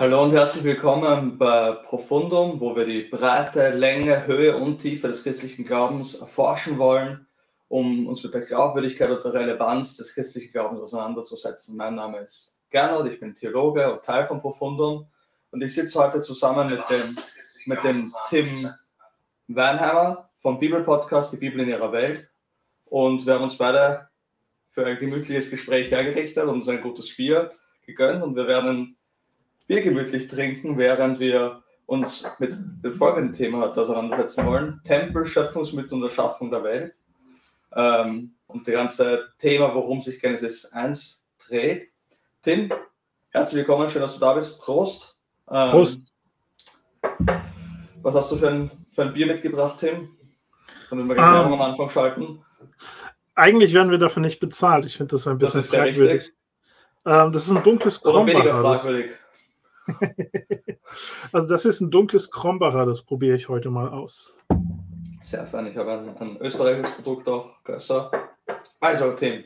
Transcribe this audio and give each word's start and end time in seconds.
Hallo 0.00 0.22
und 0.22 0.30
herzlich 0.30 0.62
willkommen 0.62 1.38
bei 1.38 1.72
Profundum, 1.72 2.60
wo 2.60 2.76
wir 2.76 2.86
die 2.86 3.02
Breite, 3.02 3.70
Länge, 3.70 4.28
Höhe 4.28 4.56
und 4.56 4.78
Tiefe 4.78 5.08
des 5.08 5.24
christlichen 5.24 5.64
Glaubens 5.64 6.14
erforschen 6.14 6.78
wollen, 6.78 7.26
um 7.66 8.06
uns 8.06 8.22
mit 8.22 8.32
der 8.32 8.42
Glaubwürdigkeit 8.42 9.10
und 9.10 9.24
der 9.24 9.32
Relevanz 9.32 9.96
des 9.96 10.14
christlichen 10.14 10.52
Glaubens 10.52 10.82
auseinanderzusetzen. 10.82 11.76
Mein 11.76 11.96
Name 11.96 12.18
ist 12.18 12.60
Gernot, 12.70 13.08
ich 13.08 13.18
bin 13.18 13.34
Theologe 13.34 13.92
und 13.92 14.04
Teil 14.04 14.24
von 14.24 14.40
Profundum 14.40 15.08
und 15.50 15.62
ich 15.62 15.74
sitze 15.74 15.98
heute 15.98 16.20
zusammen 16.20 16.70
mit 16.70 16.88
dem, 16.88 17.16
mit 17.66 17.82
dem 17.82 18.12
Tim 18.28 18.70
Weinheimer 19.48 20.30
vom 20.36 20.60
Bibelpodcast 20.60 21.32
Die 21.32 21.38
Bibel 21.38 21.58
in 21.58 21.70
ihrer 21.70 21.90
Welt 21.90 22.28
und 22.84 23.26
wir 23.26 23.34
haben 23.34 23.42
uns 23.42 23.58
beide 23.58 24.08
für 24.70 24.86
ein 24.86 24.96
gemütliches 24.96 25.50
Gespräch 25.50 25.90
hergerichtet 25.90 26.44
und 26.44 26.60
uns 26.60 26.68
ein 26.68 26.82
gutes 26.82 27.16
Bier 27.16 27.50
gegönnt 27.84 28.22
und 28.22 28.36
wir 28.36 28.46
werden 28.46 28.94
Bier 29.68 29.82
gemütlich 29.82 30.28
trinken, 30.28 30.78
während 30.78 31.20
wir 31.20 31.62
uns 31.84 32.26
mit 32.38 32.56
dem 32.82 32.92
folgenden 32.94 33.34
Thema 33.34 33.60
heute 33.60 33.82
auseinandersetzen 33.82 34.46
wollen. 34.46 34.80
Tempel, 34.82 35.26
Schöpfungsmittel 35.26 35.92
und 35.92 36.02
Erschaffung 36.04 36.50
der 36.50 36.64
Welt. 36.64 36.94
Ähm, 37.76 38.34
und 38.46 38.66
das 38.66 38.74
ganze 38.74 39.28
Thema, 39.38 39.74
worum 39.74 40.00
sich 40.00 40.20
Genesis 40.20 40.72
1 40.72 41.28
dreht. 41.46 41.90
Tim, 42.42 42.72
herzlich 43.28 43.58
willkommen, 43.58 43.90
schön, 43.90 44.00
dass 44.00 44.14
du 44.14 44.20
da 44.20 44.32
bist. 44.32 44.58
Prost. 44.58 45.20
Ähm, 45.50 45.70
Prost. 45.70 46.00
Was 48.00 48.14
hast 48.14 48.32
du 48.32 48.36
für 48.36 48.48
ein, 48.48 48.70
für 48.90 49.02
ein 49.02 49.12
Bier 49.12 49.26
mitgebracht, 49.26 49.80
Tim? 49.80 50.16
Damit 50.88 51.08
wir 51.08 51.14
gleich 51.14 51.44
um, 51.44 51.52
am 51.52 51.60
Anfang 51.60 51.90
schalten. 51.90 52.42
Eigentlich 53.34 53.74
werden 53.74 53.90
wir 53.90 53.98
dafür 53.98 54.22
nicht 54.22 54.40
bezahlt. 54.40 54.86
Ich 54.86 54.96
finde 54.96 55.16
das 55.16 55.28
ein 55.28 55.36
bisschen 55.36 55.60
das 55.60 55.68
fragwürdig. 55.68 56.32
Ähm, 57.04 57.32
das 57.32 57.46
ist 57.46 57.50
ein 57.54 57.62
dunkles 57.62 58.00
Krombacher. 58.00 58.22
Oder 58.22 58.44
weniger 58.44 58.62
fragwürdig. 58.62 59.10
also 61.32 61.48
das 61.48 61.64
ist 61.64 61.80
ein 61.80 61.90
dunkles 61.90 62.30
Krombacher, 62.30 62.86
das 62.86 63.02
probiere 63.02 63.36
ich 63.36 63.48
heute 63.48 63.70
mal 63.70 63.88
aus. 63.88 64.36
Sehr 65.22 65.46
fein, 65.46 65.66
ich 65.66 65.76
habe 65.76 65.92
ein, 65.92 66.16
ein 66.16 66.36
österreichisches 66.38 66.92
Produkt 66.92 67.28
auch 67.28 67.60
besser. 67.62 68.10
Also 68.80 69.12
Tim, 69.12 69.44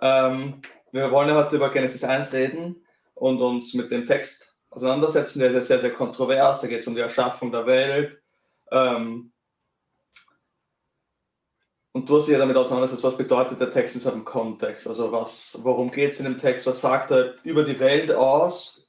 ähm, 0.00 0.60
wir 0.92 1.10
wollen 1.10 1.28
ja 1.28 1.36
heute 1.36 1.56
über 1.56 1.70
Genesis 1.70 2.04
1 2.04 2.32
reden 2.32 2.76
und 3.14 3.40
uns 3.40 3.74
mit 3.74 3.90
dem 3.90 4.06
Text 4.06 4.54
auseinandersetzen. 4.70 5.40
Der 5.40 5.50
ist 5.50 5.68
sehr, 5.68 5.80
sehr 5.80 5.92
kontrovers, 5.92 6.60
da 6.60 6.66
geht 6.66 6.80
es 6.80 6.86
um 6.86 6.94
die 6.94 7.00
Erschaffung 7.00 7.50
der 7.50 7.66
Welt. 7.66 8.22
Ähm, 8.70 9.32
und 11.92 12.08
du 12.08 12.18
hast 12.18 12.26
dich 12.26 12.32
ja 12.32 12.38
damit 12.38 12.56
auseinandergesetzt, 12.56 13.04
was 13.04 13.16
bedeutet 13.16 13.60
der 13.60 13.70
Text 13.70 13.94
in 13.94 14.00
seinem 14.00 14.24
Kontext? 14.24 14.88
Also 14.88 15.12
was, 15.12 15.58
worum 15.62 15.92
geht 15.92 16.10
es 16.10 16.18
in 16.18 16.24
dem 16.24 16.38
Text? 16.38 16.66
Was 16.66 16.80
sagt 16.80 17.12
er 17.12 17.34
über 17.44 17.62
die 17.62 17.78
Welt 17.78 18.12
aus? 18.12 18.83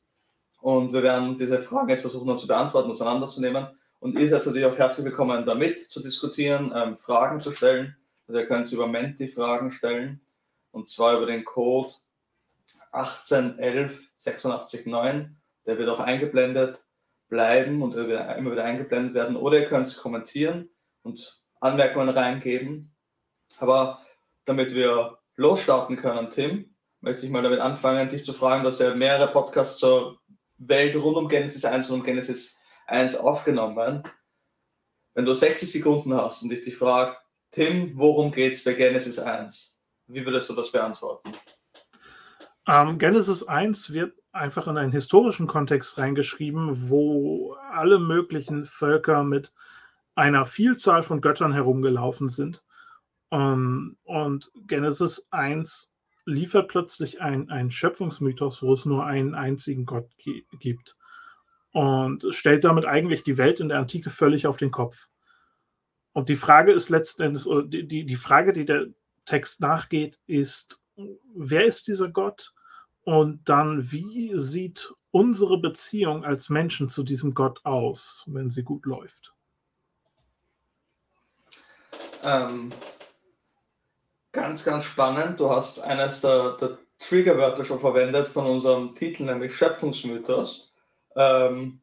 Und 0.66 0.94
wir 0.94 1.03
werden 1.03 1.38
diese 1.38 1.61
Fragen 1.61 1.89
jetzt 1.89 2.02
versuchen 2.02 2.35
zu 2.39 2.47
beantworten, 2.47 2.89
auseinanderzunehmen. 2.89 3.67
Und 3.99 4.17
ihr 4.17 4.27
seid 4.27 4.44
natürlich 4.47 4.66
auch 4.66 4.75
herzlich 4.75 5.05
willkommen, 5.05 5.45
damit 5.45 5.80
zu 5.80 6.02
diskutieren, 6.02 6.73
ähm, 6.75 6.97
Fragen 6.97 7.39
zu 7.39 7.52
stellen. 7.52 7.95
Also 8.27 8.39
ihr 8.39 8.47
könnt 8.47 8.71
über 8.71 8.88
Menti 8.88 9.27
Fragen 9.27 9.69
stellen. 9.69 10.21
Und 10.71 10.89
zwar 10.89 11.17
über 11.17 11.27
den 11.27 11.45
Code 11.45 11.93
1811 12.93 14.11
86189. 14.17 15.38
Der 15.67 15.77
wird 15.77 15.88
auch 15.88 15.99
eingeblendet 15.99 16.83
bleiben 17.30 17.83
und 17.83 17.93
immer 17.93 18.08
wieder 18.08 18.63
eingeblendet 18.63 19.13
werden. 19.13 19.36
Oder 19.36 19.59
ihr 19.59 19.67
könnt 19.67 19.86
es 19.86 19.97
kommentieren 19.97 20.71
und 21.03 21.43
Anmerkungen 21.59 22.09
reingeben. 22.09 22.91
Aber 23.59 23.99
damit 24.45 24.73
wir 24.73 25.19
losstarten 25.36 25.95
können, 25.95 26.31
Tim, 26.31 26.75
möchte 27.02 27.23
ich 27.23 27.31
mal 27.31 27.43
damit 27.43 27.59
anfangen, 27.59 28.09
dich 28.09 28.25
zu 28.25 28.33
fragen, 28.33 28.63
dass 28.63 28.80
ja 28.80 28.95
mehrere 28.95 29.31
Podcasts 29.31 29.77
zur 29.77 30.19
Welt 30.58 30.95
rund 30.95 31.17
um 31.17 31.30
Genesis 31.30 31.66
1 31.66 31.89
und 31.89 32.00
um 32.00 32.03
Genesis 32.03 32.58
1 32.88 33.16
aufgenommen. 33.17 34.03
Wenn 35.14 35.25
du 35.25 35.34
60 35.34 35.72
Sekunden 35.72 36.14
hast 36.14 36.44
und 36.44 36.52
ich 36.52 36.64
dich 36.64 36.78
frage, 36.78 37.16
Tim, 37.52 37.94
worum 37.95 38.32
geht 38.32 38.54
es 38.54 38.64
bei 38.64 38.73
Genesis 38.73 39.20
1? 39.20 39.82
Wie 40.08 40.26
würdest 40.26 40.49
du 40.49 40.54
das 40.54 40.71
beantworten? 40.71 41.32
Ähm, 42.67 42.98
Genesis 42.98 43.43
1 43.43 43.93
wird 43.93 44.14
einfach 44.32 44.67
in 44.67 44.77
einen 44.77 44.92
historischen 44.92 45.48
Kontext 45.48 45.98
reingeschrieben, 45.98 46.89
wo 46.89 47.54
alle 47.72 47.99
möglichen 47.99 48.66
Völker 48.66 49.23
mit 49.23 49.54
einer 50.16 50.45
Vielzahl 50.45 51.04
von 51.04 51.22
Göttern 51.22 51.54
herumgelaufen 51.54 52.30
sind. 52.30 52.64
Ähm, 53.32 53.98
und 54.04 54.52
Genesis 54.67 55.27
1 55.32 55.95
liefert 56.25 56.67
plötzlich 56.67 57.21
ein, 57.21 57.49
ein 57.49 57.71
Schöpfungsmythos, 57.71 58.61
wo 58.61 58.73
es 58.73 58.86
nur 58.86 59.05
einen 59.05 59.36
einzigen 59.36 59.86
Gott 59.86 60.09
gibt. 60.59 60.97
Und 61.71 62.25
stellt 62.30 62.63
damit 62.63 62.86
eigentlich 62.86 63.23
die 63.23 63.37
Welt 63.37 63.59
in 63.59 63.69
der 63.69 63.80
Antike 63.80 64.09
völlig 64.09 64.47
auf 64.47 64.58
den 64.58 64.71
Kopf. 64.71 65.09
Und 66.13 66.30
die 66.30 66.37
Frage 66.37 66.71
ist 66.71 66.89
letzten 66.89 67.23
Endes, 67.23 67.47
die, 67.65 67.86
die, 67.86 68.05
die 68.05 68.15
Frage, 68.15 68.53
die 68.53 68.65
der 68.65 68.87
Text 69.25 69.59
nachgeht, 69.59 70.19
ist, 70.27 70.81
wer 71.36 71.65
ist 71.65 71.87
dieser 71.87 72.09
Gott? 72.09 72.53
Und 73.03 73.47
dann, 73.49 73.92
wie 73.92 74.31
sieht 74.39 74.93
unsere 75.11 75.59
Beziehung 75.59 76.23
als 76.23 76.49
Menschen 76.49 76.89
zu 76.89 77.03
diesem 77.03 77.33
Gott 77.33 77.63
aus, 77.65 78.23
wenn 78.27 78.49
sie 78.49 78.63
gut 78.63 78.86
läuft? 78.86 79.33
Ähm, 82.23 82.71
Ganz, 84.36 84.66
ganz 84.66 84.84
spannend. 84.84 85.40
Du 85.40 85.50
hast 85.50 85.80
eines 85.80 86.20
der, 86.20 86.58
der 86.58 86.78
Triggerwörter 87.00 87.64
schon 87.64 87.80
verwendet 87.80 88.28
von 88.28 88.46
unserem 88.46 88.94
Titel, 88.94 89.23
nämlich 89.23 89.56
Schöpfungsmythos. 89.56 90.73
Ähm, 91.16 91.80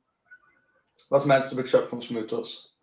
was 1.08 1.24
meinst 1.24 1.50
du 1.50 1.56
mit 1.56 1.66
Schöpfungsmythos? 1.66 2.76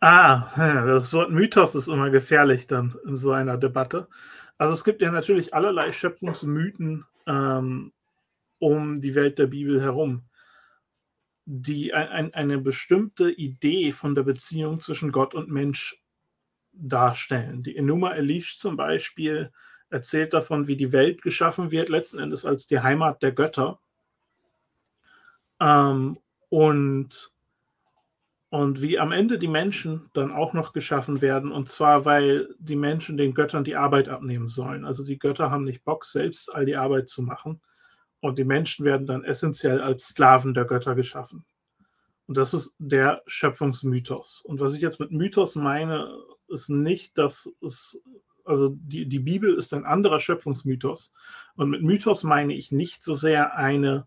Ah, 0.00 0.48
das 0.56 1.12
Wort 1.12 1.30
Mythos 1.30 1.74
ist 1.74 1.88
immer 1.88 2.08
gefährlich 2.08 2.66
dann 2.66 2.98
in 3.04 3.16
so 3.16 3.32
einer 3.32 3.58
Debatte. 3.58 4.08
Also 4.56 4.72
es 4.72 4.82
gibt 4.82 5.02
ja 5.02 5.10
natürlich 5.10 5.52
allerlei 5.52 5.92
Schöpfungsmythen 5.92 7.04
ähm, 7.26 7.92
um 8.60 9.02
die 9.02 9.14
Welt 9.14 9.38
der 9.38 9.48
Bibel 9.48 9.82
herum, 9.82 10.22
die 11.44 11.92
ein, 11.92 12.08
ein, 12.08 12.34
eine 12.34 12.56
bestimmte 12.56 13.30
Idee 13.30 13.92
von 13.92 14.14
der 14.14 14.22
Beziehung 14.22 14.80
zwischen 14.80 15.12
Gott 15.12 15.34
und 15.34 15.50
Mensch 15.50 16.00
darstellen. 16.74 17.62
Die 17.62 17.76
Enuma 17.76 18.14
Elish 18.14 18.58
zum 18.58 18.76
Beispiel 18.76 19.52
erzählt 19.90 20.32
davon, 20.32 20.66
wie 20.66 20.76
die 20.76 20.92
Welt 20.92 21.22
geschaffen 21.22 21.70
wird, 21.70 21.88
letzten 21.88 22.18
Endes 22.18 22.44
als 22.44 22.66
die 22.66 22.80
Heimat 22.80 23.22
der 23.22 23.32
Götter. 23.32 23.80
Ähm, 25.60 26.18
und, 26.48 27.32
und 28.50 28.82
wie 28.82 28.98
am 28.98 29.12
Ende 29.12 29.38
die 29.38 29.48
Menschen 29.48 30.10
dann 30.12 30.32
auch 30.32 30.52
noch 30.52 30.72
geschaffen 30.72 31.20
werden, 31.20 31.52
und 31.52 31.68
zwar, 31.68 32.04
weil 32.04 32.54
die 32.58 32.76
Menschen 32.76 33.16
den 33.16 33.34
Göttern 33.34 33.64
die 33.64 33.76
Arbeit 33.76 34.08
abnehmen 34.08 34.48
sollen. 34.48 34.84
Also 34.84 35.04
die 35.04 35.18
Götter 35.18 35.50
haben 35.50 35.64
nicht 35.64 35.84
Bock, 35.84 36.04
selbst 36.04 36.54
all 36.54 36.66
die 36.66 36.76
Arbeit 36.76 37.08
zu 37.08 37.22
machen. 37.22 37.60
Und 38.20 38.38
die 38.38 38.44
Menschen 38.44 38.84
werden 38.84 39.06
dann 39.06 39.24
essentiell 39.24 39.80
als 39.80 40.08
Sklaven 40.08 40.54
der 40.54 40.64
Götter 40.64 40.94
geschaffen. 40.94 41.44
Und 42.26 42.36
das 42.36 42.54
ist 42.54 42.74
der 42.78 43.22
Schöpfungsmythos. 43.26 44.42
Und 44.42 44.60
was 44.60 44.74
ich 44.74 44.80
jetzt 44.80 45.00
mit 45.00 45.10
Mythos 45.10 45.56
meine, 45.56 46.08
ist 46.48 46.70
nicht, 46.70 47.18
dass 47.18 47.52
es, 47.62 48.02
also 48.44 48.70
die, 48.70 49.06
die 49.06 49.18
Bibel 49.18 49.54
ist 49.54 49.74
ein 49.74 49.84
anderer 49.84 50.20
Schöpfungsmythos. 50.20 51.12
Und 51.56 51.70
mit 51.70 51.82
Mythos 51.82 52.22
meine 52.22 52.54
ich 52.54 52.72
nicht 52.72 53.02
so 53.02 53.14
sehr 53.14 53.56
eine 53.56 54.06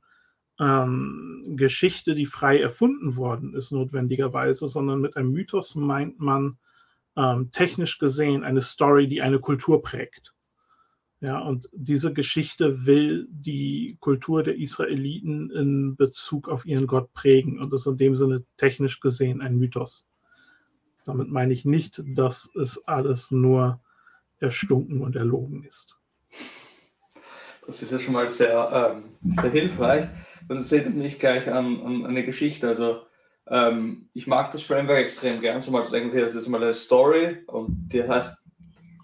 ähm, 0.60 1.44
Geschichte, 1.56 2.16
die 2.16 2.26
frei 2.26 2.60
erfunden 2.60 3.16
worden 3.16 3.54
ist, 3.54 3.72
notwendigerweise, 3.72 4.68
sondern 4.68 5.02
mit 5.02 5.16
einem 5.16 5.32
Mythos 5.32 5.76
meint 5.76 6.20
man 6.20 6.58
ähm, 7.16 7.52
technisch 7.52 8.00
gesehen 8.00 8.44
eine 8.44 8.62
Story, 8.62 9.08
die 9.08 9.22
eine 9.22 9.40
Kultur 9.40 9.82
prägt. 9.82 10.34
Ja, 11.20 11.40
und 11.40 11.68
diese 11.74 12.14
Geschichte 12.14 12.86
will 12.86 13.28
die 13.32 13.98
Kultur 14.00 14.44
der 14.44 14.58
Israeliten 14.58 15.50
in 15.50 15.96
Bezug 15.96 16.48
auf 16.48 16.66
ihren 16.66 16.86
Gott 16.86 17.12
prägen 17.14 17.60
und 17.60 17.74
ist 17.74 17.88
in 17.88 17.98
dem 17.98 18.16
Sinne 18.16 18.44
technisch 18.56 19.00
gesehen 19.00 19.42
ein 19.42 19.58
Mythos. 19.58 20.08
Damit 21.06 21.30
meine 21.30 21.54
ich 21.54 21.66
nicht, 21.66 22.04
dass 22.06 22.50
es 22.56 22.88
alles 22.88 23.32
nur 23.32 23.80
erstunken 24.40 25.02
und 25.02 25.16
erlogen 25.16 25.64
ist. 25.64 26.00
Das 27.66 27.82
ist 27.82 27.92
ja 27.92 28.00
schon 28.00 28.14
mal 28.14 28.30
sehr, 28.30 28.94
ähm, 28.96 29.34
sehr 29.42 29.50
hilfreich. 29.50 30.08
Und 30.48 30.58
das 30.58 30.72
erinnert 30.72 30.96
mich 30.96 31.18
gleich 31.18 31.52
an, 31.52 31.82
an 31.82 32.06
eine 32.06 32.24
Geschichte. 32.26 32.68
Also 32.68 33.02
ähm, 33.48 34.10
ich 34.14 34.28
mag 34.28 34.52
das 34.52 34.62
Framework 34.62 35.00
extrem 35.00 35.42
gern, 35.42 35.62
so 35.62 35.72
mal 35.72 35.84
zu 35.84 35.92
denken, 35.92 36.10
okay, 36.10 36.22
das 36.22 36.36
ist 36.36 36.48
mal 36.48 36.62
eine 36.62 36.74
Story 36.74 37.44
und 37.48 37.90
die 37.92 38.08
heißt, 38.08 38.38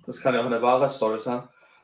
das 0.06 0.21
kann 0.21 0.36
ja 0.36 0.42
auch 0.42 0.45
eine 0.45 0.62
wahre 0.62 0.89
Story 0.89 1.18
sein. 1.18 1.44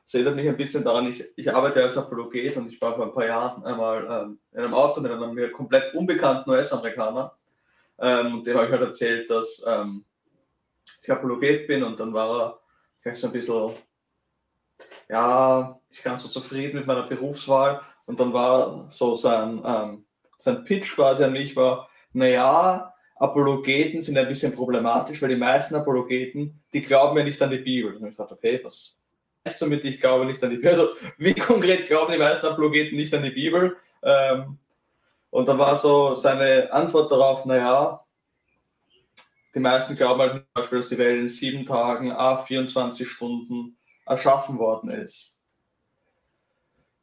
Das 0.09 0.15
erinnert 0.15 0.37
mich 0.37 0.49
ein 0.49 0.57
bisschen 0.57 0.83
daran, 0.83 1.07
ich, 1.07 1.23
ich 1.35 1.53
arbeite 1.53 1.83
als 1.83 1.95
Apologet 1.95 2.57
und 2.57 2.67
ich 2.73 2.81
war 2.81 2.95
vor 2.95 3.05
ein 3.05 3.13
paar 3.13 3.27
Jahren 3.27 3.63
einmal 3.63 4.07
ähm, 4.09 4.39
in 4.53 4.61
einem 4.61 4.73
Auto 4.73 5.01
mit 5.01 5.11
einem 5.11 5.35
mir 5.35 5.51
komplett 5.51 5.93
unbekannten 5.93 6.49
US-Amerikaner. 6.49 7.37
Ähm, 7.99 8.33
und 8.33 8.47
dem 8.47 8.57
habe 8.57 8.65
ich 8.65 8.71
halt 8.71 8.81
erzählt, 8.81 9.29
dass 9.29 9.63
ähm, 9.67 10.03
ich 10.99 11.11
Apologet 11.11 11.67
bin 11.67 11.83
und 11.83 11.99
dann 11.99 12.11
war 12.11 12.41
er 12.41 12.59
gleich 13.03 13.19
so 13.19 13.27
ein 13.27 13.33
bisschen, 13.33 13.75
ja, 15.09 15.79
ich 15.91 16.01
ganz 16.01 16.23
so 16.23 16.29
zufrieden 16.29 16.77
mit 16.77 16.87
meiner 16.87 17.03
Berufswahl 17.03 17.79
Und 18.07 18.19
dann 18.19 18.33
war 18.33 18.89
so 18.89 19.13
sein, 19.13 19.61
ähm, 19.63 20.05
sein 20.39 20.63
Pitch 20.63 20.95
quasi 20.95 21.23
an 21.23 21.33
mich 21.33 21.55
war, 21.55 21.87
naja, 22.13 22.95
Apologeten 23.17 24.01
sind 24.01 24.17
ein 24.17 24.27
bisschen 24.27 24.55
problematisch, 24.55 25.21
weil 25.21 25.29
die 25.29 25.35
meisten 25.35 25.75
Apologeten, 25.75 26.63
die 26.73 26.81
glauben 26.81 27.15
ja 27.15 27.23
nicht 27.23 27.39
an 27.43 27.51
die 27.51 27.59
Bibel. 27.59 27.95
Und 27.95 28.07
ich 28.07 28.15
dachte, 28.15 28.33
okay, 28.33 28.59
was 28.63 28.98
heißt 29.49 29.61
damit, 29.61 29.83
ich 29.85 29.99
glaube 29.99 30.25
nicht 30.25 30.43
an 30.43 30.51
die 30.51 30.57
Bibel? 30.57 30.71
Also, 30.71 30.89
wie 31.17 31.33
konkret 31.33 31.87
glauben 31.87 32.11
die 32.11 32.19
meisten 32.19 32.47
Apologeten 32.47 32.97
nicht 32.97 33.13
an 33.13 33.23
die 33.23 33.31
Bibel? 33.31 33.77
Ähm, 34.03 34.57
und 35.31 35.47
dann 35.47 35.57
war 35.57 35.77
so 35.77 36.15
seine 36.15 36.71
Antwort 36.71 37.11
darauf, 37.11 37.45
naja, 37.45 38.03
die 39.53 39.59
meisten 39.59 39.95
glauben 39.95 40.21
halt 40.21 40.33
zum 40.33 40.43
Beispiel, 40.53 40.79
dass 40.79 40.89
die 40.89 40.97
Welt 40.97 41.19
in 41.19 41.27
sieben 41.27 41.65
Tagen, 41.65 42.11
a 42.11 42.37
24 42.37 43.09
Stunden 43.09 43.77
erschaffen 44.05 44.59
worden 44.59 44.91
ist. 44.91 45.41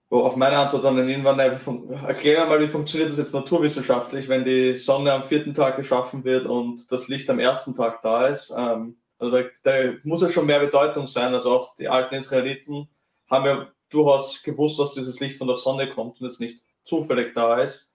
Worauf 0.08 0.36
meine 0.36 0.56
Antwort 0.56 0.84
dann 0.84 1.08
irgendwann, 1.08 1.40
erklären 1.40 2.48
mal, 2.48 2.60
wie 2.60 2.68
funktioniert 2.68 3.10
das 3.10 3.18
jetzt 3.18 3.34
naturwissenschaftlich, 3.34 4.28
wenn 4.28 4.44
die 4.44 4.76
Sonne 4.76 5.12
am 5.12 5.24
vierten 5.24 5.52
Tag 5.52 5.76
geschaffen 5.76 6.22
wird 6.22 6.46
und 6.46 6.90
das 6.92 7.08
Licht 7.08 7.28
am 7.28 7.40
ersten 7.40 7.74
Tag 7.74 8.02
da 8.02 8.28
ist. 8.28 8.54
Ähm, 8.56 8.96
also 9.18 9.36
da, 9.36 9.44
da 9.62 9.94
muss 10.04 10.22
ja 10.22 10.28
schon 10.28 10.46
mehr 10.46 10.60
Bedeutung 10.60 11.06
sein. 11.06 11.34
Also 11.34 11.50
auch 11.50 11.76
die 11.76 11.88
alten 11.88 12.16
Israeliten 12.16 12.88
haben 13.30 13.46
ja 13.46 13.68
durchaus 13.88 14.42
gewusst, 14.42 14.78
dass 14.78 14.94
dieses 14.94 15.20
Licht 15.20 15.38
von 15.38 15.48
der 15.48 15.56
Sonne 15.56 15.88
kommt 15.90 16.20
und 16.20 16.26
es 16.26 16.40
nicht 16.40 16.60
zufällig 16.84 17.34
da 17.34 17.62
ist. 17.62 17.92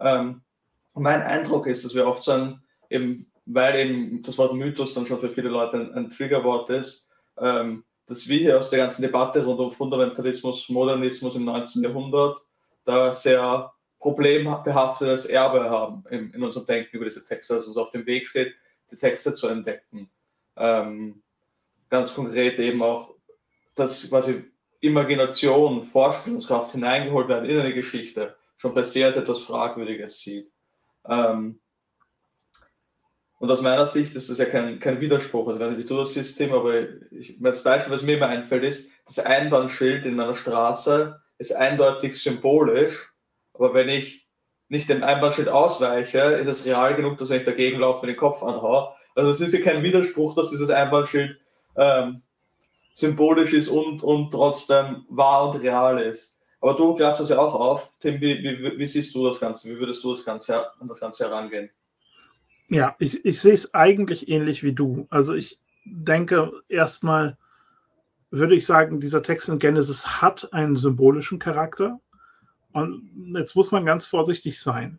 Ähm, 0.00 0.42
mein 0.94 1.22
Eindruck 1.22 1.66
ist, 1.66 1.84
dass 1.84 1.94
wir 1.94 2.06
oft 2.06 2.22
so 2.22 2.32
ein, 2.32 2.62
eben, 2.90 3.30
weil 3.46 3.76
eben 3.76 4.22
das 4.22 4.38
Wort 4.38 4.54
Mythos 4.54 4.94
dann 4.94 5.06
schon 5.06 5.20
für 5.20 5.30
viele 5.30 5.48
Leute 5.48 5.76
ein, 5.78 5.94
ein 5.94 6.10
Triggerwort 6.10 6.70
ist, 6.70 7.10
ähm, 7.38 7.84
dass 8.06 8.28
wir 8.28 8.38
hier 8.38 8.58
aus 8.58 8.70
der 8.70 8.80
ganzen 8.80 9.02
Debatte 9.02 9.44
rund 9.44 9.60
um 9.60 9.72
Fundamentalismus, 9.72 10.68
Modernismus 10.68 11.34
im 11.34 11.44
19. 11.44 11.82
Jahrhundert 11.82 12.38
da 12.84 13.12
sehr 13.12 13.72
problembehaftetes 14.00 15.26
Erbe 15.26 15.70
haben 15.70 16.04
in, 16.10 16.32
in 16.32 16.42
unserem 16.42 16.66
Denken 16.66 16.96
über 16.96 17.04
diese 17.04 17.24
Texte, 17.24 17.54
also 17.54 17.68
uns 17.68 17.76
auf 17.76 17.92
dem 17.92 18.04
Weg 18.04 18.28
steht, 18.28 18.54
die 18.90 18.96
Texte 18.96 19.32
zu 19.32 19.46
entdecken. 19.46 20.10
Ähm, 20.56 21.22
ganz 21.88 22.14
konkret 22.14 22.58
eben 22.58 22.82
auch, 22.82 23.14
dass 23.74 24.08
quasi 24.08 24.44
Imagination, 24.80 25.84
Vorstellungskraft 25.84 26.72
hineingeholt 26.72 27.28
werden 27.28 27.48
in 27.48 27.60
eine 27.60 27.74
Geschichte, 27.74 28.36
schon 28.56 28.74
per 28.74 28.84
se 28.84 29.04
als 29.04 29.16
etwas 29.16 29.40
Fragwürdiges 29.40 30.20
sieht. 30.20 30.50
Ähm, 31.08 31.60
und 33.38 33.50
aus 33.50 33.60
meiner 33.60 33.86
Sicht 33.86 34.14
ist 34.14 34.30
das 34.30 34.38
ja 34.38 34.44
kein, 34.44 34.78
kein 34.78 35.00
Widerspruch. 35.00 35.48
Also, 35.48 35.58
ich 35.58 35.64
weiß 35.64 35.70
nicht, 35.70 35.84
wie 35.84 35.88
du 35.88 35.96
das 35.96 36.14
siehst, 36.14 36.38
Tim, 36.38 36.52
aber 36.52 36.80
ich, 37.10 37.36
das 37.40 37.62
Beispiel, 37.62 37.92
was 37.92 38.02
mir 38.02 38.16
immer 38.16 38.28
einfällt, 38.28 38.62
ist, 38.62 38.90
das 39.04 39.18
Einbahnschild 39.18 40.06
in 40.06 40.14
meiner 40.14 40.34
Straße 40.34 41.20
ist 41.38 41.52
eindeutig 41.52 42.20
symbolisch, 42.22 43.12
aber 43.52 43.74
wenn 43.74 43.88
ich 43.88 44.21
nicht 44.72 44.88
dem 44.88 45.04
Einbahnschild 45.04 45.50
ausweiche, 45.50 46.18
ist 46.18 46.48
es 46.48 46.64
real 46.64 46.96
genug, 46.96 47.18
dass 47.18 47.28
wenn 47.28 47.40
ich 47.40 47.44
dagegen 47.44 47.80
laufe, 47.80 48.06
mir 48.06 48.12
den 48.14 48.18
Kopf 48.18 48.42
anhaue. 48.42 48.88
Also 49.14 49.28
es 49.28 49.42
ist 49.42 49.52
ja 49.52 49.60
kein 49.60 49.82
Widerspruch, 49.82 50.34
dass 50.34 50.48
dieses 50.48 50.70
Einbahnschild 50.70 51.38
ähm, 51.76 52.22
symbolisch 52.94 53.52
ist 53.52 53.68
und, 53.68 54.02
und 54.02 54.30
trotzdem 54.30 55.04
wahr 55.10 55.50
und 55.50 55.60
real 55.60 56.00
ist. 56.00 56.40
Aber 56.62 56.72
du 56.72 56.94
greifst 56.94 57.20
das 57.20 57.28
ja 57.28 57.38
auch 57.38 57.54
auf. 57.54 57.90
Tim, 58.00 58.18
wie, 58.22 58.42
wie, 58.42 58.78
wie 58.78 58.86
siehst 58.86 59.14
du 59.14 59.26
das 59.26 59.38
Ganze? 59.38 59.68
Wie 59.68 59.78
würdest 59.78 60.02
du 60.04 60.12
das 60.12 60.24
Ganze, 60.24 60.72
an 60.80 60.88
das 60.88 61.00
Ganze 61.00 61.28
herangehen? 61.28 61.68
Ja, 62.70 62.96
ich, 62.98 63.22
ich 63.26 63.42
sehe 63.42 63.52
es 63.52 63.74
eigentlich 63.74 64.28
ähnlich 64.28 64.64
wie 64.64 64.72
du. 64.72 65.06
Also 65.10 65.34
ich 65.34 65.60
denke 65.84 66.50
erstmal, 66.70 67.36
würde 68.30 68.54
ich 68.54 68.64
sagen, 68.64 69.00
dieser 69.00 69.22
Text 69.22 69.50
in 69.50 69.58
Genesis 69.58 70.22
hat 70.22 70.50
einen 70.54 70.76
symbolischen 70.76 71.38
Charakter. 71.38 72.00
Und 72.72 73.34
jetzt 73.34 73.54
muss 73.54 73.70
man 73.70 73.84
ganz 73.84 74.06
vorsichtig 74.06 74.60
sein. 74.60 74.98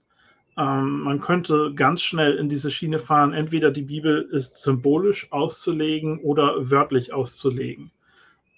Ähm, 0.58 1.02
man 1.02 1.20
könnte 1.20 1.74
ganz 1.74 2.02
schnell 2.02 2.36
in 2.36 2.50
diese 2.50 2.70
Schiene 2.70 3.00
fahren, 3.00 3.34
entweder 3.34 3.72
die 3.72 3.81
Bibel 3.81 4.22
ist 4.31 4.62
symbolisch 4.62 5.31
auszulegen 5.31 6.20
oder 6.20 6.70
wörtlich 6.70 7.14
auszulegen. 7.14 7.92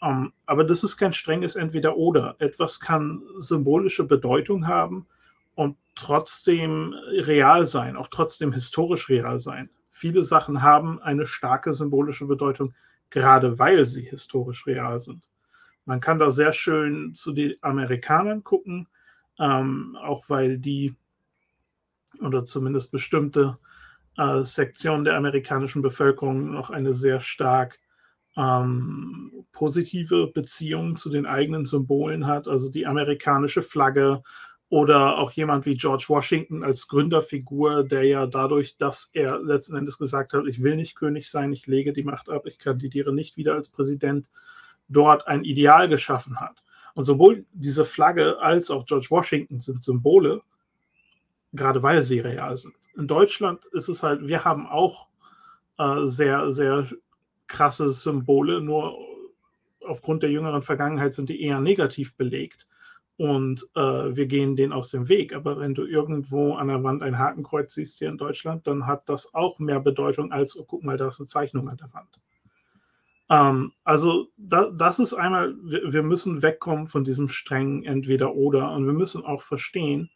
Ähm, 0.01 0.33
aber 0.45 0.65
das 0.65 0.83
ist 0.83 0.97
kein 0.97 1.13
strenges 1.13 1.55
Entweder-Oder. 1.55 2.35
Etwas 2.39 2.79
kann 2.79 3.21
symbolische 3.39 4.03
Bedeutung 4.03 4.67
haben 4.67 5.07
und 5.55 5.77
trotzdem 5.95 6.93
real 7.11 7.65
sein, 7.65 7.95
auch 7.95 8.09
trotzdem 8.09 8.51
historisch 8.51 9.07
real 9.07 9.39
sein. 9.39 9.69
Viele 9.89 10.23
Sachen 10.23 10.61
haben 10.61 11.01
eine 11.01 11.25
starke 11.25 11.71
symbolische 11.71 12.25
Bedeutung, 12.25 12.73
gerade 13.09 13.57
weil 13.57 13.85
sie 13.85 14.01
historisch 14.01 14.67
real 14.67 14.99
sind. 14.99 15.29
Man 15.85 16.01
kann 16.01 16.19
da 16.19 16.31
sehr 16.31 16.51
schön 16.51 17.13
zu 17.13 17.31
den 17.31 17.55
Amerikanern 17.61 18.43
gucken, 18.43 18.87
ähm, 19.39 19.97
auch 20.01 20.29
weil 20.29 20.57
die 20.57 20.95
oder 22.21 22.43
zumindest 22.43 22.91
bestimmte 22.91 23.57
äh, 24.17 24.43
Sektionen 24.43 25.05
der 25.05 25.17
amerikanischen 25.17 25.81
Bevölkerung 25.81 26.51
noch 26.51 26.69
eine 26.69 26.93
sehr 26.93 27.21
stark 27.21 27.79
ähm, 28.37 29.31
positive 29.51 30.27
Beziehung 30.27 30.97
zu 30.97 31.09
den 31.09 31.25
eigenen 31.25 31.65
Symbolen 31.65 32.27
hat. 32.27 32.47
Also 32.47 32.69
die 32.69 32.85
amerikanische 32.85 33.61
Flagge 33.61 34.23
oder 34.69 35.17
auch 35.17 35.31
jemand 35.31 35.65
wie 35.65 35.77
George 35.77 36.05
Washington 36.07 36.63
als 36.63 36.87
Gründerfigur, 36.87 37.83
der 37.83 38.03
ja 38.03 38.25
dadurch, 38.25 38.77
dass 38.77 39.09
er 39.13 39.39
letzten 39.39 39.77
Endes 39.77 39.97
gesagt 39.97 40.33
hat, 40.33 40.47
ich 40.47 40.63
will 40.63 40.75
nicht 40.75 40.95
König 40.95 41.29
sein, 41.29 41.53
ich 41.53 41.67
lege 41.67 41.93
die 41.93 42.03
Macht 42.03 42.29
ab, 42.29 42.45
ich 42.47 42.57
kandidiere 42.57 43.13
nicht 43.13 43.37
wieder 43.37 43.53
als 43.53 43.69
Präsident, 43.69 44.27
dort 44.87 45.27
ein 45.27 45.43
Ideal 45.43 45.87
geschaffen 45.87 46.39
hat. 46.39 46.63
Und 46.95 47.03
sowohl 47.03 47.45
diese 47.53 47.85
Flagge 47.85 48.39
als 48.39 48.71
auch 48.71 48.85
George 48.85 49.07
Washington 49.09 49.59
sind 49.59 49.83
Symbole, 49.83 50.41
gerade 51.53 51.83
weil 51.83 52.03
sie 52.03 52.19
real 52.19 52.57
sind. 52.57 52.73
In 52.97 53.07
Deutschland 53.07 53.65
ist 53.73 53.89
es 53.89 54.01
halt, 54.01 54.27
wir 54.27 54.43
haben 54.45 54.65
auch 54.65 55.07
äh, 55.77 56.05
sehr, 56.05 56.51
sehr 56.51 56.87
krasse 57.47 57.91
Symbole, 57.91 58.61
nur 58.61 58.97
aufgrund 59.85 60.23
der 60.23 60.31
jüngeren 60.31 60.61
Vergangenheit 60.61 61.13
sind 61.13 61.29
die 61.29 61.43
eher 61.43 61.59
negativ 61.59 62.15
belegt 62.15 62.67
und 63.17 63.67
äh, 63.75 63.79
wir 63.81 64.25
gehen 64.25 64.55
denen 64.55 64.73
aus 64.73 64.91
dem 64.91 65.07
Weg. 65.07 65.33
Aber 65.33 65.59
wenn 65.59 65.73
du 65.73 65.85
irgendwo 65.85 66.53
an 66.53 66.67
der 66.67 66.83
Wand 66.83 67.03
ein 67.03 67.17
Hakenkreuz 67.17 67.73
siehst 67.73 67.99
hier 67.99 68.09
in 68.09 68.17
Deutschland, 68.17 68.67
dann 68.67 68.87
hat 68.87 69.07
das 69.07 69.33
auch 69.33 69.59
mehr 69.59 69.79
Bedeutung 69.79 70.31
als, 70.31 70.57
oh, 70.57 70.65
guck 70.65 70.83
mal, 70.83 70.97
da 70.97 71.07
ist 71.07 71.19
eine 71.19 71.27
Zeichnung 71.27 71.69
an 71.69 71.77
der 71.77 71.93
Wand. 71.93 72.19
Ähm, 73.29 73.73
also 73.83 74.27
da, 74.37 74.69
das 74.69 74.99
ist 74.99 75.13
einmal, 75.13 75.55
wir, 75.63 75.93
wir, 75.93 76.03
müssen 76.03 76.41
wegkommen 76.41 76.85
von 76.85 77.03
diesem 77.03 77.27
strengen 77.27 77.83
Entweder-Oder 77.83 78.71
und 78.71 78.85
wir 78.85 78.93
müssen 78.93 79.23
auch 79.23 79.41
verstehen, 79.41 80.09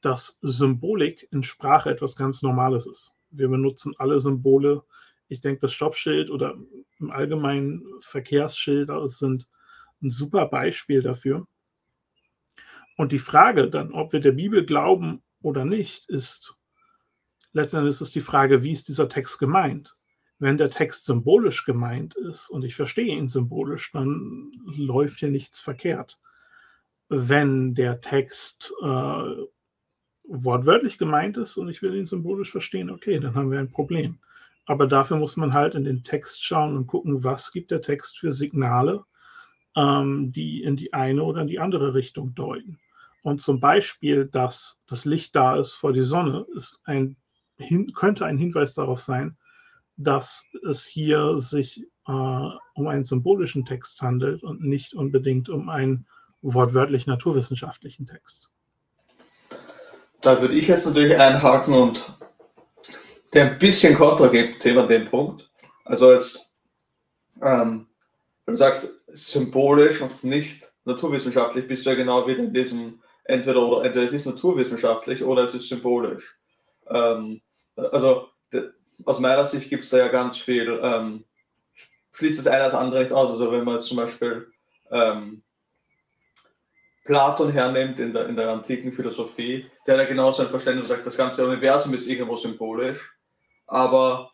dass 0.00 0.38
Symbolik 0.42 1.28
in 1.32 1.42
Sprache 1.42 1.90
etwas 1.90 2.16
ganz 2.16 2.42
Normales 2.42 2.86
ist. 2.86 3.14
Wir 3.30 3.48
benutzen 3.48 3.94
alle 3.98 4.20
Symbole. 4.20 4.82
Ich 5.28 5.40
denke, 5.40 5.62
das 5.62 5.72
Stoppschild 5.72 6.30
oder 6.30 6.56
im 6.98 7.10
Allgemeinen 7.10 7.84
Verkehrsschilder 8.00 9.08
sind 9.08 9.48
ein 10.02 10.10
super 10.10 10.46
Beispiel 10.46 11.02
dafür 11.02 11.46
und 12.96 13.12
die 13.12 13.18
Frage 13.18 13.68
dann, 13.68 13.92
ob 13.92 14.12
wir 14.12 14.20
der 14.20 14.32
Bibel 14.32 14.64
glauben 14.64 15.22
oder 15.42 15.64
nicht, 15.64 16.08
ist 16.08 16.56
letztendlich 17.52 17.90
ist 17.90 18.00
es 18.00 18.10
die 18.10 18.20
Frage, 18.20 18.62
wie 18.62 18.72
ist 18.72 18.88
dieser 18.88 19.08
Text 19.08 19.38
gemeint? 19.38 19.96
Wenn 20.38 20.58
der 20.58 20.70
Text 20.70 21.06
symbolisch 21.06 21.64
gemeint 21.64 22.14
ist 22.14 22.50
und 22.50 22.64
ich 22.64 22.74
verstehe 22.74 23.16
ihn 23.16 23.28
symbolisch, 23.28 23.92
dann 23.92 24.52
läuft 24.76 25.20
hier 25.20 25.30
nichts 25.30 25.58
verkehrt. 25.58 26.18
Wenn 27.08 27.74
der 27.74 28.00
Text 28.00 28.72
äh, 28.82 29.46
wortwörtlich 30.24 30.98
gemeint 30.98 31.36
ist 31.38 31.56
und 31.56 31.68
ich 31.68 31.82
will 31.82 31.94
ihn 31.94 32.04
symbolisch 32.04 32.50
verstehen, 32.50 32.90
okay, 32.90 33.18
dann 33.18 33.34
haben 33.34 33.50
wir 33.50 33.58
ein 33.58 33.70
Problem. 33.70 34.18
Aber 34.66 34.86
dafür 34.86 35.16
muss 35.16 35.36
man 35.36 35.54
halt 35.54 35.74
in 35.74 35.84
den 35.84 36.02
Text 36.02 36.44
schauen 36.44 36.76
und 36.76 36.86
gucken, 36.86 37.22
was 37.22 37.52
gibt 37.52 37.70
der 37.70 37.80
Text 37.80 38.18
für 38.18 38.32
Signale, 38.32 39.04
ähm, 39.76 40.32
die 40.32 40.62
in 40.62 40.76
die 40.76 40.92
eine 40.92 41.22
oder 41.22 41.42
in 41.42 41.48
die 41.48 41.60
andere 41.60 41.94
Richtung 41.94 42.34
deuten. 42.34 42.78
Und 43.22 43.40
zum 43.40 43.60
Beispiel, 43.60 44.26
dass 44.26 44.80
das 44.86 45.04
Licht 45.04 45.34
da 45.34 45.56
ist 45.56 45.72
vor 45.72 45.92
die 45.92 46.02
Sonne, 46.02 46.44
ist 46.54 46.80
ein, 46.84 47.16
könnte 47.94 48.24
ein 48.24 48.38
Hinweis 48.38 48.74
darauf 48.74 49.00
sein, 49.00 49.36
dass 49.96 50.44
es 50.68 50.84
hier 50.84 51.40
sich 51.40 51.86
äh, 52.06 52.12
um 52.74 52.86
einen 52.86 53.04
symbolischen 53.04 53.64
Text 53.64 54.00
handelt 54.02 54.42
und 54.42 54.62
nicht 54.62 54.94
unbedingt 54.94 55.48
um 55.48 55.68
einen 55.68 56.06
wortwörtlich 56.42 57.06
naturwissenschaftlichen 57.06 58.06
Text. 58.06 58.50
Da 60.20 60.40
würde 60.40 60.54
ich 60.54 60.68
jetzt 60.68 60.86
natürlich 60.86 61.18
einhaken 61.18 61.74
und 61.74 62.18
der 63.32 63.52
ein 63.52 63.58
bisschen 63.58 63.94
Kontra 63.94 64.28
geben, 64.28 64.58
Thema 64.58 64.86
dem 64.86 65.08
Punkt. 65.08 65.50
Also 65.84 66.12
jetzt, 66.12 66.56
ähm, 67.42 67.86
wenn 68.44 68.54
du 68.54 68.58
sagst, 68.58 68.88
symbolisch 69.08 70.00
und 70.00 70.24
nicht 70.24 70.72
naturwissenschaftlich, 70.84 71.66
bist 71.66 71.84
du 71.84 71.90
ja 71.90 71.96
genau 71.96 72.26
wieder 72.26 72.40
in 72.40 72.52
diesem 72.52 73.00
entweder 73.24 73.66
oder 73.66 73.84
entweder 73.84 74.06
es 74.06 74.12
ist 74.12 74.26
naturwissenschaftlich 74.26 75.22
oder 75.22 75.44
es 75.44 75.54
ist 75.54 75.68
symbolisch. 75.68 76.36
Ähm, 76.88 77.40
also 77.76 78.28
aus 79.04 79.20
meiner 79.20 79.46
Sicht 79.46 79.68
gibt 79.68 79.84
es 79.84 79.90
da 79.90 79.98
ja 79.98 80.08
ganz 80.08 80.38
viel, 80.38 80.80
ähm, 80.82 81.24
schließt 82.12 82.38
das 82.38 82.46
eine 82.46 82.64
das 82.64 82.74
andere 82.74 83.02
nicht 83.02 83.12
aus. 83.12 83.30
Also 83.30 83.52
wenn 83.52 83.64
man 83.64 83.76
jetzt 83.76 83.86
zum 83.86 83.98
Beispiel 83.98 84.48
ähm, 84.90 85.42
Platon 87.04 87.52
hernimmt 87.52 88.00
in 88.00 88.12
der, 88.12 88.28
in 88.28 88.36
der 88.36 88.50
antiken 88.50 88.92
Philosophie, 88.92 89.66
der 89.86 89.94
hat 89.94 90.02
ja 90.04 90.08
genauso 90.08 90.42
ein 90.42 90.50
Verständnis 90.50 90.88
sagt, 90.88 91.06
das 91.06 91.16
ganze 91.16 91.46
Universum 91.46 91.94
ist 91.94 92.06
irgendwo 92.06 92.36
symbolisch, 92.36 93.14
aber 93.66 94.30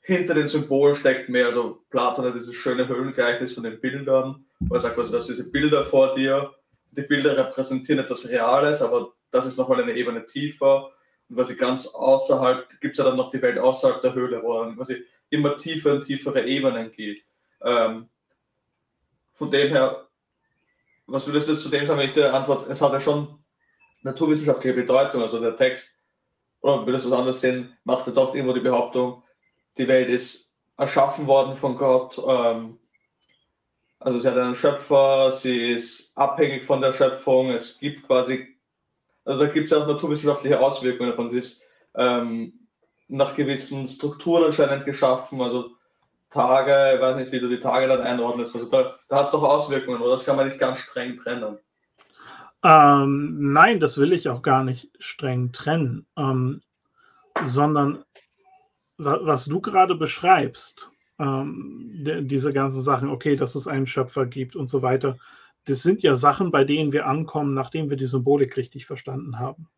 hinter 0.00 0.34
den 0.34 0.48
Symbolen 0.48 0.94
steckt 0.94 1.28
mehr. 1.28 1.46
Also 1.46 1.82
Platon 1.90 2.26
hat 2.26 2.34
dieses 2.34 2.54
schöne 2.54 2.86
Höhlengleichnis 2.86 3.54
von 3.54 3.64
den 3.64 3.80
Bildern, 3.80 4.44
wo 4.60 4.74
er 4.74 4.80
sagt, 4.80 4.98
also, 4.98 5.12
dass 5.12 5.26
diese 5.26 5.50
Bilder 5.50 5.84
vor 5.84 6.14
dir, 6.14 6.54
die 6.92 7.02
Bilder 7.02 7.36
repräsentieren 7.36 8.04
etwas 8.04 8.28
Reales, 8.28 8.80
aber 8.82 9.12
das 9.30 9.46
ist 9.46 9.56
nochmal 9.56 9.82
eine 9.82 9.94
Ebene 9.94 10.24
tiefer. 10.26 10.92
Und 11.28 11.36
quasi 11.36 11.56
ganz 11.56 11.86
außerhalb 11.86 12.80
gibt 12.80 12.92
es 12.92 12.98
ja 12.98 13.04
dann 13.04 13.16
noch 13.16 13.30
die 13.30 13.42
Welt 13.42 13.58
außerhalb 13.58 14.02
der 14.02 14.14
Höhle, 14.14 14.42
wo 14.42 14.62
dann 14.62 14.76
quasi 14.76 15.04
immer 15.30 15.56
tiefer 15.56 15.94
und 15.94 16.02
tiefere 16.02 16.46
Ebenen 16.46 16.92
geht. 16.92 17.24
Ähm, 17.62 18.08
von 19.32 19.50
dem 19.50 19.70
her, 19.70 20.06
was 21.06 21.26
würdest 21.26 21.48
du 21.48 21.54
zu 21.54 21.68
dem 21.68 21.86
sagen, 21.86 21.98
wenn 21.98 22.08
ich 22.08 22.14
dir 22.14 22.32
antworte, 22.32 22.70
es 22.70 22.80
hat 22.80 22.92
ja 22.92 23.00
schon 23.00 23.44
naturwissenschaftliche 24.02 24.76
Bedeutung, 24.76 25.22
also 25.22 25.40
der 25.40 25.56
Text, 25.56 25.98
oder 26.60 26.86
würdest 26.86 27.04
du 27.04 27.08
es 27.10 27.14
anders 27.14 27.40
sehen, 27.40 27.76
macht 27.84 28.06
er 28.06 28.12
doch 28.12 28.34
irgendwo 28.34 28.54
die 28.54 28.60
Behauptung, 28.60 29.22
die 29.76 29.88
Welt 29.88 30.08
ist 30.08 30.52
erschaffen 30.76 31.26
worden 31.26 31.56
von 31.56 31.76
Gott. 31.76 32.20
Ähm, 32.26 32.78
also 33.98 34.20
sie 34.20 34.28
hat 34.28 34.36
einen 34.36 34.54
Schöpfer, 34.54 35.32
sie 35.32 35.72
ist 35.72 36.16
abhängig 36.16 36.64
von 36.64 36.80
der 36.80 36.92
Schöpfung, 36.92 37.50
es 37.50 37.78
gibt 37.78 38.06
quasi, 38.06 38.53
also 39.24 39.40
da 39.40 39.50
gibt 39.50 39.70
es 39.70 39.72
auch 39.72 39.86
naturwissenschaftliche 39.86 40.60
Auswirkungen 40.60 41.10
davon, 41.10 41.30
sie 41.30 41.38
ist 41.38 41.62
ähm, 41.94 42.52
nach 43.08 43.34
gewissen 43.36 43.86
Strukturen 43.86 44.44
anscheinend 44.44 44.84
geschaffen, 44.84 45.40
also 45.40 45.70
Tage, 46.30 46.94
ich 46.96 47.00
weiß 47.00 47.16
nicht, 47.16 47.32
wie 47.32 47.40
du 47.40 47.48
die 47.48 47.60
Tage 47.60 47.86
dann 47.86 48.00
einordnest, 48.00 48.54
also 48.56 48.68
da, 48.68 48.96
da 49.08 49.18
hat 49.18 49.26
es 49.26 49.32
doch 49.32 49.42
Auswirkungen, 49.42 50.00
oder? 50.00 50.12
Das 50.12 50.24
kann 50.24 50.36
man 50.36 50.46
nicht 50.46 50.58
ganz 50.58 50.78
streng 50.78 51.16
trennen. 51.16 51.58
Ähm, 52.64 53.52
nein, 53.52 53.78
das 53.78 53.98
will 53.98 54.12
ich 54.12 54.28
auch 54.28 54.42
gar 54.42 54.64
nicht 54.64 54.90
streng 54.98 55.52
trennen, 55.52 56.06
ähm, 56.16 56.62
sondern 57.44 58.04
was 58.96 59.44
du 59.44 59.60
gerade 59.60 59.96
beschreibst, 59.96 60.90
ähm, 61.18 61.90
diese 61.92 62.52
ganzen 62.52 62.80
Sachen, 62.80 63.10
okay, 63.10 63.36
dass 63.36 63.54
es 63.54 63.68
einen 63.68 63.86
Schöpfer 63.86 64.26
gibt 64.26 64.56
und 64.56 64.68
so 64.68 64.82
weiter, 64.82 65.18
das 65.64 65.82
sind 65.82 66.02
ja 66.02 66.16
Sachen, 66.16 66.50
bei 66.50 66.64
denen 66.64 66.92
wir 66.92 67.06
ankommen, 67.06 67.54
nachdem 67.54 67.90
wir 67.90 67.96
die 67.96 68.06
Symbolik 68.06 68.56
richtig 68.56 68.86
verstanden 68.86 69.38
haben. 69.38 69.68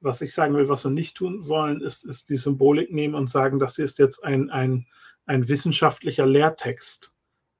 Was 0.00 0.20
ich 0.20 0.34
sagen 0.34 0.54
will, 0.54 0.68
was 0.68 0.84
wir 0.84 0.90
nicht 0.90 1.16
tun 1.16 1.40
sollen, 1.40 1.80
ist, 1.80 2.04
ist 2.04 2.28
die 2.28 2.36
Symbolik 2.36 2.92
nehmen 2.92 3.14
und 3.14 3.30
sagen, 3.30 3.58
das 3.58 3.78
ist 3.78 3.98
jetzt 3.98 4.24
ein, 4.24 4.50
ein, 4.50 4.86
ein 5.26 5.48
wissenschaftlicher 5.48 6.26
Lehrtext, 6.26 7.14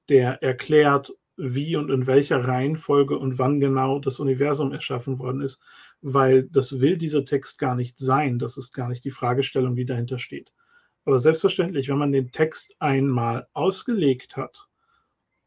der 0.09 0.43
erklärt, 0.43 1.13
wie 1.37 1.75
und 1.75 1.89
in 1.89 2.07
welcher 2.07 2.45
Reihenfolge 2.45 3.17
und 3.17 3.39
wann 3.39 3.59
genau 3.59 3.99
das 3.99 4.19
Universum 4.19 4.71
erschaffen 4.71 5.19
worden 5.19 5.41
ist, 5.41 5.59
weil 6.01 6.43
das 6.43 6.79
will 6.79 6.97
dieser 6.97 7.25
Text 7.25 7.57
gar 7.57 7.75
nicht 7.75 7.99
sein. 7.99 8.39
Das 8.39 8.57
ist 8.57 8.71
gar 8.71 8.87
nicht 8.87 9.03
die 9.03 9.11
Fragestellung, 9.11 9.75
die 9.75 9.85
dahinter 9.85 10.19
steht. 10.19 10.53
Aber 11.03 11.19
selbstverständlich, 11.19 11.89
wenn 11.89 11.97
man 11.97 12.11
den 12.11 12.31
Text 12.31 12.75
einmal 12.79 13.47
ausgelegt 13.53 14.37
hat 14.37 14.67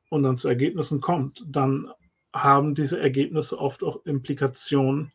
und 0.08 0.22
dann 0.22 0.36
zu 0.36 0.48
Ergebnissen 0.48 1.00
kommt, 1.00 1.44
dann 1.46 1.90
haben 2.32 2.74
diese 2.74 3.00
Ergebnisse 3.00 3.58
oft 3.58 3.82
auch 3.82 4.04
Implikationen, 4.04 5.12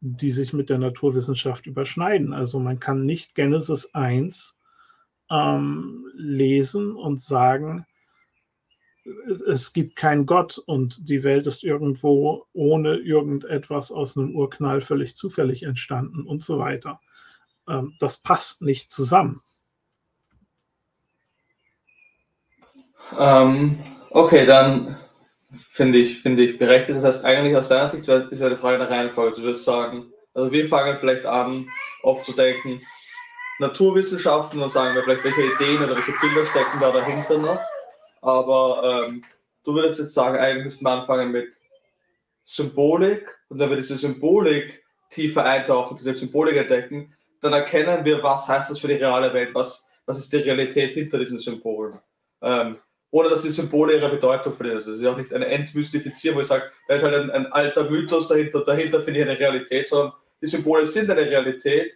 die 0.00 0.30
sich 0.30 0.52
mit 0.52 0.70
der 0.70 0.78
Naturwissenschaft 0.78 1.66
überschneiden. 1.66 2.32
Also 2.32 2.58
man 2.58 2.80
kann 2.80 3.04
nicht 3.04 3.34
Genesis 3.34 3.94
1 3.94 4.58
ähm, 5.30 6.06
lesen 6.14 6.94
und 6.94 7.20
sagen, 7.20 7.86
es, 9.46 9.72
gibt 9.72 9.96
keinen 9.96 10.26
Gott 10.26 10.58
und 10.58 11.08
die 11.08 11.22
Welt 11.22 11.46
ist 11.46 11.64
irgendwo 11.64 12.46
ohne 12.52 12.96
irgendetwas 12.96 13.90
aus 13.90 14.16
einem 14.16 14.36
Urknall 14.36 14.80
völlig 14.80 15.16
zufällig 15.16 15.62
entstanden 15.62 16.26
und 16.26 16.44
so 16.44 16.58
weiter. 16.58 17.00
Ähm, 17.68 17.94
das 17.98 18.18
passt 18.18 18.62
nicht 18.62 18.92
zusammen. 18.92 19.42
Ähm, 23.18 23.78
okay, 24.10 24.46
dann 24.46 24.96
finde 25.70 25.98
ich, 25.98 26.20
finde 26.22 26.44
ich 26.44 26.58
berechtigt. 26.58 26.98
Das 26.98 27.04
heißt, 27.04 27.24
eigentlich 27.24 27.56
aus 27.56 27.68
deiner 27.68 27.88
Sicht 27.88 28.06
ist 28.06 28.40
ja 28.40 28.48
die 28.48 28.56
Frage 28.56 28.78
der 28.78 28.90
Reihenfolge. 28.90 29.36
Du 29.36 29.42
würdest 29.42 29.64
sagen, 29.64 30.12
also 30.34 30.52
wir 30.52 30.68
fangen 30.68 30.96
vielleicht 30.98 31.26
an, 31.26 31.68
oft 32.02 32.24
zu 32.24 32.32
denken, 32.32 32.82
Naturwissenschaften 33.58 34.62
und 34.62 34.72
sagen 34.72 34.94
wir 34.94 35.02
vielleicht, 35.02 35.24
welche 35.24 35.54
Ideen 35.54 35.84
oder 35.84 35.96
welche 35.96 36.12
Bilder 36.12 36.46
stecken 36.46 36.80
da 36.80 36.92
dahinter 36.92 37.38
noch. 37.38 37.60
Aber 38.22 39.06
ähm, 39.06 39.24
du 39.64 39.74
würdest 39.74 39.98
jetzt 39.98 40.14
sagen, 40.14 40.38
eigentlich 40.38 40.64
müssten 40.64 40.84
wir 40.84 40.90
anfangen 40.90 41.30
mit 41.30 41.60
Symbolik 42.44 43.38
und 43.48 43.58
wenn 43.58 43.70
wir 43.70 43.76
diese 43.76 43.96
Symbolik 43.96 44.82
tiefer 45.10 45.44
eintauchen, 45.44 45.96
diese 45.96 46.14
Symbolik 46.14 46.56
entdecken, 46.56 47.14
dann 47.42 47.52
erkennen 47.52 48.04
wir, 48.04 48.22
was 48.22 48.48
heißt 48.48 48.70
das 48.70 48.78
für 48.78 48.88
die 48.88 48.94
reale 48.94 49.32
Welt, 49.34 49.50
was, 49.54 49.86
was 50.06 50.18
ist 50.18 50.32
die 50.32 50.38
Realität 50.38 50.92
hinter 50.92 51.18
diesen 51.18 51.38
Symbolen. 51.38 51.98
Ähm, 52.42 52.78
ohne 53.10 53.28
dass 53.28 53.42
die 53.42 53.50
Symbole 53.50 53.96
ihre 53.96 54.08
Bedeutung 54.08 54.52
verlieren. 54.52 54.78
Also 54.78 54.92
es 54.92 55.00
ist 55.00 55.06
auch 55.06 55.16
nicht 55.16 55.32
eine 55.32 55.46
Entmystifizierung, 55.46 56.38
wo 56.38 56.42
ich 56.42 56.48
sage, 56.48 56.70
da 56.88 56.94
ist 56.94 57.02
halt 57.02 57.14
ein, 57.14 57.30
ein 57.30 57.46
alter 57.46 57.90
Mythos 57.90 58.28
dahinter, 58.28 58.64
dahinter 58.64 59.02
finde 59.02 59.20
ich 59.20 59.26
eine 59.26 59.38
Realität, 59.38 59.88
sondern 59.88 60.12
die 60.40 60.46
Symbole 60.46 60.86
sind 60.86 61.10
eine 61.10 61.22
Realität, 61.22 61.94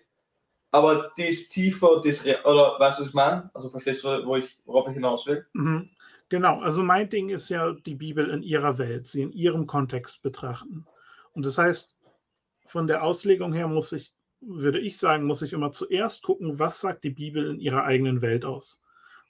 aber 0.71 1.13
die 1.17 1.29
ist 1.29 1.51
tiefer 1.51 1.93
und 1.93 2.05
die 2.05 2.09
ist, 2.09 2.27
oder 2.45 2.75
was 2.79 3.01
ich 3.01 3.15
meine? 3.15 3.51
Also 3.55 3.71
verstehst 3.71 4.03
du, 4.05 4.27
wo 4.27 4.37
ich, 4.37 4.59
worauf 4.65 4.89
ich 4.89 4.95
hinaus 4.95 5.27
will? 5.27 5.47
Mhm. 5.53 5.91
Genau, 6.31 6.61
also 6.61 6.83
mein 6.83 7.09
Ding 7.09 7.29
ist 7.29 7.49
ja 7.49 7.73
die 7.73 7.95
Bibel 7.95 8.31
in 8.31 8.43
ihrer 8.43 8.79
Welt, 8.79 9.07
sie 9.07 9.23
in 9.23 9.33
ihrem 9.33 9.67
Kontext 9.67 10.23
betrachten. 10.23 10.85
Und 11.33 11.47
das 11.47 11.59
heißt, 11.59 11.97
von 12.67 12.87
der 12.87 13.05
Auslegung 13.05 13.53
her 13.53 13.69
muss 13.69 13.93
ich, 13.93 14.15
würde 14.41 14.81
ich 14.81 14.99
sagen, 14.99 15.27
muss 15.27 15.43
ich 15.43 15.53
immer 15.53 15.71
zuerst 15.71 16.23
gucken, 16.23 16.59
was 16.59 16.81
sagt 16.81 17.05
die 17.05 17.11
Bibel 17.11 17.51
in 17.51 17.61
ihrer 17.61 17.85
eigenen 17.85 18.21
Welt 18.21 18.45
aus. 18.45 18.83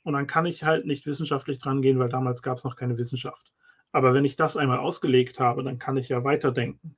Und 0.04 0.12
dann 0.12 0.26
kann 0.26 0.46
ich 0.46 0.64
halt 0.64 0.86
nicht 0.86 1.06
wissenschaftlich 1.06 1.58
dran 1.58 1.82
gehen, 1.82 1.98
weil 1.98 2.10
damals 2.10 2.42
gab 2.42 2.58
es 2.58 2.64
noch 2.64 2.76
keine 2.76 2.98
Wissenschaft. 2.98 3.52
Aber 3.90 4.14
wenn 4.14 4.24
ich 4.24 4.36
das 4.36 4.56
einmal 4.56 4.78
ausgelegt 4.78 5.40
habe, 5.40 5.62
dann 5.64 5.78
kann 5.78 5.96
ich 5.96 6.08
ja 6.08 6.24
weiterdenken 6.24 6.96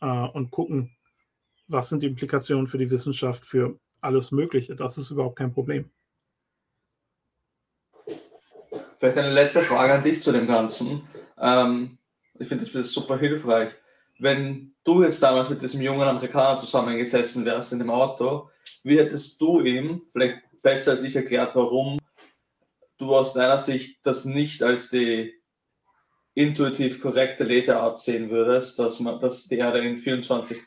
äh, 0.00 0.06
und 0.06 0.50
gucken, 0.50 0.94
was 1.66 1.88
sind 1.88 2.02
die 2.02 2.08
Implikationen 2.08 2.66
für 2.66 2.78
die 2.78 2.90
Wissenschaft, 2.90 3.44
für 3.44 3.78
alles 4.00 4.32
Mögliche. 4.32 4.76
Das 4.76 4.98
ist 4.98 5.10
überhaupt 5.10 5.36
kein 5.36 5.52
Problem. 5.52 5.90
Vielleicht 8.98 9.18
eine 9.18 9.32
letzte 9.32 9.60
Frage 9.60 9.94
an 9.94 10.02
dich 10.02 10.22
zu 10.22 10.30
dem 10.30 10.46
Ganzen. 10.46 11.08
Ähm, 11.38 11.98
ich 12.38 12.48
finde 12.48 12.64
das 12.64 12.92
super 12.92 13.18
hilfreich. 13.18 13.72
Wenn 14.18 14.74
du 14.84 15.02
jetzt 15.02 15.22
damals 15.22 15.48
mit 15.48 15.62
diesem 15.62 15.80
jungen 15.80 16.06
Amerikaner 16.06 16.58
zusammengesessen 16.58 17.44
wärst 17.44 17.72
in 17.72 17.78
dem 17.78 17.90
Auto, 17.90 18.50
wie 18.84 18.98
hättest 18.98 19.40
du 19.40 19.60
ihm, 19.60 20.02
vielleicht 20.12 20.38
besser 20.60 20.92
als 20.92 21.02
ich 21.02 21.16
erklärt, 21.16 21.56
warum 21.56 21.98
du 23.02 23.14
aus 23.14 23.34
deiner 23.34 23.58
Sicht 23.58 23.98
das 24.04 24.24
nicht 24.24 24.62
als 24.62 24.90
die 24.90 25.34
intuitiv 26.34 27.00
korrekte 27.02 27.44
Leseart 27.44 27.98
sehen 27.98 28.30
würdest, 28.30 28.78
dass 28.78 29.00
man, 29.00 29.20
dass 29.20 29.48
die 29.48 29.58
Erde 29.58 29.80
in 29.80 29.98
24, 29.98 30.58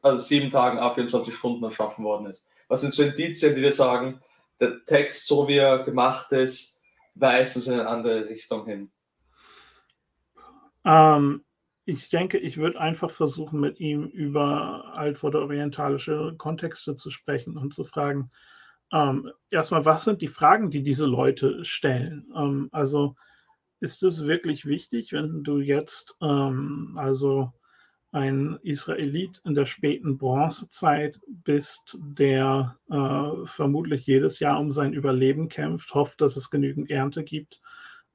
also 0.00 0.24
sieben 0.24 0.50
Tagen 0.50 0.78
auf 0.78 0.94
24 0.94 1.34
Stunden 1.34 1.64
erschaffen 1.64 2.04
worden 2.04 2.26
ist. 2.26 2.46
Was 2.68 2.80
sind 2.80 2.92
so 2.92 3.02
Indizien, 3.02 3.54
die 3.54 3.60
dir 3.60 3.72
sagen, 3.72 4.20
der 4.60 4.84
Text, 4.86 5.26
so 5.26 5.46
wie 5.48 5.58
er 5.58 5.84
gemacht 5.84 6.32
ist, 6.32 6.80
weist 7.14 7.56
uns 7.56 7.66
in 7.66 7.74
eine 7.74 7.88
andere 7.88 8.28
Richtung 8.28 8.64
hin? 8.66 8.90
Ähm, 10.84 11.44
ich 11.84 12.08
denke, 12.08 12.38
ich 12.38 12.56
würde 12.56 12.80
einfach 12.80 13.10
versuchen, 13.10 13.60
mit 13.60 13.80
ihm 13.80 14.06
über 14.06 14.92
alt- 14.94 15.22
oder 15.22 15.40
orientalische 15.40 16.34
Kontexte 16.38 16.96
zu 16.96 17.10
sprechen 17.10 17.56
und 17.56 17.74
zu 17.74 17.84
fragen, 17.84 18.30
ähm, 18.92 19.30
erstmal, 19.50 19.84
was 19.84 20.04
sind 20.04 20.22
die 20.22 20.28
Fragen, 20.28 20.70
die 20.70 20.82
diese 20.82 21.06
Leute 21.06 21.64
stellen? 21.64 22.26
Ähm, 22.36 22.68
also 22.72 23.16
ist 23.80 24.02
es 24.02 24.24
wirklich 24.26 24.66
wichtig, 24.66 25.12
wenn 25.12 25.42
du 25.42 25.58
jetzt 25.58 26.16
ähm, 26.22 26.94
also 26.96 27.52
ein 28.12 28.58
Israelit 28.62 29.42
in 29.44 29.54
der 29.54 29.66
späten 29.66 30.16
Bronzezeit 30.16 31.20
bist, 31.26 31.98
der 32.00 32.78
äh, 32.90 33.44
vermutlich 33.44 34.06
jedes 34.06 34.38
Jahr 34.38 34.58
um 34.58 34.70
sein 34.70 34.94
Überleben 34.94 35.48
kämpft, 35.48 35.92
hofft, 35.94 36.20
dass 36.20 36.36
es 36.36 36.50
genügend 36.50 36.90
Ernte 36.90 37.24
gibt, 37.24 37.60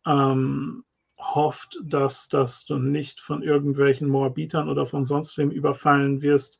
ähm, 0.08 0.84
hofft, 1.20 1.78
dass, 1.84 2.30
dass 2.30 2.66
du 2.66 2.80
nicht 2.80 3.20
von 3.20 3.44
irgendwelchen 3.44 4.10
Moabitern 4.10 4.70
oder 4.70 4.88
von 4.88 5.06
sonst 5.06 5.38
wem 5.38 5.52
überfallen 5.52 6.22
wirst, 6.22 6.60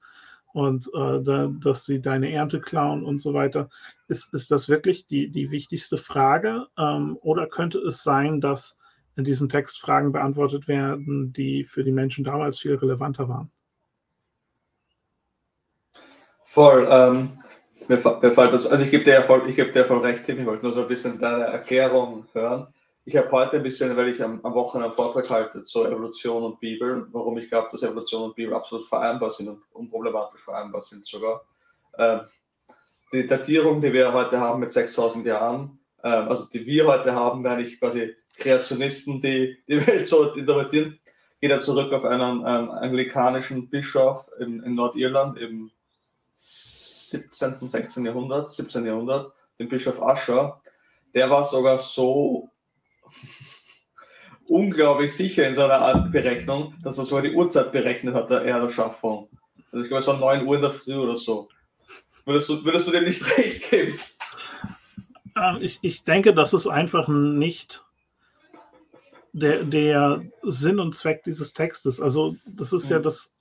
und 0.54 0.88
äh, 0.94 1.22
da, 1.24 1.52
dass 1.52 1.86
sie 1.86 2.02
deine 2.02 2.32
Ernte 2.32 2.60
klauen 2.60 3.04
und 3.04 3.22
so 3.22 3.34
weiter. 3.34 3.70
Ist, 4.08 4.34
ist 4.34 4.52
das 4.52 4.70
wirklich 4.70 5.08
die, 5.08 5.30
die 5.30 5.52
wichtigste 5.52 5.98
Frage? 5.98 6.68
Ähm, 6.78 7.18
oder 7.22 7.48
könnte 7.48 7.80
es 7.80 8.04
sein, 8.04 8.42
dass 8.42 8.78
in 9.16 9.24
diesem 9.24 9.50
Text 9.50 9.80
Fragen 9.80 10.12
beantwortet 10.12 10.68
werden, 10.68 11.34
die 11.34 11.64
für 11.64 11.84
die 11.84 11.92
Menschen 11.92 12.24
damals 12.24 12.60
viel 12.60 12.76
relevanter 12.76 13.28
waren? 13.30 13.52
Voll. 16.46 16.88
Ähm, 16.90 17.32
mir, 17.88 17.98
mir 18.22 18.32
fällt 18.32 18.54
das, 18.54 18.68
also 18.68 18.84
ich 18.84 18.92
gebe 18.92 19.04
dir 19.04 19.24
gebe 19.56 19.72
dir 19.72 19.86
voll 19.86 20.00
recht, 20.00 20.26
Tim. 20.26 20.40
Ich 20.40 20.46
wollte 20.46 20.64
nur 20.64 20.74
so 20.74 20.82
ein 20.82 20.88
bisschen 20.88 21.20
deine 21.20 21.46
Erklärung 21.46 22.26
hören. 22.34 22.68
Ich 23.12 23.18
habe 23.18 23.32
heute 23.32 23.58
ein 23.58 23.64
bisschen, 23.64 23.96
weil 23.98 24.08
ich 24.08 24.24
am, 24.24 24.40
am 24.44 24.54
Wochenende 24.54 24.86
einen 24.88 24.96
Vortrag 24.96 25.30
halte 25.30 25.66
zur 25.66 25.86
Evolution 25.92 26.44
und 26.44 26.62
Bibel, 26.62 27.08
warum 27.12 27.38
ich 27.38 27.50
glaube, 27.50 27.68
dass 27.70 27.84
Evolution 27.84 28.24
und 28.24 28.36
Bibel 28.36 28.54
absolut 28.54 28.88
vereinbar 28.88 29.32
sind 29.32 29.50
und 29.50 29.64
unproblematisch 29.74 30.40
vereinbar 30.40 30.82
sind 30.82 31.06
sogar. 31.06 31.44
Ähm, 31.98 32.22
die 33.12 33.28
Datierung, 33.28 33.82
die 33.82 33.92
wir 33.92 34.14
heute 34.14 34.40
haben 34.40 34.62
mit 34.62 34.72
6000 34.72 35.26
Jahren, 35.26 35.78
ähm, 36.06 36.30
also 36.30 36.46
die 36.46 36.66
wir 36.66 36.88
heute 36.88 37.14
haben, 37.14 37.44
wenn 37.44 37.60
ich 37.60 37.82
quasi 37.82 38.16
Kreationisten, 38.38 39.20
die 39.20 39.58
die 39.68 39.86
Welt 39.86 40.08
so 40.08 40.32
interpretieren, 40.32 40.98
geht 41.42 41.52
er 41.52 41.60
zurück 41.60 41.92
auf 41.92 42.06
einen 42.06 42.40
ähm, 42.48 42.72
anglikanischen 42.72 43.70
Bischof 43.70 44.30
in, 44.40 44.64
in 44.64 44.76
Nordirland 44.76 45.38
im 45.38 45.70
17., 46.36 47.68
16. 47.68 48.06
Jahrhundert, 48.06 48.52
17. 48.52 48.86
Jahrhundert, 48.86 49.34
den 49.60 49.68
Bischof 49.68 50.02
Ascher. 50.02 50.62
Der 51.14 51.30
war 51.30 51.44
sogar 51.44 51.78
so 51.78 52.41
unglaublich 54.52 55.16
sicher 55.16 55.48
in 55.48 55.56
seiner 55.56 56.10
Berechnung, 56.12 56.76
dass 56.84 56.98
er 56.98 57.06
sogar 57.06 57.24
die 57.24 57.34
Uhrzeit 57.34 57.72
berechnet 57.72 58.14
hat, 58.14 58.30
der 58.30 58.42
Erderschaffung. 58.42 59.30
Also 59.72 59.84
ich 59.84 59.88
glaube, 59.88 60.02
es 60.02 60.08
war 60.08 60.20
9 60.20 60.46
Uhr 60.46 60.56
in 60.58 60.62
der 60.62 60.72
Früh 60.72 60.96
oder 60.96 61.16
so. 61.16 61.48
Würdest 62.26 62.50
du, 62.50 62.64
würdest 62.66 62.88
du 62.88 62.92
dem 62.92 63.06
nicht 63.06 63.38
recht 63.38 63.70
geben? 63.70 63.98
Ähm, 65.38 65.58
ich, 65.62 65.80
ich 65.82 66.04
denke, 66.04 66.34
das 66.34 66.54
ist 66.54 66.68
einfach 66.68 67.08
nicht 67.08 67.86
der, 69.32 69.64
der 69.64 70.22
Sinn 70.44 70.80
und 70.80 70.96
Zweck 70.96 71.24
dieses 71.24 71.54
Textes. 71.54 72.02
Also, 72.02 72.36
das 72.46 72.74
ist 72.74 72.86
mhm. 72.86 72.92
ja 72.92 73.00
das 73.00 73.34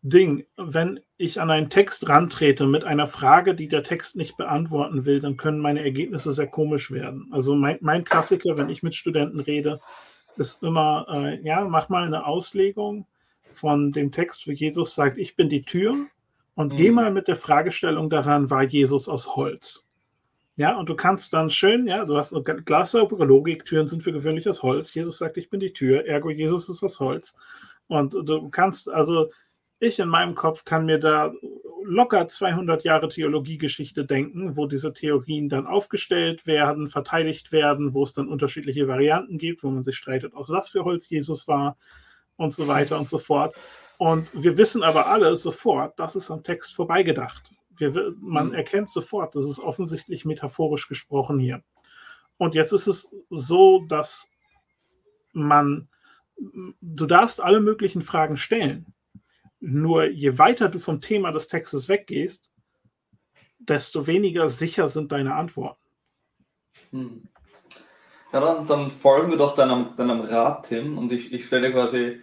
Ding. 0.00 0.46
Wenn 0.56 1.00
ich 1.18 1.42
an 1.42 1.50
einen 1.50 1.68
Text 1.68 2.08
rantrete 2.08 2.66
mit 2.66 2.84
einer 2.84 3.06
Frage, 3.06 3.54
die 3.54 3.68
der 3.68 3.82
Text 3.82 4.16
nicht 4.16 4.38
beantworten 4.38 5.04
will, 5.04 5.20
dann 5.20 5.36
können 5.36 5.58
meine 5.58 5.84
Ergebnisse 5.84 6.32
sehr 6.32 6.46
komisch 6.46 6.90
werden. 6.90 7.28
Also, 7.32 7.54
mein, 7.54 7.76
mein 7.82 8.04
Klassiker, 8.04 8.56
wenn 8.56 8.70
ich 8.70 8.82
mit 8.82 8.94
Studenten 8.94 9.40
rede, 9.40 9.78
ist 10.36 10.62
immer, 10.62 11.06
äh, 11.08 11.40
ja, 11.42 11.64
mach 11.64 11.88
mal 11.88 12.04
eine 12.04 12.26
Auslegung 12.26 13.06
von 13.44 13.92
dem 13.92 14.10
Text, 14.10 14.46
wo 14.46 14.50
Jesus 14.50 14.94
sagt, 14.94 15.18
ich 15.18 15.36
bin 15.36 15.48
die 15.48 15.62
Tür 15.62 15.94
und 16.54 16.72
mhm. 16.72 16.76
geh 16.76 16.90
mal 16.90 17.12
mit 17.12 17.28
der 17.28 17.36
Fragestellung 17.36 18.10
daran, 18.10 18.50
war 18.50 18.62
Jesus 18.62 19.08
aus 19.08 19.36
Holz? 19.36 19.86
Ja, 20.56 20.76
und 20.76 20.88
du 20.88 20.94
kannst 20.94 21.32
dann 21.32 21.48
schön, 21.48 21.86
ja, 21.86 22.04
du 22.04 22.16
hast 22.16 22.34
eine 22.34 22.42
glassaubere 22.42 23.24
Logik, 23.24 23.64
Türen 23.64 23.86
sind 23.86 24.02
für 24.02 24.12
gewöhnlich 24.12 24.48
aus 24.48 24.62
Holz. 24.62 24.92
Jesus 24.92 25.18
sagt, 25.18 25.38
ich 25.38 25.48
bin 25.48 25.60
die 25.60 25.72
Tür, 25.72 26.06
ergo 26.06 26.30
Jesus 26.30 26.68
ist 26.68 26.82
aus 26.82 27.00
Holz. 27.00 27.34
Und 27.88 28.12
du 28.12 28.48
kannst, 28.50 28.90
also 28.90 29.30
ich 29.82 29.98
in 29.98 30.08
meinem 30.08 30.34
Kopf 30.34 30.64
kann 30.64 30.86
mir 30.86 30.98
da 30.98 31.32
locker 31.84 32.28
200 32.28 32.84
Jahre 32.84 33.08
Theologiegeschichte 33.08 34.04
denken, 34.04 34.56
wo 34.56 34.66
diese 34.66 34.92
Theorien 34.92 35.48
dann 35.48 35.66
aufgestellt 35.66 36.46
werden, 36.46 36.86
verteidigt 36.86 37.50
werden, 37.50 37.92
wo 37.92 38.04
es 38.04 38.12
dann 38.12 38.28
unterschiedliche 38.28 38.86
Varianten 38.86 39.38
gibt, 39.38 39.64
wo 39.64 39.70
man 39.70 39.82
sich 39.82 39.96
streitet, 39.96 40.34
aus 40.34 40.50
was 40.50 40.68
für 40.68 40.84
Holz 40.84 41.08
Jesus 41.10 41.48
war 41.48 41.76
und 42.36 42.54
so 42.54 42.68
weiter 42.68 42.96
und 42.96 43.08
so 43.08 43.18
fort. 43.18 43.56
Und 43.98 44.30
wir 44.32 44.56
wissen 44.56 44.84
aber 44.84 45.06
alle 45.06 45.34
sofort, 45.34 45.98
das 45.98 46.14
ist 46.14 46.30
am 46.30 46.44
Text 46.44 46.74
vorbeigedacht. 46.74 47.52
Wir, 47.76 48.14
man 48.20 48.48
mhm. 48.48 48.54
erkennt 48.54 48.90
sofort, 48.90 49.34
das 49.34 49.44
ist 49.44 49.58
offensichtlich 49.58 50.24
metaphorisch 50.24 50.88
gesprochen 50.88 51.40
hier. 51.40 51.62
Und 52.36 52.54
jetzt 52.54 52.72
ist 52.72 52.86
es 52.86 53.10
so, 53.30 53.84
dass 53.88 54.30
man, 55.32 55.88
du 56.80 57.06
darfst 57.06 57.40
alle 57.40 57.60
möglichen 57.60 58.02
Fragen 58.02 58.36
stellen. 58.36 58.92
Nur 59.64 60.04
je 60.04 60.38
weiter 60.38 60.68
du 60.68 60.78
vom 60.78 61.00
Thema 61.00 61.30
des 61.30 61.46
Textes 61.46 61.88
weggehst, 61.88 62.50
desto 63.58 64.06
weniger 64.06 64.50
sicher 64.50 64.88
sind 64.88 65.12
deine 65.12 65.34
Antworten. 65.34 65.80
Hm. 66.90 67.28
Ja, 68.32 68.40
dann, 68.40 68.66
dann, 68.66 68.90
folgen 68.90 69.30
wir 69.30 69.38
doch 69.38 69.54
deinem, 69.54 69.94
deinem 69.96 70.22
Rat, 70.22 70.68
Tim, 70.68 70.98
und 70.98 71.12
ich, 71.12 71.32
ich 71.32 71.46
stelle 71.46 71.70
quasi 71.70 72.20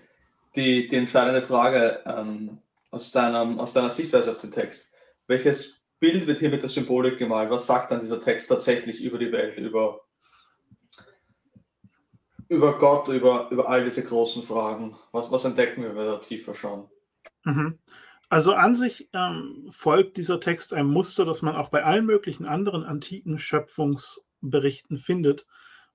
die, 0.55 0.87
die 0.87 0.95
entscheidende 0.95 1.41
Frage 1.41 2.01
ähm, 2.05 2.57
aus, 2.91 3.11
deinem, 3.11 3.59
aus 3.59 3.73
deiner 3.73 3.91
Sichtweise 3.91 4.31
auf 4.31 4.41
den 4.41 4.51
Text 4.51 4.89
welches 5.29 5.85
Bild 5.99 6.27
wird 6.27 6.39
hier 6.39 6.49
mit 6.49 6.63
der 6.63 6.69
Symbolik 6.69 7.17
gemalt? 7.17 7.49
Was 7.51 7.67
sagt 7.67 7.91
dann 7.91 8.01
dieser 8.01 8.19
Text 8.19 8.49
tatsächlich 8.49 9.01
über 9.01 9.17
die 9.17 9.31
Welt, 9.31 9.57
über, 9.57 10.01
über 12.49 12.79
Gott, 12.79 13.07
über, 13.07 13.47
über 13.51 13.69
all 13.69 13.85
diese 13.85 14.03
großen 14.03 14.43
Fragen? 14.43 14.97
Was, 15.11 15.31
was 15.31 15.45
entdecken 15.45 15.83
wir, 15.83 15.89
wenn 15.89 15.97
wir 15.97 16.05
da 16.05 16.17
tiefer 16.17 16.55
schauen? 16.55 16.89
Mhm. 17.49 17.79
Also 18.29 18.53
an 18.53 18.75
sich 18.75 19.09
ähm, 19.13 19.67
folgt 19.69 20.17
dieser 20.17 20.39
Text 20.39 20.73
einem 20.73 20.91
Muster, 20.91 21.25
das 21.25 21.41
man 21.41 21.55
auch 21.55 21.69
bei 21.69 21.83
allen 21.83 22.05
möglichen 22.05 22.45
anderen 22.45 22.83
antiken 22.83 23.39
Schöpfungsberichten 23.39 24.97
findet. 24.97 25.47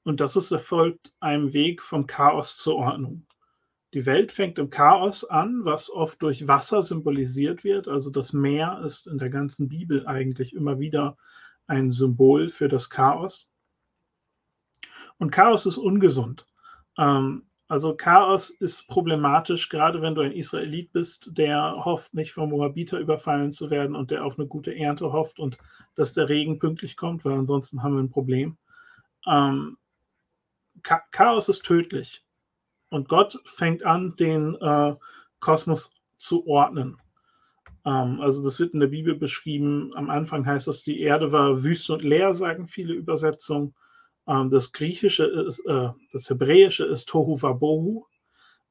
Und 0.02 0.20
das 0.20 0.36
ist 0.36 0.50
erfolgt 0.50 1.14
einem 1.20 1.52
Weg 1.52 1.80
vom 1.80 2.06
Chaos 2.06 2.56
zur 2.56 2.76
Ordnung. 2.76 3.26
Die 3.94 4.06
Welt 4.06 4.32
fängt 4.32 4.58
im 4.58 4.70
Chaos 4.70 5.24
an, 5.24 5.64
was 5.64 5.88
oft 5.88 6.20
durch 6.22 6.48
Wasser 6.48 6.82
symbolisiert 6.82 7.62
wird. 7.62 7.86
Also 7.86 8.10
das 8.10 8.32
Meer 8.32 8.82
ist 8.84 9.06
in 9.06 9.18
der 9.18 9.30
ganzen 9.30 9.68
Bibel 9.68 10.04
eigentlich 10.08 10.52
immer 10.52 10.80
wieder 10.80 11.16
ein 11.68 11.92
Symbol 11.92 12.48
für 12.48 12.66
das 12.66 12.90
Chaos. 12.90 13.48
Und 15.18 15.30
Chaos 15.30 15.64
ist 15.64 15.76
ungesund. 15.76 16.46
Ähm, 16.98 17.46
also 17.66 17.96
Chaos 17.96 18.50
ist 18.50 18.86
problematisch, 18.88 19.68
gerade 19.68 20.02
wenn 20.02 20.14
du 20.14 20.20
ein 20.20 20.32
Israelit 20.32 20.92
bist, 20.92 21.30
der 21.36 21.84
hofft, 21.84 22.12
nicht 22.12 22.32
vom 22.32 22.50
Moabiter 22.50 22.98
überfallen 22.98 23.52
zu 23.52 23.70
werden 23.70 23.96
und 23.96 24.10
der 24.10 24.24
auf 24.24 24.38
eine 24.38 24.46
gute 24.46 24.76
Ernte 24.76 25.12
hofft 25.12 25.38
und 25.38 25.56
dass 25.94 26.12
der 26.12 26.28
Regen 26.28 26.58
pünktlich 26.58 26.96
kommt, 26.96 27.24
weil 27.24 27.32
ansonsten 27.32 27.82
haben 27.82 27.94
wir 27.94 28.02
ein 28.02 28.10
Problem. 28.10 28.58
Ähm, 29.26 29.78
Chaos 30.82 31.48
ist 31.48 31.64
tödlich. 31.64 32.22
Und 32.90 33.08
Gott 33.08 33.40
fängt 33.44 33.84
an, 33.84 34.14
den 34.16 34.54
äh, 34.56 34.94
Kosmos 35.40 35.90
zu 36.18 36.46
ordnen. 36.46 36.98
Ähm, 37.86 38.20
also 38.20 38.44
das 38.44 38.60
wird 38.60 38.74
in 38.74 38.80
der 38.80 38.88
Bibel 38.88 39.14
beschrieben. 39.14 39.90
Am 39.94 40.10
Anfang 40.10 40.44
heißt 40.44 40.68
es, 40.68 40.84
die 40.84 41.00
Erde 41.00 41.32
war 41.32 41.64
wüst 41.64 41.88
und 41.90 42.02
leer, 42.02 42.34
sagen 42.34 42.66
viele 42.66 42.92
Übersetzungen. 42.92 43.74
Ähm, 44.26 44.50
das 44.50 44.72
Griechische 44.72 45.24
ist, 45.24 45.60
äh, 45.66 45.90
das 46.12 46.28
Hebräische 46.28 46.84
ist 46.86 47.08
Tohu 47.08 47.40
Vabohu, 47.40 48.06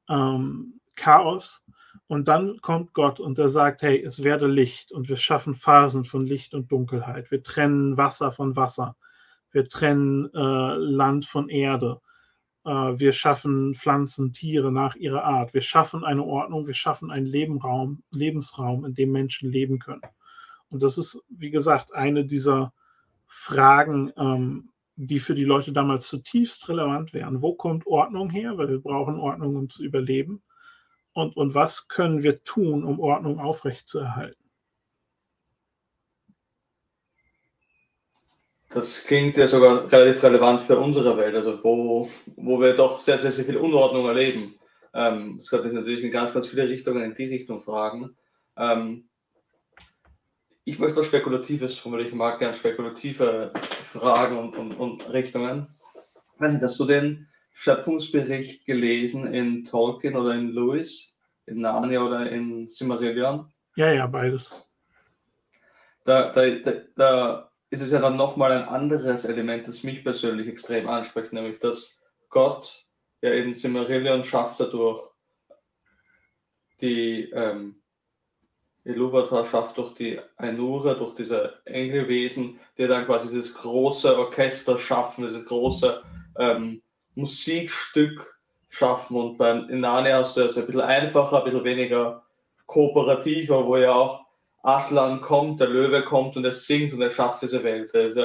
ähm, 0.08 0.80
Chaos. 0.96 1.64
Und 2.06 2.28
dann 2.28 2.60
kommt 2.60 2.92
Gott 2.92 3.20
und 3.20 3.38
er 3.38 3.48
sagt, 3.48 3.82
hey, 3.82 4.02
es 4.02 4.22
werde 4.22 4.46
Licht 4.46 4.92
und 4.92 5.08
wir 5.08 5.16
schaffen 5.16 5.54
Phasen 5.54 6.04
von 6.04 6.26
Licht 6.26 6.54
und 6.54 6.70
Dunkelheit. 6.70 7.30
Wir 7.30 7.42
trennen 7.42 7.96
Wasser 7.96 8.30
von 8.30 8.56
Wasser. 8.56 8.96
Wir 9.50 9.68
trennen 9.68 10.32
äh, 10.34 10.74
Land 10.76 11.26
von 11.26 11.48
Erde. 11.48 12.00
Äh, 12.64 12.70
wir 12.70 13.12
schaffen 13.12 13.74
Pflanzen, 13.74 14.32
Tiere 14.32 14.72
nach 14.72 14.96
ihrer 14.96 15.24
Art. 15.24 15.54
Wir 15.54 15.60
schaffen 15.60 16.04
eine 16.04 16.24
Ordnung, 16.24 16.66
wir 16.66 16.74
schaffen 16.74 17.10
einen 17.10 17.26
Lebenraum, 17.26 18.02
Lebensraum, 18.10 18.84
in 18.84 18.94
dem 18.94 19.12
Menschen 19.12 19.50
leben 19.50 19.78
können. 19.78 20.02
Und 20.70 20.82
das 20.82 20.98
ist, 20.98 21.22
wie 21.28 21.50
gesagt, 21.50 21.94
eine 21.94 22.24
dieser 22.24 22.72
Fragen, 23.26 24.12
ähm, 24.16 24.70
die 24.96 25.18
für 25.18 25.34
die 25.34 25.44
Leute 25.44 25.72
damals 25.72 26.08
zutiefst 26.08 26.68
relevant 26.68 27.12
wären. 27.12 27.42
Wo 27.42 27.54
kommt 27.54 27.86
Ordnung 27.86 28.30
her? 28.30 28.56
Weil 28.58 28.68
wir 28.68 28.80
brauchen 28.80 29.18
Ordnung, 29.18 29.56
um 29.56 29.70
zu 29.70 29.84
überleben. 29.84 30.42
Und, 31.12 31.36
und 31.36 31.54
was 31.54 31.88
können 31.88 32.22
wir 32.22 32.42
tun, 32.42 32.84
um 32.84 33.00
Ordnung 33.00 33.38
aufrechtzuerhalten? 33.38 34.42
Das 38.70 39.04
klingt 39.04 39.36
ja 39.36 39.46
sogar 39.46 39.90
relativ 39.90 40.20
relevant 40.24 40.62
für 40.62 40.76
unsere 40.76 41.16
Welt, 41.16 41.36
also 41.36 41.62
wo, 41.62 42.08
wo 42.34 42.60
wir 42.60 42.74
doch 42.74 42.98
sehr, 42.98 43.18
sehr, 43.18 43.30
sehr 43.30 43.44
viel 43.44 43.56
Unordnung 43.56 44.06
erleben. 44.06 44.56
Ähm, 44.92 45.36
das 45.38 45.48
könnte 45.48 45.68
ich 45.68 45.74
natürlich 45.74 46.02
in 46.02 46.10
ganz, 46.10 46.34
ganz 46.34 46.48
viele 46.48 46.68
Richtungen 46.68 47.04
in 47.04 47.14
die 47.14 47.26
Richtung 47.26 47.62
fragen. 47.62 48.16
Ähm, 48.56 49.08
ich 50.64 50.78
möchte 50.78 50.96
was 50.96 51.06
Spekulatives 51.06 51.76
tun, 51.76 51.92
weil 51.92 52.06
ich 52.06 52.14
mag 52.14 52.38
gerne 52.38 52.54
spekulative 52.54 53.52
Fragen 53.54 54.38
und, 54.38 54.56
und, 54.56 54.72
und 54.74 55.12
Richtungen. 55.12 55.68
Hast 56.40 56.80
du 56.80 56.84
den 56.86 57.28
Schöpfungsbericht 57.52 58.66
gelesen 58.66 59.32
in 59.32 59.64
Tolkien 59.64 60.16
oder 60.16 60.34
in 60.34 60.48
Lewis, 60.48 61.14
in 61.46 61.60
Narnia 61.60 62.02
oder 62.02 62.30
in 62.30 62.68
Silmarillion? 62.68 63.52
Ja, 63.76 63.92
ja, 63.92 64.06
beides. 64.06 64.72
Da, 66.04 66.32
da, 66.32 66.50
da, 66.50 66.72
da 66.96 67.50
ist 67.70 67.82
es 67.82 67.92
ja 67.92 68.00
dann 68.00 68.16
nochmal 68.16 68.52
ein 68.52 68.68
anderes 68.68 69.24
Element, 69.24 69.68
das 69.68 69.84
mich 69.84 70.02
persönlich 70.02 70.48
extrem 70.48 70.88
anspricht, 70.88 71.32
nämlich 71.32 71.58
dass 71.58 72.00
Gott 72.30 72.86
ja 73.20 73.32
eben 73.32 73.54
Silmarillion 73.54 74.24
schafft 74.24 74.60
dadurch, 74.60 75.02
die 76.80 77.30
ähm, 77.30 77.82
Iluvatar 78.84 79.46
schafft 79.46 79.78
durch 79.78 79.94
die 79.94 80.20
Ainura, 80.36 80.94
durch 80.94 81.14
diese 81.14 81.54
Engelwesen, 81.64 82.60
die 82.76 82.86
dann 82.86 83.06
quasi 83.06 83.28
dieses 83.28 83.54
große 83.54 84.18
Orchester 84.18 84.78
schaffen, 84.78 85.26
dieses 85.26 85.46
große 85.46 86.02
ähm, 86.38 86.82
Musikstück 87.14 88.38
schaffen. 88.68 89.16
Und 89.16 89.38
beim 89.38 89.68
in 89.70 89.80
Narnia 89.80 90.18
hast 90.18 90.36
du 90.36 90.42
es 90.42 90.58
ein 90.58 90.66
bisschen 90.66 90.82
einfacher, 90.82 91.38
ein 91.38 91.44
bisschen 91.44 91.64
weniger 91.64 92.22
kooperativer, 92.66 93.66
wo 93.66 93.76
ja 93.76 93.92
auch 93.92 94.24
Aslan 94.62 95.20
kommt, 95.20 95.60
der 95.60 95.68
Löwe 95.68 96.02
kommt 96.02 96.36
und 96.36 96.44
er 96.44 96.52
singt 96.52 96.92
und 96.92 97.02
er 97.02 97.10
schafft 97.10 97.42
diese 97.42 97.62
Welt. 97.64 97.94
Also, 97.94 98.22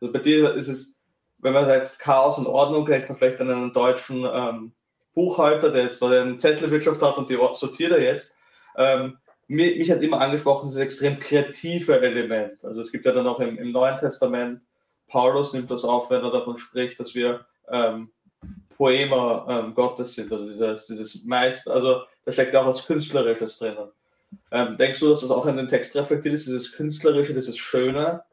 also 0.00 0.12
bei 0.12 0.18
dir 0.18 0.54
ist 0.54 0.68
es, 0.68 0.96
wenn 1.38 1.52
man 1.52 1.68
jetzt 1.68 1.98
Chaos 1.98 2.38
und 2.38 2.46
Ordnung 2.46 2.86
kennt, 2.86 3.08
man 3.08 3.18
vielleicht 3.18 3.40
an 3.40 3.50
einen 3.50 3.72
deutschen 3.72 4.26
ähm, 4.30 4.72
Buchhalter, 5.14 5.70
der 5.70 5.82
jetzt 5.82 6.02
eine 6.02 6.38
Zettelwirtschaft 6.38 7.00
hat 7.00 7.16
und 7.18 7.30
die 7.30 7.38
sortiert 7.54 7.92
er 7.92 8.02
jetzt. 8.02 8.34
Ähm, 8.76 9.18
mich, 9.48 9.90
hat 9.90 10.02
immer 10.02 10.20
angesprochen, 10.20 10.70
das 10.70 10.76
extrem 10.76 11.20
kreative 11.20 12.00
Element. 12.00 12.64
Also 12.64 12.80
es 12.80 12.92
gibt 12.92 13.04
ja 13.04 13.12
dann 13.12 13.26
auch 13.26 13.40
im, 13.40 13.58
im 13.58 13.72
Neuen 13.72 13.98
Testament, 13.98 14.60
Paulus 15.08 15.52
nimmt 15.52 15.70
das 15.70 15.84
auf, 15.84 16.10
wenn 16.10 16.22
er 16.22 16.30
davon 16.30 16.58
spricht, 16.58 16.98
dass 16.98 17.14
wir 17.14 17.46
ähm, 17.68 18.10
Poema 18.76 19.46
ähm, 19.48 19.74
Gottes 19.74 20.14
sind, 20.14 20.32
also 20.32 20.46
dieses, 20.46 20.86
dieses 20.86 21.24
Meister, 21.24 21.72
also 21.72 22.02
da 22.24 22.32
steckt 22.32 22.56
auch 22.56 22.66
was 22.66 22.86
Künstlerisches 22.86 23.58
drinnen. 23.58 23.90
Ähm, 24.50 24.76
denkst 24.76 25.00
du, 25.00 25.08
dass 25.08 25.20
das 25.20 25.30
auch 25.30 25.46
in 25.46 25.56
dem 25.56 25.68
Text 25.68 25.94
reflektiert 25.94 26.34
ist, 26.34 26.46
dieses 26.46 26.72
Künstlerische, 26.72 27.34
dieses 27.34 27.56
Schöne? 27.56 28.24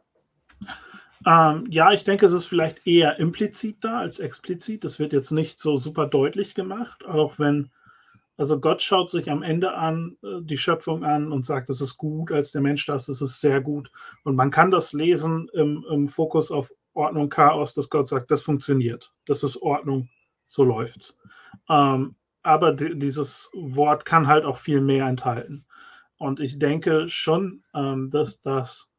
Ähm, 1.28 1.68
ja, 1.70 1.92
ich 1.92 2.04
denke, 2.04 2.26
es 2.26 2.32
ist 2.32 2.46
vielleicht 2.46 2.86
eher 2.88 3.20
implizit 3.20 3.78
da 3.82 4.00
als 4.00 4.20
explizit. 4.20 4.84
Das 4.84 4.98
wird 4.98 5.14
jetzt 5.14 5.32
nicht 5.32 5.60
so 5.60 5.78
super 5.78 6.08
deutlich 6.08 6.56
gemacht, 6.56 7.06
auch 7.06 7.38
wenn, 7.38 7.70
also 8.42 8.60
Gott 8.60 8.82
schaut 8.82 9.08
sich 9.08 9.30
am 9.30 9.44
Ende 9.44 9.76
an, 9.76 10.18
äh, 10.24 10.42
die 10.42 10.58
Schöpfung 10.58 11.04
an 11.04 11.32
und 11.32 11.46
sagt, 11.46 11.70
es 11.70 11.80
ist 11.80 11.96
gut, 12.00 12.32
als 12.32 12.52
der 12.52 12.62
Mensch 12.62 12.88
das, 12.88 13.08
es 13.08 13.22
ist 13.22 13.40
sehr 13.40 13.62
gut. 13.62 13.92
Und 14.24 14.36
man 14.36 14.50
kann 14.50 14.72
das 14.72 14.94
lesen 14.94 15.48
im, 15.54 15.86
im 15.92 16.08
Fokus 16.08 16.50
auf 16.50 16.74
Ordnung, 16.94 17.30
Chaos, 17.30 17.76
dass 17.76 17.92
Gott 17.92 18.08
sagt, 18.08 18.32
das 18.32 18.42
funktioniert, 18.42 19.14
das 19.28 19.44
ist 19.44 19.62
Ordnung, 19.62 20.10
so 20.48 20.64
läuft's. 20.64 21.16
Ähm, 21.70 22.16
aber 22.42 22.74
dieses 22.74 23.52
Wort 23.54 24.06
kann 24.06 24.26
halt 24.26 24.44
auch 24.44 24.58
viel 24.58 24.82
mehr 24.82 25.06
enthalten. 25.06 25.68
Und 26.18 26.40
ich 26.40 26.58
denke 26.58 27.10
schon, 27.10 27.64
ähm, 27.76 28.10
dass 28.10 28.42
das 28.42 28.91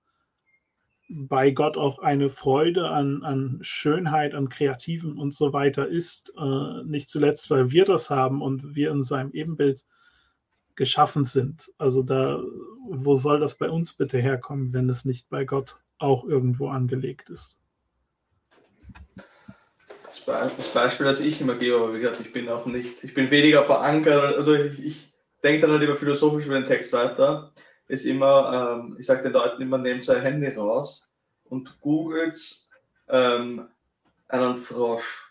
bei 1.14 1.50
Gott 1.50 1.76
auch 1.76 1.98
eine 1.98 2.30
Freude 2.30 2.88
an, 2.88 3.22
an 3.22 3.58
Schönheit, 3.60 4.34
an 4.34 4.48
Kreativen 4.48 5.18
und 5.18 5.34
so 5.34 5.52
weiter 5.52 5.86
ist. 5.86 6.32
Äh, 6.38 6.84
nicht 6.84 7.10
zuletzt, 7.10 7.50
weil 7.50 7.70
wir 7.70 7.84
das 7.84 8.10
haben 8.10 8.40
und 8.40 8.74
wir 8.74 8.90
in 8.90 9.02
seinem 9.02 9.32
Ebenbild 9.32 9.84
geschaffen 10.74 11.24
sind. 11.24 11.70
Also 11.78 12.02
da, 12.02 12.42
wo 12.88 13.14
soll 13.14 13.40
das 13.40 13.56
bei 13.56 13.68
uns 13.68 13.92
bitte 13.92 14.18
herkommen, 14.18 14.72
wenn 14.72 14.88
es 14.88 15.04
nicht 15.04 15.28
bei 15.28 15.44
Gott 15.44 15.78
auch 15.98 16.24
irgendwo 16.24 16.68
angelegt 16.68 17.28
ist? 17.28 17.60
Das, 20.04 20.20
Be 20.20 20.50
das 20.56 20.68
Beispiel, 20.68 21.06
das 21.06 21.20
ich 21.20 21.40
immer 21.40 21.56
gebe, 21.56 21.76
aber 21.76 21.94
wie 21.94 22.00
gesagt, 22.00 22.20
ich 22.20 22.32
bin 22.32 22.48
auch 22.48 22.66
nicht, 22.66 23.04
ich 23.04 23.14
bin 23.14 23.30
weniger 23.30 23.64
verankert, 23.64 24.36
also 24.36 24.54
ich, 24.54 24.84
ich 24.84 25.14
denke 25.42 25.62
dann 25.62 25.72
halt 25.72 25.82
immer 25.82 25.96
philosophisch 25.96 26.46
über 26.46 26.58
den 26.58 26.66
Text 26.66 26.92
weiter 26.92 27.52
ist 27.92 28.06
immer, 28.06 28.78
ähm, 28.80 28.96
ich 28.98 29.06
sage 29.06 29.24
den 29.24 29.32
Leuten 29.32 29.60
immer, 29.60 29.76
nehmt 29.76 30.08
euer 30.08 30.20
Handy 30.20 30.48
raus 30.48 31.10
und 31.44 31.78
googelt 31.82 32.40
ähm, 33.08 33.68
einen 34.28 34.56
Frosch. 34.56 35.30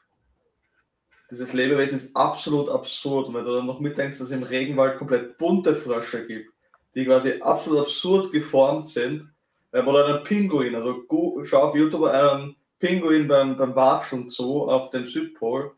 Dieses 1.31 1.53
Lebewesen 1.53 1.97
ist 1.97 2.15
absolut 2.15 2.69
absurd. 2.69 3.33
Wenn 3.33 3.45
du 3.45 3.55
dann 3.55 3.65
noch 3.65 3.79
mitdenkst, 3.79 4.19
dass 4.19 4.27
es 4.27 4.31
im 4.33 4.43
Regenwald 4.43 4.99
komplett 4.99 5.39
bunte 5.39 5.73
Frösche 5.73 6.27
gibt, 6.27 6.51
die 6.93 7.05
quasi 7.05 7.41
absolut 7.41 7.81
absurd 7.81 8.31
geformt 8.31 8.87
sind, 8.89 9.33
äh, 9.71 9.81
oder 9.81 10.05
einen 10.05 10.23
Pinguin, 10.23 10.75
also 10.75 11.03
schau 11.43 11.63
auf 11.63 11.75
YouTube 11.75 12.03
einen 12.03 12.55
Pinguin 12.77 13.27
beim, 13.27 13.57
beim 13.57 13.75
Watschen 13.75 14.29
Zoo 14.29 14.69
auf 14.69 14.91
dem 14.91 15.05
Südpol. 15.05 15.71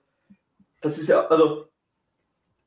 Das 0.81 0.97
ist 0.97 1.07
ja, 1.07 1.27
also, 1.27 1.69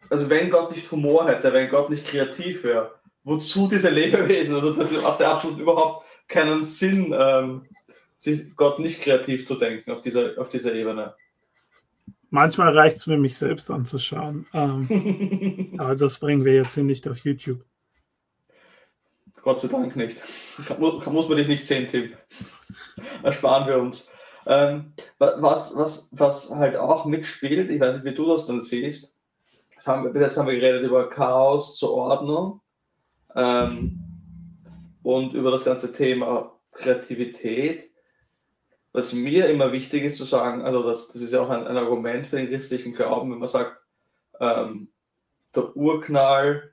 also 0.08 0.30
wenn 0.30 0.48
Gott 0.48 0.70
nicht 0.70 0.90
Humor 0.90 1.28
hätte, 1.28 1.52
wenn 1.52 1.68
Gott 1.68 1.90
nicht 1.90 2.06
kreativ 2.06 2.64
wäre, 2.64 2.94
wozu 3.26 3.68
diese 3.68 3.90
Lebewesen? 3.90 4.54
Also 4.54 4.72
das 4.72 4.92
macht 4.92 5.20
ja 5.20 5.32
absolut 5.32 5.58
überhaupt 5.58 6.06
keinen 6.28 6.62
Sinn, 6.62 7.14
ähm, 7.18 7.66
sich 8.18 8.54
Gott 8.56 8.78
nicht 8.78 9.02
kreativ 9.02 9.46
zu 9.46 9.56
denken 9.56 9.90
auf 9.90 10.00
dieser, 10.00 10.38
auf 10.38 10.48
dieser 10.48 10.74
Ebene. 10.74 11.14
Manchmal 12.30 12.76
reicht 12.76 12.98
es 12.98 13.06
mir, 13.06 13.18
mich 13.18 13.36
selbst 13.36 13.70
anzuschauen. 13.70 14.46
Ähm, 14.54 15.74
aber 15.78 15.96
das 15.96 16.18
bringen 16.18 16.44
wir 16.44 16.54
jetzt 16.54 16.74
hier 16.74 16.84
nicht 16.84 17.06
auf 17.08 17.18
YouTube. 17.18 17.62
Gott 19.42 19.58
sei 19.58 19.68
Dank 19.68 19.94
nicht. 19.96 20.16
Muss 20.78 21.28
man 21.28 21.36
dich 21.36 21.48
nicht 21.48 21.66
sehen, 21.66 21.86
Tim. 21.86 22.12
Ersparen 23.22 23.68
wir 23.68 23.78
uns. 23.78 24.08
Ähm, 24.46 24.92
was, 25.18 25.76
was, 25.76 26.10
was 26.12 26.50
halt 26.50 26.76
auch 26.76 27.04
mitspielt, 27.04 27.70
ich 27.70 27.80
weiß 27.80 27.96
nicht, 27.96 28.04
wie 28.04 28.14
du 28.14 28.26
das 28.26 28.46
dann 28.46 28.62
siehst, 28.62 29.16
das 29.74 29.86
haben 29.88 30.14
wir, 30.14 30.20
jetzt 30.20 30.36
haben 30.36 30.46
wir 30.46 30.54
geredet 30.54 30.84
über 30.84 31.08
Chaos 31.10 31.76
zur 31.76 31.92
Ordnung. 31.92 32.60
Ähm, 33.36 34.00
und 35.02 35.34
über 35.34 35.50
das 35.52 35.64
ganze 35.64 35.92
Thema 35.92 36.58
Kreativität. 36.72 37.90
Was 38.92 39.12
mir 39.12 39.48
immer 39.48 39.72
wichtig 39.72 40.04
ist 40.04 40.16
zu 40.16 40.24
sagen, 40.24 40.62
also 40.62 40.82
das, 40.82 41.08
das 41.08 41.22
ist 41.22 41.32
ja 41.32 41.42
auch 41.42 41.50
ein, 41.50 41.66
ein 41.66 41.76
Argument 41.76 42.26
für 42.26 42.36
den 42.36 42.48
christlichen 42.48 42.94
Glauben, 42.94 43.30
wenn 43.30 43.38
man 43.38 43.48
sagt, 43.48 43.76
ähm, 44.40 44.88
der 45.54 45.76
Urknall 45.76 46.72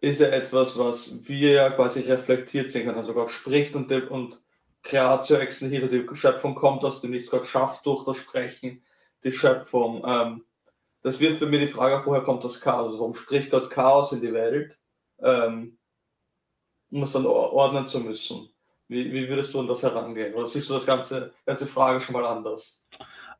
ist 0.00 0.20
ja 0.20 0.28
etwas, 0.28 0.78
was 0.78 1.28
wir 1.28 1.52
ja 1.52 1.70
quasi 1.70 2.00
reflektiert 2.00 2.70
sehen 2.70 2.86
können. 2.86 2.98
Also 2.98 3.14
Gott 3.14 3.30
spricht 3.30 3.74
und, 3.74 3.92
und 4.10 4.40
Creatio 4.82 5.36
ex 5.36 5.60
nihilo, 5.60 5.88
die 5.88 6.06
Schöpfung 6.14 6.54
kommt 6.54 6.84
aus 6.84 7.00
dem 7.00 7.10
Nichts, 7.10 7.30
Gott 7.30 7.46
schafft 7.46 7.84
durch 7.86 8.04
das 8.04 8.18
Sprechen 8.18 8.82
die 9.24 9.32
Schöpfung. 9.32 10.02
Ähm, 10.06 10.44
das 11.02 11.20
wirft 11.20 11.38
für 11.38 11.46
mich 11.46 11.60
die 11.60 11.72
Frage, 11.72 12.04
woher 12.06 12.22
kommt 12.22 12.44
das 12.44 12.60
Chaos? 12.60 12.86
Also 12.86 12.98
warum 13.00 13.14
spricht 13.14 13.50
Gott 13.50 13.70
Chaos 13.70 14.12
in 14.12 14.20
die 14.20 14.32
Welt? 14.32 14.78
Ähm, 15.20 15.78
um 16.90 17.02
es 17.02 17.12
dann 17.12 17.26
ordnen 17.26 17.86
zu 17.86 18.00
müssen. 18.00 18.48
Wie, 18.88 19.12
wie 19.12 19.28
würdest 19.28 19.52
du 19.52 19.60
an 19.60 19.66
das 19.66 19.82
herangehen? 19.82 20.34
Oder 20.34 20.46
siehst 20.46 20.70
du 20.70 20.74
das 20.74 20.86
ganze, 20.86 21.32
ganze 21.44 21.66
Frage 21.66 22.00
schon 22.00 22.12
mal 22.12 22.24
anders? 22.24 22.86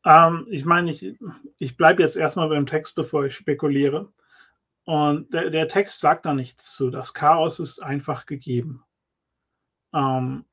Ähm, 0.05 0.47
ich 0.51 0.65
meine, 0.65 0.91
ich, 0.91 1.17
ich 1.59 1.77
bleibe 1.77 2.03
jetzt 2.03 2.17
erstmal 2.17 2.49
beim 2.49 2.67
Text, 2.67 2.95
bevor 2.95 3.25
ich 3.25 3.35
spekuliere. 3.35 4.13
Und 4.85 5.33
der, 5.33 5.51
der, 5.51 5.69
Text 5.69 6.01
sagt 6.01 6.27
da 6.27 6.35
nichts 6.35 6.75
zu. 6.75 6.91
Das 6.91 7.13
Chaos 7.13 7.59
ist 7.61 7.83
einfach 7.83 8.27
gegeben. 8.27 8.85
Ähm, 9.93 10.45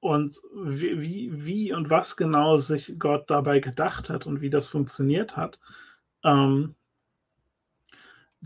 und 0.00 0.40
wie, 0.54 1.00
wie, 1.00 1.44
wie, 1.44 1.72
und 1.72 1.90
was 1.90 2.16
genau 2.16 2.58
sich 2.58 2.98
Gott 2.98 3.30
dabei 3.30 3.60
gedacht 3.60 4.10
hat 4.10 4.26
und 4.26 4.40
wie 4.40 4.50
das 4.50 4.66
funktioniert 4.66 5.36
hat, 5.36 5.58
ähm, 6.24 6.74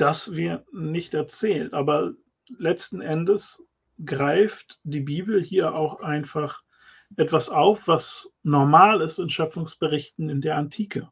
das 0.00 0.34
wir 0.34 0.64
nicht 0.72 1.14
erzählt. 1.14 1.74
Aber 1.74 2.14
letzten 2.58 3.00
Endes 3.00 3.66
greift 4.04 4.80
die 4.84 5.00
Bibel 5.00 5.42
hier 5.42 5.74
auch 5.74 6.00
einfach 6.00 6.62
etwas 7.16 7.48
auf, 7.48 7.88
was 7.88 8.32
normal 8.42 9.00
ist 9.00 9.18
in 9.18 9.28
Schöpfungsberichten 9.28 10.28
in 10.28 10.40
der 10.40 10.56
Antike. 10.56 11.10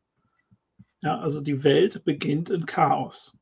Ja, 1.00 1.18
also 1.18 1.40
die 1.40 1.64
Welt 1.64 2.04
beginnt 2.04 2.50
in 2.50 2.66
Chaos. 2.66 3.36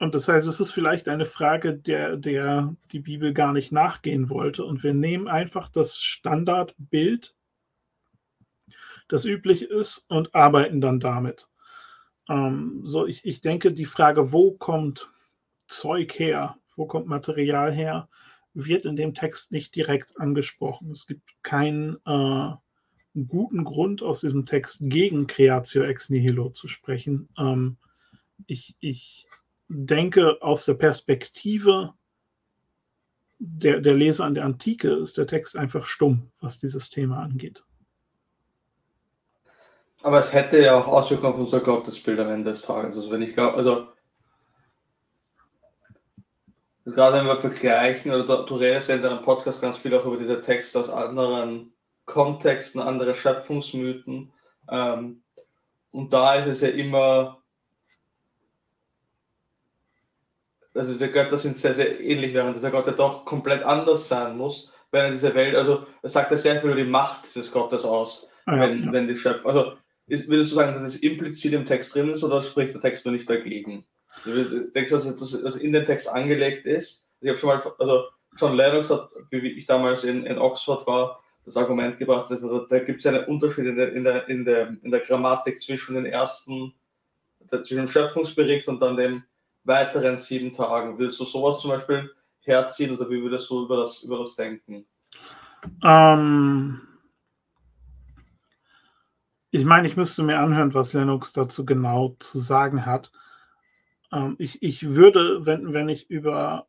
Und 0.00 0.14
das 0.14 0.28
heißt, 0.28 0.46
es 0.46 0.60
ist 0.60 0.72
vielleicht 0.72 1.08
eine 1.08 1.24
Frage, 1.24 1.74
der, 1.74 2.16
der 2.16 2.76
die 2.92 3.00
Bibel 3.00 3.32
gar 3.34 3.52
nicht 3.52 3.72
nachgehen 3.72 4.30
wollte. 4.30 4.64
Und 4.64 4.82
wir 4.82 4.94
nehmen 4.94 5.26
einfach 5.26 5.68
das 5.68 5.98
Standardbild, 5.98 7.34
das 9.08 9.24
üblich 9.24 9.62
ist, 9.62 10.06
und 10.08 10.34
arbeiten 10.34 10.80
dann 10.80 11.00
damit. 11.00 11.47
Ähm, 12.28 12.80
so, 12.84 13.06
ich, 13.06 13.24
ich 13.24 13.40
denke, 13.40 13.72
die 13.72 13.84
Frage, 13.84 14.32
wo 14.32 14.52
kommt 14.52 15.10
Zeug 15.66 16.18
her, 16.18 16.56
wo 16.76 16.86
kommt 16.86 17.06
Material 17.06 17.72
her, 17.72 18.08
wird 18.54 18.86
in 18.86 18.96
dem 18.96 19.14
Text 19.14 19.52
nicht 19.52 19.74
direkt 19.74 20.18
angesprochen. 20.20 20.90
Es 20.90 21.06
gibt 21.06 21.22
keinen 21.42 21.96
äh, 22.06 22.50
guten 23.26 23.64
Grund 23.64 24.02
aus 24.02 24.20
diesem 24.20 24.46
Text 24.46 24.78
gegen 24.82 25.26
Creatio 25.26 25.82
ex 25.82 26.10
nihilo 26.10 26.50
zu 26.50 26.68
sprechen. 26.68 27.28
Ähm, 27.38 27.76
ich, 28.46 28.76
ich 28.80 29.26
denke, 29.68 30.42
aus 30.42 30.64
der 30.64 30.74
Perspektive 30.74 31.94
der, 33.38 33.80
der 33.80 33.94
Leser 33.94 34.24
an 34.24 34.34
der 34.34 34.44
Antike 34.44 34.90
ist 34.90 35.16
der 35.16 35.26
Text 35.26 35.56
einfach 35.56 35.84
stumm, 35.84 36.30
was 36.40 36.58
dieses 36.58 36.90
Thema 36.90 37.22
angeht. 37.22 37.64
Aber 40.02 40.20
es 40.20 40.32
hätte 40.32 40.62
ja 40.62 40.76
auch 40.78 40.86
Auswirkungen 40.86 41.32
auf 41.32 41.38
unser 41.40 41.60
Gottesbild 41.60 42.20
am 42.20 42.30
Ende 42.30 42.52
des 42.52 42.62
Tages. 42.62 42.96
Also 42.96 43.10
wenn 43.10 43.22
ich 43.22 43.32
glaube, 43.32 43.56
also 43.56 43.88
gerade 46.84 47.18
wenn 47.18 47.26
wir 47.26 47.36
vergleichen, 47.36 48.12
oder 48.12 48.44
du, 48.44 48.54
redest 48.54 48.88
ja 48.88 48.96
in 48.96 49.02
deinem 49.02 49.22
Podcast 49.22 49.60
ganz 49.60 49.78
viel 49.78 49.94
auch 49.94 50.06
über 50.06 50.16
diese 50.16 50.40
Texte 50.40 50.78
aus 50.78 50.88
anderen 50.88 51.72
Kontexten, 52.06 52.80
andere 52.80 53.14
Schöpfungsmythen. 53.14 54.32
Ähm, 54.70 55.22
und 55.90 56.12
da 56.12 56.36
ist 56.36 56.46
es 56.46 56.60
ja 56.60 56.68
immer, 56.68 57.42
also 60.74 60.92
diese 60.92 61.10
Götter 61.10 61.38
sind 61.38 61.56
sehr, 61.56 61.74
sehr 61.74 62.00
ähnlich, 62.00 62.34
während 62.34 62.56
dieser 62.56 62.70
Gott 62.70 62.86
ja 62.86 62.92
doch 62.92 63.24
komplett 63.24 63.62
anders 63.64 64.08
sein 64.08 64.36
muss, 64.36 64.72
wenn 64.90 65.06
er 65.06 65.10
diese 65.10 65.34
Welt, 65.34 65.54
also 65.54 65.86
es 66.02 66.12
sagt 66.12 66.30
ja 66.30 66.36
sehr 66.36 66.60
viel 66.60 66.70
über 66.70 66.80
die 66.80 66.88
Macht 66.88 67.24
dieses 67.24 67.52
Gottes 67.52 67.84
aus, 67.84 68.28
ah, 68.46 68.58
wenn, 68.58 68.84
ja. 68.84 68.92
wenn 68.92 69.08
die 69.08 69.16
Schöpfung, 69.16 69.50
also 69.50 69.77
ist, 70.08 70.28
würdest 70.28 70.52
du 70.52 70.56
sagen, 70.56 70.74
dass 70.74 70.82
es 70.82 70.96
implizit 70.96 71.52
im 71.52 71.66
Text 71.66 71.94
drin 71.94 72.10
ist 72.10 72.24
oder 72.24 72.42
spricht 72.42 72.74
der 72.74 72.80
Text 72.80 73.04
nur 73.04 73.12
nicht 73.12 73.28
dagegen? 73.28 73.84
Du 74.24 74.70
denkst, 74.70 74.90
dass 74.90 75.04
es 75.04 75.56
in 75.56 75.72
den 75.72 75.86
Text 75.86 76.08
angelegt 76.08 76.66
ist? 76.66 77.08
Ich 77.20 77.28
habe 77.28 77.38
schon 77.38 77.48
mal, 77.48 77.62
also 77.78 78.04
John 78.36 78.56
Lennox 78.56 78.90
hat, 78.90 79.10
wie 79.30 79.48
ich 79.48 79.66
damals 79.66 80.04
in, 80.04 80.24
in 80.24 80.38
Oxford 80.38 80.86
war, 80.86 81.22
das 81.44 81.56
Argument 81.56 81.98
gebracht, 81.98 82.30
also 82.30 82.66
da 82.66 82.78
gibt 82.78 83.00
es 83.00 83.06
einen 83.06 83.24
Unterschied 83.24 83.66
in 83.66 83.76
der, 83.76 83.92
in, 83.92 84.04
der, 84.04 84.28
in, 84.28 84.44
der, 84.44 84.76
in 84.82 84.90
der 84.90 85.00
Grammatik 85.00 85.60
zwischen 85.60 85.94
den 85.94 86.04
ersten, 86.04 86.74
zwischen 87.50 87.78
dem 87.78 87.88
Schöpfungsbericht 87.88 88.68
und 88.68 88.80
dann 88.80 88.96
dem 88.96 89.22
weiteren 89.64 90.18
sieben 90.18 90.52
Tagen. 90.52 90.98
Willst 90.98 91.18
du 91.20 91.24
sowas 91.24 91.60
zum 91.60 91.70
Beispiel 91.70 92.10
herziehen 92.40 92.96
oder 92.96 93.08
wie 93.08 93.22
würdest 93.22 93.48
du 93.48 93.64
über 93.64 93.78
das, 93.78 94.02
über 94.02 94.18
das 94.18 94.36
denken? 94.36 94.86
Ähm, 95.82 96.80
ich 99.50 99.64
meine, 99.64 99.88
ich 99.88 99.96
müsste 99.96 100.22
mir 100.22 100.38
anhören, 100.38 100.74
was 100.74 100.92
Lennox 100.92 101.32
dazu 101.32 101.64
genau 101.64 102.16
zu 102.18 102.38
sagen 102.38 102.86
hat. 102.86 103.10
Ähm, 104.12 104.36
ich, 104.38 104.62
ich 104.62 104.88
würde, 104.94 105.46
wenn, 105.46 105.72
wenn 105.72 105.88
ich 105.88 106.10
über 106.10 106.66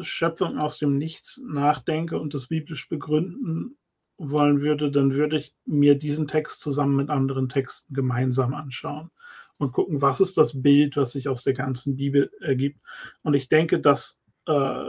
Schöpfung 0.00 0.58
aus 0.58 0.78
dem 0.78 0.98
Nichts 0.98 1.40
nachdenke 1.44 2.18
und 2.18 2.34
das 2.34 2.48
biblisch 2.48 2.88
begründen 2.88 3.76
wollen 4.18 4.60
würde, 4.60 4.90
dann 4.90 5.14
würde 5.14 5.38
ich 5.38 5.54
mir 5.64 5.98
diesen 5.98 6.28
Text 6.28 6.60
zusammen 6.60 6.96
mit 6.96 7.10
anderen 7.10 7.48
Texten 7.48 7.94
gemeinsam 7.94 8.54
anschauen 8.54 9.10
und 9.58 9.72
gucken, 9.72 10.02
was 10.02 10.20
ist 10.20 10.36
das 10.36 10.62
Bild, 10.62 10.96
was 10.96 11.12
sich 11.12 11.28
aus 11.28 11.42
der 11.42 11.54
ganzen 11.54 11.96
Bibel 11.96 12.30
ergibt. 12.40 12.80
Und 13.22 13.34
ich 13.34 13.48
denke, 13.48 13.80
dass 13.80 14.22
äh, 14.46 14.84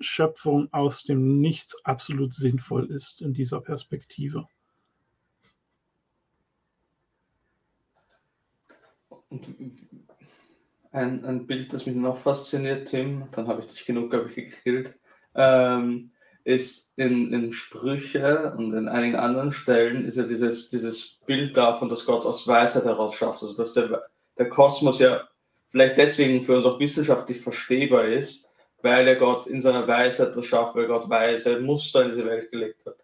Schöpfung 0.00 0.72
aus 0.72 1.04
dem 1.04 1.40
Nichts 1.40 1.84
absolut 1.84 2.32
sinnvoll 2.32 2.86
ist 2.90 3.20
in 3.20 3.32
dieser 3.32 3.60
Perspektive. 3.60 4.46
Und 9.32 9.48
ein, 10.92 11.24
ein 11.24 11.46
Bild, 11.46 11.72
das 11.72 11.86
mich 11.86 11.96
noch 11.96 12.18
fasziniert, 12.18 12.88
Tim, 12.88 13.24
dann 13.32 13.48
habe 13.48 13.62
ich 13.62 13.68
dich 13.68 13.86
genug, 13.86 14.10
glaube 14.10 14.28
ich, 14.28 14.34
gekillt, 14.34 14.94
ähm, 15.34 16.10
ist 16.44 16.92
in, 16.96 17.32
in 17.32 17.52
Sprüche 17.52 18.52
und 18.58 18.74
in 18.74 18.88
einigen 18.88 19.16
anderen 19.16 19.52
Stellen 19.52 20.04
ist 20.04 20.18
ja 20.18 20.24
dieses, 20.24 20.68
dieses 20.68 21.20
Bild 21.24 21.56
davon, 21.56 21.88
dass 21.88 22.04
Gott 22.04 22.26
aus 22.26 22.46
Weisheit 22.46 22.84
heraus 22.84 23.14
schafft. 23.14 23.42
Also 23.42 23.56
dass 23.56 23.72
der, 23.72 24.02
der 24.36 24.48
Kosmos 24.50 24.98
ja 24.98 25.22
vielleicht 25.68 25.96
deswegen 25.96 26.44
für 26.44 26.56
uns 26.56 26.66
auch 26.66 26.78
wissenschaftlich 26.78 27.40
verstehbar 27.40 28.04
ist, 28.04 28.50
weil 28.82 29.08
er 29.08 29.16
Gott 29.16 29.46
in 29.46 29.62
seiner 29.62 29.86
Weisheit 29.88 30.36
das 30.36 30.44
schafft, 30.44 30.74
weil 30.74 30.88
Gott 30.88 31.08
weise 31.08 31.60
Muster 31.60 32.04
in 32.04 32.10
diese 32.10 32.26
Welt 32.26 32.50
gelegt 32.50 32.84
hat. 32.84 32.96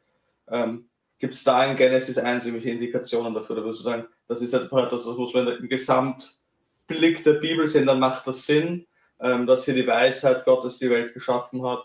Ähm, 0.50 0.90
Gibt 1.18 1.34
es 1.34 1.42
da 1.42 1.64
in 1.64 1.76
Genesis 1.76 2.18
1 2.18 2.46
irgendwelche 2.46 2.70
Indikationen 2.70 3.34
dafür? 3.34 3.56
Da 3.56 3.62
würdest 3.62 3.80
du 3.80 3.84
sagen, 3.84 4.06
das 4.28 4.40
ist 4.40 4.54
einfach 4.54 4.86
etwas, 4.86 5.04
das 5.04 5.16
muss 5.16 5.34
man 5.34 5.48
im 5.48 5.68
Gesamtblick 5.68 7.24
der 7.24 7.34
Bibel 7.34 7.66
sehen, 7.66 7.86
dann 7.86 7.98
macht 7.98 8.26
das 8.26 8.46
Sinn, 8.46 8.86
ähm, 9.20 9.46
dass 9.46 9.64
hier 9.64 9.74
die 9.74 9.86
Weisheit 9.86 10.44
Gottes 10.44 10.78
die 10.78 10.90
Welt 10.90 11.14
geschaffen 11.14 11.64
hat 11.66 11.84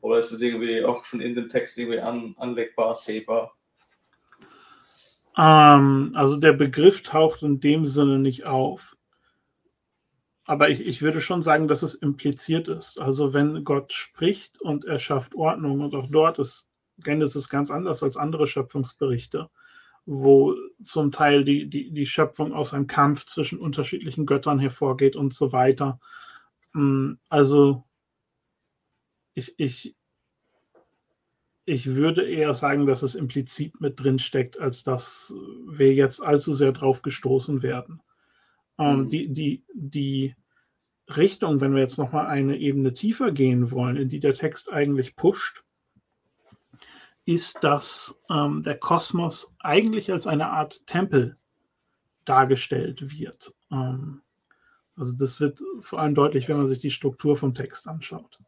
oder 0.00 0.18
ist 0.18 0.32
es 0.32 0.40
irgendwie 0.40 0.84
auch 0.84 1.04
schon 1.04 1.20
in 1.20 1.34
dem 1.34 1.48
Text 1.48 1.78
irgendwie 1.78 2.00
an, 2.00 2.34
anlegbar, 2.38 2.94
sehbar? 2.94 3.52
Ähm, 5.38 6.12
also 6.14 6.36
der 6.36 6.52
Begriff 6.52 7.02
taucht 7.04 7.42
in 7.42 7.60
dem 7.60 7.86
Sinne 7.86 8.18
nicht 8.18 8.44
auf. 8.44 8.96
Aber 10.44 10.70
ich, 10.70 10.86
ich 10.86 11.02
würde 11.02 11.20
schon 11.20 11.42
sagen, 11.42 11.68
dass 11.68 11.82
es 11.82 11.94
impliziert 11.94 12.66
ist. 12.66 13.00
Also 13.00 13.32
wenn 13.32 13.62
Gott 13.62 13.92
spricht 13.92 14.60
und 14.60 14.84
er 14.84 14.98
schafft 14.98 15.36
Ordnung 15.36 15.80
und 15.80 15.94
auch 15.94 16.08
dort 16.10 16.40
ist 16.40 16.71
Genesis 16.98 17.48
ganz 17.48 17.70
anders 17.70 18.02
als 18.02 18.16
andere 18.16 18.46
Schöpfungsberichte, 18.46 19.50
wo 20.06 20.54
zum 20.82 21.12
Teil 21.12 21.44
die, 21.44 21.68
die, 21.68 21.90
die 21.90 22.06
Schöpfung 22.06 22.52
aus 22.52 22.74
einem 22.74 22.86
Kampf 22.86 23.26
zwischen 23.26 23.58
unterschiedlichen 23.58 24.26
Göttern 24.26 24.58
hervorgeht 24.58 25.16
und 25.16 25.32
so 25.32 25.52
weiter. 25.52 26.00
Mm, 26.72 27.14
also 27.28 27.84
ich, 29.34 29.54
ich, 29.58 29.96
ich 31.64 31.86
würde 31.86 32.28
eher 32.28 32.54
sagen, 32.54 32.86
dass 32.86 33.02
es 33.02 33.14
implizit 33.14 33.80
mit 33.80 34.00
drin 34.00 34.18
steckt, 34.18 34.58
als 34.58 34.84
dass 34.84 35.32
wir 35.66 35.94
jetzt 35.94 36.20
allzu 36.20 36.54
sehr 36.54 36.72
drauf 36.72 37.02
gestoßen 37.02 37.62
werden. 37.62 38.02
Ähm, 38.78 39.02
mhm. 39.02 39.08
die, 39.08 39.28
die, 39.28 39.64
die 39.74 40.34
Richtung, 41.08 41.60
wenn 41.60 41.74
wir 41.74 41.80
jetzt 41.80 41.98
nochmal 41.98 42.26
eine 42.26 42.56
Ebene 42.56 42.92
tiefer 42.92 43.32
gehen 43.32 43.70
wollen, 43.70 43.96
in 43.96 44.08
die 44.08 44.20
der 44.20 44.34
Text 44.34 44.72
eigentlich 44.72 45.16
pusht, 45.16 45.62
ist, 47.24 47.62
dass 47.62 48.20
ähm, 48.30 48.62
der 48.62 48.78
Kosmos 48.78 49.54
eigentlich 49.60 50.10
als 50.12 50.26
eine 50.26 50.50
Art 50.50 50.86
Tempel 50.86 51.36
dargestellt 52.24 53.16
wird. 53.16 53.54
Ähm, 53.70 54.22
also 54.96 55.14
das 55.16 55.40
wird 55.40 55.60
vor 55.80 56.00
allem 56.00 56.14
deutlich, 56.14 56.48
wenn 56.48 56.58
man 56.58 56.66
sich 56.66 56.80
die 56.80 56.90
Struktur 56.90 57.36
vom 57.36 57.54
Text 57.54 57.88
anschaut. 57.88 58.38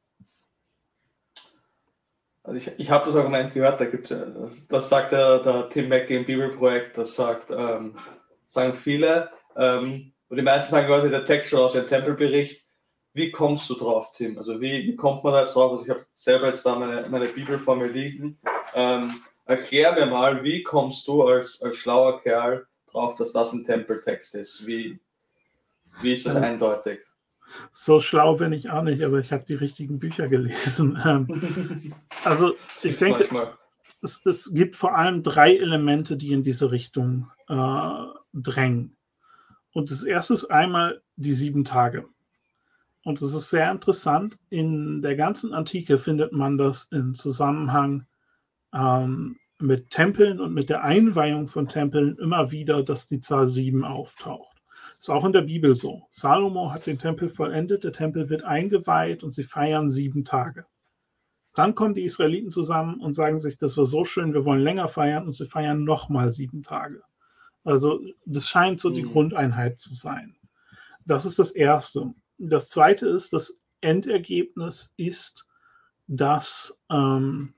Also 2.42 2.58
ich, 2.58 2.78
ich 2.78 2.90
habe 2.90 3.06
das 3.06 3.16
Argument 3.16 3.54
gehört, 3.54 3.80
da 3.80 3.87
gibt's, 3.87 4.14
das 4.68 4.88
sagt 4.88 5.12
der, 5.12 5.42
der 5.42 5.68
Tim 5.70 5.88
Mackey 5.88 6.16
im 6.16 6.26
Bibelprojekt, 6.26 6.98
das 6.98 7.14
sagt, 7.14 7.50
ähm, 7.50 7.98
sagen 8.48 8.74
viele, 8.74 9.30
ähm, 9.56 10.12
und 10.28 10.37
die 10.37 10.42
meisten 10.42 10.72
sagen 10.72 10.87
quasi, 10.87 11.10
der 11.10 11.24
Text 11.24 11.50
schon 11.50 11.60
aus 11.60 11.72
dem 11.72 11.87
Tempelbericht. 11.87 12.63
Wie 13.14 13.31
kommst 13.31 13.70
du 13.70 13.74
drauf, 13.74 14.11
Tim? 14.12 14.37
Also 14.37 14.61
wie, 14.61 14.87
wie 14.87 14.96
kommt 14.96 15.22
man 15.22 15.33
da 15.33 15.40
jetzt 15.40 15.55
drauf? 15.55 15.70
Also 15.70 15.85
ich 15.85 15.90
habe 15.90 16.05
selber 16.16 16.48
jetzt 16.48 16.66
da 16.66 16.77
meine, 16.77 17.07
meine 17.09 17.29
Bibel 17.29 17.61
vor 17.61 17.77
mir 17.77 17.87
liegen. 17.87 18.38
Ähm, 18.74 19.20
erklär 19.46 19.92
mir 19.92 20.07
mal, 20.07 20.42
wie 20.42 20.64
kommst 20.64 21.07
du 21.07 21.22
als, 21.22 21.62
als 21.62 21.77
schlauer 21.77 22.20
Kerl 22.22 22.66
drauf, 22.90 23.14
dass 23.14 23.33
das 23.33 23.53
ein 23.53 23.64
Tempeltext 23.64 24.35
ist? 24.35 24.66
Wie, 24.66 24.98
wie 26.03 26.12
ist 26.12 26.27
das 26.27 26.35
ähm, 26.35 26.42
eindeutig? 26.42 27.00
So 27.70 28.00
schlau 28.00 28.35
bin 28.35 28.53
ich 28.53 28.70
auch 28.70 28.83
nicht, 28.83 29.05
aber 29.05 29.20
ich 29.20 29.33
habe 29.33 29.44
die 29.44 29.55
richtigen 29.55 30.00
Bücher 30.00 30.29
gelesen. 30.29 31.00
Ähm, 31.05 31.94
also 32.24 32.55
ich 32.83 32.96
denke, 32.96 33.29
es, 34.03 34.27
es, 34.27 34.53
gibt 34.53 34.74
vor 34.74 34.96
allem 34.96 35.22
drei 35.22 35.57
Elemente, 35.57 36.16
die 36.16 36.33
in 36.33 36.42
diese 36.42 36.72
Richtung 36.72 37.31
äh, 37.48 38.07
drängen. 38.33 38.96
Und 39.72 39.92
das 39.92 40.03
erste 40.03 40.35
ist 40.35 40.46
einmal 40.46 41.03
die 41.16 41.33
sieben 41.33 41.64
Tage. 41.64 42.09
Und 43.04 43.20
es 43.20 43.34
ist 43.34 43.50
sehr 43.50 43.70
interessant. 43.70 44.38
In 44.48 45.02
der 45.02 45.14
ganzen 45.14 45.52
Antike 45.52 45.98
findet 45.98 46.32
man 46.32 46.58
das 46.58 46.88
im 46.90 47.14
Zusammenhang 47.14 48.06
ähm, 48.72 49.36
mit 49.58 49.90
Tempeln 49.90 50.40
und 50.40 50.52
mit 50.52 50.70
der 50.70 50.82
Einweihung 50.82 51.46
von 51.48 51.68
Tempeln 51.68 52.16
immer 52.18 52.50
wieder, 52.50 52.82
dass 52.82 53.06
die 53.06 53.20
Zahl 53.20 53.46
sieben 53.46 53.84
auftaucht. 53.84 54.62
Ist 54.98 55.10
auch 55.10 55.24
in 55.24 55.32
der 55.32 55.42
Bibel 55.42 55.74
so. 55.74 56.06
Salomo 56.10 56.72
hat 56.72 56.86
den 56.86 56.98
Tempel 56.98 57.28
vollendet, 57.28 57.84
der 57.84 57.92
Tempel 57.92 58.30
wird 58.30 58.42
eingeweiht 58.44 59.22
und 59.22 59.32
sie 59.34 59.44
feiern 59.44 59.90
sieben 59.90 60.24
Tage. 60.24 60.66
Dann 61.54 61.74
kommen 61.74 61.94
die 61.94 62.04
Israeliten 62.04 62.50
zusammen 62.50 63.00
und 63.00 63.12
sagen 63.12 63.38
sich, 63.38 63.58
das 63.58 63.76
war 63.76 63.84
so 63.84 64.04
schön, 64.04 64.34
wir 64.34 64.44
wollen 64.44 64.62
länger 64.62 64.88
feiern 64.88 65.26
und 65.26 65.32
sie 65.32 65.46
feiern 65.46 65.84
nochmal 65.84 66.30
sieben 66.30 66.62
Tage. 66.62 67.02
Also 67.64 68.00
das 68.26 68.48
scheint 68.48 68.80
so 68.80 68.90
die 68.90 69.02
mhm. 69.02 69.12
Grundeinheit 69.12 69.78
zu 69.78 69.94
sein. 69.94 70.36
Das 71.04 71.24
ist 71.24 71.38
das 71.38 71.52
Erste. 71.52 72.14
Das 72.38 72.68
Zweite 72.70 73.08
ist, 73.08 73.32
das 73.32 73.60
Endergebnis 73.80 74.92
ist, 74.96 75.46
dass, 76.06 76.78
ähm, 76.90 77.54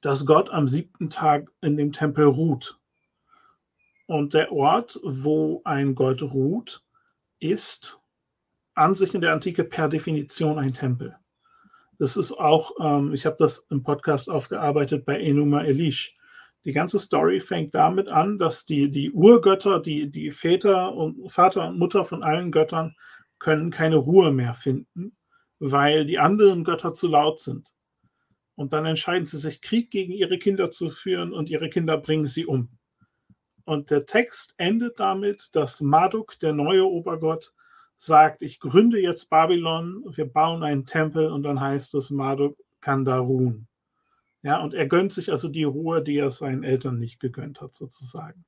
dass 0.00 0.26
Gott 0.26 0.50
am 0.50 0.66
siebten 0.66 1.10
Tag 1.10 1.50
in 1.60 1.76
dem 1.76 1.92
Tempel 1.92 2.26
ruht. 2.26 2.78
Und 4.06 4.34
der 4.34 4.52
Ort, 4.52 5.00
wo 5.02 5.62
ein 5.64 5.94
Gott 5.94 6.22
ruht, 6.22 6.84
ist 7.38 8.00
an 8.74 8.94
sich 8.94 9.14
in 9.14 9.20
der 9.20 9.32
Antike 9.32 9.64
per 9.64 9.88
Definition 9.88 10.58
ein 10.58 10.72
Tempel. 10.72 11.16
Das 11.98 12.16
ist 12.16 12.32
auch, 12.32 12.72
ähm, 12.80 13.12
ich 13.12 13.26
habe 13.26 13.36
das 13.38 13.66
im 13.70 13.82
Podcast 13.82 14.28
aufgearbeitet 14.28 15.04
bei 15.04 15.20
Enuma 15.20 15.62
Elish. 15.62 16.16
Die 16.64 16.72
ganze 16.72 16.98
Story 16.98 17.40
fängt 17.40 17.74
damit 17.74 18.08
an, 18.08 18.38
dass 18.38 18.64
die, 18.64 18.90
die 18.90 19.10
Urgötter, 19.10 19.80
die, 19.80 20.10
die 20.10 20.30
Väter 20.30 20.94
und 20.94 21.30
Vater 21.30 21.68
und 21.68 21.78
Mutter 21.78 22.04
von 22.04 22.22
allen 22.22 22.52
Göttern 22.52 22.94
können 23.38 23.70
keine 23.70 23.96
Ruhe 23.96 24.30
mehr 24.30 24.54
finden, 24.54 25.16
weil 25.58 26.06
die 26.06 26.20
anderen 26.20 26.62
Götter 26.62 26.94
zu 26.94 27.08
laut 27.08 27.40
sind. 27.40 27.72
Und 28.54 28.72
dann 28.72 28.86
entscheiden 28.86 29.26
sie 29.26 29.38
sich, 29.38 29.60
Krieg 29.60 29.90
gegen 29.90 30.12
ihre 30.12 30.38
Kinder 30.38 30.70
zu 30.70 30.90
führen 30.90 31.32
und 31.32 31.50
ihre 31.50 31.68
Kinder 31.68 31.98
bringen 31.98 32.26
sie 32.26 32.46
um. 32.46 32.68
Und 33.64 33.90
der 33.90 34.06
Text 34.06 34.54
endet 34.58 35.00
damit, 35.00 35.50
dass 35.52 35.80
Marduk, 35.80 36.38
der 36.38 36.52
neue 36.52 36.84
Obergott, 36.84 37.52
sagt, 37.98 38.42
ich 38.42 38.60
gründe 38.60 39.00
jetzt 39.00 39.30
Babylon, 39.30 40.04
wir 40.16 40.26
bauen 40.26 40.62
einen 40.62 40.86
Tempel 40.86 41.30
und 41.30 41.44
dann 41.44 41.60
heißt 41.60 41.94
es, 41.94 42.10
Marduk 42.10 42.56
kann 42.80 43.04
da 43.04 43.18
ruhen. 43.18 43.68
Ja, 44.42 44.60
und 44.60 44.74
er 44.74 44.86
gönnt 44.86 45.12
sich 45.12 45.30
also 45.30 45.48
die 45.48 45.64
Ruhe, 45.64 46.02
die 46.02 46.18
er 46.18 46.30
seinen 46.30 46.64
Eltern 46.64 46.98
nicht 46.98 47.20
gegönnt 47.20 47.60
hat, 47.60 47.74
sozusagen. 47.74 48.44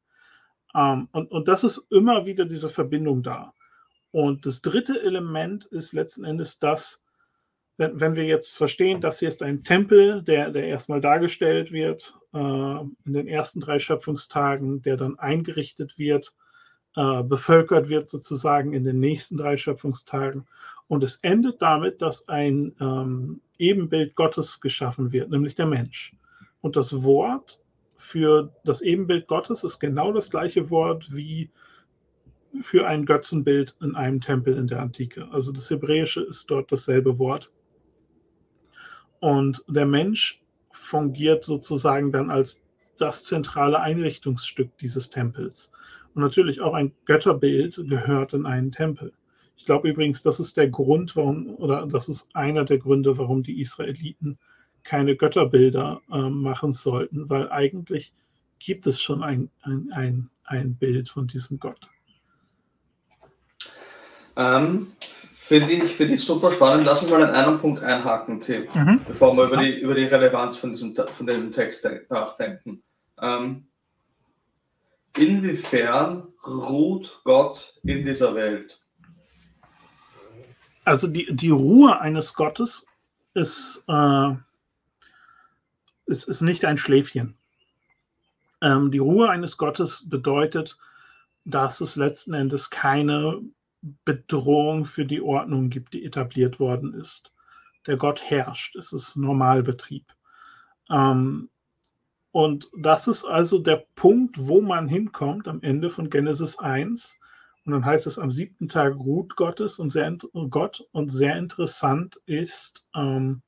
Ähm, 0.74 1.09
und, 1.12 1.30
und 1.30 1.48
das 1.48 1.64
ist 1.64 1.87
immer 1.90 2.26
wieder 2.26 2.44
diese 2.44 2.68
Verbindung 2.68 3.22
da. 3.22 3.54
Und 4.11 4.46
das 4.46 4.61
dritte 4.62 5.00
Element 5.02 5.64
ist 5.64 5.92
letzten 5.92 6.24
Endes 6.24 6.59
das, 6.59 7.00
wenn, 7.76 8.00
wenn 8.00 8.16
wir 8.16 8.24
jetzt 8.24 8.57
verstehen, 8.57 9.00
dass 9.00 9.18
hier 9.18 9.28
ist 9.28 9.42
ein 9.42 9.64
Tempel, 9.64 10.22
der, 10.22 10.50
der 10.50 10.66
erstmal 10.66 11.00
dargestellt 11.00 11.72
wird 11.72 12.16
äh, 12.33 12.38
in 12.38 13.12
den 13.12 13.26
ersten 13.28 13.61
drei 13.61 13.78
Schöpfungstagen, 13.78 14.83
der 14.83 14.96
dann 14.96 15.18
eingerichtet 15.18 15.98
wird, 15.98 16.35
äh, 16.96 17.22
bevölkert 17.22 17.88
wird 17.88 18.09
sozusagen 18.09 18.72
in 18.72 18.85
den 18.85 19.00
nächsten 19.00 19.37
drei 19.37 19.57
Schöpfungstagen. 19.57 20.46
Und 20.87 21.02
es 21.02 21.16
endet 21.16 21.62
damit, 21.62 22.02
dass 22.02 22.28
ein 22.28 22.76
ähm, 22.80 23.40
Ebenbild 23.68 24.14
Gottes 24.14 24.61
geschaffen 24.61 25.12
wird, 25.12 25.31
nämlich 25.31 25.55
der 25.55 25.66
Mensch. 25.66 26.14
Und 26.61 26.77
das 26.77 27.03
Wort 27.03 27.62
für 27.96 28.53
das 28.64 28.83
Ebenbild 28.83 29.27
Gottes 29.29 29.64
ist 29.64 29.79
genau 29.79 30.12
das 30.12 30.31
gleiche 30.31 30.70
Wort 30.70 31.14
wie 31.14 31.50
für 32.61 32.87
ein 32.87 33.05
Götzenbild 33.05 33.77
in 33.81 33.96
einem 33.96 34.20
Tempel 34.20 34.57
in 34.57 34.66
der 34.66 34.81
Antike. 34.81 35.29
Also 35.31 35.53
das 35.53 35.70
Hebräische 35.70 36.22
ist 36.22 36.50
dort 36.50 36.70
dasselbe 36.70 37.18
Wort. 37.18 37.50
Und 39.20 39.64
der 39.68 39.87
Mensch 39.87 40.42
fungiert 40.70 41.44
sozusagen 41.44 42.12
dann 42.12 42.31
als 42.31 42.62
das 42.98 43.24
zentrale 43.24 43.81
Einrichtungsstück 43.81 44.77
dieses 44.79 45.11
Tempels. 45.11 45.72
Und 46.14 46.22
natürlich 46.22 46.61
auch 46.61 46.74
ein 46.74 46.92
Götterbild 47.07 47.83
gehört 47.88 48.35
in 48.35 48.46
einen 48.46 48.70
Tempel. 48.70 49.12
Ich 49.57 49.67
glaube 49.67 49.88
übrigens, 49.88 50.23
das 50.23 50.40
ist 50.40 50.57
der 50.57 50.69
Grund, 50.69 51.17
warum, 51.17 51.55
oder 51.57 51.87
das 51.87 52.09
ist 52.09 52.35
einer 52.35 52.64
der 52.64 52.79
Gründe, 52.79 53.17
warum 53.19 53.43
die 53.43 53.61
Israeliten 53.61 54.38
keine 54.83 55.17
Götterbilder 55.17 56.01
äh, 56.12 56.19
machen 56.29 56.73
sollten, 56.73 57.29
weil 57.31 57.51
eigentlich 57.51 58.12
gibt 58.59 58.87
es 58.87 59.01
schon 59.01 59.23
ein, 59.23 59.51
ein, 59.62 59.90
ein, 59.93 60.31
ein 60.45 60.75
Bild 60.77 61.09
von 61.09 61.27
diesem 61.27 61.59
Gott. 61.59 61.90
Ähm, 64.37 64.88
Finde 65.47 65.73
ich, 65.73 65.95
find 65.95 66.11
ich 66.11 66.25
super 66.25 66.51
spannend. 66.51 66.87
Lass 66.87 67.03
uns 67.03 67.11
mal 67.11 67.23
an 67.23 67.35
einem 67.35 67.59
Punkt 67.59 67.83
einhaken, 67.83 68.40
Tim, 68.40 68.64
mhm. 68.73 69.01
bevor 69.07 69.37
wir 69.37 69.45
über 69.45 69.59
die, 69.59 69.79
über 69.79 69.95
die 69.95 70.05
Relevanz 70.05 70.57
von 70.57 70.71
diesem, 70.71 70.97
von 70.97 71.27
diesem 71.27 71.53
Text 71.53 71.87
nachdenken. 72.09 72.83
Ähm, 73.21 73.67
inwiefern 75.19 76.29
ruht 76.47 77.21
Gott 77.25 77.75
in 77.85 78.07
dieser 78.07 78.35
Welt? 78.35 78.84
Also 80.85 81.09
die, 81.09 81.35
die 81.35 81.51
Ruhe 81.51 82.01
eines 82.01 82.35
Gottes 82.35 82.87
ist, 83.33 83.83
äh, 83.88 84.35
ist, 86.07 86.29
ist 86.29 86.40
nicht 86.42 86.64
ein 86.64 86.79
Schläfchen. 86.79 87.37
Ähm, 88.61 88.90
die 88.90 88.99
Ruhe 88.99 89.31
eines 89.31 89.57
Gottes 89.57 90.09
bedeutet, 90.09 90.79
dass 91.44 91.81
es 91.81 91.97
letzten 91.97 92.35
Endes 92.35 92.70
keine 92.70 93.40
Bedrohung 94.05 94.87
für 94.87 95.05
die 95.05 95.20
Ordnung 95.20 95.68
gibt, 95.68 95.92
die 95.92 96.05
etabliert 96.05 96.59
worden 96.59 96.94
ist. 96.94 97.33
Der 97.87 97.97
Gott 97.97 98.23
herrscht. 98.23 98.77
Es 98.77 98.92
ist 98.92 99.16
Normalbetrieb. 99.16 100.05
Ähm, 100.90 101.51
und 102.33 102.70
das 102.77 103.07
ist 103.07 103.25
also 103.25 103.59
der 103.59 103.85
Punkt, 103.94 104.37
wo 104.38 104.61
man 104.61 104.88
hinkommt 104.88 105.47
am 105.47 105.62
Ende 105.62 105.90
von 105.90 106.11
Genesis 106.11 106.59
1. 106.59 107.18
Und 107.64 107.72
dann 107.72 107.85
heißt 107.85 108.07
es, 108.07 108.18
am 108.18 108.31
siebten 108.31 108.68
Tag 108.68 108.94
ruht 108.96 109.37
Gottes 109.37 109.79
und 109.79 109.90
sehr, 109.90 110.16
Gott. 110.50 110.87
Und 110.92 111.09
sehr 111.09 111.37
interessant 111.37 112.20
ist, 112.27 112.87
ähm, 112.94 113.42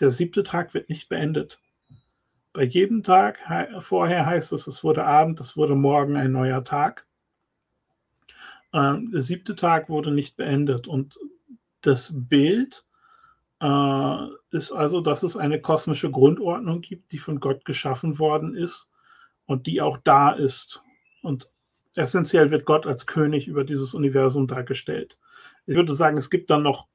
der 0.00 0.10
siebte 0.10 0.42
Tag 0.42 0.74
wird 0.74 0.88
nicht 0.88 1.08
beendet. 1.08 1.60
Bei 2.52 2.62
jedem 2.62 3.02
Tag 3.02 3.38
vorher 3.80 4.26
heißt 4.26 4.52
es, 4.52 4.66
es 4.66 4.84
wurde 4.84 5.04
Abend, 5.04 5.40
es 5.40 5.56
wurde 5.56 5.74
morgen 5.74 6.16
ein 6.16 6.32
neuer 6.32 6.64
Tag. 6.64 7.06
Ähm, 8.72 9.10
der 9.12 9.22
siebte 9.22 9.54
Tag 9.54 9.88
wurde 9.88 10.10
nicht 10.10 10.36
beendet 10.36 10.86
und 10.86 11.18
das 11.80 12.12
Bild 12.12 12.84
äh, 13.60 14.26
ist 14.50 14.72
also, 14.72 15.00
dass 15.00 15.22
es 15.22 15.36
eine 15.36 15.60
kosmische 15.60 16.10
Grundordnung 16.10 16.80
gibt, 16.80 17.12
die 17.12 17.18
von 17.18 17.40
Gott 17.40 17.64
geschaffen 17.64 18.18
worden 18.18 18.54
ist 18.54 18.90
und 19.46 19.66
die 19.66 19.80
auch 19.80 19.98
da 19.98 20.30
ist. 20.30 20.82
Und 21.22 21.50
essentiell 21.98 22.50
wird 22.50 22.64
Gott 22.64 22.86
als 22.86 23.06
König 23.06 23.48
über 23.48 23.64
dieses 23.64 23.94
Universum 23.94 24.46
dargestellt. 24.46 25.18
Ich 25.66 25.76
würde 25.76 25.94
sagen, 25.94 26.16
es 26.16 26.30
gibt 26.30 26.50
dann 26.50 26.62
noch 26.62 26.86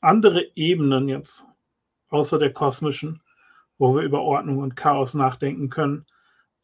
andere 0.00 0.44
Ebenen 0.54 1.08
jetzt, 1.08 1.44
außer 2.08 2.38
der 2.38 2.52
kosmischen, 2.52 3.22
wo 3.78 3.94
wir 3.94 4.02
über 4.02 4.22
Ordnung 4.22 4.58
und 4.58 4.76
Chaos 4.76 5.14
nachdenken 5.14 5.68
können 5.70 6.06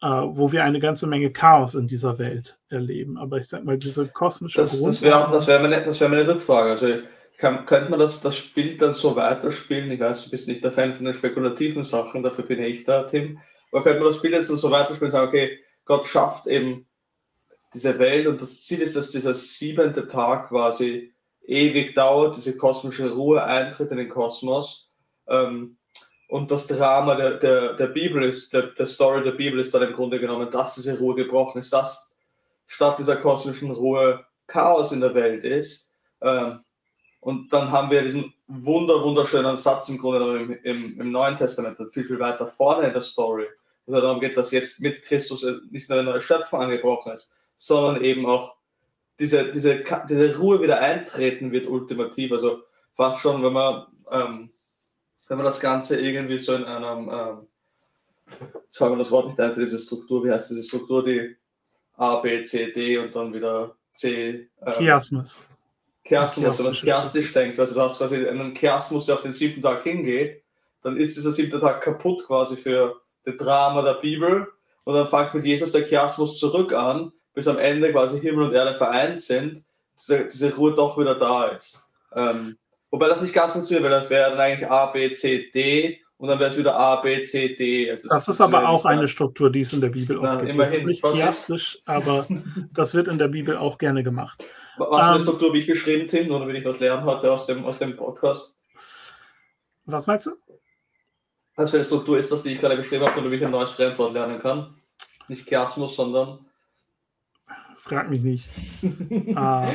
äh, 0.01 0.07
wo 0.07 0.51
wir 0.51 0.63
eine 0.63 0.79
ganze 0.79 1.07
Menge 1.07 1.31
Chaos 1.31 1.75
in 1.75 1.87
dieser 1.87 2.19
Welt 2.19 2.59
erleben. 2.69 3.17
Aber 3.17 3.37
ich 3.37 3.47
sag 3.47 3.63
mal, 3.63 3.77
diese 3.77 4.07
kosmische 4.07 4.61
Das, 4.61 4.79
das 4.79 5.01
wäre 5.01 5.29
das 5.31 5.47
wär 5.47 5.59
meine, 5.59 5.85
wär 5.85 6.09
meine 6.09 6.27
Rückfrage. 6.27 6.71
Also 6.71 7.01
kann, 7.37 7.65
könnte 7.65 7.91
man 7.91 7.99
das, 7.99 8.21
das 8.21 8.35
Spiel 8.35 8.77
dann 8.77 8.93
so 8.93 9.15
weiterspielen? 9.15 9.91
Ich 9.91 9.99
weiß, 9.99 10.25
du 10.25 10.29
bist 10.31 10.47
nicht 10.47 10.63
der 10.63 10.71
Fan 10.71 10.93
von 10.93 11.05
den 11.05 11.13
spekulativen 11.13 11.83
Sachen, 11.83 12.23
dafür 12.23 12.45
bin 12.45 12.61
ich 12.61 12.83
da, 12.83 13.03
Tim. 13.03 13.39
Aber 13.71 13.83
könnte 13.83 13.99
man 13.99 14.09
das 14.09 14.17
Spiel 14.17 14.31
jetzt 14.31 14.49
dann 14.49 14.57
so 14.57 14.71
weiterspielen 14.71 15.07
und 15.07 15.11
sagen, 15.11 15.27
okay, 15.27 15.59
Gott 15.85 16.05
schafft 16.05 16.47
eben 16.47 16.86
diese 17.73 17.99
Welt 17.99 18.27
und 18.27 18.41
das 18.41 18.63
Ziel 18.63 18.81
ist, 18.81 18.95
dass 18.95 19.11
dieser 19.11 19.35
siebente 19.35 20.07
Tag 20.07 20.49
quasi 20.49 21.13
ewig 21.45 21.95
dauert, 21.95 22.37
diese 22.37 22.57
kosmische 22.57 23.11
Ruhe 23.11 23.43
eintritt 23.43 23.91
in 23.91 23.97
den 23.97 24.09
Kosmos. 24.09 24.89
Ähm, 25.27 25.77
und 26.29 26.51
das 26.51 26.67
Drama 26.67 27.15
der, 27.15 27.35
der, 27.35 27.73
der 27.73 27.87
Bibel 27.87 28.23
ist, 28.23 28.51
der, 28.53 28.63
der 28.63 28.85
Story 28.85 29.23
der 29.23 29.31
Bibel 29.31 29.59
ist 29.59 29.73
dann 29.73 29.83
im 29.83 29.93
Grunde 29.93 30.19
genommen, 30.19 30.51
dass 30.51 30.75
diese 30.75 30.97
Ruhe 30.99 31.15
gebrochen 31.15 31.59
ist, 31.59 31.71
dass 31.71 32.15
statt 32.67 32.99
dieser 32.99 33.15
kosmischen 33.15 33.71
Ruhe 33.71 34.25
Chaos 34.45 34.91
in 34.91 34.99
der 34.99 35.13
Welt 35.13 35.45
ist. 35.45 35.93
Ähm, 36.21 36.59
und 37.21 37.51
dann 37.51 37.71
haben 37.71 37.89
wir 37.89 38.03
diesen 38.03 38.33
wunder, 38.47 39.01
wunderschönen 39.03 39.57
Satz 39.57 39.89
im 39.89 39.97
Grunde 39.97 40.19
genommen 40.19 40.59
im, 40.63 40.63
im, 40.63 41.01
im 41.01 41.11
Neuen 41.11 41.35
Testament, 41.35 41.77
viel, 41.91 42.05
viel 42.05 42.19
weiter 42.19 42.47
vorne 42.47 42.87
in 42.87 42.93
der 42.93 43.01
Story, 43.01 43.45
wo 43.85 43.95
es 43.95 44.01
darum 44.01 44.19
geht, 44.19 44.37
dass 44.37 44.51
jetzt 44.51 44.81
mit 44.81 45.03
Christus 45.03 45.45
nicht 45.71 45.89
nur 45.89 45.99
eine 45.99 46.11
neue 46.11 46.21
Schöpfung 46.21 46.61
angebrochen 46.61 47.13
ist, 47.13 47.31
sondern 47.57 48.03
eben 48.03 48.25
auch 48.25 48.55
diese, 49.19 49.51
diese, 49.51 49.83
diese 50.09 50.37
Ruhe 50.37 50.61
wieder 50.61 50.79
eintreten 50.79 51.51
wird, 51.51 51.67
ultimativ. 51.67 52.31
Also 52.31 52.61
fast 52.95 53.19
schon, 53.21 53.43
wenn 53.43 53.53
man 53.53 53.87
ähm, 54.11 54.51
wenn 55.27 55.37
man 55.37 55.45
das 55.45 55.59
Ganze 55.59 55.99
irgendwie 55.99 56.39
so 56.39 56.55
in 56.55 56.63
einem, 56.63 57.09
ähm, 57.09 57.47
jetzt 58.63 58.77
fangen 58.77 58.93
wir 58.93 58.99
das 58.99 59.11
Wort 59.11 59.27
nicht 59.27 59.39
ein 59.39 59.53
für 59.53 59.61
diese 59.61 59.79
Struktur, 59.79 60.23
wie 60.23 60.31
heißt 60.31 60.51
diese 60.51 60.63
Struktur, 60.63 61.03
die 61.03 61.35
A, 61.95 62.17
B, 62.17 62.43
C, 62.43 62.71
D 62.71 62.97
und 62.97 63.15
dann 63.15 63.33
wieder 63.33 63.75
C. 63.93 64.49
Ähm, 64.65 64.73
Chiasmus. 64.73 65.43
Chiasmus, 66.05 66.57
wenn 66.57 66.65
man 66.65 66.73
chiastisch 66.73 67.33
denkt, 67.33 67.59
also 67.59 67.73
du 67.73 67.81
hast 67.81 67.97
quasi 67.97 68.25
einen 68.27 68.55
Chiasmus, 68.55 69.07
der 69.07 69.15
auf 69.15 69.23
den 69.23 69.33
siebten 69.33 69.61
Tag 69.61 69.83
hingeht, 69.83 70.43
dann 70.81 70.95
ist 70.95 71.17
dieser 71.17 71.33
siebte 71.33 71.59
Tag 71.59 71.81
kaputt 71.81 72.25
quasi 72.25 72.55
für 72.55 73.01
das 73.25 73.35
Drama 73.35 73.81
der 73.81 73.95
Bibel 73.95 74.47
und 74.85 74.93
dann 74.93 75.09
fängt 75.09 75.33
mit 75.33 75.43
Jesus 75.43 75.73
der 75.73 75.85
Chiasmus 75.85 76.39
zurück 76.39 76.71
an, 76.71 77.11
bis 77.37 77.47
am 77.47 77.59
Ende 77.59 77.91
quasi 77.91 78.19
Himmel 78.19 78.47
und 78.47 78.53
Erde 78.55 78.73
vereint 78.73 79.21
sind, 79.21 79.63
diese, 79.95 80.25
diese 80.25 80.55
Ruhe 80.55 80.73
doch 80.73 80.97
wieder 80.97 81.13
da 81.13 81.49
ist. 81.49 81.87
Ähm, 82.15 82.57
Wobei 82.89 83.09
das 83.09 83.21
nicht 83.21 83.33
ganz 83.33 83.51
funktioniert, 83.51 83.83
weil 83.83 83.91
das 83.91 84.09
wäre 84.09 84.31
dann 84.31 84.39
eigentlich 84.39 84.67
A, 84.67 84.87
B, 84.87 85.13
C, 85.13 85.51
D 85.53 85.99
und 86.17 86.29
dann 86.29 86.39
wäre 86.39 86.49
es 86.49 86.57
wieder 86.57 86.75
A, 86.75 86.95
B, 86.95 87.21
C, 87.23 87.55
D. 87.55 87.91
Also 87.91 88.07
das 88.07 88.27
ist 88.27 88.41
aber 88.41 88.67
auch 88.67 88.85
eine 88.85 89.07
Struktur, 89.07 89.51
die 89.51 89.61
es 89.61 89.71
in 89.71 89.81
der 89.81 89.89
Bibel 89.89 90.17
oft 90.17 90.39
gibt. 90.39 90.49
Immerhin. 90.49 90.71
Das 90.71 90.79
ist 90.79 90.85
nicht 90.87 91.05
chiastisch, 91.05 91.77
aber 91.85 92.25
das 92.73 92.95
wird 92.95 93.07
in 93.07 93.19
der 93.19 93.27
Bibel 93.27 93.55
auch 93.55 93.77
gerne 93.77 94.01
gemacht. 94.01 94.43
Was 94.77 94.87
für 94.87 94.95
eine 94.95 95.15
ähm, 95.17 95.21
Struktur 95.21 95.53
wie 95.53 95.59
ich 95.59 95.67
beschrieben, 95.67 96.07
Tim, 96.07 96.31
oder 96.31 96.47
wenn 96.47 96.55
ich 96.55 96.65
was 96.65 96.79
lernen 96.79 97.05
hatte 97.05 97.31
aus 97.31 97.45
dem, 97.45 97.65
aus 97.65 97.77
dem 97.77 97.95
Podcast? 97.95 98.55
Was 99.85 100.07
meinst 100.07 100.25
du? 100.25 100.31
Was 101.55 101.69
für 101.69 101.77
eine 101.77 101.85
Struktur 101.85 102.17
ist 102.17 102.31
das, 102.31 102.43
die 102.43 102.53
ich 102.53 102.59
gerade 102.59 102.77
beschrieben 102.77 103.05
habe, 103.05 103.29
wie 103.29 103.35
ich 103.35 103.45
ein 103.45 103.51
neues 103.51 103.71
Fremdwort 103.71 104.13
lernen 104.13 104.39
kann? 104.39 104.75
Nicht 105.27 105.47
Chiasmus, 105.47 105.95
sondern. 105.95 106.46
Frag 107.87 108.09
mich 108.09 108.21
nicht. 108.21 108.49
uh, 108.83 109.71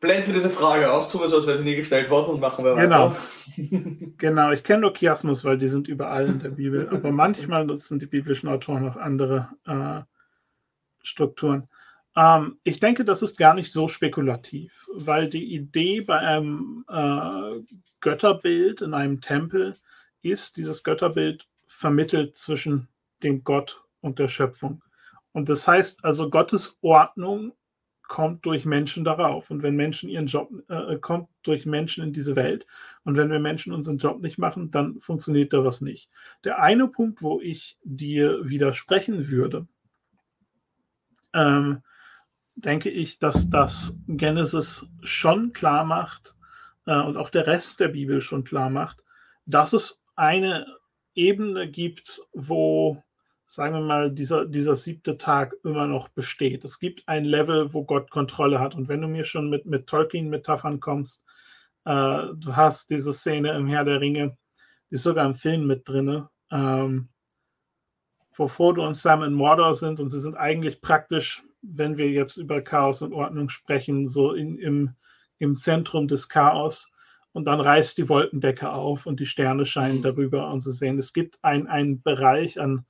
blenden 0.00 0.28
wir 0.28 0.34
diese 0.34 0.50
Frage 0.50 0.92
aus, 0.92 1.10
tun 1.10 1.22
wir 1.22 1.28
so, 1.28 1.36
als 1.36 1.46
wäre 1.46 1.58
sie 1.58 1.64
nie 1.64 1.76
gestellt 1.76 2.10
worden 2.10 2.34
und 2.34 2.40
machen 2.40 2.64
wir 2.64 2.76
weiter. 2.76 3.16
Genau, 3.56 4.12
genau. 4.18 4.52
ich 4.52 4.62
kenne 4.64 4.82
nur 4.82 4.94
Chiasmus, 4.94 5.44
weil 5.44 5.58
die 5.58 5.68
sind 5.68 5.88
überall 5.88 6.26
in 6.26 6.40
der 6.40 6.50
Bibel, 6.50 6.88
aber 6.90 7.10
manchmal 7.10 7.64
nutzen 7.64 7.98
die 7.98 8.06
biblischen 8.06 8.48
Autoren 8.48 8.88
auch 8.88 8.96
andere 8.96 9.48
äh, 9.66 10.02
Strukturen. 11.02 11.68
Ähm, 12.14 12.58
ich 12.64 12.80
denke, 12.80 13.04
das 13.04 13.22
ist 13.22 13.38
gar 13.38 13.54
nicht 13.54 13.72
so 13.72 13.88
spekulativ, 13.88 14.88
weil 14.94 15.28
die 15.28 15.54
Idee 15.54 16.00
bei 16.00 16.18
einem 16.18 16.84
äh, 16.88 17.62
Götterbild 18.00 18.82
in 18.82 18.94
einem 18.94 19.20
Tempel 19.20 19.74
ist, 20.22 20.56
dieses 20.56 20.82
Götterbild 20.82 21.46
vermittelt 21.66 22.36
zwischen 22.36 22.88
dem 23.22 23.44
Gott 23.44 23.82
und 24.00 24.18
der 24.18 24.28
Schöpfung. 24.28 24.82
Und 25.38 25.48
das 25.48 25.68
heißt 25.68 26.04
also, 26.04 26.30
Gottes 26.30 26.76
Ordnung 26.80 27.52
kommt 28.02 28.44
durch 28.44 28.64
Menschen 28.64 29.04
darauf. 29.04 29.52
Und 29.52 29.62
wenn 29.62 29.76
Menschen 29.76 30.08
ihren 30.08 30.26
Job, 30.26 30.50
äh, 30.68 30.96
kommt 30.96 31.28
durch 31.44 31.64
Menschen 31.64 32.02
in 32.02 32.12
diese 32.12 32.34
Welt. 32.34 32.66
Und 33.04 33.16
wenn 33.16 33.30
wir 33.30 33.38
Menschen 33.38 33.72
unseren 33.72 33.98
Job 33.98 34.20
nicht 34.20 34.38
machen, 34.38 34.72
dann 34.72 34.98
funktioniert 34.98 35.52
da 35.52 35.64
was 35.64 35.80
nicht. 35.80 36.10
Der 36.42 36.60
eine 36.60 36.88
Punkt, 36.88 37.22
wo 37.22 37.40
ich 37.40 37.78
dir 37.84 38.48
widersprechen 38.48 39.28
würde, 39.28 39.68
ähm, 41.32 41.84
denke 42.56 42.90
ich, 42.90 43.20
dass 43.20 43.48
das 43.48 43.96
Genesis 44.08 44.88
schon 45.04 45.52
klar 45.52 45.84
macht 45.84 46.34
äh, 46.86 46.98
und 46.98 47.16
auch 47.16 47.30
der 47.30 47.46
Rest 47.46 47.78
der 47.78 47.88
Bibel 47.88 48.20
schon 48.22 48.42
klar 48.42 48.70
macht, 48.70 49.04
dass 49.46 49.72
es 49.72 50.02
eine 50.16 50.66
Ebene 51.14 51.70
gibt, 51.70 52.22
wo 52.32 53.04
sagen 53.50 53.74
wir 53.74 53.80
mal, 53.80 54.10
dieser, 54.10 54.44
dieser 54.44 54.76
siebte 54.76 55.16
Tag 55.16 55.54
immer 55.64 55.86
noch 55.86 56.10
besteht. 56.10 56.66
Es 56.66 56.78
gibt 56.78 57.08
ein 57.08 57.24
Level, 57.24 57.72
wo 57.72 57.82
Gott 57.82 58.10
Kontrolle 58.10 58.60
hat. 58.60 58.74
Und 58.74 58.88
wenn 58.88 59.00
du 59.00 59.08
mir 59.08 59.24
schon 59.24 59.48
mit, 59.48 59.64
mit 59.64 59.86
Tolkien-Metaphern 59.86 60.80
kommst, 60.80 61.24
äh, 61.86 62.26
du 62.34 62.54
hast 62.54 62.90
diese 62.90 63.14
Szene 63.14 63.52
im 63.56 63.66
Herr 63.66 63.86
der 63.86 64.02
Ringe, 64.02 64.36
die 64.90 64.96
ist 64.96 65.02
sogar 65.02 65.24
im 65.24 65.34
Film 65.34 65.66
mit 65.66 65.88
drin, 65.88 66.26
ähm, 66.50 67.08
wo 68.36 68.48
Frodo 68.48 68.86
und 68.86 68.94
Sam 68.94 69.22
in 69.22 69.32
Mordor 69.32 69.74
sind 69.74 69.98
und 69.98 70.10
sie 70.10 70.20
sind 70.20 70.36
eigentlich 70.36 70.82
praktisch, 70.82 71.42
wenn 71.62 71.96
wir 71.96 72.10
jetzt 72.10 72.36
über 72.36 72.60
Chaos 72.60 73.00
und 73.00 73.14
Ordnung 73.14 73.48
sprechen, 73.48 74.06
so 74.06 74.34
in, 74.34 74.58
im, 74.58 74.94
im 75.38 75.54
Zentrum 75.54 76.06
des 76.06 76.28
Chaos 76.28 76.92
und 77.32 77.46
dann 77.46 77.60
reißt 77.60 77.96
die 77.96 78.10
Wolkendecke 78.10 78.70
auf 78.70 79.06
und 79.06 79.20
die 79.20 79.26
Sterne 79.26 79.64
scheinen 79.64 79.98
mhm. 79.98 80.02
darüber 80.02 80.50
und 80.50 80.60
sie 80.60 80.72
sehen, 80.72 80.98
es 80.98 81.14
gibt 81.14 81.38
einen 81.42 82.02
Bereich 82.02 82.60
an, 82.60 82.84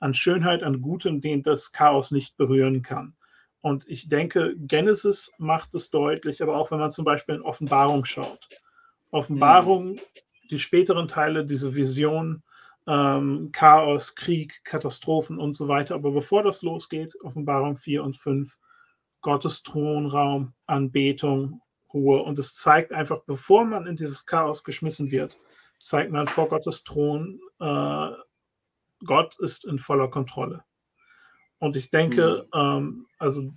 an 0.00 0.14
Schönheit, 0.14 0.62
an 0.62 0.80
Gutem, 0.80 1.20
den 1.20 1.42
das 1.42 1.72
Chaos 1.72 2.10
nicht 2.10 2.36
berühren 2.36 2.82
kann. 2.82 3.14
Und 3.60 3.88
ich 3.88 4.08
denke, 4.08 4.54
Genesis 4.56 5.32
macht 5.38 5.74
es 5.74 5.90
deutlich, 5.90 6.42
aber 6.42 6.56
auch 6.56 6.70
wenn 6.70 6.78
man 6.78 6.90
zum 6.90 7.04
Beispiel 7.04 7.36
in 7.36 7.42
Offenbarung 7.42 8.04
schaut. 8.06 8.48
Offenbarung, 9.10 9.92
mhm. 9.92 10.00
die 10.50 10.58
späteren 10.58 11.08
Teile, 11.08 11.44
diese 11.44 11.74
Vision, 11.74 12.42
ähm, 12.86 13.50
Chaos, 13.52 14.14
Krieg, 14.14 14.64
Katastrophen 14.64 15.38
und 15.38 15.52
so 15.52 15.68
weiter. 15.68 15.94
Aber 15.94 16.10
bevor 16.12 16.42
das 16.42 16.62
losgeht, 16.62 17.14
Offenbarung 17.22 17.76
4 17.76 18.02
und 18.02 18.16
5, 18.16 18.56
Gottes 19.20 19.62
Thronraum, 19.62 20.54
Anbetung, 20.66 21.60
Ruhe. 21.92 22.22
Und 22.22 22.38
es 22.38 22.54
zeigt 22.54 22.92
einfach, 22.92 23.20
bevor 23.26 23.64
man 23.64 23.86
in 23.86 23.96
dieses 23.96 24.24
Chaos 24.24 24.64
geschmissen 24.64 25.10
wird, 25.10 25.38
zeigt 25.78 26.10
man 26.10 26.26
vor 26.26 26.48
Gottes 26.48 26.84
Thron, 26.84 27.40
äh, 27.60 28.10
Gott 29.04 29.38
ist 29.38 29.64
in 29.64 29.78
voller 29.78 30.08
Kontrolle. 30.08 30.64
Und 31.58 31.76
ich 31.76 31.90
denke, 31.90 32.46
mhm. 32.54 32.58
ähm, 32.58 33.06
also 33.18 33.52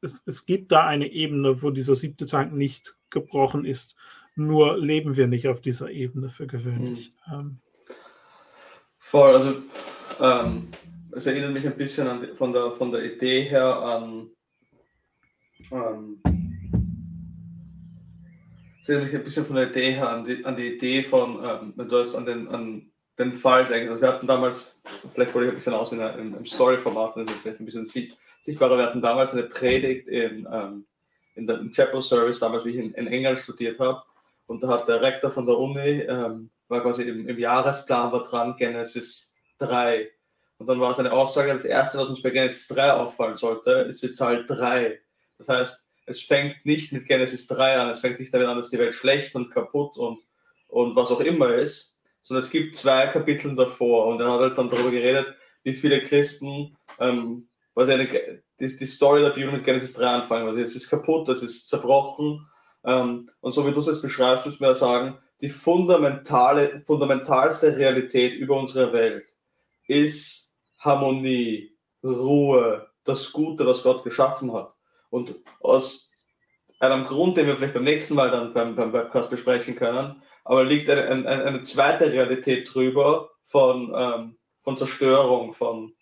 es, 0.00 0.22
es 0.26 0.46
gibt 0.46 0.70
da 0.72 0.86
eine 0.86 1.08
Ebene, 1.08 1.62
wo 1.62 1.70
dieser 1.70 1.94
siebte 1.94 2.26
Tag 2.26 2.52
nicht 2.52 2.96
gebrochen 3.10 3.64
ist. 3.64 3.96
Nur 4.36 4.78
leben 4.78 5.16
wir 5.16 5.26
nicht 5.26 5.48
auf 5.48 5.60
dieser 5.60 5.90
Ebene 5.90 6.28
für 6.28 6.46
gewöhnlich. 6.46 7.10
Mhm. 7.26 7.34
Ähm, 7.34 7.60
Voll, 8.98 9.36
also 9.36 9.62
ähm, 10.20 10.68
es 11.12 11.26
erinnert 11.26 11.52
mich 11.52 11.66
ein 11.66 11.76
bisschen 11.76 12.08
an, 12.08 12.34
von, 12.34 12.52
der, 12.52 12.72
von 12.72 12.90
der 12.90 13.04
Idee 13.04 13.42
her 13.42 13.76
an, 13.76 14.30
an 15.70 16.20
es 18.80 18.88
erinnert 18.88 19.12
mich 19.12 19.20
ein 19.20 19.24
bisschen 19.24 19.46
von 19.46 19.56
der 19.56 19.70
Idee 19.70 19.92
her 19.92 20.10
an 20.10 20.24
die, 20.24 20.44
an 20.44 20.56
die 20.56 20.74
Idee 20.74 21.04
von, 21.04 21.38
ähm, 21.44 21.72
wenn 21.76 21.88
du 21.88 21.98
jetzt 21.98 22.14
an 22.14 22.26
den, 22.26 22.48
an 22.48 22.90
den 23.18 23.32
Fall. 23.32 23.72
Also 23.72 24.00
wir 24.00 24.08
hatten 24.08 24.26
damals, 24.26 24.80
vielleicht 25.12 25.34
wollte 25.34 25.48
ich 25.48 25.52
ein 25.52 25.56
bisschen 25.56 25.74
aus 25.74 25.92
in, 25.92 26.00
in, 26.00 26.34
im 26.34 26.44
Story-Format, 26.44 27.16
ist 27.18 27.30
vielleicht 27.30 27.60
ein 27.60 27.66
bisschen 27.66 27.86
sichtbarer, 27.86 28.78
wir 28.78 28.86
hatten 28.86 29.02
damals 29.02 29.32
eine 29.32 29.44
Predigt 29.44 30.08
in, 30.08 30.46
ähm, 30.50 30.86
in 31.34 31.46
der, 31.46 31.58
im 31.58 31.70
Chapel 31.72 32.02
Service, 32.02 32.40
damals 32.40 32.64
wie 32.64 32.70
ich 32.70 32.76
in, 32.76 32.94
in 32.94 33.06
England 33.06 33.38
studiert 33.38 33.78
habe. 33.78 34.02
Und 34.46 34.62
da 34.62 34.68
hat 34.68 34.88
der 34.88 35.00
Rektor 35.00 35.30
von 35.30 35.46
der 35.46 35.58
Uni, 35.58 36.00
ähm, 36.00 36.50
war 36.68 36.82
quasi 36.82 37.02
im, 37.02 37.28
im 37.28 37.38
Jahresplan 37.38 38.12
war 38.12 38.24
dran, 38.24 38.56
Genesis 38.56 39.34
3. 39.58 40.10
Und 40.58 40.66
dann 40.66 40.80
war 40.80 40.94
seine 40.94 41.12
Aussage, 41.12 41.52
das 41.52 41.64
erste, 41.64 41.98
was 41.98 42.08
uns 42.08 42.22
bei 42.22 42.30
Genesis 42.30 42.68
3 42.68 42.92
auffallen 42.92 43.36
sollte, 43.36 43.70
ist 43.88 44.02
die 44.02 44.10
Zahl 44.10 44.44
3. 44.46 45.00
Das 45.38 45.48
heißt, 45.48 45.88
es 46.06 46.22
fängt 46.22 46.64
nicht 46.66 46.92
mit 46.92 47.06
Genesis 47.06 47.46
3 47.46 47.78
an, 47.78 47.90
es 47.90 48.00
fängt 48.00 48.20
nicht 48.20 48.32
damit 48.32 48.48
an, 48.48 48.58
dass 48.58 48.70
die 48.70 48.78
Welt 48.78 48.94
schlecht 48.94 49.34
und 49.34 49.50
kaputt 49.50 49.96
und, 49.96 50.20
und 50.68 50.94
was 50.96 51.10
auch 51.10 51.20
immer 51.20 51.54
ist, 51.54 51.93
sondern 52.24 52.44
es 52.44 52.50
gibt 52.50 52.74
zwei 52.74 53.06
Kapitel 53.06 53.54
davor 53.54 54.06
und 54.06 54.20
er 54.20 54.32
hat 54.32 54.40
halt 54.40 54.58
dann 54.58 54.70
darüber 54.70 54.90
geredet, 54.90 55.34
wie 55.62 55.74
viele 55.74 56.02
Christen 56.02 56.76
ähm, 56.98 57.48
was 57.74 57.88
eine, 57.88 58.08
die, 58.60 58.76
die 58.76 58.86
Story 58.86 59.20
der 59.22 59.30
Bibel 59.30 59.52
mit 59.52 59.64
Genesis 59.64 59.94
3 59.94 60.06
anfangen. 60.06 60.48
Also 60.48 60.60
jetzt 60.60 60.76
ist 60.76 60.88
kaputt, 60.88 61.28
das 61.28 61.42
ist 61.42 61.68
zerbrochen. 61.68 62.48
Ähm, 62.84 63.30
und 63.40 63.52
so 63.52 63.66
wie 63.66 63.72
du 63.72 63.80
es 63.80 63.86
jetzt 63.86 64.02
beschreibst, 64.02 64.46
muss 64.46 64.60
man 64.60 64.74
sagen, 64.74 65.18
die 65.40 65.48
fundamentale, 65.48 66.80
fundamentalste 66.80 67.76
Realität 67.76 68.34
über 68.34 68.58
unsere 68.58 68.92
Welt 68.92 69.26
ist 69.86 70.56
Harmonie, 70.78 71.76
Ruhe, 72.02 72.88
das 73.04 73.32
Gute, 73.32 73.66
was 73.66 73.82
Gott 73.82 74.04
geschaffen 74.04 74.52
hat. 74.52 74.72
Und 75.10 75.34
aus 75.60 76.10
einem 76.78 77.04
Grund, 77.04 77.36
den 77.36 77.46
wir 77.46 77.56
vielleicht 77.56 77.74
beim 77.74 77.84
nächsten 77.84 78.14
Mal 78.14 78.30
dann 78.30 78.54
beim, 78.54 78.76
beim 78.76 78.92
Webcast 78.92 79.30
besprechen 79.30 79.76
können, 79.76 80.22
aber 80.44 80.64
liegt 80.64 80.88
eine, 80.90 81.04
eine, 81.08 81.26
eine 81.26 81.62
zweite 81.62 82.12
Realität 82.12 82.72
drüber 82.72 83.30
von, 83.44 83.92
ähm, 83.96 84.36
von 84.62 84.76
Zerstörung, 84.76 85.54
von, 85.54 85.94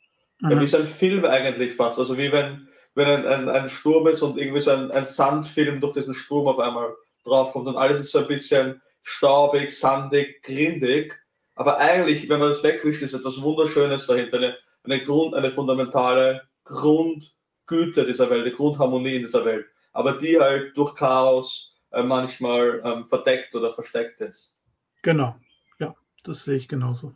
Mhm. 0.42 0.60
Wie 0.60 0.66
so 0.66 0.78
ein 0.78 0.86
Film 0.86 1.24
eigentlich 1.24 1.72
fast. 1.74 1.98
Also 1.98 2.18
wie 2.18 2.32
wenn, 2.32 2.68
wenn 2.94 3.06
ein, 3.06 3.26
ein, 3.26 3.48
ein 3.48 3.68
Sturm 3.68 4.08
ist 4.08 4.22
und 4.22 4.38
irgendwie 4.38 4.60
so 4.60 4.72
ein, 4.72 4.90
ein 4.90 5.06
Sandfilm 5.06 5.80
durch 5.80 5.94
diesen 5.94 6.14
Sturm 6.14 6.48
auf 6.48 6.58
einmal 6.58 6.94
draufkommt 7.24 7.68
und 7.68 7.76
alles 7.76 8.00
ist 8.00 8.10
so 8.10 8.18
ein 8.18 8.26
bisschen 8.26 8.82
staubig, 9.02 9.72
sandig, 9.72 10.42
grindig. 10.42 11.14
Aber 11.54 11.78
eigentlich, 11.78 12.28
wenn 12.28 12.40
man 12.40 12.48
das 12.48 12.64
wegwischt, 12.64 13.02
ist 13.02 13.14
etwas 13.14 13.40
Wunderschönes 13.40 14.06
dahinter. 14.06 14.38
Eine, 14.38 14.56
eine, 14.84 15.04
Grund, 15.04 15.34
eine 15.34 15.52
fundamentale 15.52 16.42
Grundgüte 16.64 18.04
dieser 18.04 18.28
Welt, 18.28 18.46
eine 18.46 18.54
Grundharmonie 18.54 19.16
in 19.16 19.22
dieser 19.22 19.44
Welt. 19.44 19.66
Aber 19.92 20.14
die 20.14 20.40
halt 20.40 20.76
durch 20.76 20.96
Chaos 20.96 21.71
äh, 21.92 22.02
manchmal 22.02 22.80
ähm, 22.84 23.06
verdeckt 23.06 23.54
oder 23.54 23.72
versteckt 23.72 24.20
ist. 24.20 24.56
Genau, 25.02 25.34
ja, 25.78 25.94
das 26.24 26.44
sehe 26.44 26.56
ich 26.56 26.68
genauso. 26.68 27.14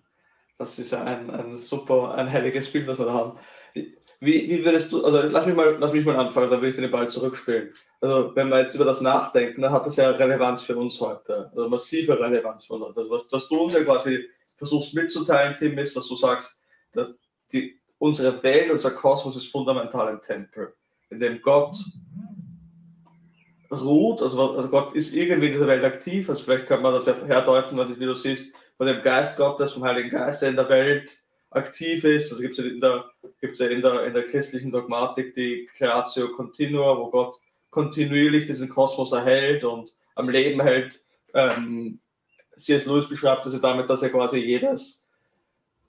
Das 0.59 0.79
ist 0.79 0.95
ein, 0.95 1.31
ein 1.31 1.57
super, 1.57 2.15
ein 2.15 2.31
heiliges 2.31 2.73
Bild, 2.73 2.89
das 2.89 2.99
wir 2.99 3.07
da 3.07 3.13
haben. 3.13 3.39
Wie, 4.21 4.49
wie 4.49 4.65
würdest 4.65 4.91
du, 4.93 5.05
also 5.05 5.29
lass 5.29 5.45
mich 5.45 5.55
mal, 5.55 5.77
lass 5.79 5.93
mich 5.93 6.07
mal 6.07 6.17
anfangen, 6.17 6.51
dann 6.51 6.63
will 6.63 6.71
ich 6.71 6.77
den 6.77 6.91
Ball 6.91 7.09
zurückspielen. 7.09 7.73
Also 8.01 8.35
wenn 8.35 8.49
wir 8.49 8.61
jetzt 8.61 8.75
über 8.75 8.87
das 8.87 9.03
nachdenken, 9.03 9.61
dann 9.61 9.73
hat 9.73 9.87
das 9.87 9.97
ja 9.97 10.11
Relevanz 10.11 10.63
für 10.63 10.77
uns 10.77 10.99
heute, 11.01 11.51
also 11.55 11.69
massive 11.69 12.19
Relevanz 12.19 12.65
für 12.65 12.75
uns. 12.75 12.97
Also 12.97 13.11
was, 13.11 13.31
was 13.31 13.49
du 13.49 13.61
uns 13.61 13.75
ja 13.75 13.85
quasi 13.85 14.27
versuchst 14.57 14.95
mitzuteilen, 14.95 15.55
Tim, 15.55 15.77
ist, 15.79 15.95
dass 15.97 16.09
du 16.09 16.17
sagst, 16.17 16.59
dass 16.93 17.15
die, 17.53 17.79
unsere 17.99 18.43
Welt, 18.43 18.71
unser 18.71 18.93
Kosmos 18.93 19.37
ist 19.37 19.53
fundamental 19.53 20.11
im 20.11 20.23
Tempel, 20.23 20.75
in 21.11 21.21
dem 21.21 21.43
Gott 21.43 21.77
ruht, 23.71 24.23
also, 24.23 24.57
also 24.57 24.69
Gott 24.69 24.95
ist 24.95 25.15
irgendwie 25.15 25.49
in 25.49 25.53
dieser 25.55 25.67
Welt 25.67 25.85
aktiv, 25.85 26.29
also 26.29 26.43
vielleicht 26.43 26.67
kann 26.67 26.83
man 26.83 26.93
das 26.93 27.07
ja 27.07 27.15
herdeuten, 27.27 27.79
wie 27.99 28.05
du 28.05 28.15
siehst, 28.15 28.55
von 28.77 28.87
dem 28.87 29.03
Geist 29.03 29.37
Gottes, 29.37 29.73
vom 29.73 29.85
Heiligen 29.85 30.11
Geist, 30.11 30.43
der 30.43 30.51
in 30.51 30.57
der 30.57 30.69
Welt 30.69 31.17
aktiv 31.51 32.05
ist. 32.05 32.31
Also 32.31 32.43
gibt 32.43 32.59
es 32.59 32.65
ja, 32.65 32.71
in 32.71 32.81
der, 32.81 33.05
gibt's 33.41 33.59
ja 33.59 33.67
in, 33.69 33.83
der, 33.83 34.05
in 34.05 34.15
der 34.15 34.27
christlichen 34.27 34.71
Dogmatik 34.71 35.35
die 35.35 35.69
Creatio 35.77 36.29
Continua, 36.33 36.97
wo 36.99 37.11
Gott 37.11 37.37
kontinuierlich 37.71 38.47
diesen 38.47 38.69
Kosmos 38.69 39.13
erhält 39.13 39.65
und 39.65 39.93
am 40.15 40.29
Leben 40.29 40.61
hält. 40.61 41.01
Ähm, 41.35 42.01
C.S. 42.57 42.87
Lewis 42.87 43.09
beschreibt 43.09 43.45
das 43.45 43.53
ja 43.53 43.59
damit, 43.59 43.91
dass 43.91 44.03
er 44.03 44.11
quasi 44.11 44.39
jedes, 44.39 45.09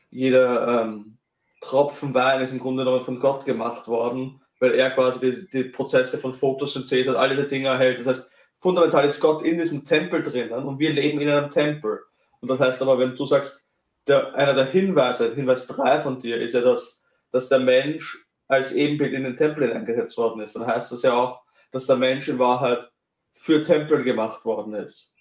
jeder 0.10 0.84
ähm, 0.84 1.18
Tropfen 1.62 2.14
Wein 2.14 2.42
ist 2.42 2.52
im 2.52 2.60
Grunde 2.60 2.84
genommen 2.84 3.04
von 3.04 3.20
Gott 3.20 3.46
gemacht 3.46 3.88
worden, 3.88 4.42
weil 4.60 4.74
er 4.74 4.92
quasi 4.92 5.20
die, 5.20 5.50
die 5.50 5.64
Prozesse 5.70 6.18
von 6.18 6.34
Photosynthese 6.34 7.12
und 7.12 7.18
alle 7.18 7.36
diese 7.36 7.48
Dinge 7.48 7.70
erhält. 7.70 8.00
Das 8.00 8.08
heißt, 8.08 8.32
fundamental 8.60 9.06
ist 9.06 9.20
Gott 9.20 9.44
in 9.44 9.58
diesem 9.58 9.86
Tempel 9.86 10.24
drinnen 10.24 10.66
und 10.66 10.80
wir 10.80 10.92
leben 10.92 11.22
in 11.22 11.30
einem 11.30 11.52
Tempel. 11.52 12.00
Und 12.42 12.50
das 12.50 12.60
heißt 12.60 12.82
aber, 12.82 13.00
wenn 13.00 13.16
du 13.16 13.26
sagst, 13.26 13.68
der, 14.08 14.34
einer 14.36 14.54
der 14.54 14.66
Hinweise, 14.66 15.34
Hinweis 15.36 15.68
3 15.68 16.02
von 16.02 16.20
dir, 16.20 16.40
ist 16.42 16.54
ja, 16.54 16.62
dass, 16.62 17.04
dass 17.32 17.50
der 17.50 17.60
Mensch 17.60 18.26
als 18.48 18.74
Ebenbild 18.74 19.14
in 19.14 19.24
den 19.24 19.36
Tempel 19.36 19.72
eingesetzt 19.72 20.18
worden 20.18 20.42
ist. 20.42 20.56
Dann 20.56 20.66
heißt 20.66 20.92
das 20.92 21.02
ja 21.02 21.14
auch, 21.14 21.44
dass 21.72 21.88
der 21.88 21.98
Mensch 21.98 22.28
in 22.28 22.40
Wahrheit 22.40 22.90
für 23.34 23.62
Tempel 23.62 24.04
gemacht 24.04 24.46
worden 24.46 24.74
ist. 24.74 25.14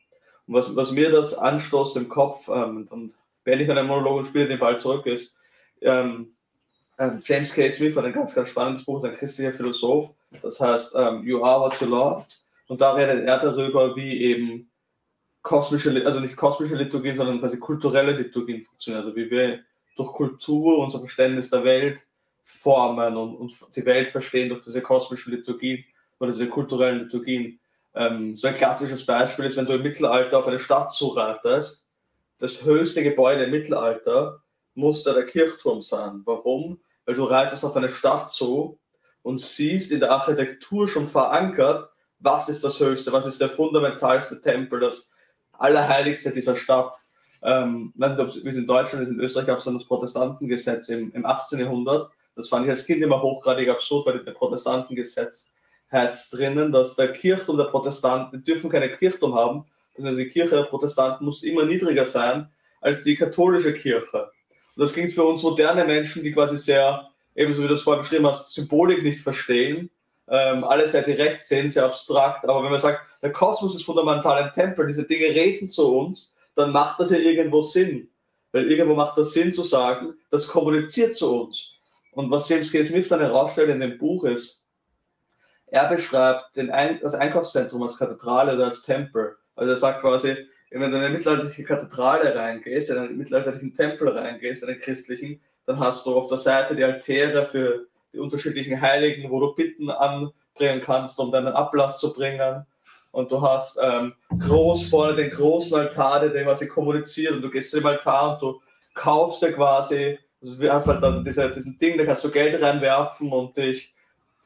Und 0.46 0.54
was, 0.54 0.74
was 0.76 0.92
mir 0.92 1.10
das 1.10 1.34
anstoßt 1.34 1.96
im 1.96 2.08
Kopf, 2.08 2.48
ähm, 2.48 2.86
dann 2.88 3.14
beende 3.42 3.64
ich 3.64 3.68
meinen 3.68 3.88
Monolog 3.88 4.18
und 4.18 4.26
spiele 4.26 4.48
den 4.48 4.60
Ball 4.60 4.78
zurück, 4.78 5.06
ist, 5.06 5.36
ähm, 5.80 6.35
ähm, 6.98 7.22
James 7.24 7.52
K. 7.52 7.70
Smith 7.70 7.96
hat 7.96 8.04
ein 8.04 8.12
ganz, 8.12 8.34
ganz 8.34 8.48
spannendes 8.48 8.84
Buch, 8.84 8.98
ist 8.98 9.10
ein 9.10 9.16
christlicher 9.16 9.52
Philosoph, 9.52 10.10
das 10.42 10.60
heißt 10.60 10.94
ähm, 10.96 11.24
You 11.24 11.42
Are 11.44 11.60
What 11.60 11.80
You 11.80 11.88
Love. 11.88 12.24
Und 12.68 12.80
da 12.80 12.94
redet 12.94 13.26
er 13.26 13.38
darüber, 13.38 13.94
wie 13.96 14.22
eben 14.22 14.70
kosmische, 15.42 16.04
also 16.04 16.20
nicht 16.20 16.36
kosmische 16.36 16.74
Liturgien, 16.74 17.16
sondern 17.16 17.40
quasi 17.40 17.58
kulturelle 17.58 18.12
Liturgien 18.12 18.62
funktionieren. 18.62 19.04
Also 19.04 19.14
wie 19.16 19.30
wir 19.30 19.60
durch 19.96 20.12
Kultur 20.12 20.78
unser 20.78 20.98
Verständnis 20.98 21.50
der 21.50 21.64
Welt 21.64 22.06
formen 22.44 23.16
und, 23.16 23.36
und 23.36 23.76
die 23.76 23.84
Welt 23.84 24.08
verstehen 24.08 24.48
durch 24.48 24.62
diese 24.62 24.82
kosmischen 24.82 25.32
Liturgien 25.32 25.84
oder 26.18 26.32
diese 26.32 26.48
kulturellen 26.48 27.04
Liturgien. 27.04 27.60
Ähm, 27.94 28.36
so 28.36 28.48
ein 28.48 28.54
klassisches 28.54 29.06
Beispiel 29.06 29.44
ist, 29.44 29.56
wenn 29.56 29.66
du 29.66 29.74
im 29.74 29.82
Mittelalter 29.82 30.38
auf 30.38 30.46
eine 30.46 30.58
Stadt 30.58 30.92
zureitest, 30.92 31.88
das 32.38 32.64
höchste 32.64 33.02
Gebäude 33.02 33.44
im 33.44 33.50
Mittelalter 33.50 34.42
muss 34.74 35.02
da 35.02 35.14
der 35.14 35.26
Kirchturm 35.26 35.80
sein. 35.80 36.22
Warum? 36.24 36.80
Weil 37.06 37.14
du 37.14 37.24
reitest 37.24 37.64
auf 37.64 37.76
eine 37.76 37.88
Stadt 37.88 38.30
zu 38.30 38.78
und 39.22 39.40
siehst 39.40 39.92
in 39.92 40.00
der 40.00 40.10
Architektur 40.10 40.88
schon 40.88 41.06
verankert, 41.06 41.88
was 42.18 42.48
ist 42.48 42.64
das 42.64 42.78
Höchste, 42.80 43.12
was 43.12 43.26
ist 43.26 43.40
der 43.40 43.48
fundamentalste 43.48 44.40
Tempel, 44.40 44.80
das 44.80 45.12
Allerheiligste 45.52 46.32
dieser 46.32 46.56
Stadt. 46.56 46.96
Ähm, 47.42 47.92
nicht, 47.94 48.18
ob 48.18 48.28
es 48.28 48.36
in 48.36 48.66
Deutschland 48.66 49.04
ist, 49.04 49.10
in 49.10 49.20
Österreich 49.20 49.46
gab 49.46 49.58
es 49.58 49.64
dann 49.64 49.74
das 49.74 49.84
Protestantengesetz 49.84 50.88
im, 50.88 51.12
im 51.12 51.24
18. 51.24 51.60
Jahrhundert. 51.60 52.10
Das 52.34 52.48
fand 52.48 52.64
ich 52.64 52.70
als 52.70 52.84
Kind 52.84 53.02
immer 53.02 53.22
hochgradig 53.22 53.68
absurd, 53.68 54.06
weil 54.06 54.18
in 54.18 54.24
dem 54.24 54.34
Protestantengesetz 54.34 55.50
heißt 55.92 56.36
drinnen, 56.36 56.72
dass 56.72 56.96
der 56.96 57.12
Kirchturm 57.12 57.56
der 57.56 57.64
Protestanten, 57.64 58.38
die 58.38 58.44
dürfen 58.44 58.70
keine 58.70 58.90
Kirchturm 58.96 59.34
haben, 59.34 59.66
also 59.98 60.16
die 60.18 60.28
Kirche 60.28 60.56
der 60.56 60.64
Protestanten 60.64 61.24
muss 61.24 61.42
immer 61.42 61.64
niedriger 61.64 62.04
sein 62.04 62.50
als 62.80 63.02
die 63.02 63.16
katholische 63.16 63.72
Kirche. 63.74 64.30
Und 64.76 64.82
das 64.82 64.92
klingt 64.92 65.14
für 65.14 65.24
uns 65.24 65.42
moderne 65.42 65.84
Menschen, 65.84 66.22
die 66.22 66.32
quasi 66.32 66.58
sehr, 66.58 67.08
ebenso 67.34 67.62
wie 67.62 67.68
du 67.68 67.74
es 67.74 67.82
vorhin 67.82 68.02
beschrieben 68.02 68.26
hast, 68.26 68.52
Symbolik 68.52 69.02
nicht 69.02 69.20
verstehen, 69.20 69.90
ähm, 70.28 70.64
alles 70.64 70.92
sehr 70.92 71.02
direkt 71.02 71.42
sehen, 71.42 71.70
sehr 71.70 71.84
abstrakt. 71.84 72.44
Aber 72.44 72.62
wenn 72.62 72.70
man 72.70 72.80
sagt, 72.80 73.00
der 73.22 73.32
Kosmos 73.32 73.74
ist 73.74 73.84
fundamental 73.84 74.42
ein 74.42 74.52
Tempel, 74.52 74.86
diese 74.86 75.04
Dinge 75.04 75.26
reden 75.26 75.70
zu 75.70 75.96
uns, 75.96 76.34
dann 76.54 76.72
macht 76.72 77.00
das 77.00 77.10
ja 77.10 77.18
irgendwo 77.18 77.62
Sinn. 77.62 78.08
Weil 78.52 78.70
irgendwo 78.70 78.94
macht 78.94 79.16
das 79.16 79.32
Sinn 79.32 79.52
zu 79.52 79.62
sagen, 79.62 80.14
das 80.30 80.46
kommuniziert 80.46 81.14
zu 81.14 81.42
uns. 81.42 81.74
Und 82.12 82.30
was 82.30 82.48
James 82.48 82.70
K. 82.70 82.82
Smith 82.84 83.08
dann 83.08 83.20
herausstellt 83.20 83.70
in 83.70 83.80
dem 83.80 83.98
Buch 83.98 84.24
ist, 84.24 84.62
er 85.68 85.88
beschreibt 85.88 86.58
Ein 86.58 87.00
das 87.00 87.14
Einkaufszentrum 87.14 87.82
als 87.82 87.98
Kathedrale 87.98 88.54
oder 88.54 88.66
als 88.66 88.82
Tempel. 88.82 89.36
Also 89.54 89.72
er 89.72 89.76
sagt 89.76 90.00
quasi, 90.00 90.36
wenn 90.70 90.90
du 90.90 90.96
in 90.96 91.04
eine 91.04 91.10
mittelalterliche 91.10 91.64
Kathedrale 91.64 92.34
reingehst, 92.34 92.90
in 92.90 92.98
einen 92.98 93.16
mittelalterlichen 93.16 93.74
Tempel 93.74 94.08
reingehst, 94.08 94.62
in 94.62 94.70
einen 94.70 94.80
christlichen, 94.80 95.40
dann 95.64 95.78
hast 95.78 96.06
du 96.06 96.14
auf 96.14 96.28
der 96.28 96.38
Seite 96.38 96.74
die 96.74 96.84
Altäre 96.84 97.46
für 97.46 97.86
die 98.12 98.18
unterschiedlichen 98.18 98.80
Heiligen, 98.80 99.30
wo 99.30 99.40
du 99.40 99.54
Bitten 99.54 99.90
anbringen 99.90 100.80
kannst, 100.82 101.18
um 101.18 101.30
deinen 101.30 101.48
Ablass 101.48 102.00
zu 102.00 102.12
bringen. 102.12 102.66
Und 103.12 103.32
du 103.32 103.40
hast 103.40 103.78
ähm, 103.82 104.14
groß 104.38 104.88
vorne 104.88 105.14
den 105.14 105.30
großen 105.30 105.78
Altar, 105.78 106.28
der 106.28 106.44
quasi 106.44 106.68
kommuniziert. 106.68 107.32
Und 107.32 107.42
du 107.42 107.50
gehst 107.50 107.70
zu 107.70 107.78
dem 107.78 107.86
Altar 107.86 108.34
und 108.34 108.42
du 108.42 108.60
kaufst 108.94 109.42
dir 109.42 109.52
quasi, 109.52 110.18
also 110.42 110.56
du 110.56 110.72
hast 110.72 110.88
halt 110.88 111.02
dann 111.02 111.24
diese, 111.24 111.50
diesen 111.50 111.78
Ding, 111.78 111.96
da 111.96 112.04
kannst 112.04 112.24
du 112.24 112.30
Geld 112.30 112.60
reinwerfen 112.60 113.30
und 113.32 113.56
dich, 113.56 113.94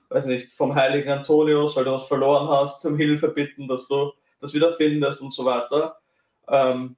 weiß 0.08 0.26
nicht, 0.26 0.52
vom 0.52 0.74
heiligen 0.74 1.10
Antonius, 1.10 1.76
weil 1.76 1.84
du 1.84 1.92
was 1.92 2.06
verloren 2.06 2.48
hast, 2.48 2.84
um 2.84 2.96
Hilfe 2.96 3.28
bitten, 3.28 3.68
dass 3.68 3.88
du 3.88 4.12
das 4.40 4.54
wieder 4.54 4.72
findest 4.74 5.20
und 5.20 5.32
so 5.32 5.44
weiter. 5.44 5.99
Ähm, 6.50 6.96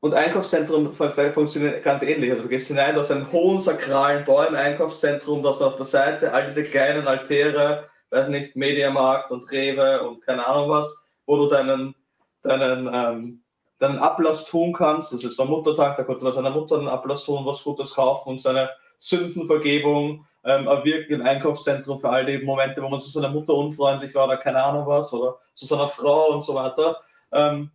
und 0.00 0.14
Einkaufszentrum 0.14 0.92
funktioniert 0.92 1.82
ganz 1.82 2.02
ähnlich. 2.02 2.30
Also 2.30 2.44
du 2.44 2.48
gehst 2.48 2.68
hinein, 2.68 2.94
du 2.94 3.00
hast 3.00 3.10
einen 3.10 3.32
hohen 3.32 3.58
sakralen 3.58 4.24
Bau 4.24 4.42
im 4.44 4.54
Einkaufszentrum, 4.54 5.42
das 5.42 5.60
auf 5.60 5.74
der 5.74 5.86
Seite 5.86 6.32
all 6.32 6.46
diese 6.46 6.62
kleinen 6.62 7.08
Altäre, 7.08 7.84
weiß 8.10 8.28
nicht, 8.28 8.54
Mediamarkt 8.54 9.32
und 9.32 9.50
Rewe 9.50 10.08
und 10.08 10.24
keine 10.24 10.46
Ahnung 10.46 10.70
was, 10.70 11.08
wo 11.26 11.36
du 11.36 11.48
deinen, 11.48 11.96
deinen, 12.42 12.88
ähm, 12.92 13.42
deinen 13.80 13.98
Ablass 13.98 14.46
tun 14.46 14.72
kannst. 14.72 15.12
Das 15.12 15.24
ist 15.24 15.38
der 15.38 15.46
Muttertag, 15.46 15.96
da 15.96 16.04
konnte 16.04 16.22
man 16.22 16.32
seiner 16.32 16.50
Mutter 16.50 16.78
einen 16.78 16.88
Ablass 16.88 17.24
tun, 17.24 17.44
was 17.44 17.64
Gutes 17.64 17.94
kaufen 17.94 18.30
und 18.30 18.40
seine 18.40 18.70
Sündenvergebung 18.98 20.26
ähm, 20.44 20.68
erwirken 20.68 21.14
im 21.14 21.26
Einkaufszentrum 21.26 22.00
für 22.00 22.08
all 22.08 22.24
die 22.24 22.38
Momente, 22.38 22.80
wo 22.82 22.88
man 22.88 23.00
zu 23.00 23.10
seiner 23.10 23.30
Mutter 23.30 23.52
unfreundlich 23.52 24.14
war 24.14 24.26
oder 24.26 24.36
keine 24.36 24.62
Ahnung 24.62 24.86
was 24.86 25.12
oder 25.12 25.38
zu 25.54 25.66
seiner 25.66 25.88
Frau 25.88 26.34
und 26.34 26.42
so 26.42 26.54
weiter. 26.54 27.00
Ähm, 27.32 27.70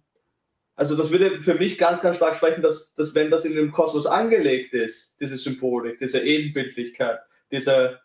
also 0.75 0.95
das 0.95 1.11
würde 1.11 1.41
für 1.41 1.53
mich 1.53 1.77
ganz, 1.77 2.01
ganz 2.01 2.15
stark 2.15 2.35
sprechen, 2.35 2.61
dass, 2.61 2.95
dass 2.95 3.13
wenn 3.13 3.29
das 3.29 3.45
in 3.45 3.55
dem 3.55 3.71
Kosmos 3.71 4.07
angelegt 4.07 4.73
ist, 4.73 5.19
diese 5.19 5.37
Symbolik, 5.37 5.99
diese 5.99 6.19
Ebenbildlichkeit, 6.19 7.19
diese, 7.51 7.99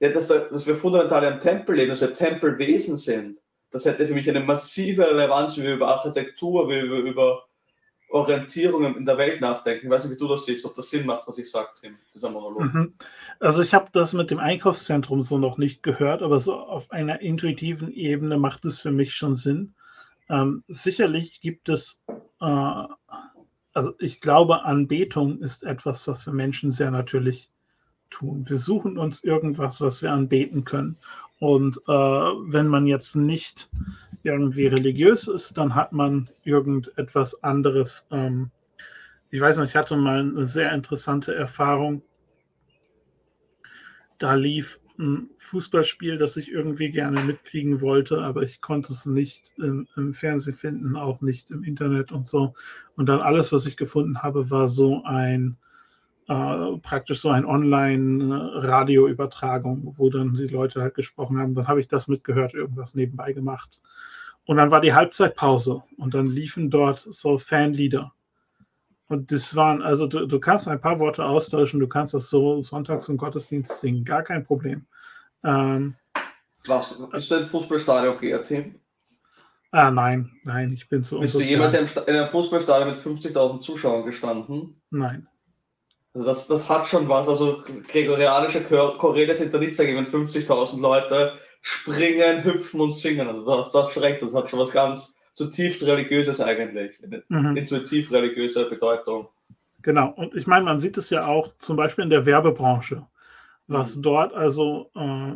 ja, 0.00 0.08
dass, 0.08 0.28
da, 0.28 0.38
dass 0.38 0.66
wir 0.66 0.76
fundamental 0.76 1.24
im 1.24 1.40
Tempel 1.40 1.76
leben, 1.76 1.90
dass 1.90 2.00
wir 2.00 2.14
Tempelwesen 2.14 2.96
sind, 2.96 3.40
das 3.70 3.84
hätte 3.84 4.06
für 4.06 4.14
mich 4.14 4.28
eine 4.30 4.40
massive 4.40 5.10
Relevanz, 5.10 5.58
wie 5.58 5.64
wir 5.64 5.74
über 5.74 5.88
Architektur, 5.88 6.68
wie 6.68 6.88
wir 6.88 6.98
über 6.98 7.44
Orientierung 8.08 8.96
in 8.96 9.04
der 9.04 9.18
Welt 9.18 9.40
nachdenken. 9.40 9.86
Ich 9.86 9.90
weiß 9.90 10.04
nicht, 10.04 10.14
wie 10.14 10.18
du 10.18 10.28
das 10.28 10.46
siehst, 10.46 10.64
ob 10.64 10.74
das 10.74 10.88
Sinn 10.88 11.04
macht, 11.04 11.26
was 11.26 11.38
ich 11.38 11.50
sage, 11.50 11.68
Tim, 11.78 11.96
dieser 12.14 12.30
Monolog. 12.30 12.72
Mhm. 12.72 12.94
Also 13.40 13.62
ich 13.62 13.74
habe 13.74 13.88
das 13.92 14.12
mit 14.12 14.30
dem 14.30 14.38
Einkaufszentrum 14.38 15.22
so 15.22 15.38
noch 15.38 15.58
nicht 15.58 15.82
gehört, 15.82 16.22
aber 16.22 16.40
so 16.40 16.54
auf 16.54 16.90
einer 16.90 17.20
intuitiven 17.20 17.92
Ebene 17.92 18.38
macht 18.38 18.64
es 18.64 18.80
für 18.80 18.92
mich 18.92 19.14
schon 19.14 19.34
Sinn. 19.34 19.74
Ähm, 20.28 20.64
sicherlich 20.68 21.40
gibt 21.40 21.68
es, 21.68 22.02
äh, 22.40 22.84
also 23.72 23.94
ich 23.98 24.20
glaube, 24.20 24.64
Anbetung 24.64 25.40
ist 25.40 25.64
etwas, 25.64 26.06
was 26.08 26.26
wir 26.26 26.32
Menschen 26.32 26.70
sehr 26.70 26.90
natürlich 26.90 27.50
tun. 28.10 28.48
Wir 28.48 28.56
suchen 28.56 28.98
uns 28.98 29.22
irgendwas, 29.24 29.80
was 29.80 30.02
wir 30.02 30.12
anbeten 30.12 30.64
können. 30.64 30.96
Und 31.38 31.76
äh, 31.86 31.92
wenn 31.92 32.66
man 32.68 32.86
jetzt 32.86 33.14
nicht 33.14 33.68
irgendwie 34.22 34.66
religiös 34.66 35.28
ist, 35.28 35.58
dann 35.58 35.74
hat 35.74 35.92
man 35.92 36.30
irgendetwas 36.42 37.42
anderes. 37.42 38.06
Ähm, 38.10 38.50
ich 39.30 39.40
weiß 39.40 39.58
nicht, 39.58 39.70
ich 39.70 39.76
hatte 39.76 39.96
mal 39.96 40.20
eine 40.20 40.46
sehr 40.46 40.72
interessante 40.72 41.34
Erfahrung. 41.34 42.02
Da 44.18 44.34
lief 44.34 44.80
ein 44.98 45.30
Fußballspiel, 45.38 46.18
das 46.18 46.36
ich 46.36 46.50
irgendwie 46.50 46.90
gerne 46.90 47.20
mitkriegen 47.22 47.80
wollte, 47.80 48.22
aber 48.22 48.42
ich 48.42 48.60
konnte 48.60 48.92
es 48.92 49.06
nicht 49.06 49.52
im, 49.58 49.86
im, 49.96 50.14
Fernsehen 50.14 50.54
finden, 50.54 50.96
auch 50.96 51.20
nicht 51.20 51.50
im 51.50 51.64
Internet 51.64 52.12
und 52.12 52.26
so. 52.26 52.54
Und 52.96 53.08
dann 53.08 53.20
alles, 53.20 53.52
was 53.52 53.66
ich 53.66 53.76
gefunden 53.76 54.22
habe, 54.22 54.50
war 54.50 54.68
so 54.68 55.02
ein 55.04 55.56
äh, 56.28 56.76
praktisch 56.82 57.20
so 57.20 57.30
ein 57.30 57.44
Online-Radioübertragung, 57.44 59.94
wo 59.96 60.10
dann 60.10 60.34
die 60.34 60.48
Leute 60.48 60.82
halt 60.82 60.94
gesprochen 60.94 61.38
haben. 61.38 61.54
Dann 61.54 61.68
habe 61.68 61.80
ich 61.80 61.88
das 61.88 62.08
mitgehört, 62.08 62.54
irgendwas 62.54 62.94
nebenbei 62.94 63.32
gemacht. 63.32 63.80
Und 64.44 64.56
dann 64.56 64.70
war 64.70 64.80
die 64.80 64.94
Halbzeitpause 64.94 65.82
und 65.96 66.14
dann 66.14 66.26
liefen 66.26 66.70
dort 66.70 67.00
so 67.00 67.38
Fanlieder. 67.38 68.12
Und 69.08 69.30
das 69.30 69.54
waren, 69.54 69.82
also 69.82 70.06
du, 70.06 70.26
du 70.26 70.40
kannst 70.40 70.66
ein 70.66 70.80
paar 70.80 70.98
Worte 70.98 71.24
austauschen, 71.24 71.78
du 71.78 71.86
kannst 71.86 72.14
das 72.14 72.28
so 72.28 72.60
sonntags 72.60 73.08
im 73.08 73.16
Gottesdienst 73.16 73.80
singen, 73.80 74.04
gar 74.04 74.22
kein 74.22 74.44
Problem. 74.44 74.86
Ähm, 75.44 75.94
Was? 76.66 77.00
Bist 77.12 77.30
du 77.30 77.36
ein 77.36 77.46
Fußballstadion 77.46 78.18
GRT? 78.18 78.74
Ah, 79.70 79.90
nein, 79.90 80.30
nein, 80.42 80.72
ich 80.72 80.88
bin 80.88 81.04
zu 81.04 81.20
Bist 81.20 81.34
du 81.34 81.40
jemals 81.40 81.74
in 81.74 81.86
einem 82.06 82.28
Fußballstadion 82.28 82.90
mit 82.90 82.98
50.000 82.98 83.60
Zuschauern 83.60 84.04
gestanden? 84.04 84.80
Nein. 84.90 85.28
Also 86.14 86.26
das, 86.26 86.46
das 86.48 86.68
hat 86.68 86.86
schon 86.86 87.08
was. 87.08 87.28
Also 87.28 87.62
gregorianische 87.88 88.62
Choräle 88.64 89.36
sind 89.36 89.52
da 89.52 89.58
nicht 89.58 89.76
sagen, 89.76 89.96
wenn 89.96 90.06
50.000 90.06 90.80
Leute 90.80 91.34
springen, 91.60 92.42
hüpfen 92.42 92.80
und 92.80 92.92
singen. 92.92 93.28
Also 93.28 93.44
das, 93.44 93.70
das 93.70 93.92
schreckt, 93.92 94.22
das 94.22 94.34
hat 94.34 94.48
schon 94.48 94.60
was 94.60 94.70
ganz 94.70 95.15
zutiefst 95.36 95.82
religiöses 95.82 96.40
eigentlich, 96.40 96.98
mhm. 97.28 97.56
intuitiv 97.56 98.10
religiöse 98.10 98.68
Bedeutung. 98.68 99.28
Genau, 99.82 100.10
und 100.16 100.34
ich 100.34 100.46
meine, 100.46 100.64
man 100.64 100.78
sieht 100.78 100.96
es 100.96 101.10
ja 101.10 101.26
auch 101.26 101.54
zum 101.58 101.76
Beispiel 101.76 102.04
in 102.04 102.10
der 102.10 102.26
Werbebranche, 102.26 103.06
was 103.68 103.96
mhm. 103.96 104.02
dort 104.02 104.34
also 104.34 104.90
äh, 104.94 105.34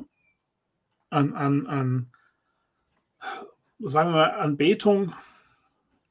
an, 1.10 1.34
an, 1.34 1.66
an, 1.66 2.12
sagen 3.78 4.14
wir, 4.14 4.38
Anbetung, 4.38 5.12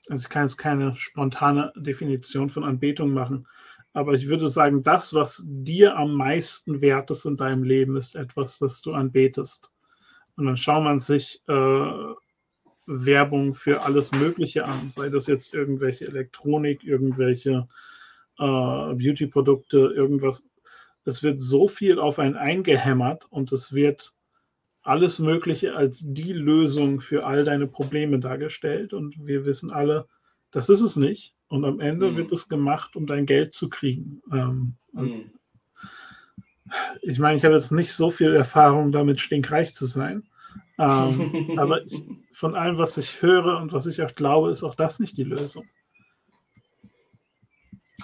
also 0.07 0.23
ich 0.23 0.29
kann 0.29 0.43
jetzt 0.43 0.57
keine 0.57 0.95
spontane 0.95 1.73
Definition 1.75 2.49
von 2.49 2.63
Anbetung 2.63 3.11
machen, 3.11 3.47
aber 3.93 4.13
ich 4.13 4.27
würde 4.27 4.49
sagen, 4.49 4.83
das, 4.83 5.15
was 5.15 5.43
dir 5.47 5.97
am 5.97 6.13
meisten 6.13 6.79
wert 6.79 7.09
ist 7.09 7.25
in 7.25 7.37
deinem 7.37 7.63
Leben, 7.63 7.97
ist 7.97 8.15
etwas, 8.15 8.59
das 8.59 8.81
du 8.83 8.93
anbetest. 8.93 9.71
Und 10.35 10.45
dann 10.45 10.57
schaut 10.57 10.83
man 10.83 10.99
sich 10.99 11.41
äh, 11.47 12.13
Werbung 12.89 13.53
für 13.53 13.83
alles 13.83 14.11
Mögliche 14.11 14.65
an, 14.65 14.89
sei 14.89 15.09
das 15.09 15.27
jetzt 15.27 15.53
irgendwelche 15.53 16.07
Elektronik, 16.07 16.83
irgendwelche 16.83 17.67
äh, 18.39 18.43
Beauty-Produkte, 18.43 19.77
irgendwas. 19.95 20.47
Es 21.05 21.21
wird 21.21 21.39
so 21.39 21.67
viel 21.67 21.99
auf 21.99 22.17
einen 22.17 22.35
eingehämmert 22.35 23.27
und 23.29 23.51
es 23.51 23.73
wird 23.73 24.13
alles 24.81 25.19
Mögliche 25.19 25.75
als 25.75 26.03
die 26.03 26.33
Lösung 26.33 26.99
für 26.99 27.25
all 27.25 27.45
deine 27.45 27.67
Probleme 27.67 28.19
dargestellt 28.19 28.93
und 28.93 29.15
wir 29.25 29.45
wissen 29.45 29.71
alle, 29.71 30.07
das 30.51 30.69
ist 30.69 30.81
es 30.81 30.95
nicht. 30.95 31.35
Und 31.47 31.65
am 31.65 31.79
Ende 31.79 32.11
mhm. 32.11 32.17
wird 32.17 32.31
es 32.31 32.49
gemacht, 32.49 32.95
um 32.95 33.05
dein 33.05 33.25
Geld 33.25 33.53
zu 33.53 33.69
kriegen. 33.69 34.21
Ähm, 34.31 34.75
mhm. 34.93 35.31
Ich 37.01 37.19
meine, 37.19 37.37
ich 37.37 37.45
habe 37.45 37.55
jetzt 37.55 37.71
nicht 37.71 37.93
so 37.93 38.11
viel 38.11 38.33
Erfahrung 38.33 38.91
damit, 38.91 39.19
stinkreich 39.19 39.73
zu 39.73 39.85
sein. 39.85 40.28
Ähm, 40.77 41.53
aber 41.57 41.83
ich, 41.83 42.01
von 42.31 42.55
allem, 42.55 42.77
was 42.77 42.97
ich 42.97 43.21
höre 43.21 43.57
und 43.57 43.73
was 43.73 43.85
ich 43.85 44.01
auch 44.01 44.15
glaube, 44.15 44.51
ist 44.51 44.63
auch 44.63 44.75
das 44.75 44.99
nicht 44.99 45.17
die 45.17 45.23
Lösung. 45.23 45.67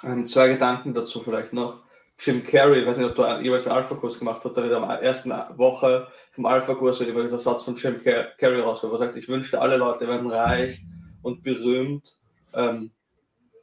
Ähm, 0.03 0.27
zwei 0.27 0.49
Gedanken 0.49 0.93
dazu 0.93 1.21
vielleicht 1.21 1.53
noch. 1.53 1.83
Jim 2.19 2.45
Carrey, 2.45 2.81
ich 2.81 2.87
weiß 2.87 2.97
nicht, 2.97 3.09
ob 3.09 3.15
du 3.15 3.23
jeweils 3.41 3.67
einen 3.67 3.75
Alpha-Kurs 3.75 4.19
gemacht 4.19 4.41
hast, 4.43 4.55
da 4.55 4.63
wird 4.63 4.73
am 4.73 4.89
ersten 4.89 5.31
Woche 5.57 6.07
vom 6.31 6.45
Alpha-Kurs 6.45 7.01
immer 7.01 7.23
dieser 7.23 7.39
Satz 7.39 7.63
von 7.63 7.75
Jim 7.75 8.01
Carrey 8.01 8.61
rausgekommen, 8.61 8.97
wo 8.99 9.03
er 9.03 9.07
sagt, 9.07 9.17
ich 9.17 9.27
wünschte, 9.27 9.59
alle 9.59 9.75
Leute 9.75 10.07
werden 10.07 10.29
reich 10.29 10.81
und 11.21 11.43
berühmt, 11.43 12.17
ähm, 12.53 12.91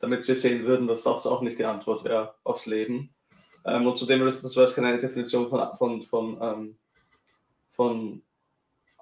damit 0.00 0.22
sie 0.22 0.34
sehen 0.34 0.66
würden, 0.66 0.86
dass 0.86 1.04
das 1.04 1.26
auch 1.26 1.40
nicht 1.40 1.58
die 1.58 1.64
Antwort 1.64 2.04
wäre 2.04 2.34
aufs 2.44 2.66
Leben. 2.66 3.14
Ähm, 3.64 3.86
und 3.86 3.96
zudem, 3.96 4.24
das, 4.24 4.42
das 4.42 4.54
war 4.56 4.64
jetzt 4.64 4.74
keine 4.74 4.98
Definition 4.98 5.48
von, 5.48 5.74
von, 5.78 6.02
von, 6.02 6.38
ähm, 6.42 6.78
von 7.70 8.22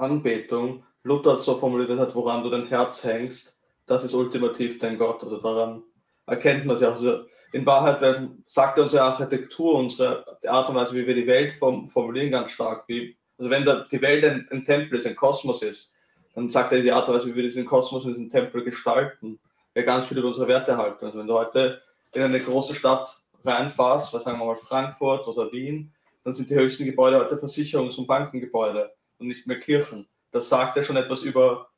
Anbetung 0.01 0.83
Luther 1.03 1.37
so 1.37 1.57
formuliert 1.57 1.99
hat, 1.99 2.15
woran 2.15 2.43
du 2.43 2.51
dein 2.51 2.67
Herz 2.67 3.05
hängst, 3.05 3.57
das 3.87 4.05
ist 4.05 4.15
ultimativ 4.15 4.79
dein 4.79 4.99
Gott. 4.99 5.23
Oder 5.25 5.41
daran 5.41 5.83
erkennt 6.27 6.67
man 6.67 6.77
es 6.77 6.83
ja. 6.83 6.93
Also 6.93 7.25
in 7.53 7.67
Wahrheit 7.67 8.31
sagt 8.47 8.79
unsere 8.79 9.03
Architektur, 9.03 9.75
unsere 9.75 10.25
Art 10.47 10.69
und 10.69 10.77
Weise, 10.77 10.95
wie 10.95 11.07
wir 11.07 11.15
die 11.15 11.27
Welt 11.27 11.55
formulieren, 11.55 12.31
ganz 12.31 12.53
stark. 12.53 12.85
Wie, 12.87 13.17
also 13.39 13.51
wenn 13.51 13.65
der, 13.65 13.87
die 13.91 14.01
Welt 14.01 14.25
ein, 14.25 14.47
ein, 14.51 14.65
Tempel 14.65 14.99
ist, 14.99 15.07
ein 15.07 15.17
Kosmos 15.17 15.63
ist, 15.63 15.95
dann 16.35 16.49
sagt 16.49 16.73
er 16.73 16.83
die 16.83 16.93
Art 16.93 17.09
und 17.09 17.17
Weise, 17.17 17.27
wie 17.27 17.35
wir 17.35 17.43
diesen 17.43 17.67
Kosmos 17.67 18.05
und 18.05 18.13
diesen 18.13 18.31
Tempel 18.31 18.63
gestalten, 18.63 19.41
ja 19.75 19.83
ganz 19.83 20.07
viel 20.07 20.19
über 20.19 20.29
unsere 20.29 20.49
Werte 20.49 20.77
halten. 20.77 21.05
Also 21.07 21.19
wenn 21.19 21.27
du 21.27 21.35
heute 21.35 21.83
in 22.13 22.23
eine 22.23 22.41
große 22.41 22.75
Stadt 22.75 23.17
reinfährst, 23.45 24.13
was 24.13 24.25
sagen 24.25 24.39
wir 24.39 24.47
mal 24.47 24.57
Frankfurt 24.57 25.27
oder 25.27 25.51
Wien, 25.51 25.93
dann 26.23 26.33
sind 26.33 26.51
die 26.51 26.55
höchsten 26.55 26.85
Gebäude 26.85 27.19
heute 27.19 27.37
Versicherungs- 27.37 27.99
und 27.99 28.07
Bankengebäude 28.07 28.93
und 29.21 29.29
nicht 29.29 29.47
mehr 29.47 29.61
Kirchen. 29.61 30.09
Das 30.33 30.49
sagt 30.49 30.77
ja 30.77 30.83
schon 30.83 30.97
etwas 30.97 31.23
über 31.23 31.69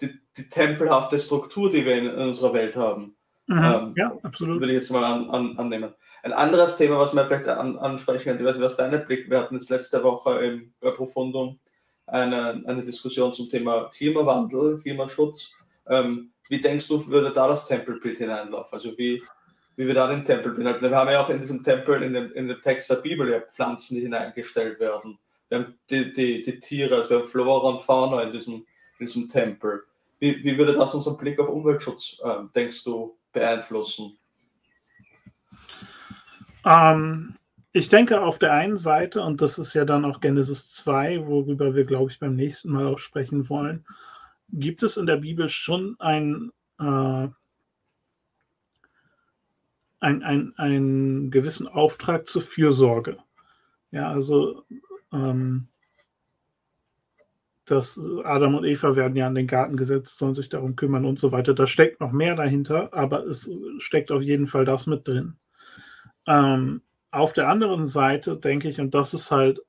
die, 0.00 0.18
die 0.36 0.48
tempelhafte 0.48 1.18
Struktur, 1.18 1.70
die 1.70 1.84
wir 1.84 1.96
in, 1.96 2.06
in 2.06 2.18
unserer 2.18 2.54
Welt 2.54 2.76
haben. 2.76 3.16
Mhm, 3.46 3.58
ähm, 3.58 3.94
ja, 3.96 4.18
absolut. 4.22 4.60
Würde 4.60 4.72
ich 4.72 4.80
jetzt 4.80 4.90
mal 4.90 5.04
an, 5.04 5.28
an, 5.30 5.58
annehmen. 5.58 5.94
Ein 6.22 6.32
anderes 6.32 6.78
Thema, 6.78 6.98
was 6.98 7.14
wir 7.14 7.26
vielleicht 7.26 7.48
an, 7.48 7.76
ansprechen 7.78 8.24
können, 8.24 8.40
ich 8.40 8.46
weiß 8.46 8.56
nicht, 8.56 8.64
was 8.64 8.76
dein 8.76 9.04
Blick, 9.04 9.28
wir 9.28 9.40
hatten 9.40 9.56
jetzt 9.56 9.68
letzte 9.68 10.02
Woche 10.02 10.38
im 10.38 10.72
Profundum 10.80 11.58
eine, 12.06 12.62
eine 12.66 12.82
Diskussion 12.82 13.34
zum 13.34 13.50
Thema 13.50 13.90
Klimawandel, 13.94 14.78
Klimaschutz. 14.78 15.52
Ähm, 15.86 16.30
wie 16.48 16.60
denkst 16.60 16.88
du, 16.88 17.06
würde 17.08 17.32
da 17.32 17.48
das 17.48 17.66
Tempelbild 17.66 18.18
hineinlaufen? 18.18 18.72
Also 18.72 18.96
wie, 18.96 19.22
wie 19.76 19.86
wir 19.86 19.94
da 19.94 20.08
den 20.08 20.24
Tempel 20.24 20.52
behalten? 20.52 20.82
Wir 20.82 20.96
haben 20.96 21.10
ja 21.10 21.22
auch 21.22 21.30
in 21.30 21.40
diesem 21.40 21.62
Tempel, 21.62 22.02
in 22.02 22.14
dem, 22.14 22.32
in 22.32 22.48
dem 22.48 22.60
Text 22.62 22.88
der 22.90 22.96
Bibel, 22.96 23.30
ja 23.30 23.40
Pflanzen, 23.40 23.96
die 23.96 24.02
hineingestellt 24.02 24.80
werden. 24.80 25.18
Wir 25.54 25.60
haben 25.60 25.74
die, 25.88 26.12
die, 26.12 26.42
die 26.42 26.58
Tiere, 26.58 26.96
also 26.96 27.10
wir 27.10 27.18
haben 27.18 27.28
Flora 27.28 27.68
und 27.68 27.80
Fauna 27.80 28.22
in 28.22 28.32
diesem, 28.32 28.66
in 28.98 29.06
diesem 29.06 29.28
Tempel. 29.28 29.84
Wie, 30.18 30.42
wie 30.42 30.58
würde 30.58 30.72
das 30.72 30.96
unseren 30.96 31.16
Blick 31.16 31.38
auf 31.38 31.48
Umweltschutz, 31.48 32.20
äh, 32.24 32.42
denkst 32.56 32.82
du, 32.82 33.16
beeinflussen? 33.32 34.18
Ähm, 36.64 37.36
ich 37.72 37.88
denke 37.88 38.20
auf 38.20 38.40
der 38.40 38.52
einen 38.52 38.78
Seite, 38.78 39.22
und 39.22 39.40
das 39.40 39.60
ist 39.60 39.74
ja 39.74 39.84
dann 39.84 40.04
auch 40.04 40.20
Genesis 40.20 40.74
2, 40.74 41.24
worüber 41.28 41.76
wir, 41.76 41.84
glaube 41.84 42.10
ich, 42.10 42.18
beim 42.18 42.34
nächsten 42.34 42.72
Mal 42.72 42.88
auch 42.88 42.98
sprechen 42.98 43.48
wollen, 43.48 43.86
gibt 44.50 44.82
es 44.82 44.96
in 44.96 45.06
der 45.06 45.18
Bibel 45.18 45.48
schon 45.48 45.94
ein, 46.00 46.50
äh, 46.80 47.28
ein, 50.00 50.22
ein, 50.24 50.52
einen 50.56 51.30
gewissen 51.30 51.68
Auftrag 51.68 52.26
zur 52.26 52.42
Fürsorge. 52.42 53.18
Ja, 53.92 54.10
also 54.10 54.64
ähm, 55.14 55.68
dass 57.64 57.98
Adam 58.24 58.56
und 58.56 58.64
Eva 58.64 58.94
werden 58.94 59.16
ja 59.16 59.26
in 59.26 59.34
den 59.34 59.46
Garten 59.46 59.76
gesetzt, 59.76 60.18
sollen 60.18 60.34
sich 60.34 60.50
darum 60.50 60.76
kümmern 60.76 61.06
und 61.06 61.18
so 61.18 61.32
weiter. 61.32 61.54
Da 61.54 61.66
steckt 61.66 62.00
noch 62.00 62.12
mehr 62.12 62.36
dahinter, 62.36 62.92
aber 62.92 63.26
es 63.26 63.50
steckt 63.78 64.10
auf 64.10 64.22
jeden 64.22 64.46
Fall 64.46 64.66
das 64.66 64.86
mit 64.86 65.08
drin. 65.08 65.36
Ähm, 66.26 66.82
auf 67.10 67.32
der 67.32 67.48
anderen 67.48 67.86
Seite 67.86 68.36
denke 68.36 68.68
ich, 68.68 68.80
und 68.80 68.94
das 68.94 69.14
ist 69.14 69.30
halt 69.30 69.60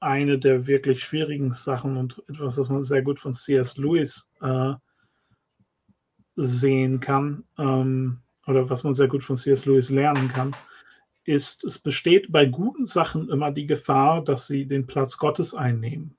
eine 0.00 0.38
der 0.38 0.66
wirklich 0.66 1.02
schwierigen 1.02 1.52
Sachen 1.52 1.96
und 1.96 2.22
etwas, 2.28 2.56
was 2.56 2.68
man 2.68 2.82
sehr 2.82 3.02
gut 3.02 3.18
von 3.18 3.34
C.S. 3.34 3.76
Lewis 3.76 4.30
äh, 4.40 4.74
sehen 6.36 7.00
kann, 7.00 7.44
ähm, 7.58 8.20
oder 8.46 8.70
was 8.70 8.84
man 8.84 8.94
sehr 8.94 9.08
gut 9.08 9.24
von 9.24 9.36
C.S. 9.36 9.66
Lewis 9.66 9.90
lernen 9.90 10.32
kann, 10.32 10.54
ist, 11.28 11.62
es 11.64 11.78
besteht 11.78 12.32
bei 12.32 12.46
guten 12.46 12.86
Sachen 12.86 13.28
immer 13.28 13.52
die 13.52 13.66
Gefahr, 13.66 14.24
dass 14.24 14.46
sie 14.46 14.66
den 14.66 14.86
Platz 14.86 15.18
Gottes 15.18 15.54
einnehmen. 15.54 16.16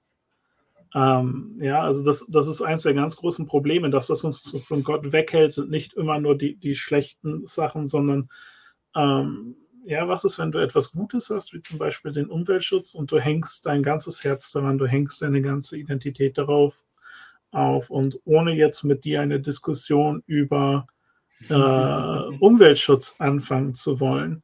Ähm, 0.93 1.57
ja, 1.59 1.81
also 1.81 2.03
das, 2.03 2.25
das 2.29 2.47
ist 2.47 2.61
eins 2.61 2.83
der 2.83 2.93
ganz 2.93 3.15
großen 3.15 3.47
Probleme. 3.47 3.89
Das, 3.89 4.09
was 4.09 4.23
uns 4.23 4.55
von 4.65 4.83
Gott 4.83 5.11
weghält, 5.11 5.53
sind 5.53 5.69
nicht 5.69 5.93
immer 5.93 6.19
nur 6.19 6.37
die, 6.37 6.55
die 6.55 6.75
schlechten 6.75 7.45
Sachen, 7.45 7.87
sondern 7.87 8.29
ähm, 8.95 9.55
ja, 9.85 10.07
was 10.07 10.23
ist, 10.23 10.37
wenn 10.37 10.51
du 10.51 10.59
etwas 10.59 10.91
Gutes 10.91 11.29
hast, 11.31 11.53
wie 11.53 11.61
zum 11.61 11.79
Beispiel 11.79 12.11
den 12.11 12.29
Umweltschutz 12.29 12.93
und 12.93 13.11
du 13.11 13.19
hängst 13.19 13.65
dein 13.65 13.81
ganzes 13.81 14.23
Herz 14.23 14.51
daran, 14.51 14.77
du 14.77 14.85
hängst 14.85 15.21
deine 15.21 15.41
ganze 15.41 15.77
Identität 15.77 16.37
darauf 16.37 16.85
auf 17.51 17.89
und 17.89 18.19
ohne 18.25 18.53
jetzt 18.53 18.83
mit 18.83 19.03
dir 19.05 19.21
eine 19.21 19.39
Diskussion 19.39 20.21
über 20.27 20.85
äh, 21.49 21.53
Umweltschutz 22.39 23.15
anfangen 23.19 23.73
zu 23.73 23.99
wollen, 23.99 24.43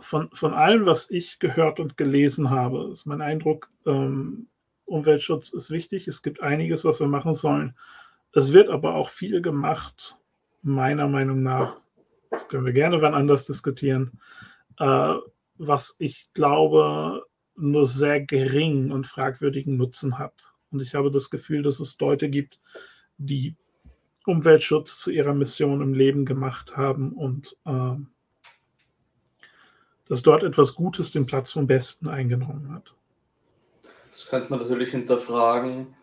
von, 0.00 0.30
von 0.32 0.54
allem, 0.54 0.86
was 0.86 1.10
ich 1.10 1.38
gehört 1.38 1.80
und 1.80 1.96
gelesen 1.96 2.50
habe, 2.50 2.90
ist 2.92 3.06
mein 3.06 3.20
Eindruck, 3.20 3.70
ähm, 3.86 4.46
Umweltschutz 4.84 5.52
ist 5.52 5.70
wichtig. 5.70 6.08
Es 6.08 6.22
gibt 6.22 6.40
einiges, 6.40 6.84
was 6.84 7.00
wir 7.00 7.08
machen 7.08 7.34
sollen. 7.34 7.76
Es 8.32 8.52
wird 8.52 8.68
aber 8.68 8.94
auch 8.94 9.08
viel 9.10 9.42
gemacht, 9.42 10.18
meiner 10.62 11.08
Meinung 11.08 11.42
nach, 11.42 11.76
das 12.30 12.48
können 12.48 12.64
wir 12.64 12.72
gerne 12.72 13.00
wann 13.02 13.14
anders 13.14 13.46
diskutieren, 13.46 14.20
äh, 14.78 15.14
was 15.56 15.96
ich 15.98 16.32
glaube 16.32 17.24
nur 17.56 17.86
sehr 17.86 18.20
gering 18.20 18.92
und 18.92 19.06
fragwürdigen 19.06 19.76
Nutzen 19.76 20.18
hat. 20.18 20.52
Und 20.70 20.80
ich 20.80 20.94
habe 20.94 21.10
das 21.10 21.30
Gefühl, 21.30 21.62
dass 21.62 21.80
es 21.80 21.98
Leute 21.98 22.28
gibt, 22.28 22.60
die 23.16 23.56
Umweltschutz 24.26 25.00
zu 25.00 25.10
ihrer 25.10 25.34
Mission 25.34 25.80
im 25.80 25.94
Leben 25.94 26.24
gemacht 26.24 26.76
haben 26.76 27.12
und 27.12 27.56
äh, 27.64 27.96
dass 30.08 30.22
dort 30.22 30.42
etwas 30.42 30.74
Gutes 30.74 31.12
den 31.12 31.26
Platz 31.26 31.52
vom 31.52 31.66
Besten 31.66 32.08
eingenommen 32.08 32.72
hat. 32.72 32.94
Das 34.10 34.26
könnte 34.26 34.50
man 34.50 34.60
natürlich 34.60 34.90
hinterfragen, 34.90 35.94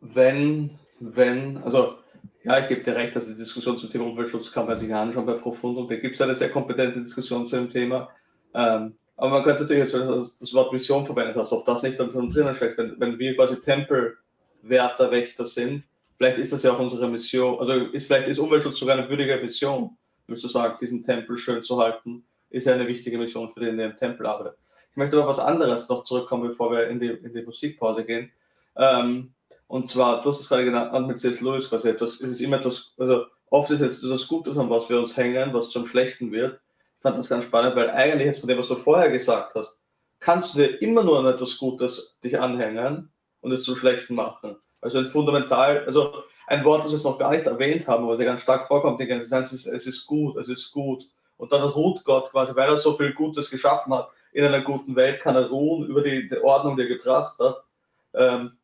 wenn, 0.00 0.78
wenn, 1.00 1.58
also 1.58 1.96
ja, 2.44 2.60
ich 2.60 2.68
gebe 2.68 2.82
dir 2.82 2.94
recht, 2.94 3.16
dass 3.16 3.26
die 3.26 3.34
Diskussion 3.34 3.76
zum 3.76 3.90
Thema 3.90 4.06
Umweltschutz 4.06 4.52
kann 4.52 4.66
man 4.66 4.78
sich 4.78 4.94
anschauen 4.94 5.26
bei 5.26 5.34
Profundum. 5.34 5.88
Da 5.88 5.96
gibt 5.96 6.14
es 6.14 6.20
eine 6.20 6.36
sehr 6.36 6.50
kompetente 6.50 7.00
Diskussion 7.00 7.46
zu 7.46 7.56
dem 7.56 7.70
Thema. 7.70 8.08
Ähm, 8.54 8.94
aber 9.16 9.30
man 9.30 9.42
könnte 9.42 9.62
natürlich 9.62 9.92
jetzt 9.92 10.40
das 10.40 10.54
Wort 10.54 10.72
Vision 10.72 11.04
verwendet 11.04 11.36
hast, 11.36 11.52
ob 11.52 11.66
das 11.66 11.82
nicht 11.82 11.98
dann 11.98 12.10
drinnen 12.10 12.54
steckt, 12.54 12.78
wenn, 12.78 12.98
wenn 13.00 13.18
wir 13.18 13.34
quasi 13.34 13.60
Tempelwärterwächter 13.60 15.44
sind, 15.44 15.82
vielleicht 16.16 16.38
ist 16.38 16.52
das 16.52 16.62
ja 16.62 16.72
auch 16.72 16.78
unsere 16.78 17.08
Mission, 17.08 17.58
also 17.58 17.72
ist, 17.72 18.06
vielleicht 18.06 18.28
ist 18.28 18.38
Umweltschutz 18.38 18.78
sogar 18.78 18.96
eine 18.96 19.08
würdige 19.08 19.36
Mission, 19.38 19.96
würdest 20.28 20.44
du 20.44 20.48
sagen, 20.48 20.78
diesen 20.80 21.02
Tempel 21.02 21.36
schön 21.36 21.62
zu 21.64 21.78
halten, 21.78 22.24
ist 22.50 22.66
ja 22.66 22.74
eine 22.74 22.86
wichtige 22.86 23.18
Mission 23.18 23.50
für 23.50 23.60
den, 23.60 23.76
der 23.76 23.90
im 23.90 23.96
Tempel 23.96 24.26
arbeitet. 24.26 24.58
Ich 24.90 24.96
möchte 24.96 25.16
noch 25.16 25.26
was 25.26 25.38
anderes 25.38 25.88
noch 25.88 26.04
zurückkommen, 26.04 26.48
bevor 26.48 26.72
wir 26.72 26.88
in 26.88 26.98
die, 26.98 27.08
in 27.08 27.32
die 27.32 27.42
Musikpause 27.42 28.04
gehen. 28.04 28.30
Ähm, 28.76 29.32
und 29.66 29.88
zwar, 29.88 30.22
du 30.22 30.30
hast 30.30 30.40
es 30.40 30.48
gerade 30.48 30.64
genannt 30.64 31.06
mit 31.06 31.18
C.S. 31.18 31.40
Lewis 31.40 31.68
quasi 31.68 31.90
etwas, 31.90 32.20
es 32.20 32.30
ist 32.30 32.40
immer 32.40 32.56
etwas, 32.56 32.94
also 32.98 33.26
oft 33.50 33.70
ist 33.70 33.80
jetzt 33.80 34.02
das 34.02 34.26
Gutes, 34.26 34.56
an 34.58 34.70
was 34.70 34.88
wir 34.88 34.98
uns 34.98 35.16
hängen, 35.16 35.52
was 35.52 35.70
zum 35.70 35.86
Schlechten 35.86 36.32
wird. 36.32 36.58
Ich 36.96 37.02
fand 37.02 37.18
das 37.18 37.28
ganz 37.28 37.44
spannend, 37.44 37.76
weil 37.76 37.90
eigentlich 37.90 38.26
jetzt 38.26 38.40
von 38.40 38.48
dem, 38.48 38.58
was 38.58 38.68
du 38.68 38.76
vorher 38.76 39.10
gesagt 39.10 39.54
hast, 39.54 39.78
kannst 40.20 40.54
du 40.54 40.58
dir 40.58 40.82
immer 40.82 41.04
nur 41.04 41.18
an 41.18 41.26
etwas 41.26 41.58
Gutes 41.58 42.18
dich 42.24 42.38
anhängen 42.40 43.10
und 43.40 43.52
es 43.52 43.62
zum 43.62 43.76
Schlechten 43.76 44.14
machen. 44.14 44.56
Also 44.80 44.98
ein 44.98 45.04
fundamental, 45.06 45.84
also 45.84 46.22
ein 46.46 46.64
Wort, 46.64 46.84
das 46.84 46.92
wir 46.92 47.10
noch 47.10 47.18
gar 47.18 47.32
nicht 47.32 47.46
erwähnt 47.46 47.86
haben, 47.86 48.04
aber 48.04 48.14
es 48.14 48.20
ja 48.20 48.26
ganz 48.26 48.42
stark 48.42 48.66
vorkommt, 48.66 49.00
die 49.00 49.06
ganze 49.06 49.28
Zeit, 49.28 49.44
es 49.44 49.52
ist, 49.52 49.66
es 49.66 49.86
ist 49.86 50.06
gut, 50.06 50.36
es 50.36 50.48
ist 50.48 50.72
gut. 50.72 51.04
Und 51.38 51.52
dann 51.52 51.62
ruht 51.62 52.04
Gott 52.04 52.30
quasi, 52.30 52.54
weil 52.54 52.68
er 52.68 52.76
so 52.76 52.96
viel 52.96 53.14
Gutes 53.14 53.48
geschaffen 53.48 53.94
hat 53.94 54.10
in 54.32 54.44
einer 54.44 54.60
guten 54.60 54.94
Welt, 54.96 55.20
kann 55.20 55.36
er 55.36 55.48
ruhen 55.48 55.86
über 55.86 56.02
die, 56.02 56.28
die 56.28 56.42
Ordnung, 56.42 56.76
die 56.76 56.82
er 56.82 56.88
gebracht 56.88 57.38
hat. 57.38 57.64
Ähm, 58.12 58.58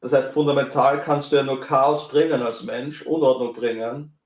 das 0.00 0.12
heißt, 0.12 0.32
fundamental 0.32 1.00
kannst 1.00 1.30
du 1.30 1.36
ja 1.36 1.42
nur 1.42 1.60
Chaos 1.60 2.08
bringen 2.08 2.42
als 2.42 2.64
Mensch, 2.64 3.02
Unordnung 3.02 3.54
bringen 3.54 4.18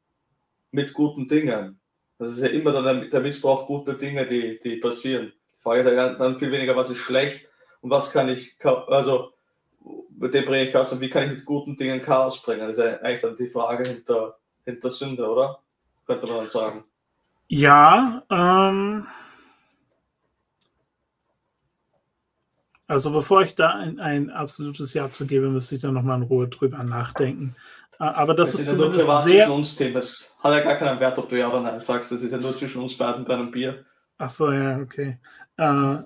mit 0.70 0.94
guten 0.94 1.28
Dingen. 1.28 1.80
Das 2.18 2.30
ist 2.30 2.40
ja 2.40 2.48
immer 2.48 2.72
dann 2.72 3.10
der 3.10 3.20
Missbrauch 3.20 3.66
guter 3.66 3.94
Dinge, 3.94 4.26
die, 4.26 4.58
die 4.60 4.76
passieren. 4.76 5.32
Die 5.56 5.62
Frage 5.62 5.80
ist 5.80 5.92
ja 5.92 6.14
dann 6.14 6.38
viel 6.38 6.50
weniger, 6.50 6.76
was 6.76 6.90
ist 6.90 6.98
schlecht 6.98 7.46
und 7.80 7.90
was 7.90 8.10
kann 8.10 8.28
ich, 8.28 8.56
also 8.62 9.32
mit 10.16 10.32
dem 10.32 10.44
bringe 10.46 10.64
ich 10.64 10.72
Chaos 10.72 10.92
und 10.92 11.00
wie 11.00 11.10
kann 11.10 11.24
ich 11.24 11.30
mit 11.30 11.44
guten 11.44 11.76
Dingen 11.76 12.00
Chaos 12.00 12.40
bringen? 12.40 12.60
Das 12.60 12.78
ist 12.78 12.84
ja 12.84 13.00
eigentlich 13.00 13.20
dann 13.20 13.36
die 13.36 13.48
Frage 13.48 13.84
hinter, 13.84 14.38
hinter 14.64 14.90
Sünde, 14.90 15.28
oder? 15.28 15.58
Könnte 16.06 16.26
man 16.26 16.36
dann 16.36 16.48
sagen. 16.48 16.84
Ja, 17.54 18.24
ähm, 18.30 19.06
Also 22.86 23.12
bevor 23.12 23.42
ich 23.42 23.54
da 23.54 23.70
ein, 23.70 23.98
ein 23.98 24.30
absolutes 24.30 24.92
Ja 24.92 25.08
zu 25.08 25.24
gebe, 25.24 25.48
müsste 25.48 25.76
ich 25.76 25.80
da 25.80 25.90
nochmal 25.90 26.18
in 26.18 26.24
Ruhe 26.24 26.48
drüber 26.48 26.82
nachdenken. 26.82 27.54
Aber 27.98 28.34
das, 28.34 28.50
das 28.50 28.60
ist, 28.60 28.66
ist 28.66 28.72
ja 28.72 28.78
nur 28.78 28.90
privat 28.90 29.22
sehr... 29.22 29.44
zwischen 29.44 29.52
uns 29.52 29.76
Themen. 29.76 29.96
Es 29.96 30.36
hat 30.40 30.52
ja 30.52 30.60
gar 30.64 30.76
keinen 30.76 30.98
Wert, 30.98 31.16
ob 31.16 31.28
du 31.28 31.38
Ja 31.38 31.48
oder 31.48 31.60
Nein 31.60 31.78
sagst. 31.80 32.10
Das 32.10 32.22
ist 32.22 32.32
ja 32.32 32.38
nur 32.38 32.54
zwischen 32.56 32.82
uns 32.82 32.98
beiden 32.98 33.24
bei 33.24 33.34
einem 33.34 33.52
Bier. 33.52 33.84
Ach 34.18 34.30
so, 34.30 34.50
ja, 34.50 34.78
okay. 34.78 35.18
Äh, 35.56 35.98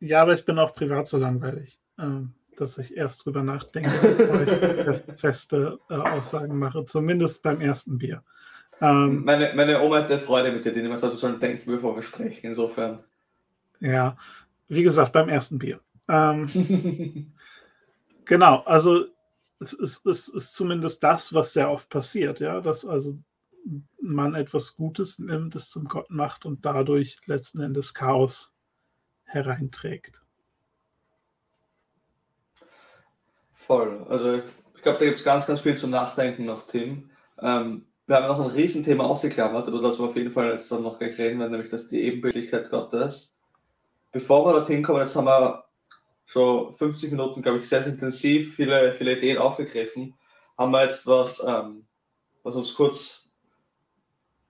ja, 0.00 0.22
aber 0.22 0.34
ich 0.34 0.44
bin 0.44 0.58
auch 0.58 0.74
privat 0.74 1.08
so 1.08 1.18
langweilig, 1.18 1.80
äh, 1.98 2.22
dass 2.56 2.78
ich 2.78 2.96
erst 2.96 3.26
drüber 3.26 3.42
nachdenke, 3.42 3.90
bevor 3.90 4.42
ich 4.42 4.50
fest, 4.84 5.04
feste 5.16 5.80
äh, 5.90 5.94
Aussagen 5.94 6.58
mache. 6.58 6.84
Zumindest 6.86 7.42
beim 7.42 7.60
ersten 7.60 7.98
Bier. 7.98 8.22
Ähm, 8.80 9.24
meine, 9.24 9.52
meine 9.54 9.80
Oma 9.80 9.98
hatte 9.98 10.18
Freude 10.18 10.52
mit 10.52 10.64
dir, 10.64 10.72
die 10.72 10.80
immer 10.80 10.96
sagt, 10.96 11.14
wir 11.14 11.18
sollen 11.18 11.40
denken, 11.40 11.70
bevor 11.70 11.96
wir 11.96 12.02
sprechen. 12.02 12.46
Insofern. 12.48 13.02
Ja, 13.80 14.16
wie 14.68 14.82
gesagt, 14.82 15.12
beim 15.12 15.28
ersten 15.28 15.58
Bier. 15.58 15.80
Ähm, 16.08 17.32
genau, 18.24 18.62
also 18.64 19.06
es 19.60 19.72
ist, 19.72 20.06
es 20.06 20.28
ist 20.28 20.54
zumindest 20.54 21.02
das, 21.02 21.32
was 21.34 21.52
sehr 21.52 21.70
oft 21.70 21.90
passiert, 21.90 22.40
ja, 22.40 22.60
dass 22.60 22.86
also 22.86 23.18
man 24.00 24.34
etwas 24.34 24.76
Gutes 24.76 25.18
nimmt, 25.18 25.54
es 25.56 25.70
zum 25.70 25.84
Gott 25.86 26.10
macht 26.10 26.46
und 26.46 26.64
dadurch 26.64 27.18
letzten 27.26 27.60
Endes 27.60 27.92
Chaos 27.92 28.54
hereinträgt. 29.24 30.22
voll. 33.68 34.06
Also 34.08 34.42
ich 34.74 34.82
glaube, 34.82 34.98
da 34.98 35.04
gibt 35.04 35.18
es 35.18 35.24
ganz, 35.24 35.46
ganz 35.46 35.60
viel 35.60 35.76
zum 35.76 35.90
Nachdenken 35.90 36.46
noch, 36.46 36.66
Tim. 36.66 37.10
Ähm, 37.40 37.86
wir 38.08 38.16
haben 38.16 38.26
noch 38.26 38.40
ein 38.40 38.50
Riesenthema 38.50 39.04
ausgeklammert, 39.04 39.68
über 39.68 39.82
das 39.82 39.98
wir 39.98 40.06
auf 40.06 40.16
jeden 40.16 40.30
Fall 40.30 40.50
jetzt 40.52 40.72
dann 40.72 40.82
noch 40.82 40.98
gleich 40.98 41.18
reden 41.18 41.38
werden, 41.40 41.52
nämlich 41.52 41.70
das 41.70 41.88
die 41.88 42.00
Ebenbildlichkeit 42.00 42.70
Gottes. 42.70 43.38
Bevor 44.12 44.46
wir 44.46 44.54
dorthin 44.54 44.82
kommen, 44.82 45.00
jetzt 45.00 45.14
haben 45.14 45.26
wir 45.26 45.66
schon 46.24 46.74
50 46.74 47.10
Minuten, 47.10 47.42
glaube 47.42 47.58
ich, 47.58 47.68
sehr, 47.68 47.82
sehr 47.82 47.92
intensiv 47.92 48.56
viele, 48.56 48.94
viele 48.94 49.18
Ideen 49.18 49.36
aufgegriffen. 49.36 50.14
Haben 50.56 50.72
wir 50.72 50.84
jetzt 50.84 51.06
was, 51.06 51.44
ähm, 51.46 51.86
was 52.42 52.54
uns 52.54 52.74
kurz 52.74 53.28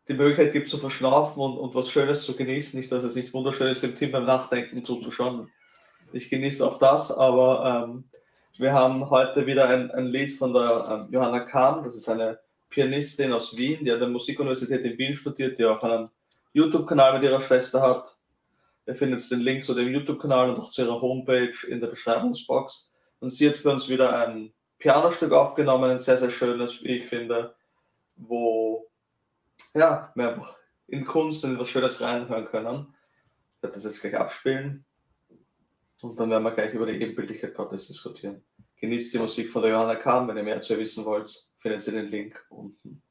die 0.07 0.15
Möglichkeit 0.15 0.53
gibt 0.53 0.69
zu 0.69 0.79
verschnaufen 0.79 1.43
und, 1.43 1.59
und 1.59 1.75
was 1.75 1.91
Schönes 1.91 2.23
zu 2.23 2.37
genießen. 2.37 2.79
Nicht, 2.79 2.93
dass 2.93 3.03
es 3.03 3.17
nicht 3.17 3.35
wunderschön 3.35 3.73
ist, 3.73 3.83
dem 3.83 3.97
Team 3.97 4.13
beim 4.13 4.25
Nachdenken 4.25 4.85
zuzuschauen. 4.85 5.51
Ich 6.13 6.31
genieße 6.31 6.65
auch 6.65 6.79
das, 6.79 7.11
aber 7.11 7.89
ähm, 7.89 8.05
wir 8.57 8.73
haben 8.73 9.11
heute 9.11 9.47
wieder 9.47 9.69
ein, 9.69 9.91
ein 9.91 10.07
Lied 10.07 10.39
von 10.39 10.55
der 10.55 10.89
ähm, 10.89 11.13
Johanna 11.13 11.41
Kahn, 11.41 11.83
das 11.83 11.97
ist 11.97 12.09
eine 12.09 12.39
Pianistin 12.71 13.33
aus 13.33 13.57
Wien, 13.57 13.85
die 13.85 13.91
an 13.91 14.01
der 14.01 14.09
Musikuniversität 14.09 14.85
in 14.85 14.99
Wien 14.99 15.15
studiert, 15.15 15.59
die 15.59 15.65
auch 15.65 15.83
einen 15.83 16.11
YouTube-Kanal 16.53 17.15
mit 17.15 17.25
ihrer 17.25 17.41
Schwester 17.41 17.81
hat. 17.81 18.19
Ihr 18.87 18.95
findet 18.95 19.31
den 19.31 19.41
Link 19.41 19.65
zu 19.65 19.75
dem 19.75 19.89
YouTube-Kanal 19.89 20.51
und 20.51 20.61
auch 20.61 20.71
zu 20.71 20.83
ihrer 20.83 21.01
Homepage 21.01 21.55
in 21.69 21.81
der 21.81 21.89
Beschreibungsbox. 21.89 22.91
Und 23.21 23.31
sie 23.31 23.49
hat 23.49 23.57
für 23.57 23.71
uns 23.71 23.89
wieder 23.89 24.27
ein 24.27 24.53
Pianostück 24.79 25.33
aufgenommen, 25.33 25.91
ein 25.91 25.99
sehr, 25.99 26.19
sehr 26.19 26.31
schönes, 26.31 26.83
wie 26.83 26.97
ich 26.97 27.05
finde, 27.05 27.55
wo 28.17 28.89
ja, 29.75 30.13
wir 30.15 30.31
einfach 30.31 30.57
in 30.87 31.05
Kunst 31.05 31.45
in 31.45 31.55
etwas 31.55 31.69
Schönes 31.69 32.01
reinhören 32.01 32.47
können. 32.47 32.95
Ich 33.57 33.63
werde 33.63 33.75
das 33.75 33.85
jetzt 33.85 34.01
gleich 34.01 34.17
abspielen 34.17 34.85
und 36.01 36.19
dann 36.19 36.31
werden 36.31 36.45
wir 36.45 36.53
gleich 36.53 36.73
über 36.73 36.87
die 36.87 37.01
Ebenbildlichkeit 37.01 37.55
Gottes 37.55 37.89
diskutieren. 37.89 38.43
Genießt 38.77 39.15
die 39.15 39.19
Musik 39.19 39.51
von 39.51 39.63
der 39.63 39.73
Johanna 39.73 39.97
Kahn. 39.97 40.29
Wenn 40.29 40.37
ihr 40.37 40.45
mehr 40.45 40.57
dazu 40.57 40.79
wissen 40.79 41.05
wollt, 41.05 41.48
findet 41.59 41.87
ihr 41.87 41.93
den 41.93 42.11
Link 42.11 42.47
unten. 42.51 43.03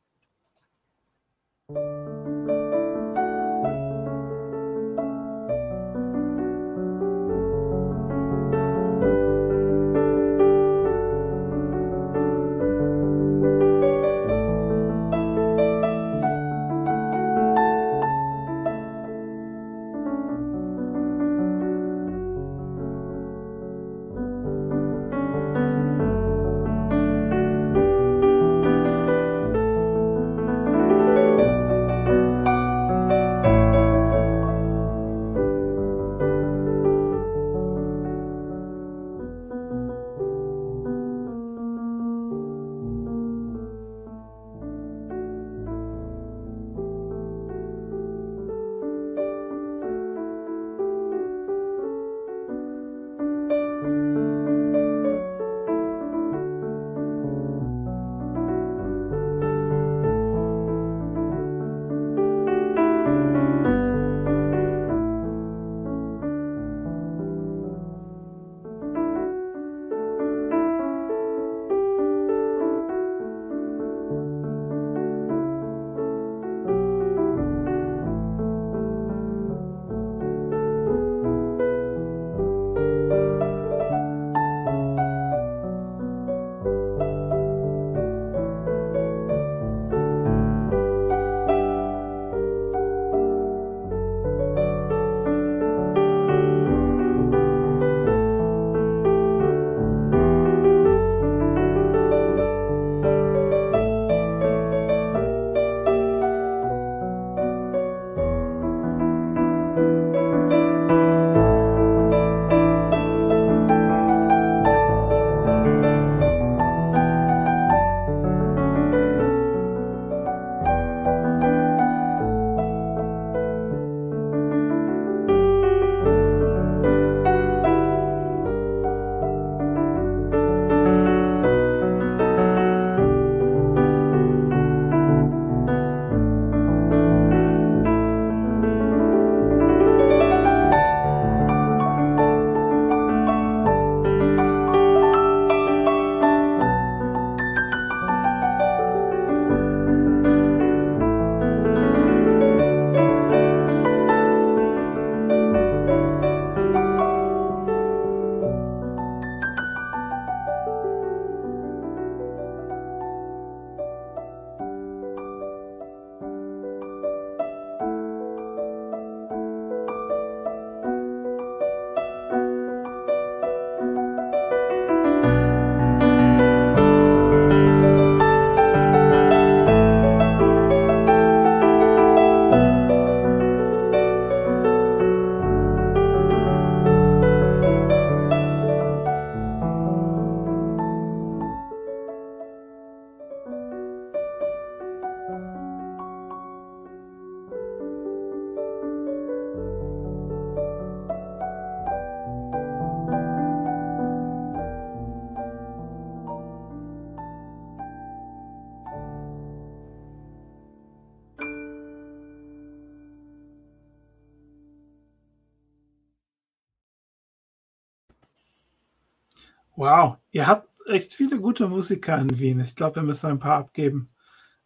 Wow, 219.77 220.17
ihr 220.31 220.47
habt 220.47 220.67
echt 220.87 221.13
viele 221.13 221.39
gute 221.39 221.67
Musiker 221.67 222.17
in 222.17 222.39
Wien. 222.39 222.59
Ich 222.61 222.75
glaube, 222.75 222.95
wir 222.95 223.03
müssen 223.03 223.27
ein 223.27 223.37
paar 223.37 223.59
abgeben. 223.59 224.09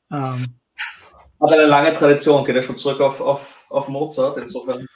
Ähm, 0.10 0.46
Hat 1.42 1.52
eine 1.52 1.66
lange 1.66 1.94
Tradition, 1.94 2.46
geht 2.46 2.56
ja 2.56 2.62
schon 2.62 2.78
zurück 2.78 3.02
auf, 3.02 3.20
auf, 3.20 3.66
auf 3.70 3.90
Mozart, 3.90 4.38
insofern. 4.38 4.88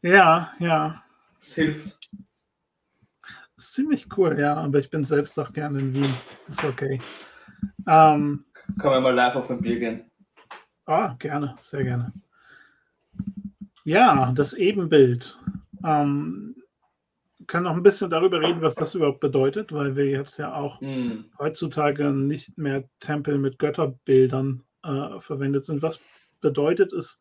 Ja, 0.00 0.52
ja. 0.60 1.02
Es 1.40 1.56
hilft. 1.56 1.98
ist 3.56 3.74
ziemlich 3.74 4.06
cool, 4.16 4.38
ja, 4.38 4.54
aber 4.54 4.78
ich 4.78 4.90
bin 4.90 5.02
selbst 5.02 5.36
auch 5.40 5.52
gerne 5.52 5.80
in 5.80 5.92
Wien. 5.92 6.14
Ist 6.46 6.62
okay. 6.62 7.00
Ähm, 7.88 8.44
Können 8.78 8.94
wir 8.94 9.00
mal 9.00 9.12
live 9.12 9.34
auf 9.34 9.50
ein 9.50 9.60
Bier 9.60 9.80
gehen? 9.80 10.08
Ah, 10.84 11.16
gerne, 11.18 11.56
sehr 11.60 11.82
gerne. 11.82 12.12
Ja, 13.82 14.30
das 14.36 14.52
Ebenbild. 14.52 15.36
Ähm, 15.84 16.54
können 17.46 17.64
noch 17.64 17.76
ein 17.76 17.82
bisschen 17.82 18.10
darüber 18.10 18.40
reden, 18.40 18.62
was 18.62 18.74
das 18.74 18.94
überhaupt 18.94 19.20
bedeutet, 19.20 19.72
weil 19.72 19.96
wir 19.96 20.06
jetzt 20.06 20.38
ja 20.38 20.54
auch 20.54 20.80
mm. 20.80 21.24
heutzutage 21.38 22.10
nicht 22.10 22.56
mehr 22.58 22.88
Tempel 23.00 23.38
mit 23.38 23.58
Götterbildern 23.58 24.62
äh, 24.82 25.18
verwendet 25.18 25.64
sind. 25.64 25.82
Was 25.82 26.00
bedeutet 26.40 26.92
es 26.92 27.20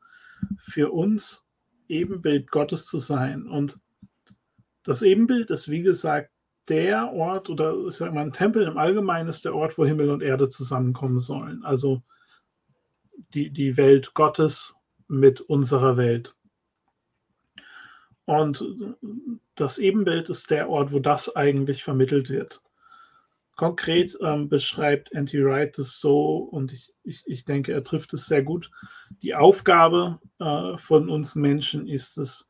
für 0.58 0.92
uns, 0.92 1.46
Ebenbild 1.88 2.52
Gottes 2.52 2.86
zu 2.86 2.98
sein? 2.98 3.48
Und 3.48 3.80
das 4.84 5.02
Ebenbild 5.02 5.50
ist, 5.50 5.70
wie 5.70 5.82
gesagt, 5.82 6.32
der 6.68 7.12
Ort 7.14 7.50
oder 7.50 7.76
ich 7.88 7.96
sag 7.96 8.14
mal, 8.14 8.22
ein 8.22 8.32
Tempel 8.32 8.64
im 8.64 8.78
Allgemeinen 8.78 9.30
ist 9.30 9.46
der 9.46 9.56
Ort, 9.56 9.78
wo 9.78 9.86
Himmel 9.86 10.10
und 10.10 10.24
Erde 10.24 10.50
zusammenkommen 10.50 11.20
sollen. 11.20 11.64
Also 11.64 12.02
die, 13.34 13.52
die 13.52 13.78
Welt 13.78 14.14
Gottes 14.14 14.76
mit 15.08 15.42
unserer 15.42 15.98
Welt. 15.98 16.36
Und 18.26 18.66
das 19.56 19.78
Ebenbild 19.78 20.30
ist 20.30 20.50
der 20.50 20.70
Ort, 20.70 20.92
wo 20.92 21.00
das 21.00 21.36
eigentlich 21.36 21.84
vermittelt 21.84 22.30
wird. 22.30 22.62
Konkret 23.56 24.18
ähm, 24.22 24.50
beschreibt 24.50 25.16
Anti-Wright 25.16 25.80
es 25.80 26.02
so, 26.02 26.38
und 26.38 26.74
ich, 26.74 26.92
ich, 27.04 27.24
ich 27.26 27.46
denke, 27.46 27.72
er 27.72 27.84
trifft 27.84 28.14
es 28.14 28.26
sehr 28.26 28.44
gut. 28.44 28.70
Die 29.22 29.34
Aufgabe 29.34 30.20
äh, 30.40 30.78
von 30.78 31.10
uns 31.10 31.36
Menschen 31.36 31.88
ist 31.88 32.18
es, 32.18 32.50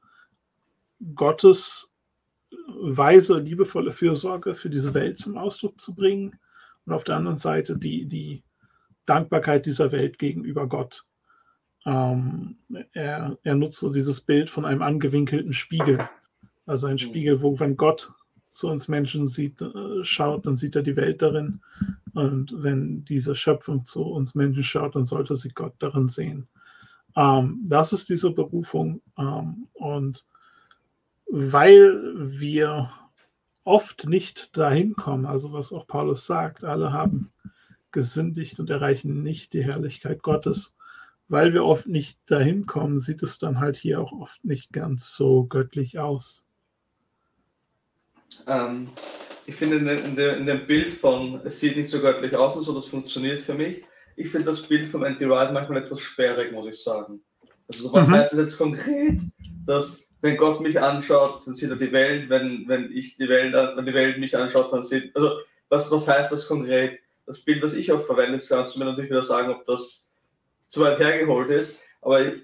Gottes 1.14 1.92
weise, 2.68 3.40
liebevolle 3.40 3.92
Fürsorge 3.92 4.56
für 4.56 4.70
diese 4.70 4.94
Welt 4.94 5.18
zum 5.18 5.38
Ausdruck 5.38 5.80
zu 5.80 5.94
bringen 5.94 6.40
und 6.86 6.94
auf 6.94 7.04
der 7.04 7.18
anderen 7.18 7.38
Seite 7.38 7.78
die, 7.78 8.06
die 8.06 8.44
Dankbarkeit 9.06 9.66
dieser 9.66 9.92
Welt 9.92 10.18
gegenüber 10.18 10.68
Gott. 10.68 11.06
Ähm, 11.86 12.58
er, 12.94 13.38
er 13.44 13.56
nutzt 13.56 13.80
so 13.80 13.92
dieses 13.92 14.22
Bild 14.22 14.50
von 14.50 14.66
einem 14.66 14.82
angewinkelten 14.82 15.54
Spiegel. 15.54 16.10
Also 16.66 16.88
ein 16.88 16.94
mhm. 16.94 17.00
Spiegel, 17.00 17.42
wo 17.42 17.60
wenn 17.60 17.78
Gott 17.78 18.12
zu 18.48 18.70
uns 18.70 18.88
Menschen 18.88 19.28
sieht, 19.28 19.62
äh, 19.62 20.04
schaut, 20.04 20.46
dann 20.46 20.58
sieht 20.58 20.76
er 20.76 20.82
die 20.82 20.96
Welt 20.96 21.22
darin. 21.22 21.62
Und 22.14 22.56
wenn 22.64 23.04
diese 23.04 23.36
Schöpfung 23.36 23.86
zu 23.86 24.04
uns 24.04 24.34
Menschen 24.34 24.64
schaut, 24.64 24.96
dann 24.96 25.06
sollte 25.06 25.36
sie 25.36 25.50
Gott 25.50 25.76
darin 25.80 26.08
sehen. 26.08 26.48
Ähm, 27.16 27.60
das 27.64 27.94
ist 27.94 28.10
diese 28.10 28.32
Berufung. 28.32 29.02
Ähm, 29.18 29.68
und 29.74 30.26
weil 31.28 32.00
wir 32.16 32.92
oft 33.64 34.08
nicht 34.08 34.58
dahin 34.58 34.94
kommen, 34.94 35.26
also 35.26 35.52
was 35.52 35.74
auch 35.74 35.88
Paulus 35.88 36.26
sagt, 36.26 36.64
alle 36.64 36.94
haben 36.94 37.32
gesündigt 37.92 38.60
und 38.60 38.70
erreichen 38.70 39.24
nicht 39.24 39.54
die 39.54 39.64
Herrlichkeit 39.64 40.22
Gottes, 40.22 40.75
weil 41.28 41.54
wir 41.54 41.64
oft 41.66 41.88
nicht 41.88 42.20
dahin 42.28 42.66
kommen, 42.66 43.00
sieht 43.00 43.24
es 43.24 43.40
dann 43.40 43.60
halt 43.60 43.76
hier 43.78 44.00
auch 44.00 44.12
oft 44.12 44.44
nicht 44.46 44.72
ganz 44.72 45.16
so 45.16 45.46
göttlich 45.46 46.00
aus. 46.00 46.46
Ähm, 48.48 48.90
ich 49.46 49.56
finde 49.56 49.78
in, 49.78 49.88
in, 49.88 50.18
in, 50.18 50.46
dem 50.46 50.68
Bild 50.68 50.94
von 50.94 51.42
es 51.44 51.60
sieht 51.60 51.78
nicht 51.78 51.90
so 51.90 52.00
göttlich 52.00 52.36
aus 52.36 52.56
und 52.56 52.64
so, 52.64 52.74
das 52.74 52.88
funktioniert 52.88 53.42
für 53.42 53.54
mich. 53.54 53.84
Ich 54.16 54.30
finde 54.30 54.48
das 54.48 54.62
Bild 54.62 54.88
von 54.88 55.04
Andy 55.04 55.30
Wright 55.30 55.52
manchmal 55.52 55.84
etwas 55.84 56.00
sperrig, 56.00 56.52
muss 56.52 56.68
ich 56.68 56.84
sagen. 56.84 57.22
Also 57.68 57.92
was 57.92 58.08
mhm. 58.08 58.14
heißt 58.14 58.32
das 58.34 58.40
jetzt 58.40 58.58
konkret? 58.58 59.22
Dass 59.66 60.10
wenn 60.22 60.38
Gott 60.38 60.62
mich 60.62 60.80
anschaut, 60.80 61.42
dann 61.46 61.54
sieht 61.54 61.70
er 61.70 61.76
die 61.76 61.92
Welt, 61.92 62.30
wenn, 62.30 62.68
wenn 62.68 62.92
ich 62.92 63.18
die 63.18 63.30
Welt, 63.30 63.54
wenn 63.54 63.86
die 63.86 63.94
Welt 63.94 64.20
mich 64.20 64.36
anschaut, 64.36 64.72
dann 64.72 64.84
sieht, 64.84 65.16
also 65.16 65.32
was, 65.70 65.92
was 65.92 66.08
heißt 66.08 66.32
das 66.32 66.48
konkret? 66.48 67.00
Das 67.26 67.40
Bild, 67.40 67.64
was 67.64 67.74
ich 67.74 67.92
auch 67.92 68.02
verwende, 68.02 68.42
kannst 68.48 68.76
du 68.76 68.80
mir 68.80 68.86
natürlich 68.86 69.10
wieder 69.10 69.24
sagen, 69.24 69.52
ob 69.52 69.66
das 69.66 70.10
zu 70.76 70.82
weit 70.82 71.00
hergeholt 71.00 71.50
ist. 71.50 71.84
Aber 72.02 72.22
ich, 72.22 72.42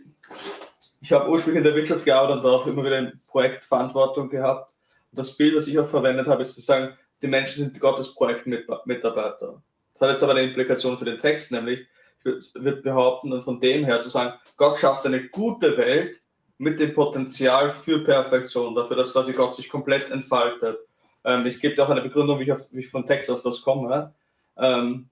ich 1.02 1.12
habe 1.12 1.30
ursprünglich 1.30 1.60
in 1.60 1.66
der 1.66 1.76
Wirtschaft 1.76 2.06
gearbeitet 2.06 2.44
und 2.44 2.50
auch 2.50 2.66
immer 2.66 2.84
wieder 2.84 2.98
in 2.98 3.20
Projektverantwortung 3.28 4.30
gehabt. 4.30 4.72
Und 5.12 5.20
das 5.20 5.36
Bild, 5.36 5.56
das 5.56 5.68
ich 5.68 5.78
auch 5.78 5.88
verwendet 5.88 6.28
habe, 6.28 6.42
ist 6.42 6.56
zu 6.56 6.62
sagen, 6.62 6.98
die 7.22 7.28
Menschen 7.28 7.66
sind 7.66 7.80
Gottes 7.80 8.16
Projektmitarbeiter. 8.16 9.62
Das 9.94 10.02
hat 10.02 10.10
jetzt 10.10 10.24
aber 10.24 10.32
eine 10.32 10.44
Implikation 10.44 10.98
für 10.98 11.06
den 11.06 11.20
Text, 11.20 11.52
nämlich 11.52 11.86
ich 12.24 12.56
würde 12.56 12.82
behaupten, 12.82 13.34
und 13.34 13.44
von 13.44 13.60
dem 13.60 13.84
her 13.84 14.00
zu 14.00 14.10
sagen, 14.10 14.34
Gott 14.56 14.78
schafft 14.78 15.06
eine 15.06 15.28
gute 15.28 15.76
Welt 15.76 16.22
mit 16.58 16.80
dem 16.80 16.94
Potenzial 16.94 17.72
für 17.72 18.04
Perfektion, 18.04 18.76
dafür, 18.76 18.96
dass 18.96 19.12
quasi 19.12 19.34
Gott 19.34 19.56
sich 19.56 19.68
komplett 19.68 20.10
entfaltet. 20.12 20.78
Ähm, 21.26 21.46
ich 21.48 21.60
gebe 21.60 21.84
auch 21.84 21.90
eine 21.90 22.02
Begründung, 22.02 22.40
wie 22.40 22.44
ich, 22.44 22.52
auf, 22.52 22.68
wie 22.72 22.82
ich 22.82 22.90
von 22.90 23.06
Text 23.06 23.30
auf 23.30 23.42
das 23.42 23.62
komme. 23.62 24.14
Ähm, 24.58 25.10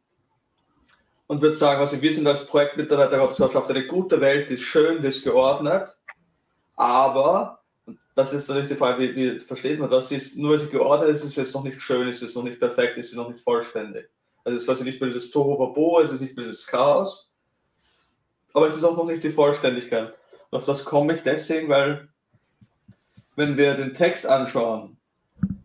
und 1.30 1.44
würde 1.44 1.56
sagen, 1.56 1.80
also 1.80 2.02
wir 2.02 2.12
sind 2.12 2.26
als 2.26 2.48
Projektmitarbeiter 2.48 3.12
der 3.12 3.20
Gotteswirtschaft 3.20 3.70
eine 3.70 3.86
gute 3.86 4.20
Welt, 4.20 4.50
die 4.50 4.56
ist 4.56 4.64
schön, 4.64 5.00
die 5.00 5.10
ist 5.10 5.24
geordnet, 5.24 5.96
aber, 6.76 7.60
das 8.16 8.34
ist 8.34 8.50
natürlich 8.50 8.70
die 8.70 8.76
Frage, 8.76 9.00
wie, 9.00 9.16
wie 9.16 9.40
versteht 9.40 9.80
man 9.80 9.92
das, 9.92 10.12
ist, 10.12 10.38
nur 10.38 10.52
weil 10.52 10.58
sie 10.60 10.70
geordnet 10.70 11.12
ist, 11.12 11.24
ist 11.24 11.38
es 11.38 11.54
noch 11.54 11.64
nicht 11.64 11.80
schön, 11.80 12.08
ist 12.08 12.24
es 12.24 12.34
noch 12.34 12.42
nicht 12.42 12.60
perfekt, 12.60 12.98
ist 12.98 13.12
es 13.12 13.16
noch 13.16 13.30
nicht 13.30 13.44
vollständig. 13.44 14.10
Also 14.44 14.56
es 14.56 14.64
ist 14.64 14.68
quasi 14.68 14.84
nicht 14.84 15.00
mehr 15.00 15.12
dieses 15.12 15.30
Tohuwabohu, 15.30 16.00
es 16.00 16.12
ist 16.12 16.22
nicht 16.22 16.36
mehr 16.36 16.46
dieses 16.46 16.66
Chaos, 16.66 17.32
aber 18.54 18.68
es 18.68 18.76
ist 18.76 18.84
auch 18.84 18.98
noch 18.98 19.06
nicht 19.06 19.24
die 19.24 19.30
Vollständigkeit. 19.30 20.16
Und 20.50 20.58
auf 20.58 20.66
das 20.66 20.84
komme 20.84 21.14
ich 21.14 21.22
deswegen, 21.22 21.70
weil 21.70 22.10
wenn 23.36 23.56
wir 23.56 23.76
den 23.76 23.94
Text 23.94 24.26
anschauen, 24.26 24.98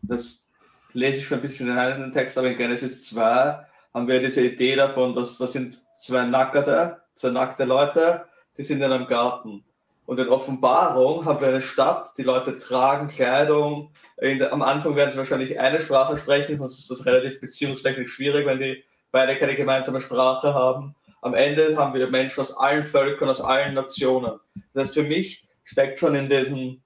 das 0.02 0.46
lese 0.92 1.20
ich 1.20 1.26
schon 1.26 1.38
ein 1.38 1.42
bisschen 1.42 1.70
in 1.70 1.78
einem 1.78 2.12
Text, 2.12 2.36
aber 2.36 2.48
in 2.48 2.58
Genesis 2.58 3.06
2 3.06 3.64
haben 3.94 4.08
wir 4.08 4.20
diese 4.20 4.44
Idee 4.44 4.74
davon, 4.74 5.14
dass 5.14 5.38
das 5.38 5.52
sind 5.52 5.80
zwei 5.96 6.24
nackte, 6.24 7.00
zwei 7.14 7.30
nackte 7.30 7.64
Leute, 7.64 8.24
die 8.58 8.64
sind 8.64 8.82
in 8.82 8.92
einem 8.92 9.06
Garten. 9.06 9.64
Und 10.06 10.18
in 10.20 10.28
Offenbarung 10.28 11.24
haben 11.24 11.40
wir 11.40 11.48
eine 11.48 11.62
Stadt, 11.62 12.12
die 12.18 12.24
Leute 12.24 12.58
tragen 12.58 13.08
Kleidung. 13.08 13.92
Der, 14.20 14.52
am 14.52 14.60
Anfang 14.60 14.96
werden 14.96 15.12
sie 15.12 15.18
wahrscheinlich 15.18 15.58
eine 15.58 15.80
Sprache 15.80 16.18
sprechen, 16.18 16.58
sonst 16.58 16.78
ist 16.78 16.90
das 16.90 17.06
relativ 17.06 17.40
beziehungstechnisch 17.40 18.12
schwierig, 18.12 18.44
wenn 18.44 18.58
die 18.58 18.84
beide 19.12 19.38
keine 19.38 19.54
gemeinsame 19.54 20.02
Sprache 20.02 20.52
haben. 20.52 20.94
Am 21.22 21.32
Ende 21.32 21.76
haben 21.78 21.94
wir 21.94 22.08
Menschen 22.08 22.40
aus 22.40 22.54
allen 22.54 22.84
Völkern, 22.84 23.30
aus 23.30 23.40
allen 23.40 23.72
Nationen. 23.72 24.40
Das 24.74 24.88
heißt, 24.88 24.94
für 24.94 25.04
mich 25.04 25.48
steckt 25.62 25.98
schon 25.98 26.14
in 26.14 26.28
diesem 26.28 26.82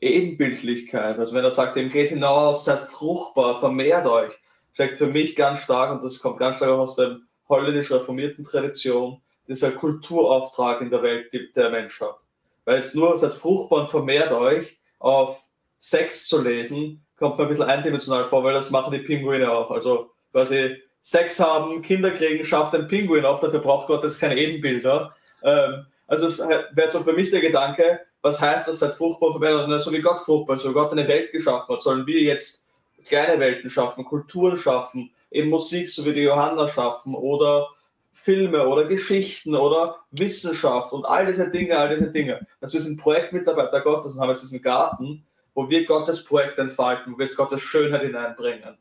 Ebenbildlichkeit. 0.00 1.18
Also 1.18 1.34
wenn 1.34 1.44
er 1.44 1.50
sagt, 1.50 1.74
dem 1.74 1.90
geht 1.90 2.10
hinaus, 2.10 2.64
seid 2.64 2.80
fruchtbar, 2.82 3.58
vermehrt 3.58 4.06
euch, 4.06 4.39
sagt 4.72 4.96
für 4.96 5.06
mich 5.06 5.36
ganz 5.36 5.62
stark, 5.62 5.92
und 5.92 6.04
das 6.04 6.20
kommt 6.20 6.38
ganz 6.38 6.56
stark 6.56 6.70
aus 6.70 6.96
der 6.96 7.18
holländisch 7.48 7.90
reformierten 7.90 8.44
Tradition, 8.44 9.20
dieser 9.48 9.72
Kulturauftrag 9.72 10.80
in 10.80 10.90
der 10.90 11.02
Welt, 11.02 11.32
die 11.32 11.52
der 11.52 11.70
Mensch 11.70 12.00
hat. 12.00 12.18
Weil 12.64 12.78
es 12.78 12.94
nur 12.94 13.16
seid 13.16 13.34
fruchtbar 13.34 13.80
und 13.80 13.90
vermehrt 13.90 14.30
euch 14.32 14.78
auf 15.00 15.42
Sex 15.80 16.28
zu 16.28 16.40
lesen, 16.40 17.04
kommt 17.16 17.36
mir 17.36 17.44
ein 17.44 17.48
bisschen 17.48 17.64
eindimensional 17.64 18.26
vor, 18.26 18.44
weil 18.44 18.54
das 18.54 18.70
machen 18.70 18.92
die 18.92 19.00
Pinguine 19.00 19.50
auch. 19.50 19.70
Also 19.70 20.10
quasi 20.32 20.76
Sex 21.00 21.40
haben, 21.40 21.82
Kinder 21.82 22.10
kriegen, 22.10 22.44
schafft 22.44 22.74
ein 22.74 22.86
Pinguin 22.86 23.24
auch, 23.24 23.40
dafür 23.40 23.60
braucht 23.60 23.88
Gott 23.88 24.04
jetzt 24.04 24.20
keine 24.20 24.36
Ebenbilder. 24.36 25.14
Ähm, 25.42 25.86
also 26.06 26.28
wäre 26.72 26.90
so 26.90 27.02
für 27.02 27.12
mich 27.12 27.30
der 27.30 27.40
Gedanke, 27.40 28.00
was 28.22 28.40
heißt 28.40 28.68
das, 28.68 28.80
seid 28.80 28.94
fruchtbar 28.94 29.30
und 29.30 29.42
vermehrt, 29.42 29.82
so 29.82 29.92
wie 29.92 30.00
Gott 30.00 30.18
fruchtbar, 30.18 30.58
so 30.58 30.70
wie 30.70 30.74
Gott 30.74 30.92
eine 30.92 31.08
Welt 31.08 31.32
geschaffen 31.32 31.74
hat, 31.74 31.82
sollen 31.82 32.06
wir 32.06 32.20
jetzt 32.20 32.66
kleine 33.04 33.40
Welten 33.40 33.70
schaffen, 33.70 34.04
Kulturen 34.04 34.56
schaffen, 34.56 35.10
eben 35.30 35.50
Musik, 35.50 35.88
so 35.88 36.04
wie 36.04 36.12
die 36.12 36.22
Johanna 36.22 36.68
schaffen 36.68 37.14
oder 37.14 37.68
Filme 38.12 38.66
oder 38.66 38.84
Geschichten 38.84 39.54
oder 39.54 39.96
Wissenschaft 40.10 40.92
und 40.92 41.06
all 41.06 41.26
diese 41.26 41.50
Dinge, 41.50 41.78
all 41.78 41.96
diese 41.96 42.10
Dinge. 42.10 42.46
Also 42.60 42.74
wir 42.74 42.80
sind 42.80 43.00
Projektmitarbeiter 43.00 43.80
Gottes 43.80 44.12
und 44.12 44.20
haben 44.20 44.30
jetzt 44.30 44.42
diesen 44.42 44.60
Garten, 44.60 45.24
wo 45.54 45.68
wir 45.68 45.86
Gottes 45.86 46.24
Projekt 46.24 46.58
entfalten, 46.58 47.14
wo 47.14 47.18
wir 47.18 47.26
Gottes 47.34 47.62
Schönheit 47.62 48.02
hineinbringen. 48.02 48.76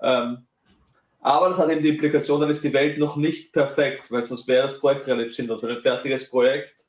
Ähm, 0.00 0.46
aber 1.20 1.48
das 1.48 1.58
hat 1.58 1.70
eben 1.70 1.82
die 1.82 1.88
Implikation, 1.88 2.40
dann 2.40 2.50
ist 2.50 2.62
die 2.62 2.72
Welt 2.72 2.98
noch 2.98 3.16
nicht 3.16 3.52
perfekt, 3.52 4.12
weil 4.12 4.24
sonst 4.24 4.46
wäre 4.46 4.64
das 4.64 4.78
Projekt 4.78 5.06
relativ 5.06 5.34
sinnlos. 5.34 5.62
Weil 5.62 5.76
ein 5.76 5.82
fertiges 5.82 6.28
Projekt 6.28 6.86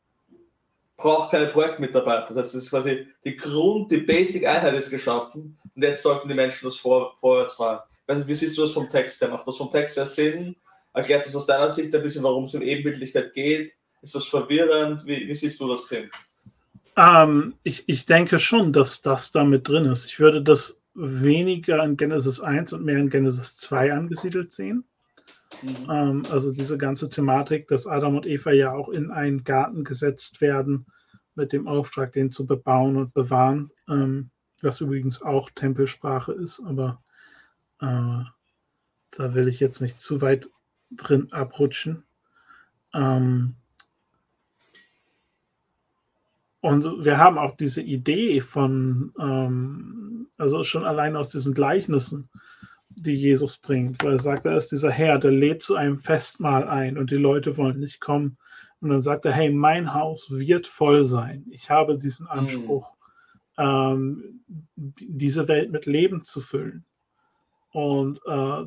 braucht 0.97 1.31
keine 1.31 1.47
Projektmitarbeiter. 1.47 2.33
Das 2.33 2.53
ist 2.53 2.69
quasi 2.69 3.07
die 3.23 3.35
Grund, 3.35 3.91
die 3.91 3.97
Basic-Einheit 3.97 4.73
ist 4.75 4.89
geschaffen 4.89 5.57
und 5.75 5.81
jetzt 5.81 6.03
sollten 6.03 6.27
die 6.27 6.33
Menschen 6.33 6.65
das 6.65 6.77
vor, 6.77 7.15
vorwärts 7.19 7.57
tragen. 7.57 7.81
Also, 8.07 8.27
wie 8.27 8.35
siehst 8.35 8.57
du 8.57 8.61
das 8.61 8.71
vom 8.71 8.89
Text 8.89 9.21
her? 9.21 9.29
Macht 9.29 9.47
das 9.47 9.57
vom 9.57 9.71
Text 9.71 9.97
her 9.97 10.05
Sinn? 10.05 10.55
Erklärt 10.93 11.25
das 11.25 11.35
aus 11.35 11.45
deiner 11.45 11.69
Sicht 11.69 11.93
ein 11.93 12.01
bisschen, 12.01 12.23
warum 12.23 12.45
es 12.45 12.53
um 12.53 12.61
Ebenbildlichkeit 12.61 13.33
geht? 13.33 13.73
Ist 14.01 14.15
das 14.15 14.25
verwirrend? 14.25 15.05
Wie, 15.05 15.27
wie 15.27 15.35
siehst 15.35 15.59
du 15.59 15.67
das, 15.67 15.87
Tim? 15.87 16.09
Ähm, 16.95 17.55
ich, 17.63 17.83
ich 17.87 18.05
denke 18.05 18.39
schon, 18.39 18.71
dass 18.71 19.01
das 19.01 19.31
da 19.31 19.43
mit 19.43 19.67
drin 19.67 19.85
ist. 19.85 20.05
Ich 20.05 20.19
würde 20.19 20.41
das 20.41 20.81
weniger 20.93 21.83
in 21.83 21.97
Genesis 21.97 22.39
1 22.39 22.73
und 22.73 22.85
mehr 22.85 22.97
in 22.97 23.09
Genesis 23.09 23.57
2 23.57 23.91
angesiedelt 23.91 24.53
sehen. 24.53 24.85
Mhm. 25.61 25.89
Ähm, 25.89 26.23
also 26.29 26.53
diese 26.53 26.77
ganze 26.77 27.09
Thematik, 27.09 27.67
dass 27.67 27.87
Adam 27.87 28.15
und 28.15 28.25
Eva 28.25 28.51
ja 28.51 28.73
auch 28.73 28.89
in 28.89 29.11
einen 29.11 29.43
Garten 29.43 29.83
gesetzt 29.83 30.39
werden 30.39 30.85
mit 31.35 31.51
dem 31.51 31.67
Auftrag, 31.67 32.13
den 32.13 32.31
zu 32.31 32.45
bebauen 32.45 32.95
und 32.95 33.13
bewahren, 33.13 33.71
ähm, 33.89 34.31
was 34.65 34.81
übrigens 34.81 35.21
auch 35.21 35.49
Tempelsprache 35.51 36.33
ist, 36.33 36.59
aber 36.65 37.01
Äh, 37.81 38.23
da 39.11 39.33
will 39.33 39.47
ich 39.47 39.59
jetzt 39.59 39.81
nicht 39.81 39.99
zu 39.99 40.21
weit 40.21 40.49
drin 40.91 41.27
abrutschen. 41.31 42.03
Ähm, 42.93 43.55
und 46.61 47.03
wir 47.03 47.17
haben 47.17 47.37
auch 47.37 47.55
diese 47.57 47.81
Idee 47.81 48.41
von, 48.41 49.13
ähm, 49.19 50.27
also 50.37 50.63
schon 50.63 50.85
allein 50.85 51.15
aus 51.15 51.29
diesen 51.29 51.53
Gleichnissen, 51.53 52.29
die 52.89 53.13
Jesus 53.13 53.57
bringt, 53.57 54.03
weil 54.03 54.13
er 54.13 54.19
sagt, 54.19 54.45
da 54.45 54.55
ist 54.55 54.71
dieser 54.71 54.91
Herr, 54.91 55.19
der 55.19 55.31
lädt 55.31 55.61
zu 55.61 55.75
einem 55.75 55.99
Festmahl 55.99 56.67
ein 56.67 56.97
und 56.97 57.11
die 57.11 57.17
Leute 57.17 57.57
wollen 57.57 57.79
nicht 57.79 57.99
kommen. 57.99 58.37
Und 58.79 58.89
dann 58.89 59.01
sagt 59.01 59.25
er, 59.25 59.33
hey, 59.33 59.51
mein 59.51 59.93
Haus 59.93 60.31
wird 60.31 60.67
voll 60.67 61.05
sein. 61.05 61.45
Ich 61.51 61.69
habe 61.69 61.97
diesen 61.97 62.29
hm. 62.31 62.39
Anspruch, 62.39 62.91
mhm. 62.91 62.94
Ähm, 63.57 64.43
diese 64.75 65.47
Welt 65.47 65.71
mit 65.71 65.85
Leben 65.85 66.23
zu 66.23 66.41
füllen. 66.41 66.85
Und 67.71 68.21
äh, 68.25 68.65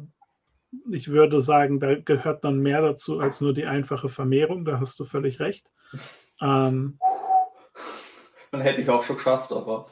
ich 0.91 1.09
würde 1.09 1.41
sagen, 1.41 1.81
da 1.81 1.95
gehört 1.95 2.45
dann 2.45 2.59
mehr 2.59 2.83
dazu 2.83 3.21
als 3.21 3.41
nur 3.41 3.55
die 3.55 3.67
einfache 3.67 4.09
Vermehrung. 4.09 4.65
Da 4.65 4.81
hast 4.81 5.01
du 5.01 5.05
völlig 5.05 5.41
recht. 5.41 5.71
Ähm, 6.41 6.99
Man 8.53 8.61
hätte 8.61 8.83
ich 8.83 8.91
auch 8.91 9.03
schon 9.03 9.17
geschafft, 9.17 9.53
aber. 9.53 9.87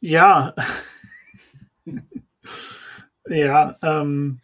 Ja. 0.00 0.54
ja, 3.28 3.74
ähm, 3.82 4.40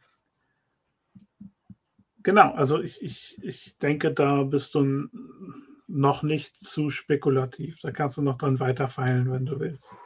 genau. 2.22 2.53
Also 2.55 2.80
ich, 2.80 3.03
ich, 3.03 3.38
ich 3.43 3.78
denke, 3.78 4.12
da 4.12 4.43
bist 4.43 4.74
du 4.74 5.09
noch 5.86 6.22
nicht 6.22 6.56
zu 6.56 6.90
spekulativ. 6.90 7.78
Da 7.80 7.90
kannst 7.90 8.16
du 8.16 8.22
noch 8.22 8.38
dran 8.38 8.60
weiterfeilen, 8.60 9.30
wenn 9.32 9.46
du 9.46 9.60
willst. 9.60 10.02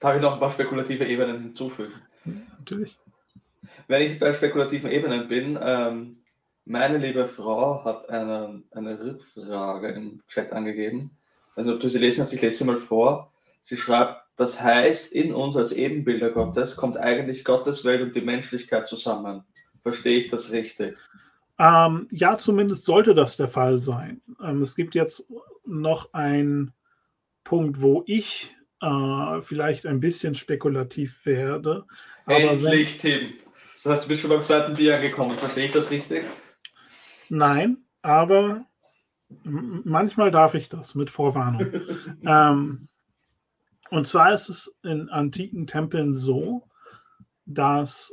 Darf 0.00 0.16
ich 0.16 0.22
noch 0.22 0.34
ein 0.34 0.40
paar 0.40 0.50
spekulative 0.50 1.04
Ebenen 1.04 1.40
hinzufügen? 1.40 1.92
natürlich. 2.24 2.98
Wenn 3.88 4.02
ich 4.02 4.18
bei 4.18 4.32
spekulativen 4.32 4.90
Ebenen 4.90 5.28
bin, 5.28 5.58
ähm, 5.60 6.22
meine 6.64 6.98
liebe 6.98 7.26
Frau 7.26 7.84
hat 7.84 8.08
eine, 8.08 8.62
eine 8.70 8.98
Rückfrage 8.98 9.88
im 9.88 10.22
Chat 10.28 10.52
angegeben. 10.52 11.16
Also, 11.56 11.76
du 11.76 11.88
sie 11.88 11.98
lesen 11.98 12.22
hast, 12.22 12.32
ich 12.32 12.40
lese 12.40 12.58
sie 12.58 12.64
mal 12.64 12.78
vor. 12.78 13.32
Sie 13.62 13.76
schreibt, 13.76 14.22
das 14.36 14.62
heißt, 14.62 15.12
in 15.12 15.34
uns 15.34 15.56
als 15.56 15.72
Ebenbilder 15.72 16.30
Gottes 16.30 16.76
kommt 16.76 16.96
eigentlich 16.96 17.44
Gottes 17.44 17.84
Welt 17.84 18.02
und 18.02 18.16
die 18.16 18.22
Menschlichkeit 18.22 18.88
zusammen. 18.88 19.44
Verstehe 19.82 20.18
ich 20.18 20.28
das 20.28 20.52
richtig? 20.52 20.96
Ähm, 21.62 22.08
ja, 22.10 22.38
zumindest 22.38 22.84
sollte 22.84 23.14
das 23.14 23.36
der 23.36 23.46
Fall 23.46 23.78
sein. 23.78 24.20
Ähm, 24.42 24.62
es 24.62 24.74
gibt 24.74 24.96
jetzt 24.96 25.30
noch 25.64 26.12
einen 26.12 26.72
Punkt, 27.44 27.80
wo 27.80 28.02
ich 28.06 28.52
äh, 28.80 29.40
vielleicht 29.42 29.86
ein 29.86 30.00
bisschen 30.00 30.34
spekulativ 30.34 31.24
werde. 31.24 31.84
Endlich, 32.26 33.04
wenn, 33.04 33.20
Tim. 33.20 33.34
Das 33.84 33.92
heißt, 33.92 34.04
du 34.04 34.08
bist 34.08 34.22
schon 34.22 34.30
beim 34.30 34.42
zweiten 34.42 34.74
Bier 34.74 34.96
angekommen. 34.96 35.30
Verstehe 35.38 35.66
ich 35.66 35.72
das 35.72 35.88
richtig? 35.88 36.24
Nein, 37.28 37.78
aber 38.02 38.64
manchmal 39.44 40.32
darf 40.32 40.54
ich 40.54 40.68
das 40.68 40.96
mit 40.96 41.10
Vorwarnung. 41.10 41.72
ähm, 42.26 42.88
und 43.90 44.06
zwar 44.08 44.34
ist 44.34 44.48
es 44.48 44.76
in 44.82 45.08
antiken 45.10 45.68
Tempeln 45.68 46.12
so, 46.12 46.68
dass 47.46 48.12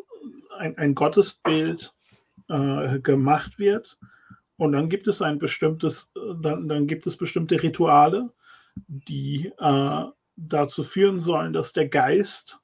ein, 0.60 0.78
ein 0.78 0.94
Gottesbild 0.94 1.96
äh, 2.50 3.00
gemacht 3.00 3.60
wird 3.60 3.98
und 4.58 4.74
dann 4.74 4.90
gibt 4.90 5.08
es 5.08 5.22
ein 5.22 5.40
bestimmtes, 5.40 6.12
dann, 6.42 6.68
dann 6.68 6.86
gibt 6.86 7.08
es 7.08 7.16
bestimmte 7.16 7.64
Rituale, 7.64 8.30
die 8.88 9.52
äh, 9.58 10.04
dazu 10.36 10.84
führen 10.84 11.20
sollen, 11.20 11.54
dass 11.54 11.74
der 11.74 11.88
Geist 11.88 12.60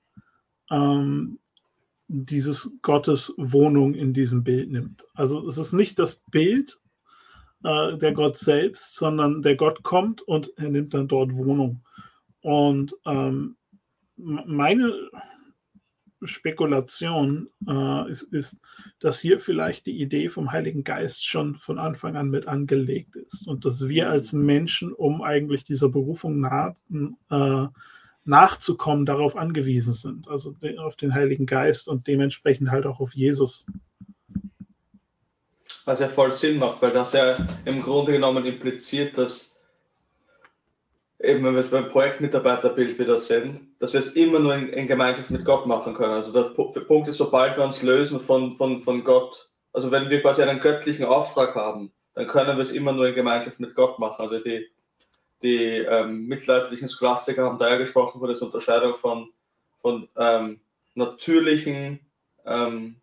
ähm, 0.69 1.39
dieses 2.07 2.71
Gottes 2.81 3.33
Wohnung 3.37 3.93
in 3.93 4.13
diesem 4.13 4.43
Bild 4.43 4.69
nimmt. 4.71 5.05
Also 5.13 5.47
es 5.47 5.57
ist 5.57 5.73
nicht 5.73 5.97
das 5.97 6.15
Bild 6.31 6.79
äh, 7.63 7.97
der 7.97 8.13
Gott 8.13 8.37
selbst, 8.37 8.95
sondern 8.95 9.41
der 9.41 9.55
Gott 9.55 9.83
kommt 9.83 10.21
und 10.21 10.51
er 10.57 10.69
nimmt 10.69 10.93
dann 10.93 11.07
dort 11.07 11.33
Wohnung. 11.33 11.81
Und 12.41 12.95
ähm, 13.05 13.55
meine 14.17 14.93
Spekulation 16.27 17.49
äh, 17.67 18.09
ist, 18.09 18.23
ist, 18.23 18.57
dass 18.99 19.19
hier 19.19 19.39
vielleicht 19.39 19.85
die 19.85 19.99
Idee 19.99 20.29
vom 20.29 20.51
Heiligen 20.51 20.83
Geist 20.83 21.25
schon 21.25 21.55
von 21.55 21.79
Anfang 21.79 22.15
an 22.15 22.29
mit 22.29 22.47
angelegt 22.47 23.15
ist 23.15 23.47
und 23.47 23.65
dass 23.65 23.87
wir 23.87 24.09
als 24.09 24.33
Menschen, 24.33 24.93
um 24.93 25.21
eigentlich 25.21 25.63
dieser 25.63 25.89
Berufung 25.89 26.39
nah, 26.39 26.75
äh, 27.29 27.67
nachzukommen, 28.25 29.05
darauf 29.05 29.35
angewiesen 29.35 29.93
sind, 29.93 30.27
also 30.27 30.55
auf 30.77 30.95
den 30.95 31.13
Heiligen 31.13 31.45
Geist 31.45 31.87
und 31.87 32.07
dementsprechend 32.07 32.71
halt 32.71 32.85
auch 32.85 32.99
auf 32.99 33.13
Jesus. 33.13 33.65
Was 35.85 35.99
ja 35.99 36.07
voll 36.07 36.31
Sinn 36.31 36.57
macht, 36.57 36.81
weil 36.81 36.91
das 36.91 37.13
ja 37.13 37.37
im 37.65 37.81
Grunde 37.81 38.11
genommen 38.11 38.45
impliziert, 38.45 39.17
dass 39.17 39.54
eben 41.19 41.43
wenn 41.43 41.55
wir 41.55 41.61
es 41.61 41.69
beim 41.69 41.89
Projektmitarbeiterbild 41.89 42.99
wieder 42.99 43.17
sehen, 43.19 43.75
dass 43.79 43.93
wir 43.93 43.99
es 43.99 44.13
immer 44.13 44.39
nur 44.39 44.55
in, 44.55 44.69
in, 44.69 44.87
Gemeinschaft 44.87 45.31
mit 45.31 45.45
Gott 45.45 45.65
machen 45.65 45.93
können. 45.93 46.13
Also 46.13 46.31
der 46.31 46.49
Punkt 46.53 47.07
ist, 47.07 47.17
sobald 47.17 47.57
wir 47.57 47.63
uns 47.63 47.81
lösen 47.81 48.19
von, 48.19 48.55
von, 48.57 48.81
von 48.81 49.03
Gott, 49.03 49.49
also 49.73 49.91
wenn 49.91 50.09
wir 50.09 50.21
quasi 50.21 50.41
einen 50.41 50.59
göttlichen 50.59 51.05
Auftrag 51.05 51.55
haben, 51.55 51.91
dann 52.13 52.27
können 52.27 52.57
wir 52.57 52.63
es 52.63 52.71
immer 52.71 52.93
nur 52.93 53.07
in 53.07 53.15
Gemeinschaft 53.15 53.59
mit 53.59 53.75
Gott 53.75 53.99
machen. 53.99 54.21
Also 54.21 54.39
die, 54.39 54.67
die 55.41 55.57
ähm, 55.57 56.27
mittelalterlichen 56.27 56.89
Scholastiker 56.89 57.45
haben 57.45 57.59
daher 57.59 57.77
gesprochen 57.77 58.19
von 58.19 58.29
der 58.29 58.41
Unterscheidung 58.41 58.95
von, 58.95 59.29
von 59.81 60.07
ähm, 60.17 60.59
natürlichen 60.95 61.99
ähm, 62.45 62.97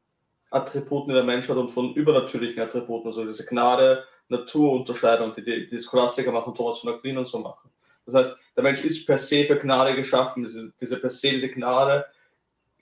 Attributen 0.51 1.15
der 1.15 1.25
Menschheit 1.25 1.57
und 1.57 1.71
von 1.71 1.95
übernatürlichen 1.95 2.63
Attributen, 2.63 3.09
also 3.09 3.25
diese 3.25 3.47
Gnade, 3.47 4.05
Naturunterscheidung, 4.29 5.35
die 5.35 5.45
die, 5.45 5.67
die 5.67 5.81
Scholastiker 5.81 6.33
machen, 6.33 6.55
Thomas 6.55 6.79
von 6.79 6.95
Aquin 6.95 7.19
und 7.19 7.27
so 7.27 7.39
machen. 7.39 7.71
Das 8.07 8.15
heißt, 8.15 8.39
der 8.57 8.63
Mensch 8.63 8.85
ist 8.85 9.07
per 9.07 9.19
se 9.19 9.45
für 9.45 9.57
Gnade 9.57 9.95
geschaffen, 9.95 10.45
diese, 10.45 10.73
diese 10.81 10.97
per 10.99 11.11
se, 11.11 11.31
diese 11.31 11.51
Gnade, 11.51 12.05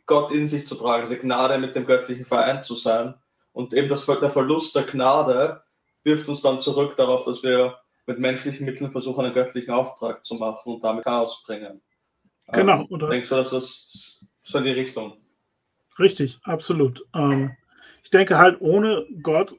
Gott 0.06 0.32
in 0.32 0.46
sich 0.46 0.66
zu 0.66 0.74
tragen, 0.74 1.06
diese 1.06 1.20
Gnade 1.20 1.58
mit 1.58 1.76
dem 1.76 1.86
Göttlichen 1.86 2.24
vereint 2.24 2.64
zu 2.64 2.74
sein. 2.74 3.14
Und 3.52 3.74
eben 3.74 3.88
das, 3.88 4.06
der 4.06 4.30
Verlust 4.30 4.74
der 4.74 4.84
Gnade 4.84 5.62
wirft 6.02 6.28
uns 6.28 6.40
dann 6.40 6.58
zurück 6.58 6.96
darauf, 6.96 7.24
dass 7.24 7.42
wir 7.42 7.76
mit 8.06 8.18
menschlichen 8.18 8.66
Mitteln 8.66 8.90
versuchen, 8.90 9.24
einen 9.24 9.34
göttlichen 9.34 9.72
Auftrag 9.72 10.24
zu 10.24 10.34
machen 10.34 10.74
und 10.74 10.84
damit 10.84 11.04
Chaos 11.04 11.44
bringen. 11.46 11.80
Genau. 12.52 12.80
Ähm, 12.80 12.86
oder? 12.90 13.08
Denkst 13.08 13.28
du, 13.28 13.36
dass 13.36 13.50
das 13.50 14.26
so 14.42 14.58
in 14.58 14.64
die 14.64 14.70
Richtung? 14.70 15.16
Richtig, 15.98 16.38
absolut. 16.42 17.06
Ähm, 17.14 17.56
ich 18.02 18.10
denke 18.10 18.38
halt, 18.38 18.60
ohne 18.60 19.06
Gott, 19.22 19.54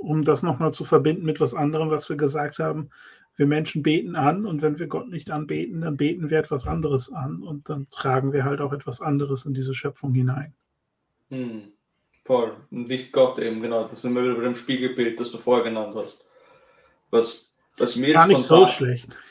um 0.00 0.24
das 0.24 0.42
nochmal 0.42 0.72
zu 0.72 0.84
verbinden 0.84 1.24
mit 1.24 1.40
was 1.40 1.54
anderem, 1.54 1.90
was 1.90 2.08
wir 2.08 2.16
gesagt 2.16 2.58
haben, 2.58 2.90
wir 3.38 3.46
Menschen 3.46 3.84
beten 3.84 4.16
an 4.16 4.44
und 4.44 4.62
wenn 4.62 4.80
wir 4.80 4.88
Gott 4.88 5.08
nicht 5.08 5.30
anbeten, 5.30 5.80
dann 5.80 5.96
beten 5.96 6.28
wir 6.28 6.38
etwas 6.38 6.66
anderes 6.66 7.10
an 7.10 7.42
und 7.42 7.68
dann 7.68 7.88
tragen 7.90 8.32
wir 8.32 8.44
halt 8.44 8.60
auch 8.60 8.72
etwas 8.72 9.00
anderes 9.00 9.46
in 9.46 9.54
diese 9.54 9.74
Schöpfung 9.74 10.12
hinein. 10.12 10.54
Hm. 11.30 11.72
Voll. 12.24 12.52
Und 12.72 12.88
nicht 12.88 13.12
Gott 13.12 13.38
eben, 13.38 13.62
genau. 13.62 13.86
Das 13.86 14.02
sind 14.02 14.12
wir 14.14 14.24
wieder 14.24 14.34
bei 14.34 14.42
dem 14.42 14.56
Spiegelbild, 14.56 15.20
das 15.20 15.30
du 15.30 15.38
vorher 15.38 15.64
genannt 15.64 15.94
hast. 15.94 16.26
Was, 17.10 17.54
was 17.76 17.94
mir 17.94 18.08
ist 18.08 18.14
gar 18.14 18.26
nicht 18.26 18.40
so 18.40 18.66
schlecht. 18.66 19.16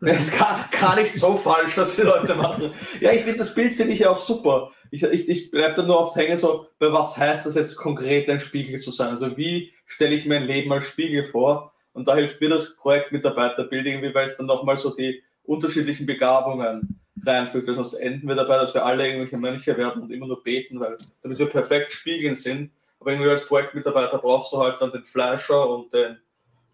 Ist 0.00 0.38
gar, 0.38 0.70
gar 0.70 0.94
nicht 0.94 1.12
so 1.14 1.36
falsch, 1.36 1.76
was 1.76 1.96
die 1.96 2.02
Leute 2.02 2.36
machen. 2.36 2.70
Ja, 3.00 3.10
ich 3.10 3.22
finde 3.22 3.38
das 3.38 3.52
Bild 3.52 3.72
finde 3.72 3.94
ich 3.94 4.06
auch 4.06 4.16
super. 4.16 4.70
Ich, 4.92 5.02
ich, 5.02 5.28
ich 5.28 5.50
bleibe 5.50 5.74
da 5.74 5.82
nur 5.82 5.98
oft 5.98 6.14
hängen, 6.14 6.38
so, 6.38 6.68
bei 6.78 6.92
was 6.92 7.16
heißt 7.16 7.46
das 7.46 7.56
jetzt 7.56 7.74
konkret, 7.74 8.30
ein 8.30 8.38
Spiegel 8.38 8.78
zu 8.78 8.92
sein? 8.92 9.08
Also 9.08 9.36
wie 9.36 9.72
stelle 9.86 10.14
ich 10.14 10.24
mein 10.24 10.44
Leben 10.44 10.72
als 10.72 10.86
Spiegel 10.86 11.24
vor? 11.24 11.74
Und 11.98 12.06
da 12.06 12.14
hilft 12.14 12.40
mir 12.40 12.48
das 12.48 12.76
Projekt 12.76 13.10
Mitarbeiterbuilding, 13.10 14.00
weil 14.14 14.28
es 14.28 14.36
dann 14.36 14.46
nochmal 14.46 14.76
so 14.76 14.94
die 14.94 15.20
unterschiedlichen 15.42 16.06
Begabungen 16.06 17.00
reinfügt. 17.26 17.66
Weil 17.66 17.74
sonst 17.74 17.94
enden 17.94 18.28
wir 18.28 18.36
dabei, 18.36 18.58
dass 18.58 18.72
wir 18.72 18.86
alle 18.86 19.04
irgendwelche 19.04 19.36
Mönche 19.36 19.76
werden 19.76 20.02
und 20.02 20.12
immer 20.12 20.28
nur 20.28 20.40
beten, 20.44 20.78
weil 20.78 20.96
damit 21.22 21.40
wir 21.40 21.46
perfekt 21.46 21.92
spiegeln 21.92 22.36
sind. 22.36 22.70
Aber 23.00 23.10
irgendwie 23.10 23.30
als 23.30 23.44
Projektmitarbeiter 23.46 24.18
brauchst 24.18 24.52
du 24.52 24.58
halt 24.58 24.80
dann 24.80 24.92
den 24.92 25.02
Fleischer 25.02 25.68
und 25.68 25.92
den 25.92 26.18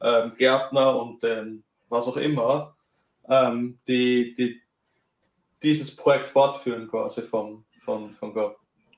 ähm, 0.02 0.32
Gärtner 0.36 1.00
und 1.00 1.22
den 1.22 1.64
was 1.88 2.06
auch 2.06 2.18
immer, 2.18 2.76
ähm, 3.26 3.78
die, 3.88 4.34
die 4.34 4.60
dieses 5.62 5.96
Projekt 5.96 6.28
fortführen 6.28 6.86
quasi 6.86 7.22
von, 7.22 7.64
von, 7.82 8.14
von 8.16 8.34
Gott. 8.34 8.56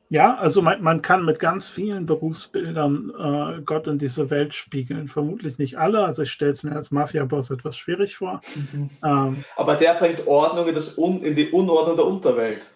Ja, 0.09 0.37
also 0.37 0.63
man, 0.63 0.83
man, 0.83 1.03
kann 1.03 1.25
mit 1.25 1.41
ganz 1.41 1.69
vielen 1.69 2.07
Berufsbildern 2.07 3.59
äh, 3.59 3.63
Gott 3.63 3.89
in 3.89 3.99
diese 3.99 4.31
Welt 4.31 4.55
spiegeln. 4.55 5.09
Vermutlich 5.09 5.59
nicht 5.59 5.79
alle. 5.79 6.05
Also 6.05 6.23
ich 6.23 6.31
stelle 6.31 6.53
es 6.53 6.63
mir 6.63 6.77
als 6.77 6.93
Mafia-Boss 6.93 7.51
etwas 7.51 7.77
schwierig 7.77 8.17
vor. 8.17 8.41
Mhm. 8.55 8.91
Ähm, 9.05 9.45
Aber 9.57 9.75
der 9.75 9.95
bringt 9.95 10.27
Ordnung 10.27 10.69
in, 10.69 10.75
das 10.77 10.97
Un 10.97 11.23
in, 11.25 11.35
die 11.35 11.51
Unordnung 11.51 11.97
der 11.97 12.07
Unterwelt. 12.07 12.73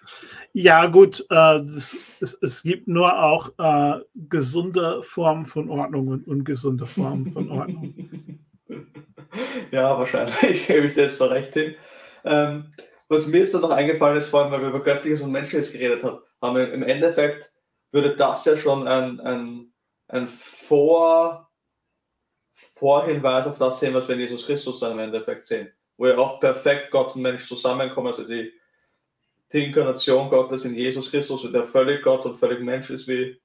Ja, 0.53 0.87
gut. 0.87 1.21
Äh, 1.31 1.63
das, 1.63 1.97
es, 2.21 2.35
es, 2.43 2.63
gibt 2.65 2.89
nur 2.89 3.17
auch 3.23 3.53
äh, 3.59 4.01
gesunde 4.29 5.05
Formen 5.05 5.47
von 5.47 5.71
Ordnung 5.71 6.09
und 6.09 6.27
ungesunde 6.27 6.87
Formen 6.87 7.31
von 7.31 7.49
Ordnung. 7.49 7.95
ja, 9.71 9.97
wahrscheinlich 9.97 10.35
gebe 10.67 10.87
ich 10.87 10.95
dir 10.95 11.05
jetzt 11.05 11.21
da 11.21 11.27
recht 11.27 11.55
hin. 11.55 11.75
Ähm, 12.25 12.73
was 13.09 13.29
mir 13.29 13.39
jetzt 13.39 13.55
dann 13.55 13.61
noch 13.61 13.71
eingefallen 13.71 14.19
ist, 14.19 14.29
vor 14.29 14.43
allem, 14.43 14.51
weil 14.51 14.63
wir 14.63 14.69
über 14.69 14.83
Göttliches 14.83 15.23
und 15.23 15.31
Menschliches 15.31 15.73
geredet 15.73 16.03
haben 16.03 16.19
haben 16.41 16.57
wir 16.57 16.73
im 16.73 16.83
Endeffekt, 16.83 17.53
würde 17.93 18.17
das 18.17 18.45
ja 18.45 18.57
schon 18.57 18.87
ein, 18.87 19.21
ein, 19.21 19.73
ein 20.09 20.29
Vor, 20.29 21.51
Vorhinweis 22.55 23.47
auf 23.47 23.59
das 23.59 23.81
sehen, 23.81 23.95
was 23.95 24.09
wir 24.09 24.15
in 24.15 24.23
Jesus 24.23 24.47
Christus 24.47 24.81
dann 24.81 24.93
im 24.93 24.99
Endeffekt 25.01 25.43
sehen. 25.43 25.73
Wo 25.97 26.07
ja 26.07 26.17
auch 26.17 26.41
perfekt 26.41 26.91
Gott 26.91 27.15
und 27.15 27.23
Mensch 27.23 27.47
zusammenkommen, 27.47 28.09
also 28.09 28.25
die, 28.25 28.53
die 29.53 29.65
Inkarnation 29.65 30.31
Gottes 30.31 30.65
in 30.65 30.75
Jesus 30.75 31.11
Christus, 31.11 31.51
der 31.51 31.65
völlig 31.65 32.03
Gott 32.03 32.25
und 32.25 32.37
völlig 32.37 32.61
Mensch 32.61 32.91
ist, 32.91 33.07
wie, 33.09 33.41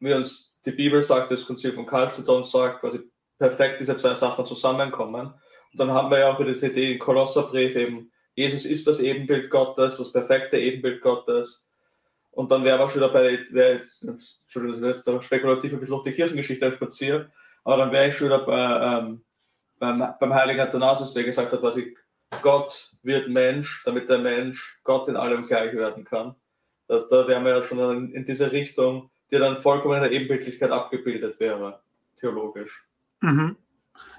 wie 0.00 0.12
uns 0.12 0.60
die 0.64 0.72
Bibel 0.72 1.02
sagt, 1.02 1.30
das 1.30 1.46
Konzil 1.46 1.72
von 1.72 1.86
Chalcedon 1.86 2.44
sagt, 2.44 2.80
quasi 2.80 3.00
perfekt 3.38 3.80
diese 3.80 3.96
zwei 3.96 4.14
Sachen 4.14 4.44
zusammenkommen. 4.44 5.32
Und 5.72 5.78
dann 5.78 5.92
haben 5.92 6.10
wir 6.10 6.18
ja 6.18 6.32
auch 6.32 6.38
wieder 6.38 6.52
diese 6.52 6.68
Idee 6.68 6.92
im 6.92 6.98
Kolosserbrief 6.98 7.74
eben, 7.76 8.12
Jesus 8.34 8.64
ist 8.64 8.86
das 8.86 9.00
Ebenbild 9.00 9.50
Gottes, 9.50 9.98
das 9.98 10.12
perfekte 10.12 10.58
Ebenbild 10.58 11.00
Gottes. 11.02 11.69
Und 12.32 12.50
dann 12.50 12.64
wäre 12.64 12.78
man 12.78 12.88
schon 12.88 13.00
dabei, 13.00 13.40
wär, 13.50 13.80
Entschuldigung, 14.02 14.82
das 14.82 14.98
ist 14.98 15.08
da 15.08 15.20
spekulativ 15.20 15.72
ein 15.72 15.80
bisschen 15.80 15.94
auf 15.94 16.04
die 16.04 16.12
Kirchengeschichte 16.12 16.72
spaziert, 16.72 17.30
aber 17.64 17.78
dann 17.78 17.92
wäre 17.92 18.08
ich 18.08 18.16
schon 18.16 18.28
wieder 18.28 18.44
bei, 18.44 18.98
ähm, 18.98 19.22
beim, 19.78 20.14
beim 20.18 20.34
heiligen 20.34 20.60
Athanasius, 20.60 21.12
der 21.12 21.24
gesagt 21.24 21.52
hat, 21.52 21.62
was 21.62 21.76
ich, 21.76 21.96
Gott 22.42 22.92
wird 23.02 23.28
Mensch, 23.28 23.82
damit 23.84 24.08
der 24.08 24.18
Mensch 24.18 24.80
Gott 24.84 25.08
in 25.08 25.16
allem 25.16 25.46
gleich 25.46 25.74
werden 25.74 26.04
kann. 26.04 26.36
Das, 26.86 27.08
da 27.08 27.26
wären 27.26 27.44
wir 27.44 27.56
ja 27.56 27.62
schon 27.62 27.78
in, 27.78 28.12
in 28.14 28.24
diese 28.24 28.52
Richtung, 28.52 29.10
die 29.30 29.38
dann 29.38 29.58
vollkommen 29.58 29.96
in 29.96 30.02
der 30.02 30.12
Ebenbildlichkeit 30.12 30.70
abgebildet 30.70 31.40
wäre, 31.40 31.80
theologisch. 32.16 32.84
Mhm. 33.20 33.56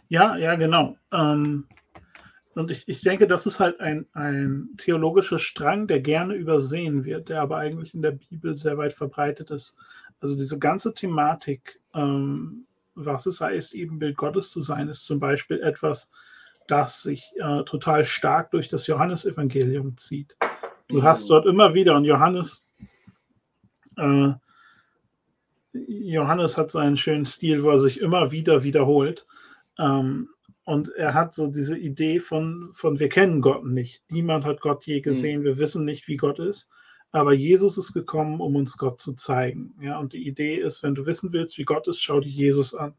Ja, 0.10 0.36
ja, 0.36 0.56
genau. 0.56 0.96
Ähm, 1.14 1.68
und 2.54 2.70
ich, 2.70 2.88
ich 2.88 3.02
denke, 3.02 3.28
das 3.28 3.46
ist 3.46 3.60
halt 3.60 3.80
ein, 3.80 4.08
ein 4.14 4.70
theologischer 4.78 5.40
Strang, 5.40 5.88
der 5.88 6.02
gerne 6.02 6.36
übersehen 6.36 7.06
wird, 7.06 7.30
der 7.30 7.42
aber 7.42 7.58
eigentlich 7.58 7.94
in 7.94 8.02
der 8.02 8.12
Bibel 8.12 8.56
sehr 8.56 8.78
weit 8.78 8.94
verbreitet 8.94 9.52
ist. 9.52 9.76
Also 10.20 10.36
diese 10.36 10.60
ganze 10.60 10.94
Thematik, 10.94 11.80
ähm, 11.94 12.66
was 12.94 13.26
es 13.26 13.40
heißt, 13.40 13.74
Ebenbild 13.74 14.18
Gottes 14.18 14.52
zu 14.52 14.62
sein, 14.62 14.90
ist 14.90 15.06
zum 15.06 15.20
Beispiel 15.20 15.62
etwas, 15.62 16.12
das 16.68 17.02
sich 17.02 17.32
äh, 17.38 17.64
total 17.64 18.06
stark 18.06 18.52
durch 18.52 18.68
das 18.68 18.86
Johannesevangelium 18.88 19.98
zieht. 19.98 20.36
Du 20.90 20.98
mhm. 20.98 21.04
hast 21.04 21.30
dort 21.30 21.46
immer 21.46 21.74
wieder, 21.74 21.96
und 21.96 22.04
Johannes, 22.04 22.66
äh, 23.98 24.34
Johannes 25.74 26.58
hat 26.58 26.70
so 26.70 26.80
einen 26.80 26.98
schönen 26.98 27.26
Stil, 27.26 27.64
wo 27.64 27.70
er 27.70 27.80
sich 27.80 28.02
immer 28.02 28.32
wieder 28.32 28.64
wiederholt. 28.64 29.26
Ähm, 29.80 30.30
und 30.72 30.88
er 30.96 31.14
hat 31.14 31.34
so 31.34 31.48
diese 31.48 31.78
Idee 31.78 32.22
von, 32.22 32.70
von, 32.72 32.98
wir 32.98 33.10
kennen 33.10 33.42
Gott 33.42 33.66
nicht. 33.66 34.10
Niemand 34.10 34.46
hat 34.46 34.62
Gott 34.62 34.86
je 34.86 35.02
gesehen. 35.02 35.42
Mhm. 35.42 35.44
Wir 35.44 35.58
wissen 35.58 35.84
nicht, 35.84 36.08
wie 36.08 36.16
Gott 36.16 36.40
ist. 36.40 36.70
Aber 37.12 37.34
Jesus 37.34 37.78
ist 37.78 37.92
gekommen, 37.92 38.40
um 38.40 38.56
uns 38.56 38.78
Gott 38.78 39.02
zu 39.02 39.12
zeigen. 39.12 39.76
Ja, 39.82 40.00
und 40.00 40.14
die 40.14 40.26
Idee 40.26 40.56
ist, 40.56 40.82
wenn 40.82 40.96
du 40.96 41.06
wissen 41.06 41.34
willst, 41.34 41.58
wie 41.58 41.66
Gott 41.66 41.90
ist, 41.90 42.02
schau 42.02 42.22
dir 42.22 42.30
Jesus 42.30 42.74
an. 42.74 42.94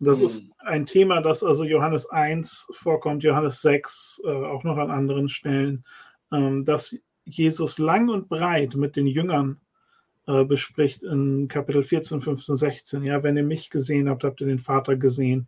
Und 0.00 0.08
das 0.08 0.18
mhm. 0.18 0.24
ist 0.24 0.50
ein 0.58 0.86
Thema, 0.86 1.20
das 1.20 1.44
also 1.44 1.62
Johannes 1.62 2.10
1 2.10 2.66
vorkommt, 2.72 3.22
Johannes 3.22 3.62
6, 3.62 4.22
äh, 4.24 4.30
auch 4.30 4.64
noch 4.64 4.76
an 4.76 4.90
anderen 4.90 5.28
Stellen, 5.28 5.84
ähm, 6.32 6.64
dass 6.64 6.96
Jesus 7.26 7.78
lang 7.78 8.08
und 8.08 8.28
breit 8.28 8.74
mit 8.74 8.96
den 8.96 9.06
Jüngern 9.06 9.60
äh, 10.26 10.44
bespricht 10.44 11.04
in 11.04 11.46
Kapitel 11.46 11.84
14, 11.84 12.20
15, 12.20 12.56
16. 12.56 13.04
Ja, 13.04 13.22
wenn 13.22 13.36
ihr 13.36 13.44
mich 13.44 13.70
gesehen 13.70 14.08
habt, 14.08 14.24
habt 14.24 14.40
ihr 14.40 14.48
den 14.48 14.58
Vater 14.58 14.96
gesehen. 14.96 15.46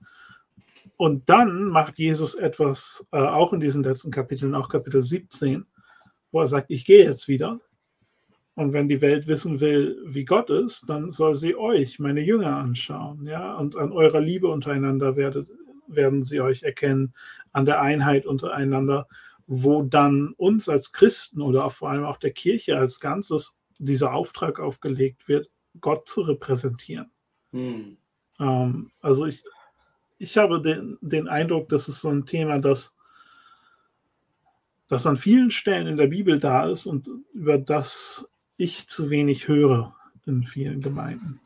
Und 0.96 1.28
dann 1.28 1.64
macht 1.64 1.98
Jesus 1.98 2.34
etwas, 2.34 3.06
äh, 3.12 3.18
auch 3.18 3.52
in 3.52 3.60
diesen 3.60 3.82
letzten 3.82 4.10
Kapiteln, 4.10 4.54
auch 4.54 4.68
Kapitel 4.68 5.02
17, 5.02 5.66
wo 6.32 6.40
er 6.40 6.46
sagt, 6.46 6.70
ich 6.70 6.84
gehe 6.84 7.04
jetzt 7.04 7.28
wieder. 7.28 7.60
Und 8.54 8.72
wenn 8.72 8.88
die 8.88 9.00
Welt 9.00 9.26
wissen 9.26 9.60
will, 9.60 10.02
wie 10.06 10.24
Gott 10.24 10.50
ist, 10.50 10.88
dann 10.88 11.10
soll 11.10 11.34
sie 11.34 11.56
euch, 11.56 11.98
meine 11.98 12.20
Jünger, 12.20 12.56
anschauen. 12.56 13.26
Ja? 13.26 13.54
Und 13.56 13.76
an 13.76 13.92
eurer 13.92 14.20
Liebe 14.20 14.48
untereinander 14.48 15.16
werdet, 15.16 15.48
werden 15.86 16.22
sie 16.22 16.40
euch 16.40 16.62
erkennen, 16.62 17.14
an 17.52 17.64
der 17.64 17.80
Einheit 17.80 18.26
untereinander, 18.26 19.08
wo 19.46 19.82
dann 19.82 20.34
uns 20.36 20.68
als 20.68 20.92
Christen 20.92 21.42
oder 21.42 21.64
auch 21.64 21.72
vor 21.72 21.90
allem 21.90 22.04
auch 22.04 22.18
der 22.18 22.32
Kirche 22.32 22.76
als 22.76 23.00
Ganzes 23.00 23.56
dieser 23.78 24.12
Auftrag 24.12 24.60
aufgelegt 24.60 25.26
wird, 25.26 25.50
Gott 25.80 26.08
zu 26.08 26.20
repräsentieren. 26.20 27.10
Hm. 27.52 27.96
Ähm, 28.38 28.90
also 29.00 29.26
ich, 29.26 29.42
ich 30.20 30.36
habe 30.36 30.60
den, 30.60 30.98
den 31.00 31.28
Eindruck, 31.28 31.70
das 31.70 31.88
ist 31.88 32.00
so 32.00 32.10
ein 32.10 32.26
Thema, 32.26 32.58
das, 32.58 32.94
das 34.86 35.06
an 35.06 35.16
vielen 35.16 35.50
Stellen 35.50 35.86
in 35.86 35.96
der 35.96 36.08
Bibel 36.08 36.38
da 36.38 36.68
ist 36.68 36.84
und 36.84 37.08
über 37.32 37.56
das 37.56 38.28
ich 38.58 38.86
zu 38.86 39.08
wenig 39.08 39.48
höre 39.48 39.96
in 40.26 40.44
vielen 40.44 40.82
Gemeinden. 40.82 41.40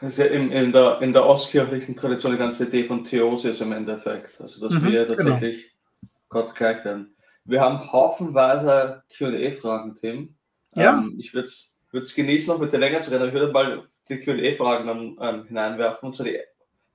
Das 0.00 0.12
ist 0.12 0.18
ja 0.18 0.24
in, 0.26 0.50
in, 0.50 0.72
der, 0.72 1.02
in 1.02 1.12
der 1.12 1.26
ostkirchlichen 1.26 1.94
Tradition 1.94 2.32
die 2.32 2.38
ganze 2.38 2.64
Idee 2.66 2.84
von 2.84 3.04
Theosis 3.04 3.60
im 3.60 3.72
Endeffekt. 3.72 4.40
Also, 4.40 4.66
dass 4.66 4.80
mhm, 4.80 4.86
wir 4.86 5.04
genau. 5.04 5.16
tatsächlich 5.16 5.76
genau. 6.00 6.12
Gott 6.30 6.54
gleich 6.54 6.84
werden. 6.86 7.14
Wir 7.44 7.60
haben 7.60 7.92
haufenweise 7.92 9.02
QA-Fragen, 9.14 9.94
Tim. 9.94 10.36
Ja. 10.74 10.98
Ähm, 10.98 11.16
ich 11.18 11.34
würde 11.34 11.48
es 11.48 12.14
genießen, 12.14 12.50
noch 12.50 12.60
mit 12.60 12.72
dir 12.72 12.78
länger 12.78 13.02
zu 13.02 13.10
reden, 13.10 13.22
aber 13.22 13.28
ich 13.28 13.34
würde 13.34 13.52
mal 13.52 13.88
die 14.08 14.20
QA-Fragen 14.20 15.18
ähm, 15.20 15.44
hineinwerfen. 15.44 16.06
Und 16.06 16.16
so 16.16 16.24
die 16.24 16.38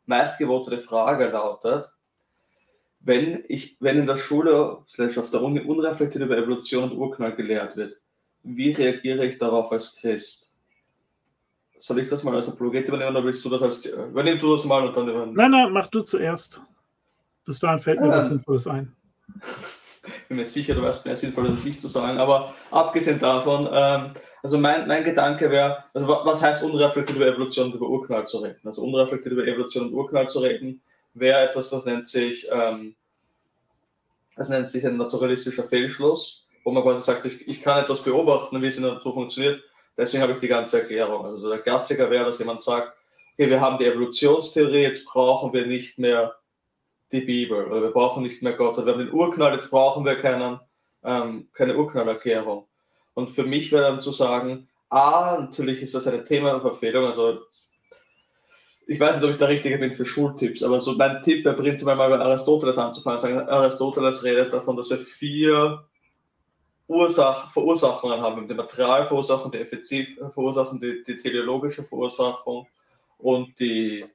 meistgewotete 0.06 0.80
Frage 0.80 1.30
lautet, 1.30 1.92
wenn, 3.00 3.44
ich, 3.48 3.78
wenn 3.80 4.00
in 4.00 4.08
der 4.08 4.18
Schule, 4.18 4.78
slash 4.90 5.18
auf 5.18 5.30
der 5.30 5.42
Uni, 5.42 5.60
unreflektiert 5.60 6.24
über 6.24 6.38
Evolution 6.38 6.84
und 6.84 6.98
Urknall 6.98 7.36
gelehrt 7.36 7.76
wird, 7.76 7.98
wie 8.44 8.72
reagiere 8.72 9.26
ich 9.26 9.38
darauf 9.38 9.72
als 9.72 9.96
Christ? 9.96 10.52
Soll 11.80 12.00
ich 12.00 12.08
das 12.08 12.24
mal 12.24 12.36
als 12.36 12.48
Apologet 12.48 12.88
übernehmen 12.88 13.12
oder 13.12 13.26
willst 13.26 13.44
du 13.44 13.50
das 13.50 13.62
als. 13.62 13.86
Übernimm 13.86 14.40
du 14.40 14.56
das 14.56 14.64
mal 14.64 14.88
und 14.88 14.96
dann 14.96 15.10
übernehmen? 15.10 15.34
Nein, 15.34 15.52
nein, 15.52 15.72
mach 15.72 15.88
du 15.88 16.02
zuerst. 16.02 16.62
Bis 17.46 17.60
dahin 17.60 17.80
fällt 17.80 18.00
mir 18.00 18.06
ähm, 18.06 18.12
was 18.14 18.30
Sinnvolles 18.30 18.68
ein 18.68 18.96
bin 20.34 20.38
mir 20.38 20.46
sicher, 20.46 20.76
du 20.76 20.82
weißt 20.82 21.06
mehr 21.06 21.16
sinnvoll 21.16 21.48
als 21.48 21.66
ich 21.66 21.80
zu 21.80 21.88
sagen. 21.88 22.18
Aber 22.18 22.54
abgesehen 22.72 23.20
davon, 23.20 23.70
ähm, 23.72 24.12
also 24.44 24.58
mein, 24.58 24.88
mein 24.88 25.06
Gedanke 25.06 25.50
wäre, 25.50 25.86
also 25.94 26.06
was 26.08 26.42
heißt 26.42 26.64
unreflektiert 26.64 27.16
über 27.16 27.28
Evolution 27.28 27.68
und 27.68 27.76
über 27.76 27.88
Urknall 27.88 28.28
zu 28.28 28.40
reden? 28.40 28.60
Also 28.66 28.84
unreflektiert 28.84 29.32
über 29.32 29.48
Evolution 29.48 29.88
und 29.88 29.94
Urknall 29.94 30.28
zu 30.28 30.40
reden, 30.40 30.82
wäre 31.14 31.48
etwas, 31.48 31.70
das 31.70 31.86
nennt 31.86 32.10
sich, 32.10 32.46
ähm, 32.52 32.96
das 34.36 34.50
nennt 34.50 34.68
sich 34.68 34.86
ein 34.86 34.98
naturalistischer 34.98 35.64
Fehlschluss, 35.64 36.46
wo 36.66 36.72
man 36.72 36.84
quasi 36.84 37.04
sagt, 37.04 37.26
ich, 37.26 37.48
ich 37.48 37.62
kann 37.62 37.82
etwas 37.82 38.02
beobachten, 38.02 38.62
wie 38.62 38.68
es 38.68 38.76
in 38.76 38.84
der 38.84 38.96
Natur 38.96 39.14
funktioniert, 39.14 39.64
deswegen 39.96 40.22
habe 40.22 40.34
ich 40.34 40.40
die 40.40 40.50
ganze 40.50 40.82
Erklärung. 40.82 41.26
Also 41.26 41.50
der 41.50 41.60
Klassiker 41.60 42.10
wäre, 42.10 42.26
dass 42.26 42.40
jemand 42.40 42.62
sagt, 42.62 42.98
okay, 43.34 43.50
wir 43.50 43.62
haben 43.62 43.78
die 43.78 43.86
Evolutionstheorie, 43.86 44.82
jetzt 44.82 45.06
brauchen 45.06 45.54
wir 45.54 45.66
nicht 45.66 46.00
mehr 46.00 46.36
die 47.14 47.22
Bibel 47.22 47.66
oder 47.66 47.82
wir 47.82 47.92
brauchen 47.92 48.24
nicht 48.24 48.44
mehr 48.44 48.54
Gott 48.54 48.78
oder 48.78 48.88
wir 48.88 48.94
haben 48.94 49.06
den 49.06 49.14
Urknall, 49.14 49.54
jetzt 49.54 49.72
brauchen 49.72 50.04
wir 50.04 50.16
keinen, 50.16 50.60
ähm, 51.06 51.48
keine 51.54 51.78
Urknallerklärung. 51.78 52.68
Und 53.14 53.32
für 53.32 53.44
mich 53.44 53.72
wäre 53.72 53.84
dann 53.84 54.02
zu 54.02 54.12
sagen, 54.12 54.68
A, 54.90 55.38
natürlich 55.40 55.82
ist 55.82 55.96
das 55.96 56.08
eine 56.08 56.24
Themaverfehlung, 56.24 57.06
also 57.06 57.40
ich 58.86 59.00
weiß 59.00 59.16
nicht, 59.16 59.24
ob 59.24 59.32
ich 59.32 59.38
der 59.38 59.50
Richtige 59.50 59.78
bin 59.78 59.94
für 59.94 60.06
Schultipps, 60.06 60.62
aber 60.62 60.82
so 60.82 60.94
mein 60.94 61.22
Tipp 61.22 61.46
wäre 61.46 61.56
prinzipiell 61.56 61.96
mal 61.96 62.10
bei 62.10 62.20
Aristoteles 62.20 62.78
anzufangen. 62.78 63.20
Sagen, 63.20 63.40
Aristoteles 63.40 64.24
redet 64.24 64.54
davon, 64.54 64.76
dass 64.76 64.90
wir 64.90 65.00
vier 65.00 65.86
Ursach 66.88 67.52
Verursachungen 67.52 68.22
haben, 68.22 68.48
die 68.48 68.54
Materialverursachung, 68.54 69.52
die 69.52 69.60
Effektivverursachung, 69.60 70.82
die, 70.82 71.04
die 71.04 71.16
teleologische 71.16 71.84
Verursachung 71.84 72.68
und 73.18 73.58
die 73.60 74.06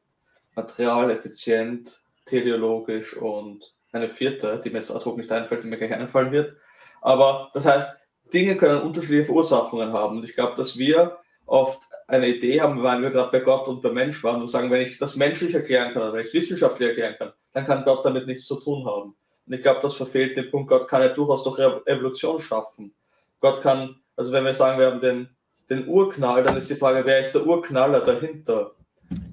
materialeffizient 0.54 2.02
teleologisch 2.26 3.16
und 3.16 3.74
eine 3.92 4.08
vierte, 4.08 4.60
die 4.62 4.70
mir 4.70 4.78
jetzt 4.78 4.90
ad 4.90 5.04
hoc 5.06 5.16
nicht 5.16 5.32
einfällt, 5.32 5.64
die 5.64 5.68
mir 5.68 5.78
gleich 5.78 5.94
einfallen 5.94 6.30
wird. 6.30 6.56
Aber 7.00 7.50
das 7.54 7.64
heißt, 7.64 7.98
Dinge 8.32 8.56
können 8.56 8.82
unterschiedliche 8.82 9.24
Verursachungen 9.24 9.92
haben. 9.92 10.18
Und 10.18 10.24
ich 10.24 10.34
glaube, 10.34 10.54
dass 10.56 10.76
wir 10.76 11.18
oft 11.46 11.80
eine 12.06 12.28
Idee 12.28 12.60
haben, 12.60 12.82
weil 12.82 13.02
wir 13.02 13.10
gerade 13.10 13.30
bei 13.30 13.40
Gott 13.40 13.68
und 13.68 13.82
bei 13.82 13.90
Mensch 13.90 14.22
waren 14.24 14.40
und 14.40 14.48
sagen, 14.48 14.70
wenn 14.70 14.82
ich 14.82 14.98
das 14.98 15.16
menschlich 15.16 15.54
erklären 15.54 15.92
kann 15.92 16.02
oder 16.02 16.12
wenn 16.14 16.20
ich 16.20 16.28
es 16.28 16.34
wissenschaftlich 16.34 16.88
erklären 16.88 17.16
kann, 17.18 17.32
dann 17.52 17.64
kann 17.64 17.84
Gott 17.84 18.04
damit 18.04 18.26
nichts 18.26 18.46
zu 18.46 18.56
tun 18.56 18.86
haben. 18.86 19.14
Und 19.46 19.52
ich 19.52 19.62
glaube, 19.62 19.80
das 19.82 19.94
verfehlt 19.94 20.36
den 20.36 20.50
Punkt, 20.50 20.68
Gott 20.68 20.88
kann 20.88 21.02
ja 21.02 21.08
durchaus 21.08 21.44
durch 21.44 21.58
Evolution 21.86 22.38
schaffen. 22.38 22.94
Gott 23.40 23.62
kann, 23.62 23.96
also 24.16 24.32
wenn 24.32 24.44
wir 24.44 24.54
sagen, 24.54 24.78
wir 24.78 24.86
haben 24.86 25.00
den, 25.00 25.28
den 25.70 25.86
Urknall, 25.86 26.42
dann 26.42 26.56
ist 26.56 26.70
die 26.70 26.74
Frage, 26.74 27.04
wer 27.04 27.20
ist 27.20 27.32
der 27.32 27.46
Urknaller 27.46 28.00
dahinter? 28.00 28.72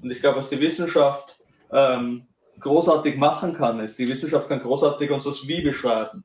Und 0.02 0.10
ich 0.10 0.20
glaube, 0.20 0.38
was 0.38 0.48
die 0.48 0.60
Wissenschaft 0.60 1.42
ähm, 1.70 2.26
großartig 2.60 3.16
machen 3.16 3.54
kann, 3.54 3.80
ist, 3.80 3.98
die 3.98 4.08
Wissenschaft 4.08 4.48
kann 4.48 4.60
großartig 4.60 5.10
uns 5.10 5.24
das 5.24 5.46
Wie 5.46 5.60
beschreiben. 5.60 6.24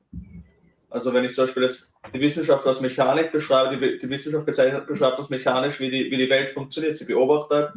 Also 0.92 1.12
wenn 1.14 1.24
ich 1.24 1.34
zum 1.34 1.46
Beispiel 1.46 1.62
das, 1.62 1.94
die 2.12 2.20
Wissenschaft 2.20 2.66
als 2.66 2.82
Mechanik 2.82 3.32
beschreibe, 3.32 3.78
die, 3.78 3.98
die 3.98 4.10
Wissenschaft 4.10 4.44
bezeichnet, 4.44 4.86
beschreibt 4.86 5.18
das 5.18 5.30
mechanisch, 5.30 5.80
wie 5.80 5.90
die, 5.90 6.10
wie 6.10 6.18
die 6.18 6.28
Welt 6.28 6.50
funktioniert. 6.50 6.98
Sie 6.98 7.06
beobachtet, 7.06 7.72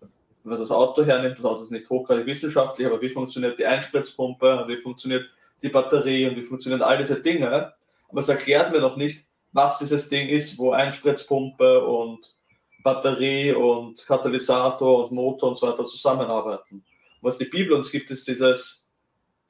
wenn 0.00 0.50
man 0.50 0.58
das 0.58 0.70
Auto 0.70 1.04
hernimmt, 1.04 1.38
das 1.38 1.44
Auto 1.44 1.64
ist 1.64 1.72
nicht 1.72 1.90
hochgradig 1.90 2.26
wissenschaftlich, 2.26 2.86
aber 2.86 3.02
wie 3.02 3.10
funktioniert 3.10 3.58
die 3.58 3.66
Einspritzpumpe, 3.66 4.66
wie 4.68 4.76
funktioniert 4.76 5.28
die 5.62 5.68
Batterie 5.68 6.28
und 6.28 6.36
wie 6.36 6.44
funktionieren 6.44 6.82
all 6.82 6.96
diese 6.98 7.20
Dinge. 7.20 7.72
Aber 8.08 8.20
es 8.20 8.28
erklärt 8.28 8.70
mir 8.70 8.80
noch 8.80 8.96
nicht, 8.96 9.26
was 9.52 9.78
dieses 9.80 10.08
Ding 10.08 10.28
ist, 10.28 10.56
wo 10.56 10.70
Einspritzpumpe 10.70 11.84
und 11.84 12.36
Batterie 12.84 13.52
und 13.52 14.06
Katalysator 14.06 15.04
und 15.04 15.12
Motor 15.12 15.50
und 15.50 15.58
so 15.58 15.66
weiter 15.66 15.84
zusammenarbeiten. 15.84 16.84
Was 17.20 17.36
die 17.36 17.46
Bibel 17.46 17.72
uns 17.72 17.90
gibt, 17.90 18.12
ist 18.12 18.28
dieses, 18.28 18.88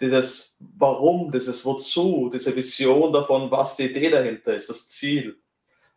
dieses 0.01 0.57
Warum, 0.79 1.31
dieses 1.31 1.65
Wozu, 1.65 2.31
diese 2.33 2.55
Vision 2.55 3.13
davon, 3.13 3.51
was 3.51 3.77
die 3.77 3.85
Idee 3.85 4.11
dahinter 4.11 4.55
ist, 4.55 4.71
das 4.71 4.89
Ziel. 4.89 5.37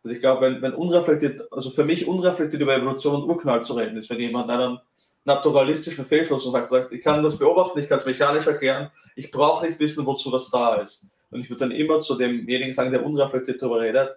Also 0.02 0.14
ich 0.14 0.20
glaube, 0.20 0.42
wenn, 0.42 0.62
wenn 0.62 0.74
unreflektiert, 0.74 1.50
also 1.50 1.70
für 1.70 1.84
mich 1.84 2.06
unreflektiert 2.06 2.60
über 2.60 2.76
Evolution 2.76 3.22
und 3.22 3.28
Urknall 3.28 3.64
zu 3.64 3.74
reden, 3.74 3.96
ist, 3.96 4.10
wenn 4.10 4.20
jemand 4.20 4.50
einen 4.50 4.78
naturalistischen 5.24 6.04
Fehlschluss 6.04 6.44
und 6.44 6.52
sagt, 6.52 6.70
sagt, 6.70 6.92
ich 6.92 7.02
kann 7.02 7.22
das 7.22 7.38
beobachten, 7.38 7.78
ich 7.78 7.88
kann 7.88 7.98
es 7.98 8.06
mechanisch 8.06 8.46
erklären, 8.46 8.90
ich 9.16 9.30
brauche 9.30 9.66
nicht 9.66 9.80
wissen, 9.80 10.04
wozu 10.04 10.30
das 10.30 10.50
da 10.50 10.76
ist. 10.76 11.10
Und 11.30 11.40
ich 11.40 11.48
würde 11.48 11.60
dann 11.60 11.70
immer 11.70 12.00
zu 12.00 12.16
demjenigen 12.16 12.74
sagen, 12.74 12.92
der 12.92 13.04
unreflektiert 13.04 13.62
darüber 13.62 13.80
redet, 13.80 14.16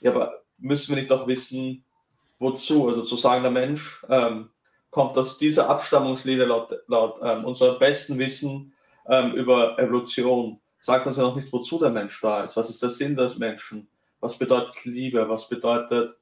ja, 0.00 0.12
aber 0.12 0.42
müssen 0.58 0.90
wir 0.90 0.96
nicht 1.02 1.10
auch 1.10 1.26
wissen, 1.26 1.84
wozu? 2.38 2.88
Also 2.88 3.02
zu 3.02 3.16
sagen, 3.16 3.42
der 3.42 3.50
Mensch 3.50 4.04
ähm, 4.08 4.50
kommt 4.90 5.16
aus 5.16 5.38
dieser 5.38 5.68
Abstammungslinie 5.68 6.44
laut, 6.44 6.70
laut 6.86 7.18
ähm, 7.22 7.44
unserem 7.44 7.78
besten 7.78 8.18
Wissen 8.18 8.72
ähm, 9.08 9.32
über 9.32 9.78
Evolution, 9.78 10.60
sagt 10.78 11.06
uns 11.06 11.16
ja 11.16 11.24
noch 11.24 11.36
nicht, 11.36 11.52
wozu 11.52 11.78
der 11.78 11.90
Mensch 11.90 12.20
da 12.20 12.44
ist. 12.44 12.56
Was 12.56 12.70
ist 12.70 12.82
der 12.82 12.90
Sinn 12.90 13.16
des 13.16 13.38
Menschen? 13.38 13.88
Was 14.20 14.38
bedeutet 14.38 14.84
Liebe? 14.84 15.28
Was 15.28 15.48
bedeutet 15.48 16.16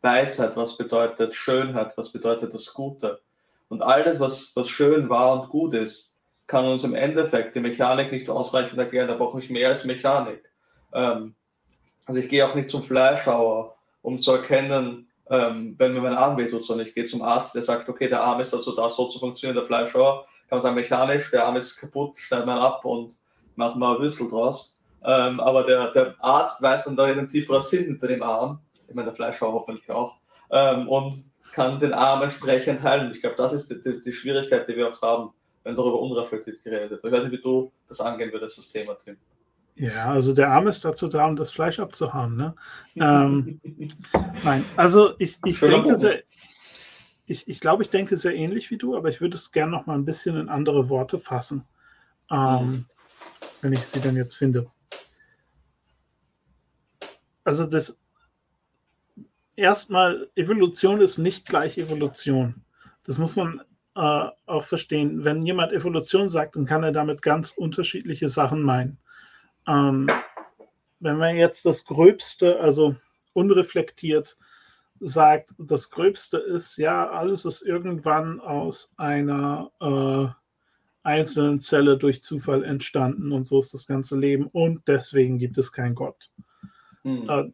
Weisheit? 0.00 0.56
Was 0.56 0.76
bedeutet 0.76 1.34
Schönheit? 1.34 1.96
Was 1.96 2.12
bedeutet 2.12 2.54
das 2.54 2.72
Gute? 2.72 3.20
Und 3.68 3.82
alles, 3.82 4.20
was, 4.20 4.52
was 4.54 4.68
schön, 4.68 5.08
wahr 5.08 5.40
und 5.40 5.48
gut 5.48 5.74
ist, 5.74 6.18
kann 6.46 6.64
uns 6.64 6.84
im 6.84 6.94
Endeffekt 6.94 7.54
die 7.56 7.60
Mechanik 7.60 8.12
nicht 8.12 8.30
ausreichend 8.30 8.78
erklären. 8.78 9.08
Da 9.08 9.14
brauche 9.14 9.40
ich 9.40 9.50
mehr 9.50 9.68
als 9.68 9.84
Mechanik. 9.84 10.44
Ähm, 10.92 11.34
also 12.04 12.20
ich 12.20 12.28
gehe 12.28 12.46
auch 12.46 12.54
nicht 12.54 12.70
zum 12.70 12.84
Fleischhauer, 12.84 13.76
um 14.02 14.20
zu 14.20 14.32
erkennen, 14.32 15.08
ähm, 15.28 15.74
wenn 15.78 15.92
mir 15.92 16.00
mein 16.00 16.14
Arm 16.14 16.36
wehtut, 16.36 16.64
sondern 16.64 16.86
ich 16.86 16.94
gehe 16.94 17.04
zum 17.04 17.22
Arzt, 17.22 17.56
der 17.56 17.62
sagt, 17.62 17.88
okay, 17.88 18.08
der 18.08 18.22
Arm 18.22 18.40
ist 18.40 18.54
also 18.54 18.76
da, 18.76 18.88
so 18.88 19.08
zu 19.08 19.18
funktionieren, 19.18 19.56
der 19.56 19.66
Fleischhauer 19.66 20.24
kann 20.48 20.58
man 20.58 20.62
sagen, 20.62 20.74
mechanisch, 20.74 21.30
der 21.30 21.44
Arm 21.44 21.56
ist 21.56 21.76
kaputt, 21.76 22.18
schneid 22.18 22.46
mal 22.46 22.60
ab 22.60 22.84
und 22.84 23.16
mach 23.56 23.74
mal 23.74 23.98
Würstel 23.98 24.28
draus. 24.28 24.80
Ähm, 25.04 25.40
aber 25.40 25.64
der, 25.64 25.92
der 25.92 26.14
Arzt 26.18 26.62
weiß 26.62 26.84
dann, 26.84 26.96
da 26.96 27.08
ist 27.08 27.18
ein 27.18 27.28
tieferer 27.28 27.62
Sinn 27.62 27.84
hinter 27.84 28.08
dem 28.08 28.22
Arm, 28.22 28.60
ich 28.88 28.94
meine, 28.94 29.06
der 29.06 29.16
Fleischhauer 29.16 29.52
hoffentlich 29.52 29.90
auch, 29.90 30.16
ähm, 30.50 30.88
und 30.88 31.24
kann 31.52 31.78
den 31.78 31.94
Arm 31.94 32.22
entsprechend 32.22 32.82
heilen. 32.82 33.12
Ich 33.12 33.20
glaube, 33.20 33.36
das 33.36 33.52
ist 33.52 33.70
die, 33.70 33.80
die, 33.80 34.02
die, 34.02 34.12
Schwierigkeit, 34.12 34.68
die 34.68 34.76
wir 34.76 34.88
oft 34.88 35.00
haben, 35.00 35.30
wenn 35.64 35.74
darüber 35.74 36.00
unreflektiert 36.00 36.62
geredet 36.62 36.90
wird. 36.90 37.04
Ich 37.04 37.12
weiß 37.12 37.22
nicht, 37.22 37.32
wie 37.32 37.42
du 37.42 37.72
das 37.88 38.00
angehen 38.00 38.32
würdest, 38.32 38.58
das 38.58 38.68
Thema, 38.68 38.94
Tim. 38.94 39.16
Ja, 39.76 40.10
also 40.10 40.32
der 40.34 40.50
Arm 40.50 40.66
ist 40.68 40.84
dazu 40.84 41.08
da, 41.08 41.26
um 41.26 41.36
das 41.36 41.52
Fleisch 41.52 41.78
abzuhauen. 41.78 42.36
Ne? 42.36 42.54
ähm, 42.96 43.60
nein, 44.42 44.64
also 44.76 45.14
ich, 45.18 45.38
ich 45.44 45.60
denke 45.60 45.94
sehr, 45.96 46.22
ich, 47.26 47.48
ich 47.48 47.60
glaube, 47.60 47.82
ich 47.82 47.90
denke 47.90 48.16
sehr 48.16 48.34
ähnlich 48.34 48.70
wie 48.70 48.78
du, 48.78 48.96
aber 48.96 49.08
ich 49.08 49.20
würde 49.20 49.36
es 49.36 49.52
gerne 49.52 49.72
noch 49.72 49.86
mal 49.86 49.94
ein 49.94 50.04
bisschen 50.04 50.36
in 50.36 50.48
andere 50.48 50.88
Worte 50.88 51.18
fassen, 51.18 51.66
ähm, 52.30 52.86
wenn 53.60 53.72
ich 53.72 53.80
sie 53.80 54.00
dann 54.00 54.16
jetzt 54.16 54.36
finde. 54.36 54.70
Also 57.44 57.66
das 57.66 57.98
erstmal, 59.56 60.28
Evolution 60.34 61.00
ist 61.00 61.18
nicht 61.18 61.46
gleich 61.46 61.78
Evolution. 61.78 62.62
Das 63.04 63.18
muss 63.18 63.36
man 63.36 63.60
äh, 63.96 64.28
auch 64.46 64.64
verstehen. 64.64 65.24
Wenn 65.24 65.42
jemand 65.42 65.72
Evolution 65.72 66.28
sagt, 66.28 66.56
dann 66.56 66.66
kann 66.66 66.84
er 66.84 66.92
damit 66.92 67.22
ganz 67.22 67.50
unterschiedliche 67.50 68.28
Sachen 68.28 68.62
meinen. 68.62 68.98
Ähm, 69.66 70.08
wenn 71.00 71.16
man 71.18 71.36
jetzt 71.36 71.66
das 71.66 71.84
Gröbste, 71.84 72.60
also 72.60 72.96
unreflektiert 73.32 74.36
sagt, 75.00 75.54
das 75.58 75.90
Gröbste 75.90 76.38
ist, 76.38 76.76
ja, 76.76 77.08
alles 77.10 77.44
ist 77.44 77.62
irgendwann 77.62 78.40
aus 78.40 78.92
einer 78.96 79.70
äh, 79.80 80.28
einzelnen 81.02 81.60
Zelle 81.60 81.98
durch 81.98 82.22
Zufall 82.22 82.64
entstanden 82.64 83.32
und 83.32 83.44
so 83.44 83.58
ist 83.58 83.74
das 83.74 83.86
ganze 83.86 84.18
Leben 84.18 84.46
und 84.46 84.86
deswegen 84.88 85.38
gibt 85.38 85.58
es 85.58 85.72
keinen 85.72 85.94
Gott. 85.94 86.30
Hm. 87.02 87.28
Äh, 87.28 87.44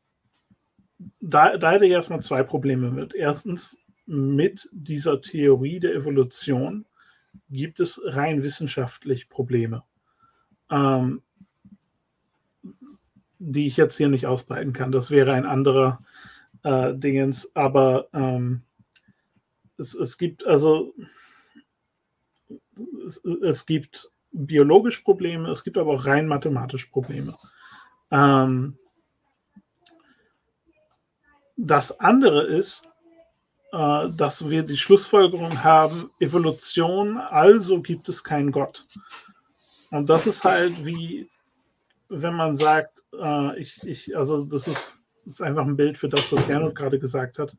da, 1.21 1.57
da 1.57 1.73
hätte 1.73 1.87
ich 1.87 1.93
erstmal 1.93 2.21
zwei 2.21 2.43
Probleme 2.43 2.91
mit. 2.91 3.15
Erstens, 3.15 3.77
mit 4.07 4.69
dieser 4.73 5.21
Theorie 5.21 5.81
der 5.81 5.95
Evolution 5.95 6.87
gibt 7.51 7.81
es 7.81 8.01
rein 8.05 8.43
wissenschaftlich 8.43 9.29
Probleme. 9.29 9.83
Ähm, 10.71 11.23
die 13.45 13.67
ich 13.67 13.77
jetzt 13.77 13.97
hier 13.97 14.09
nicht 14.09 14.27
ausbreiten 14.27 14.73
kann. 14.73 14.93
Das 14.93 15.11
wäre 15.11 15.33
ein 15.33 15.47
anderer 15.47 16.01
äh, 16.63 16.95
Dingens, 16.95 17.51
aber 17.55 18.09
ähm, 18.13 18.63
es, 19.79 19.95
es 19.95 20.19
gibt 20.19 20.47
also 20.47 20.95
es, 23.07 23.23
es, 23.25 23.67
gibt 23.67 24.11
biologisch 24.33 25.01
Probleme, 25.01 25.51
es 25.51 25.65
gibt 25.65 25.79
aber 25.79 25.93
auch 25.93 26.07
rein 26.07 26.27
mathematisch 26.27 26.87
Probleme. 26.87 27.35
Ähm, 28.11 28.77
das 31.57 32.01
andere 32.01 32.45
ist, 32.45 32.89
äh, 33.73 34.09
dass 34.17 34.49
wir 34.49 34.63
die 34.63 34.77
Schlussfolgerung 34.77 35.63
haben, 35.63 36.11
Evolution, 36.19 37.19
also 37.19 37.81
gibt 37.83 38.09
es 38.09 38.25
keinen 38.25 38.53
Gott. 38.53 38.87
Und 39.91 40.09
das 40.09 40.27
ist 40.27 40.45
halt 40.45 40.87
wie 40.87 41.29
wenn 42.13 42.35
man 42.35 42.55
sagt, 42.55 43.05
äh, 43.19 43.59
ich, 43.59 43.83
ich, 43.87 44.17
also 44.17 44.45
das 44.45 44.69
ist, 44.69 44.99
das 45.25 45.35
ist 45.35 45.43
einfach 45.43 45.67
ein 45.67 45.77
Bild 45.77 45.99
für 45.99 46.09
das, 46.09 46.33
was 46.33 46.47
Gernot 46.47 46.75
gerade 46.75 46.99
gesagt 46.99 47.39
hat. 47.39 47.57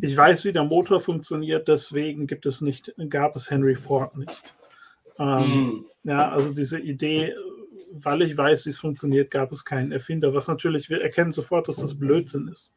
Ich 0.00 0.16
weiß, 0.16 0.44
wie 0.44 0.52
der 0.52 0.64
Motor 0.64 1.00
funktioniert, 1.00 1.68
deswegen 1.68 2.26
gibt 2.26 2.46
es 2.46 2.60
nicht, 2.60 2.94
gab 3.08 3.36
es 3.36 3.50
Henry 3.50 3.74
Ford 3.74 4.16
nicht. 4.16 4.54
Ähm, 5.18 5.38
mhm. 5.38 5.84
Ja, 6.04 6.30
also 6.30 6.52
diese 6.52 6.78
Idee, 6.78 7.34
weil 7.92 8.22
ich 8.22 8.36
weiß, 8.36 8.64
wie 8.66 8.70
es 8.70 8.78
funktioniert, 8.78 9.30
gab 9.30 9.52
es 9.52 9.64
keinen 9.64 9.92
Erfinder, 9.92 10.32
was 10.32 10.48
natürlich, 10.48 10.88
wir 10.88 11.02
erkennen 11.02 11.32
sofort, 11.32 11.68
dass 11.68 11.76
das 11.76 11.98
Blödsinn 11.98 12.48
ist. 12.48 12.72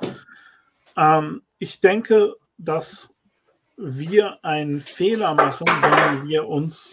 Ähm, 0.97 1.41
ich 1.59 1.79
denke, 1.79 2.35
dass 2.57 3.13
wir 3.77 4.43
einen 4.43 4.81
Fehler 4.81 5.33
machen, 5.35 5.65
wenn 5.67 6.27
wir 6.27 6.47
uns 6.47 6.91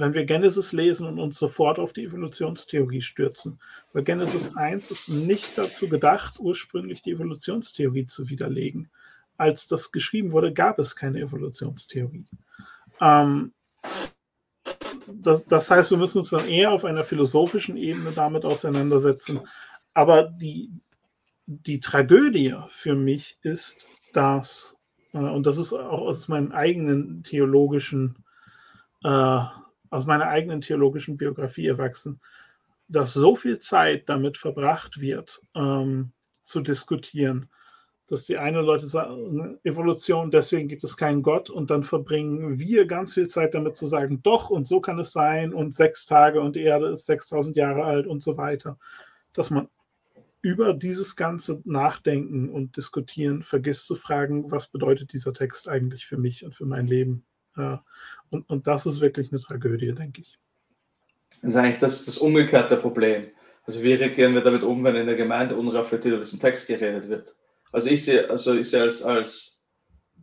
wenn 0.00 0.14
wir 0.14 0.24
Genesis 0.24 0.72
lesen 0.72 1.06
und 1.06 1.18
uns 1.18 1.38
sofort 1.38 1.78
auf 1.78 1.92
die 1.92 2.04
Evolutionstheorie 2.04 3.02
stürzen. 3.02 3.60
Weil 3.92 4.04
Genesis 4.04 4.56
1 4.56 4.90
ist 4.90 5.08
nicht 5.08 5.56
dazu 5.56 5.88
gedacht, 5.88 6.38
ursprünglich 6.38 7.02
die 7.02 7.12
Evolutionstheorie 7.12 8.06
zu 8.06 8.28
widerlegen. 8.28 8.90
Als 9.36 9.68
das 9.68 9.92
geschrieben 9.92 10.32
wurde, 10.32 10.52
gab 10.52 10.78
es 10.78 10.96
keine 10.96 11.20
Evolutionstheorie. 11.20 12.24
Ähm, 13.00 13.52
das, 15.06 15.44
das, 15.46 15.70
heißt, 15.70 15.90
wir 15.90 15.98
müssen 15.98 16.18
uns 16.18 16.30
dann 16.30 16.48
eher 16.48 16.72
auf 16.72 16.84
einer 16.84 17.04
philosophischen 17.04 17.76
Ebene 17.76 18.12
damit 18.14 18.44
auseinandersetzen. 18.44 19.40
Aber 19.94 20.24
die, 20.24 20.70
die 21.46 21.80
Tragödie 21.80 22.54
für 22.68 22.94
mich 22.94 23.38
ist, 23.42 23.86
dass, 24.12 24.76
äh, 25.12 25.18
und 25.18 25.46
das 25.46 25.58
ist 25.58 25.72
auch 25.72 26.00
aus 26.00 26.28
meinen 26.28 26.52
eigenen 26.52 27.22
theologischen 27.22 28.16
äh, 29.04 29.40
aus 29.96 30.06
meiner 30.06 30.28
eigenen 30.28 30.60
theologischen 30.60 31.16
Biografie 31.16 31.66
erwachsen, 31.66 32.20
dass 32.88 33.14
so 33.14 33.34
viel 33.34 33.58
Zeit 33.58 34.08
damit 34.08 34.36
verbracht 34.36 35.00
wird, 35.00 35.40
ähm, 35.54 36.12
zu 36.42 36.60
diskutieren, 36.60 37.48
dass 38.08 38.24
die 38.24 38.36
einen 38.36 38.64
Leute 38.64 38.86
sagen, 38.86 39.58
Evolution, 39.64 40.30
deswegen 40.30 40.68
gibt 40.68 40.84
es 40.84 40.96
keinen 40.96 41.22
Gott 41.22 41.50
und 41.50 41.70
dann 41.70 41.82
verbringen 41.82 42.58
wir 42.58 42.86
ganz 42.86 43.14
viel 43.14 43.26
Zeit 43.26 43.54
damit 43.54 43.76
zu 43.76 43.86
sagen, 43.86 44.22
doch 44.22 44.50
und 44.50 44.66
so 44.66 44.80
kann 44.80 44.98
es 44.98 45.12
sein 45.12 45.52
und 45.52 45.74
sechs 45.74 46.06
Tage 46.06 46.40
und 46.40 46.54
die 46.54 46.62
Erde 46.62 46.88
ist 46.88 47.06
6000 47.06 47.56
Jahre 47.56 47.84
alt 47.84 48.06
und 48.06 48.22
so 48.22 48.36
weiter, 48.36 48.78
dass 49.32 49.50
man 49.50 49.68
über 50.42 50.74
dieses 50.74 51.16
ganze 51.16 51.60
Nachdenken 51.64 52.50
und 52.50 52.76
Diskutieren 52.76 53.42
vergisst 53.42 53.86
zu 53.86 53.96
fragen, 53.96 54.52
was 54.52 54.68
bedeutet 54.68 55.12
dieser 55.12 55.32
Text 55.32 55.68
eigentlich 55.68 56.06
für 56.06 56.18
mich 56.18 56.44
und 56.44 56.54
für 56.54 56.66
mein 56.66 56.86
Leben. 56.86 57.24
Und, 58.30 58.48
und 58.48 58.66
das 58.66 58.86
ist 58.86 59.00
wirklich 59.00 59.30
eine 59.30 59.40
Tragödie, 59.40 59.92
denke 59.92 60.22
ich. 60.22 60.38
Das 61.42 61.50
ist 61.50 61.56
eigentlich 61.56 61.78
das, 61.78 62.04
das 62.04 62.18
umgekehrte 62.18 62.76
Problem. 62.76 63.28
Also 63.66 63.82
wie 63.82 63.94
reagieren 63.94 64.34
wir 64.34 64.42
damit 64.42 64.62
um, 64.62 64.84
wenn 64.84 64.96
in 64.96 65.06
der 65.06 65.16
Gemeinde 65.16 65.56
unreflektiert 65.56 66.14
über 66.14 66.24
diesen 66.24 66.40
Text 66.40 66.66
geredet 66.66 67.08
wird? 67.08 67.34
Also 67.72 67.88
ich 67.88 68.04
sehe, 68.04 68.30
also 68.30 68.54
ich 68.54 68.70
sehe 68.70 68.82
als, 68.82 69.02
als 69.02 69.62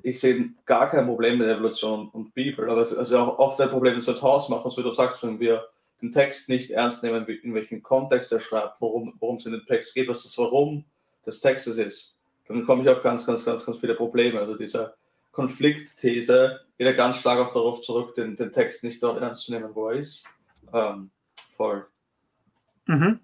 ich 0.01 0.19
sehe 0.19 0.51
gar 0.65 0.89
kein 0.89 1.05
Problem 1.05 1.37
mit 1.37 1.47
Evolution 1.47 2.09
und 2.09 2.33
Bibel, 2.33 2.69
aber 2.69 2.81
also 2.81 3.17
auch 3.17 3.39
oft 3.39 3.61
ein 3.61 3.69
Problem 3.69 3.97
ist 3.97 4.09
als 4.09 4.21
Hausmacher, 4.21 4.69
so 4.69 4.77
wie 4.77 4.83
du 4.83 4.91
sagst, 4.91 5.23
wenn 5.23 5.39
wir 5.39 5.65
den 6.01 6.11
Text 6.11 6.49
nicht 6.49 6.71
ernst 6.71 7.03
nehmen, 7.03 7.25
in 7.25 7.53
welchem 7.53 7.81
Kontext 7.81 8.31
er 8.31 8.39
schreibt, 8.39 8.81
worum, 8.81 9.15
worum 9.19 9.37
es 9.37 9.45
in 9.45 9.53
dem 9.53 9.65
Text 9.65 9.93
geht, 9.93 10.09
was 10.09 10.23
das 10.23 10.37
Warum 10.37 10.83
des 11.25 11.39
Textes 11.39 11.77
ist, 11.77 12.19
dann 12.47 12.65
komme 12.65 12.83
ich 12.83 12.89
auf 12.89 13.01
ganz, 13.01 13.25
ganz, 13.25 13.45
ganz, 13.45 13.65
ganz 13.65 13.77
viele 13.77 13.95
Probleme. 13.95 14.39
Also 14.39 14.55
dieser 14.55 14.95
Konfliktthese 15.33 16.61
geht 16.77 16.87
ja 16.87 16.93
ganz 16.93 17.17
stark 17.17 17.39
auch 17.39 17.53
darauf 17.53 17.81
zurück, 17.81 18.15
den, 18.15 18.37
den 18.37 18.53
Text 18.53 18.83
nicht 18.83 19.03
dort 19.03 19.21
ernst 19.21 19.43
zu 19.43 19.51
nehmen, 19.51 19.75
wo 19.75 19.89
er 19.89 19.99
ist. 19.99 20.25
Ähm, 20.71 21.11
voll. 21.57 21.85
Mhm. 22.85 23.19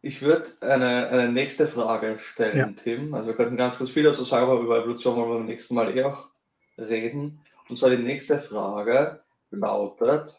Ich 0.00 0.22
würde 0.22 0.50
eine, 0.60 1.08
eine 1.08 1.32
nächste 1.32 1.66
Frage 1.66 2.18
stellen, 2.18 2.58
ja. 2.58 2.70
Tim. 2.82 3.14
Also 3.14 3.28
wir 3.28 3.34
könnten 3.34 3.56
ganz 3.56 3.78
kurz 3.78 3.90
viel 3.90 4.02
dazu 4.02 4.24
sagen, 4.24 4.50
aber 4.50 4.60
über 4.60 4.78
Evolution 4.78 5.16
wollen 5.16 5.30
wir 5.30 5.36
beim 5.38 5.46
nächsten 5.46 5.74
Mal 5.74 5.96
eh 5.96 6.04
auch 6.04 6.28
reden. 6.78 7.40
Und 7.68 7.78
zwar 7.78 7.90
die 7.90 8.02
nächste 8.02 8.38
Frage 8.38 9.20
lautet, 9.50 10.36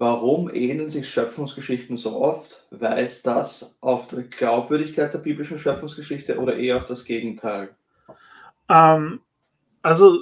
warum 0.00 0.52
ähneln 0.52 0.88
sich 0.88 1.10
Schöpfungsgeschichten 1.10 1.98
so 1.98 2.16
oft? 2.16 2.66
Weist 2.70 3.26
das 3.26 3.76
auf 3.82 4.08
die 4.08 4.22
Glaubwürdigkeit 4.22 5.12
der 5.12 5.18
biblischen 5.18 5.58
Schöpfungsgeschichte 5.58 6.38
oder 6.38 6.56
eher 6.56 6.78
auf 6.78 6.86
das 6.86 7.04
Gegenteil? 7.04 7.68
Ähm, 8.70 9.20
also 9.82 10.18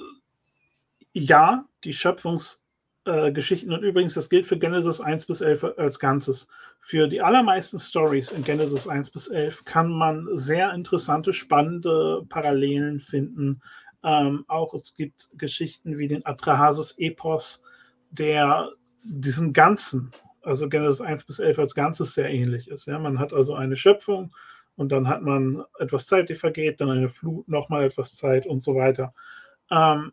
ja, 1.13 1.65
die 1.85 1.93
Schöpfungsgeschichten 1.93 3.71
äh. 3.71 3.75
Und 3.75 3.85
übrigens, 3.85 4.15
das 4.15 4.29
gilt 4.29 4.47
für 4.47 4.59
Genesis 4.59 5.01
1 5.01 5.27
bis 5.27 5.43
11 5.43 5.65
als 5.77 6.01
Ganzes. 6.01 6.49
Für 6.81 7.07
die 7.07 7.23
allermeisten 7.23 7.79
Stories 7.79 8.33
in 8.33 8.43
Genesis 8.43 8.89
1 8.89 9.11
bis 9.11 9.29
11 9.29 9.65
kann 9.65 9.91
man 9.93 10.27
sehr 10.33 10.73
interessante, 10.73 11.33
spannende 11.33 12.27
Parallelen 12.29 12.99
finden. 12.99 13.63
Ähm, 14.03 14.45
auch 14.49 14.75
es 14.75 14.95
gibt 14.97 15.29
Geschichten 15.39 15.99
wie 15.99 16.09
den 16.09 16.27
Atrahasis-Epos, 16.27 17.63
der 18.11 18.73
diesem 19.03 19.53
Ganzen, 19.53 20.13
also 20.43 20.69
Genesis 20.69 21.01
1 21.01 21.25
bis 21.25 21.39
11 21.39 21.59
als 21.59 21.75
Ganzes 21.75 22.15
sehr 22.15 22.31
ähnlich 22.31 22.69
ist. 22.69 22.87
Ja? 22.87 22.99
Man 22.99 23.19
hat 23.19 23.33
also 23.33 23.55
eine 23.55 23.77
Schöpfung 23.77 24.33
und 24.77 24.91
dann 24.91 25.09
hat 25.09 25.23
man 25.23 25.65
etwas 25.79 26.07
Zeit, 26.07 26.29
die 26.29 26.35
vergeht, 26.35 26.81
dann 26.81 26.91
eine 26.91 27.09
Flut, 27.09 27.49
nochmal 27.49 27.85
etwas 27.85 28.15
Zeit 28.15 28.47
und 28.47 28.63
so 28.63 28.75
weiter. 28.75 29.15
Ähm, 29.71 30.13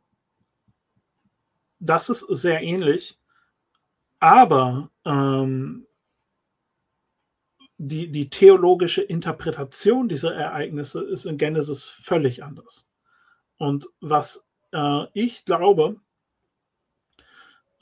das 1.79 2.09
ist 2.09 2.25
sehr 2.29 2.61
ähnlich, 2.61 3.19
aber 4.19 4.89
ähm, 5.05 5.85
die, 7.77 8.11
die 8.11 8.29
theologische 8.29 9.01
Interpretation 9.01 10.07
dieser 10.07 10.33
Ereignisse 10.33 11.03
ist 11.03 11.25
in 11.25 11.37
Genesis 11.37 11.85
völlig 11.85 12.43
anders. 12.43 12.87
Und 13.57 13.87
was 13.99 14.45
äh, 14.71 15.05
ich 15.13 15.45
glaube, 15.45 15.99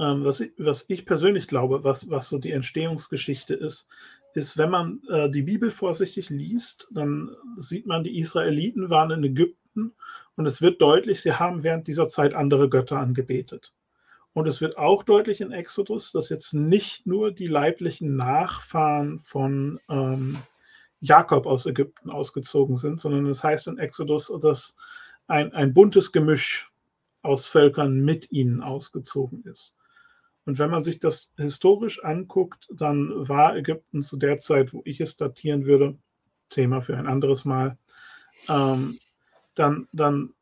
ähm, 0.03 0.25
was, 0.25 0.41
ich, 0.41 0.51
was 0.57 0.85
ich 0.89 1.05
persönlich 1.05 1.47
glaube, 1.47 1.83
was, 1.83 2.09
was 2.09 2.29
so 2.29 2.37
die 2.37 2.51
Entstehungsgeschichte 2.51 3.53
ist, 3.53 3.87
ist, 4.33 4.57
wenn 4.57 4.69
man 4.69 5.01
äh, 5.09 5.29
die 5.29 5.43
Bibel 5.43 5.71
vorsichtig 5.71 6.29
liest, 6.29 6.89
dann 6.91 7.31
sieht 7.57 7.85
man, 7.85 8.03
die 8.03 8.19
Israeliten 8.19 8.89
waren 8.89 9.11
in 9.11 9.23
Ägypten 9.23 9.93
und 10.35 10.45
es 10.45 10.61
wird 10.61 10.81
deutlich, 10.81 11.21
sie 11.21 11.33
haben 11.33 11.63
während 11.63 11.87
dieser 11.87 12.07
Zeit 12.07 12.33
andere 12.33 12.69
Götter 12.69 12.99
angebetet. 12.99 13.73
Und 14.33 14.47
es 14.47 14.61
wird 14.61 14.77
auch 14.77 15.03
deutlich 15.03 15.41
in 15.41 15.51
Exodus, 15.51 16.11
dass 16.11 16.29
jetzt 16.29 16.53
nicht 16.53 17.05
nur 17.05 17.31
die 17.31 17.45
leiblichen 17.45 18.15
Nachfahren 18.15 19.19
von 19.19 19.79
ähm, 19.89 20.37
Jakob 20.99 21.45
aus 21.45 21.67
Ägypten 21.67 22.09
ausgezogen 22.09 22.75
sind, 22.75 22.99
sondern 22.99 23.27
es 23.27 23.43
heißt 23.43 23.67
in 23.67 23.77
Exodus, 23.77 24.33
dass 24.41 24.75
ein, 25.27 25.53
ein 25.53 25.73
buntes 25.73 26.11
Gemisch 26.11 26.71
aus 27.21 27.45
Völkern 27.45 28.01
mit 28.01 28.31
ihnen 28.31 28.61
ausgezogen 28.61 29.43
ist. 29.43 29.75
Und 30.45 30.59
wenn 30.59 30.69
man 30.69 30.83
sich 30.83 30.99
das 30.99 31.33
historisch 31.37 32.03
anguckt, 32.03 32.67
dann 32.71 33.27
war 33.27 33.55
Ägypten 33.55 34.03
zu 34.03 34.17
der 34.17 34.39
Zeit, 34.39 34.73
wo 34.73 34.81
ich 34.85 34.99
es 34.99 35.15
datieren 35.15 35.65
würde, 35.65 35.97
Thema 36.49 36.81
für 36.81 36.97
ein 36.97 37.07
anderes 37.07 37.45
Mal, 37.45 37.77
ähm, 38.49 38.99
dann, 39.55 39.87
dann 39.91 40.33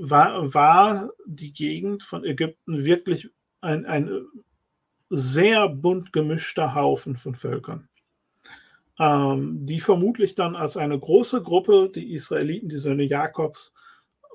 war, 0.00 0.52
war 0.54 1.10
die 1.24 1.52
Gegend 1.52 2.02
von 2.02 2.24
Ägypten 2.24 2.84
wirklich 2.84 3.30
ein, 3.60 3.86
ein 3.86 4.26
sehr 5.08 5.68
bunt 5.68 6.12
gemischter 6.12 6.74
Haufen 6.74 7.16
von 7.16 7.34
Völkern, 7.34 7.88
ähm, 8.98 9.64
die 9.66 9.80
vermutlich 9.80 10.34
dann 10.34 10.56
als 10.56 10.76
eine 10.76 10.98
große 10.98 11.42
Gruppe, 11.42 11.90
die 11.94 12.12
Israeliten, 12.12 12.68
die 12.68 12.76
Söhne 12.78 13.04
Jakobs, 13.04 13.72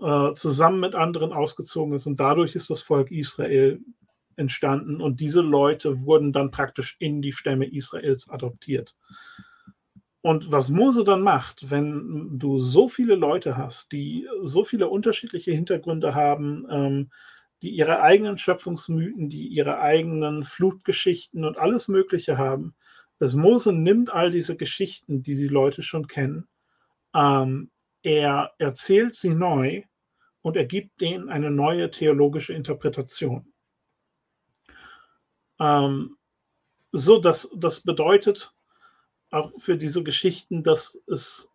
äh, 0.02 0.34
zusammen 0.34 0.80
mit 0.80 0.96
anderen 0.96 1.34
ausgezogen 1.34 1.94
ist. 1.94 2.08
Und 2.08 2.20
dadurch 2.20 2.56
ist 2.56 2.70
das 2.70 2.82
Volk 2.82 3.12
Israel 3.12 3.80
entstanden. 4.42 5.00
Und 5.00 5.22
diese 5.22 5.42
Leute 5.42 6.02
wurden 6.02 6.34
dann 6.34 6.52
praktisch 6.52 6.98
in 7.00 7.22
die 7.22 7.32
Stämme 7.32 7.66
Israels 7.66 8.30
adoptiert. 8.30 8.96
Und 10.22 10.52
was 10.52 10.70
Mose 10.70 11.04
dann 11.04 11.22
macht, 11.22 11.72
wenn 11.72 12.38
du 12.38 12.60
so 12.60 12.88
viele 12.88 13.16
Leute 13.16 13.58
hast, 13.58 13.92
die 13.92 14.28
so 14.44 14.64
viele 14.64 14.90
unterschiedliche 14.90 15.52
Hintergründe 15.52 16.14
haben, 16.14 16.68
ähm, 16.70 17.12
die 17.62 17.70
ihre 17.70 18.02
eigenen 18.02 18.38
Schöpfungsmythen, 18.38 19.30
die 19.30 19.48
ihre 19.48 19.80
eigenen 19.80 20.44
Flutgeschichten 20.44 21.46
und 21.46 21.58
alles 21.58 21.88
Mögliche 21.88 22.38
haben, 22.38 22.76
dass 23.20 23.34
Mose 23.34 23.72
nimmt 23.72 24.12
all 24.12 24.32
diese 24.32 24.58
Geschichten, 24.58 25.24
die 25.24 25.36
die 25.36 25.48
Leute 25.48 25.82
schon 25.84 26.08
kennen, 26.08 26.48
ähm, 27.16 27.72
er 28.04 28.52
erzählt 28.58 29.16
sie 29.16 29.36
neu 29.36 29.84
und 30.42 30.58
er 30.58 30.66
gibt 30.66 31.02
denen 31.02 31.30
eine 31.30 31.52
neue 31.52 31.90
theologische 31.92 32.54
Interpretation. 32.54 33.51
Ähm, 35.62 36.18
so, 36.92 37.20
das, 37.20 37.50
das 37.56 37.82
bedeutet, 37.82 38.54
auch 39.30 39.52
für 39.60 39.78
diese 39.78 40.04
Geschichten, 40.04 40.64
dass 40.64 41.00
es 41.08 41.50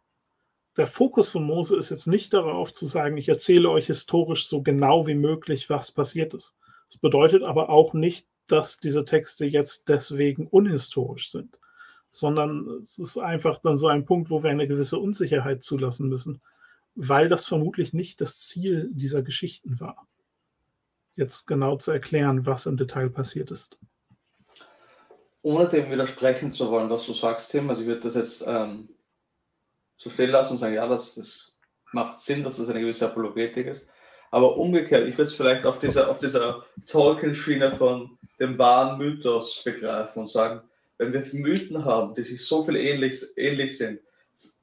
der 0.76 0.86
Fokus 0.86 1.30
von 1.30 1.44
Mose 1.44 1.76
ist 1.76 1.90
jetzt 1.90 2.06
nicht 2.06 2.32
darauf 2.32 2.72
zu 2.72 2.86
sagen, 2.86 3.16
ich 3.16 3.28
erzähle 3.28 3.70
euch 3.70 3.86
historisch 3.86 4.46
so 4.46 4.62
genau 4.62 5.06
wie 5.06 5.14
möglich, 5.14 5.68
was 5.68 5.90
passiert 5.90 6.34
ist. 6.34 6.54
Das 6.88 6.98
bedeutet 6.98 7.42
aber 7.42 7.68
auch 7.68 7.94
nicht, 7.94 8.28
dass 8.46 8.78
diese 8.78 9.04
Texte 9.04 9.44
jetzt 9.44 9.88
deswegen 9.88 10.46
unhistorisch 10.46 11.30
sind, 11.30 11.58
sondern 12.12 12.68
es 12.82 12.98
ist 12.98 13.18
einfach 13.18 13.58
dann 13.60 13.76
so 13.76 13.88
ein 13.88 14.04
Punkt, 14.04 14.30
wo 14.30 14.42
wir 14.42 14.50
eine 14.50 14.68
gewisse 14.68 14.98
Unsicherheit 14.98 15.62
zulassen 15.62 16.08
müssen, 16.08 16.40
weil 16.94 17.28
das 17.28 17.46
vermutlich 17.46 17.92
nicht 17.92 18.20
das 18.20 18.38
Ziel 18.40 18.88
dieser 18.92 19.22
Geschichten 19.22 19.80
war, 19.80 20.06
jetzt 21.16 21.46
genau 21.46 21.76
zu 21.76 21.90
erklären, 21.90 22.46
was 22.46 22.66
im 22.66 22.76
Detail 22.76 23.10
passiert 23.10 23.50
ist 23.50 23.78
ohne 25.46 25.68
dem 25.68 25.92
widersprechen 25.92 26.50
zu 26.50 26.72
wollen, 26.72 26.90
was 26.90 27.06
du 27.06 27.12
sagst, 27.12 27.52
Tim, 27.52 27.70
also 27.70 27.82
ich 27.82 27.86
würde 27.86 28.00
das 28.00 28.16
jetzt 28.16 28.44
ähm, 28.48 28.88
so 29.96 30.10
stehen 30.10 30.30
lassen 30.30 30.54
und 30.54 30.58
sagen, 30.58 30.74
ja, 30.74 30.88
das, 30.88 31.14
das 31.14 31.52
macht 31.92 32.18
Sinn, 32.18 32.42
dass 32.42 32.56
das 32.56 32.68
eine 32.68 32.80
gewisse 32.80 33.06
Apologetik 33.06 33.68
ist. 33.68 33.86
Aber 34.32 34.56
umgekehrt, 34.56 35.06
ich 35.06 35.16
würde 35.16 35.28
es 35.28 35.36
vielleicht 35.36 35.64
auf 35.64 35.78
dieser, 35.78 36.10
auf 36.10 36.18
dieser 36.18 36.64
Tolkien-Schiene 36.88 37.70
von 37.70 38.18
dem 38.40 38.58
wahren 38.58 38.98
Mythos 38.98 39.62
begreifen 39.62 40.22
und 40.22 40.28
sagen, 40.28 40.62
wenn 40.98 41.12
wir 41.12 41.24
Mythen 41.34 41.84
haben, 41.84 42.16
die 42.16 42.24
sich 42.24 42.44
so 42.44 42.64
viel 42.64 42.74
ähnlich, 42.74 43.22
ähnlich 43.36 43.78
sind, 43.78 44.00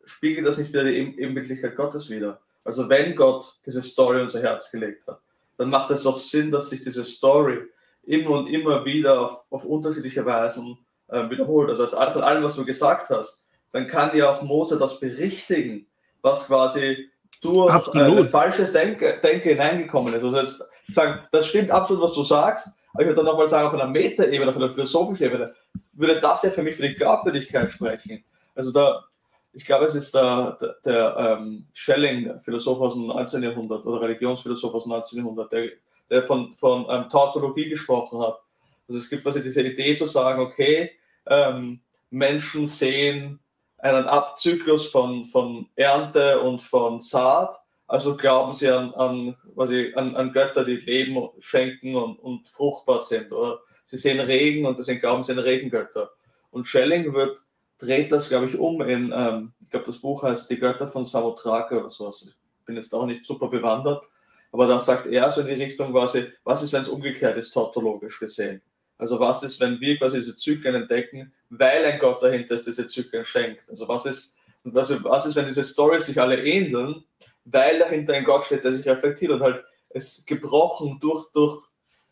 spiegelt 0.03 0.45
das 0.45 0.57
nicht 0.57 0.73
wieder 0.73 0.83
die 0.83 0.97
Ebenbildlichkeit 0.97 1.77
Gottes 1.77 2.09
wieder. 2.09 2.41
Also 2.65 2.89
wenn 2.89 3.15
Gott 3.15 3.57
diese 3.65 3.81
Story 3.81 4.17
in 4.17 4.23
unser 4.23 4.41
Herz 4.41 4.69
gelegt 4.69 5.07
hat, 5.07 5.21
dann 5.55 5.69
macht 5.69 5.91
es 5.91 6.03
doch 6.03 6.17
Sinn, 6.17 6.51
dass 6.51 6.71
sich 6.71 6.83
diese 6.83 7.05
Story 7.05 7.69
immer 8.05 8.31
und 8.31 8.47
immer 8.47 8.85
wieder 8.85 9.21
auf, 9.21 9.45
auf 9.49 9.65
unterschiedliche 9.65 10.25
Weisen 10.25 10.77
äh, 11.07 11.29
wiederholt. 11.29 11.69
Also 11.69 11.97
als 11.97 12.13
von 12.13 12.23
allem, 12.23 12.43
was 12.43 12.55
du 12.55 12.65
gesagt 12.65 13.09
hast, 13.09 13.45
dann 13.71 13.87
kann 13.87 14.15
ja 14.15 14.31
auch 14.31 14.41
Mose 14.41 14.77
das 14.77 14.99
berichtigen, 14.99 15.87
was 16.21 16.47
quasi 16.47 17.09
durch 17.41 17.95
äh, 17.95 18.23
falsches 18.25 18.71
Denke, 18.71 19.19
Denke 19.21 19.49
hineingekommen 19.49 20.13
ist. 20.13 20.23
Also 20.23 20.37
jetzt 20.37 20.63
sagen, 20.93 21.19
das 21.31 21.47
stimmt 21.47 21.71
absolut, 21.71 22.03
was 22.03 22.13
du 22.13 22.23
sagst, 22.23 22.79
aber 22.93 23.03
ich 23.03 23.07
würde 23.07 23.17
dann 23.17 23.25
nochmal 23.25 23.47
sagen, 23.47 23.67
auf 23.67 23.73
einer 23.73 23.87
Metaebene, 23.87 24.49
auf 24.49 24.55
einer 24.55 24.69
philosophischen 24.69 25.25
Ebene, 25.25 25.53
würde 25.93 26.19
das 26.19 26.43
ja 26.43 26.51
für 26.51 26.63
mich 26.63 26.75
für 26.75 26.87
die 26.87 26.93
Glaubwürdigkeit 26.93 27.71
sprechen. 27.71 28.23
Also 28.55 28.71
da, 28.71 29.03
ich 29.51 29.65
glaube, 29.65 29.85
es 29.85 29.95
ist 29.95 30.13
der, 30.13 30.57
der, 30.61 30.75
der 30.85 31.15
ähm, 31.17 31.67
Schelling, 31.73 32.39
Philosoph 32.41 32.79
aus 32.79 32.93
dem 32.93 33.07
19. 33.07 33.43
Jahrhundert 33.43 33.85
oder 33.85 34.01
Religionsphilosoph 34.01 34.73
aus 34.73 34.83
dem 34.83 34.91
19. 34.91 35.19
Jahrhundert, 35.19 35.51
der 35.51 35.69
der 36.09 36.23
von, 36.23 36.53
von 36.55 36.85
ähm, 36.89 37.09
Tautologie 37.09 37.69
gesprochen 37.69 38.19
hat. 38.19 38.39
Also 38.87 38.99
es 38.99 39.09
gibt 39.09 39.23
quasi 39.23 39.41
diese 39.41 39.61
Idee 39.61 39.95
zu 39.95 40.07
sagen, 40.07 40.41
okay, 40.41 40.91
ähm, 41.27 41.81
Menschen 42.09 42.67
sehen 42.67 43.39
einen 43.79 44.05
Abzyklus 44.05 44.87
von, 44.87 45.25
von 45.25 45.67
Ernte 45.75 46.39
und 46.41 46.61
von 46.61 47.01
Saat, 47.01 47.59
also 47.87 48.15
glauben 48.15 48.53
sie 48.53 48.69
an, 48.69 48.93
an, 48.93 49.35
quasi 49.55 49.93
an, 49.95 50.15
an 50.15 50.31
Götter, 50.31 50.63
die 50.63 50.77
Leben 50.77 51.29
schenken 51.39 51.95
und, 51.95 52.17
und 52.19 52.47
fruchtbar 52.47 53.01
sind. 53.01 53.31
Oder 53.31 53.59
sie 53.85 53.97
sehen 53.97 54.19
Regen 54.19 54.65
und 54.65 54.79
deswegen 54.79 55.01
glauben 55.01 55.23
sie 55.23 55.33
an 55.33 55.39
Regengötter. 55.39 56.11
Und 56.49 56.65
Schelling 56.65 57.13
wird, 57.13 57.37
dreht 57.79 58.11
das, 58.11 58.29
glaube 58.29 58.45
ich, 58.45 58.57
um 58.57 58.81
in, 58.81 59.13
ähm, 59.15 59.53
ich 59.61 59.69
glaube, 59.69 59.85
das 59.85 59.99
Buch 59.99 60.23
heißt 60.23 60.49
Die 60.49 60.59
Götter 60.59 60.87
von 60.87 61.03
Samothrake 61.03 61.79
oder 61.79 61.89
sowas. 61.89 62.25
Ich 62.27 62.65
bin 62.65 62.75
jetzt 62.75 62.93
auch 62.95 63.05
nicht 63.05 63.25
super 63.25 63.47
bewandert. 63.47 64.05
Aber 64.53 64.67
da 64.67 64.79
sagt 64.79 65.07
er 65.07 65.31
so 65.31 65.41
in 65.41 65.47
die 65.47 65.63
Richtung 65.63 65.91
quasi, 65.91 66.27
was 66.43 66.61
ist, 66.61 66.73
wenn 66.73 66.83
es 66.83 66.87
umgekehrt 66.87 67.35
ist, 67.37 67.51
tautologisch 67.53 68.19
gesehen? 68.19 68.61
Also 68.99 69.19
was 69.19 69.41
ist, 69.41 69.59
wenn 69.59 69.81
wir 69.81 69.97
quasi 69.97 70.17
diese 70.17 70.35
Zyklen 70.35 70.75
entdecken, 70.75 71.33
weil 71.49 71.83
ein 71.83 71.97
Gott 71.97 72.21
dahinter 72.21 72.53
ist, 72.53 72.67
diese 72.67 72.85
Zyklen 72.85 73.25
schenkt? 73.25 73.67
Also 73.67 73.87
was 73.87 74.05
ist, 74.05 74.37
was, 74.63 75.03
was 75.03 75.25
ist, 75.25 75.35
wenn 75.35 75.47
diese 75.47 75.63
Stories 75.63 76.05
sich 76.05 76.21
alle 76.21 76.43
ähneln, 76.43 77.03
weil 77.45 77.79
dahinter 77.79 78.13
ein 78.13 78.25
Gott 78.25 78.43
steht, 78.43 78.63
der 78.63 78.73
sich 78.73 78.87
reflektiert 78.87 79.31
und 79.31 79.41
halt 79.41 79.65
es 79.89 80.23
gebrochen 80.27 80.99
durch, 81.01 81.31
durch 81.33 81.63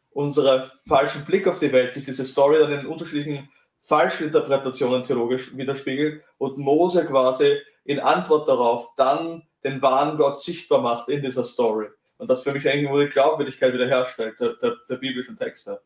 unseren 0.09 0.69
falschen 0.87 1.23
Blick 1.25 1.47
auf 1.47 1.59
die 1.59 1.71
Welt, 1.71 1.93
sich 1.93 2.05
diese 2.05 2.25
Story 2.25 2.57
dann 2.57 2.71
in 2.71 2.87
unterschiedlichen 2.87 3.49
falsche 3.81 4.25
Interpretationen 4.25 5.03
theologisch 5.03 5.55
widerspiegelt 5.55 6.23
und 6.39 6.57
Mose 6.57 7.05
quasi 7.05 7.57
in 7.85 7.99
Antwort 7.99 8.47
darauf 8.49 8.89
dann 8.97 9.43
den 9.63 9.79
wahren 9.83 10.17
Gott 10.17 10.41
sichtbar 10.41 10.81
macht 10.81 11.07
in 11.07 11.21
dieser 11.21 11.43
Story. 11.43 11.87
Und 12.21 12.27
das 12.27 12.43
für 12.43 12.53
mich 12.53 12.63
nur 12.63 13.03
die 13.03 13.09
Glaubwürdigkeit 13.09 13.73
wiederherstellt, 13.73 14.39
der, 14.39 14.53
der, 14.61 14.77
der 14.87 14.97
biblischen 14.97 15.35
Texte. 15.35 15.81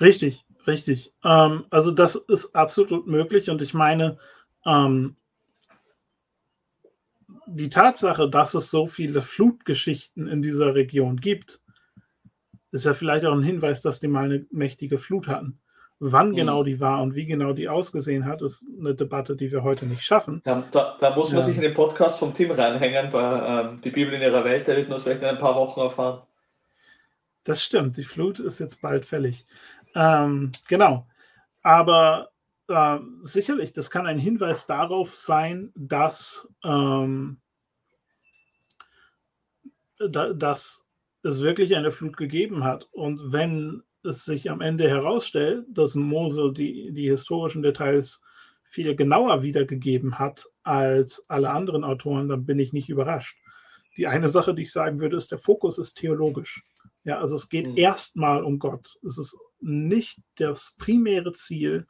Richtig, 0.00 0.46
richtig. 0.66 1.12
Ähm, 1.22 1.66
also 1.68 1.90
das 1.90 2.14
ist 2.14 2.56
absolut 2.56 3.06
möglich 3.06 3.50
und 3.50 3.60
ich 3.60 3.74
meine, 3.74 4.16
ähm, 4.64 5.16
die 7.46 7.68
Tatsache, 7.68 8.30
dass 8.30 8.54
es 8.54 8.70
so 8.70 8.86
viele 8.86 9.20
Flutgeschichten 9.20 10.26
in 10.28 10.40
dieser 10.40 10.74
Region 10.74 11.18
gibt, 11.18 11.60
ist 12.72 12.86
ja 12.86 12.94
vielleicht 12.94 13.26
auch 13.26 13.34
ein 13.34 13.42
Hinweis, 13.42 13.82
dass 13.82 14.00
die 14.00 14.08
mal 14.08 14.24
eine 14.24 14.46
mächtige 14.50 14.96
Flut 14.96 15.28
hatten. 15.28 15.58
Wann 15.98 16.30
mhm. 16.30 16.36
genau 16.36 16.62
die 16.62 16.78
war 16.78 17.00
und 17.00 17.14
wie 17.14 17.24
genau 17.24 17.54
die 17.54 17.68
ausgesehen 17.68 18.26
hat, 18.26 18.42
ist 18.42 18.66
eine 18.78 18.94
Debatte, 18.94 19.34
die 19.34 19.50
wir 19.50 19.62
heute 19.62 19.86
nicht 19.86 20.02
schaffen. 20.02 20.42
Da, 20.44 20.62
da, 20.70 20.96
da 21.00 21.14
muss 21.14 21.30
man 21.30 21.40
ja. 21.40 21.46
sich 21.46 21.56
in 21.56 21.62
den 21.62 21.74
Podcast 21.74 22.18
vom 22.18 22.34
Team 22.34 22.50
reinhängen, 22.50 23.10
bei 23.10 23.60
ähm, 23.62 23.80
Die 23.80 23.90
Bibel 23.90 24.12
in 24.12 24.20
ihrer 24.20 24.44
Welt, 24.44 24.68
da 24.68 24.76
wird 24.76 24.88
man 24.88 24.98
es 24.98 25.04
vielleicht 25.04 25.22
in 25.22 25.28
ein 25.28 25.38
paar 25.38 25.54
Wochen 25.54 25.80
erfahren. 25.80 26.22
Das 27.44 27.62
stimmt, 27.62 27.96
die 27.96 28.04
Flut 28.04 28.40
ist 28.40 28.58
jetzt 28.58 28.82
bald 28.82 29.06
fällig. 29.06 29.46
Ähm, 29.94 30.52
genau. 30.68 31.06
Aber 31.62 32.30
äh, 32.68 32.98
sicherlich, 33.22 33.72
das 33.72 33.90
kann 33.90 34.06
ein 34.06 34.18
Hinweis 34.18 34.66
darauf 34.66 35.14
sein, 35.14 35.72
dass, 35.74 36.52
ähm, 36.62 37.38
da, 39.98 40.34
dass 40.34 40.86
es 41.22 41.40
wirklich 41.40 41.74
eine 41.74 41.90
Flut 41.90 42.16
gegeben 42.16 42.64
hat. 42.64 42.88
Und 42.92 43.32
wenn 43.32 43.82
es 44.06 44.24
sich 44.24 44.50
am 44.50 44.60
Ende 44.60 44.88
herausstellt, 44.88 45.66
dass 45.68 45.94
Mose 45.94 46.52
die, 46.52 46.92
die 46.92 47.10
historischen 47.10 47.62
Details 47.62 48.22
viel 48.64 48.94
genauer 48.96 49.42
wiedergegeben 49.42 50.18
hat 50.18 50.46
als 50.62 51.24
alle 51.28 51.50
anderen 51.50 51.84
Autoren, 51.84 52.28
dann 52.28 52.44
bin 52.44 52.58
ich 52.58 52.72
nicht 52.72 52.88
überrascht. 52.88 53.36
Die 53.96 54.06
eine 54.06 54.28
Sache, 54.28 54.54
die 54.54 54.62
ich 54.62 54.72
sagen 54.72 55.00
würde, 55.00 55.16
ist, 55.16 55.30
der 55.30 55.38
Fokus 55.38 55.78
ist 55.78 55.94
theologisch. 55.94 56.62
Ja, 57.04 57.18
also 57.18 57.36
es 57.36 57.48
geht 57.48 57.68
mhm. 57.68 57.76
erstmal 57.76 58.42
um 58.44 58.58
Gott. 58.58 58.98
Es 59.04 59.16
ist 59.16 59.38
nicht 59.60 60.18
das 60.36 60.74
primäre 60.78 61.32
Ziel, 61.32 61.86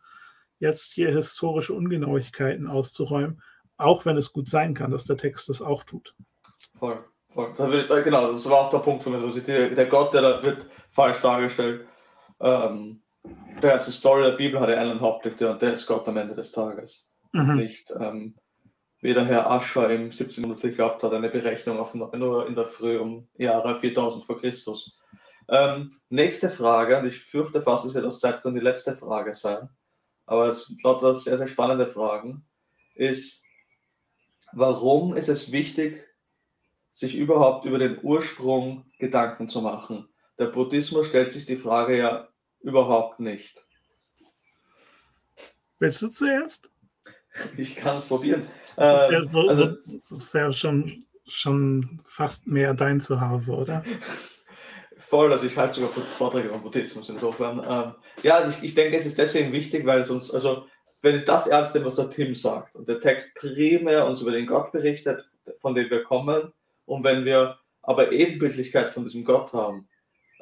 jetzt 0.58 0.92
hier 0.92 1.10
historische 1.10 1.74
Ungenauigkeiten 1.74 2.68
auszuräumen, 2.68 3.42
auch 3.76 4.04
wenn 4.04 4.16
es 4.16 4.32
gut 4.32 4.48
sein 4.48 4.74
kann, 4.74 4.90
dass 4.90 5.04
der 5.04 5.16
Text 5.16 5.48
das 5.48 5.62
auch 5.62 5.82
tut. 5.84 6.14
Voll, 6.78 7.02
voll. 7.28 7.52
Genau, 8.04 8.32
das 8.32 8.48
war 8.48 8.66
auch 8.66 8.70
der 8.70 8.78
Punkt 8.78 9.02
von 9.02 9.12
mir. 9.12 9.24
Also 9.24 9.40
der 9.40 9.86
Gott, 9.86 10.14
der 10.14 10.22
da 10.22 10.42
wird 10.42 10.66
falsch 10.90 11.20
dargestellt. 11.20 11.86
Ähm, 12.40 13.02
der 13.62 13.70
ganze 13.70 13.92
Story 13.92 14.22
der 14.22 14.36
Bibel 14.36 14.60
hat 14.60 14.68
ja 14.68 14.76
einen 14.76 15.00
Hauptdichter 15.00 15.50
und 15.50 15.62
der 15.62 15.74
ist 15.74 15.86
Gott 15.86 16.06
am 16.08 16.16
Ende 16.16 16.34
des 16.34 16.52
Tages. 16.52 17.10
Mhm. 17.32 17.56
Nicht 17.56 17.92
ähm, 17.98 18.36
wie 19.00 19.14
der 19.14 19.24
Herr 19.24 19.50
Ascher 19.50 19.90
im 19.90 20.10
17. 20.10 20.44
Jahrhundert 20.44 20.62
geglaubt 20.62 21.02
hat, 21.02 21.12
eine 21.12 21.28
Berechnung 21.28 21.78
auf 21.78 21.94
nur 21.94 22.46
in 22.46 22.54
der 22.54 22.66
Früh 22.66 22.98
um 22.98 23.28
Jahre 23.36 23.78
4000 23.78 24.24
vor 24.24 24.40
Christus. 24.40 24.98
Ähm, 25.48 25.92
nächste 26.08 26.50
Frage, 26.50 26.98
und 26.98 27.06
ich 27.06 27.20
fürchte 27.20 27.62
fast, 27.62 27.84
es 27.84 27.94
wird 27.94 28.04
aus 28.04 28.20
Zeitgründen 28.20 28.60
die 28.60 28.64
letzte 28.64 28.96
Frage 28.96 29.32
sein, 29.34 29.68
aber 30.24 30.48
es 30.48 30.66
sind 30.66 30.82
lauter 30.82 31.14
sehr, 31.14 31.38
sehr 31.38 31.46
spannende 31.46 31.86
Fragen, 31.86 32.44
ist, 32.94 33.44
warum 34.52 35.16
ist 35.16 35.28
es 35.28 35.52
wichtig, 35.52 36.04
sich 36.92 37.14
überhaupt 37.14 37.64
über 37.64 37.78
den 37.78 38.00
Ursprung 38.02 38.86
Gedanken 38.98 39.48
zu 39.48 39.60
machen? 39.60 40.08
Der 40.38 40.46
Buddhismus 40.46 41.08
stellt 41.08 41.32
sich 41.32 41.46
die 41.46 41.56
Frage 41.56 41.96
ja 41.98 42.28
überhaupt 42.60 43.20
nicht. 43.20 43.66
Willst 45.78 46.02
du 46.02 46.08
zuerst? 46.08 46.70
Ich 47.58 47.76
kann 47.76 47.98
es 47.98 48.06
probieren. 48.06 48.46
Das 48.76 49.04
ist, 49.04 49.10
ja, 49.12 49.22
so, 49.30 49.40
also, 49.40 49.76
das 49.84 50.10
ist 50.10 50.32
ja 50.32 50.50
schon, 50.54 51.04
schon 51.26 52.00
fast 52.06 52.46
mehr 52.46 52.72
dein 52.72 52.98
Zuhause, 52.98 53.52
oder? 53.52 53.84
Voll, 54.96 55.30
also 55.30 55.44
ich 55.46 55.54
halte 55.54 55.74
sogar 55.74 55.92
Vorträge 55.92 56.48
über 56.48 56.58
Buddhismus 56.58 57.10
insofern. 57.10 57.58
Ähm, 57.58 57.94
ja, 58.22 58.36
also 58.38 58.50
ich, 58.50 58.64
ich 58.64 58.74
denke, 58.74 58.96
es 58.96 59.04
ist 59.04 59.18
deswegen 59.18 59.52
wichtig, 59.52 59.84
weil 59.84 60.02
sonst, 60.04 60.30
also 60.30 60.66
wenn 61.02 61.16
ich 61.16 61.26
das 61.26 61.46
ernst 61.46 61.74
nehme, 61.74 61.86
was 61.86 61.96
der 61.96 62.08
Tim 62.08 62.34
sagt 62.34 62.74
und 62.74 62.88
der 62.88 63.00
Text 63.00 63.34
primär 63.34 64.06
uns 64.06 64.22
über 64.22 64.32
den 64.32 64.46
Gott 64.46 64.72
berichtet, 64.72 65.28
von 65.60 65.74
dem 65.74 65.90
wir 65.90 66.04
kommen, 66.04 66.52
und 66.86 67.04
wenn 67.04 67.24
wir 67.24 67.58
aber 67.82 68.12
Ebenbildlichkeit 68.12 68.88
von 68.88 69.04
diesem 69.04 69.24
Gott 69.24 69.52
haben, 69.52 69.88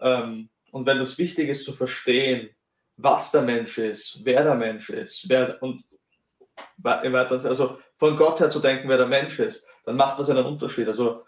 ähm, 0.05 0.51
und 0.71 0.87
wenn 0.87 0.99
das 0.99 1.19
wichtig 1.19 1.49
ist 1.49 1.65
zu 1.65 1.73
verstehen, 1.73 2.51
was 2.97 3.33
der 3.33 3.43
Mensch 3.43 3.79
ist, 3.79 4.21
wer 4.25 4.45
der 4.45 4.55
Mensch 4.55 4.91
ist, 4.91 5.29
wer, 5.29 5.61
und 5.63 5.85
also 6.83 7.79
von 7.95 8.17
Gott 8.17 8.41
her 8.41 8.51
zu 8.51 8.61
denken, 8.61 8.89
wer 8.89 8.99
der 8.99 9.07
Mensch 9.07 9.39
ist, 9.39 9.67
dann 9.85 9.97
macht 9.97 10.19
das 10.19 10.31
einen 10.31 10.45
Unterschied. 10.45 10.89
Also 10.89 11.25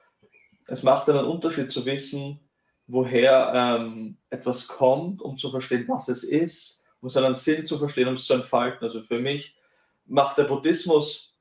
es 0.66 0.82
macht 0.82 1.09
einen 1.09 1.24
Unterschied 1.24 1.73
zu 1.73 1.85
wissen, 1.86 2.40
woher 2.86 3.53
ähm, 3.55 4.19
etwas 4.31 4.69
kommt, 4.69 5.23
um 5.23 5.36
zu 5.36 5.51
verstehen, 5.51 5.86
was 5.89 6.09
es 6.09 6.23
ist, 6.23 6.85
um 7.01 7.09
seinen 7.09 7.35
Sinn 7.35 7.66
zu 7.66 7.78
verstehen, 7.78 8.09
um 8.09 8.15
es 8.15 8.27
zu 8.27 8.35
entfalten. 8.35 8.85
Also 8.85 9.01
für 9.03 9.19
mich 9.19 9.57
macht 10.07 10.39
der 10.39 10.44
Buddhismus, 10.44 11.36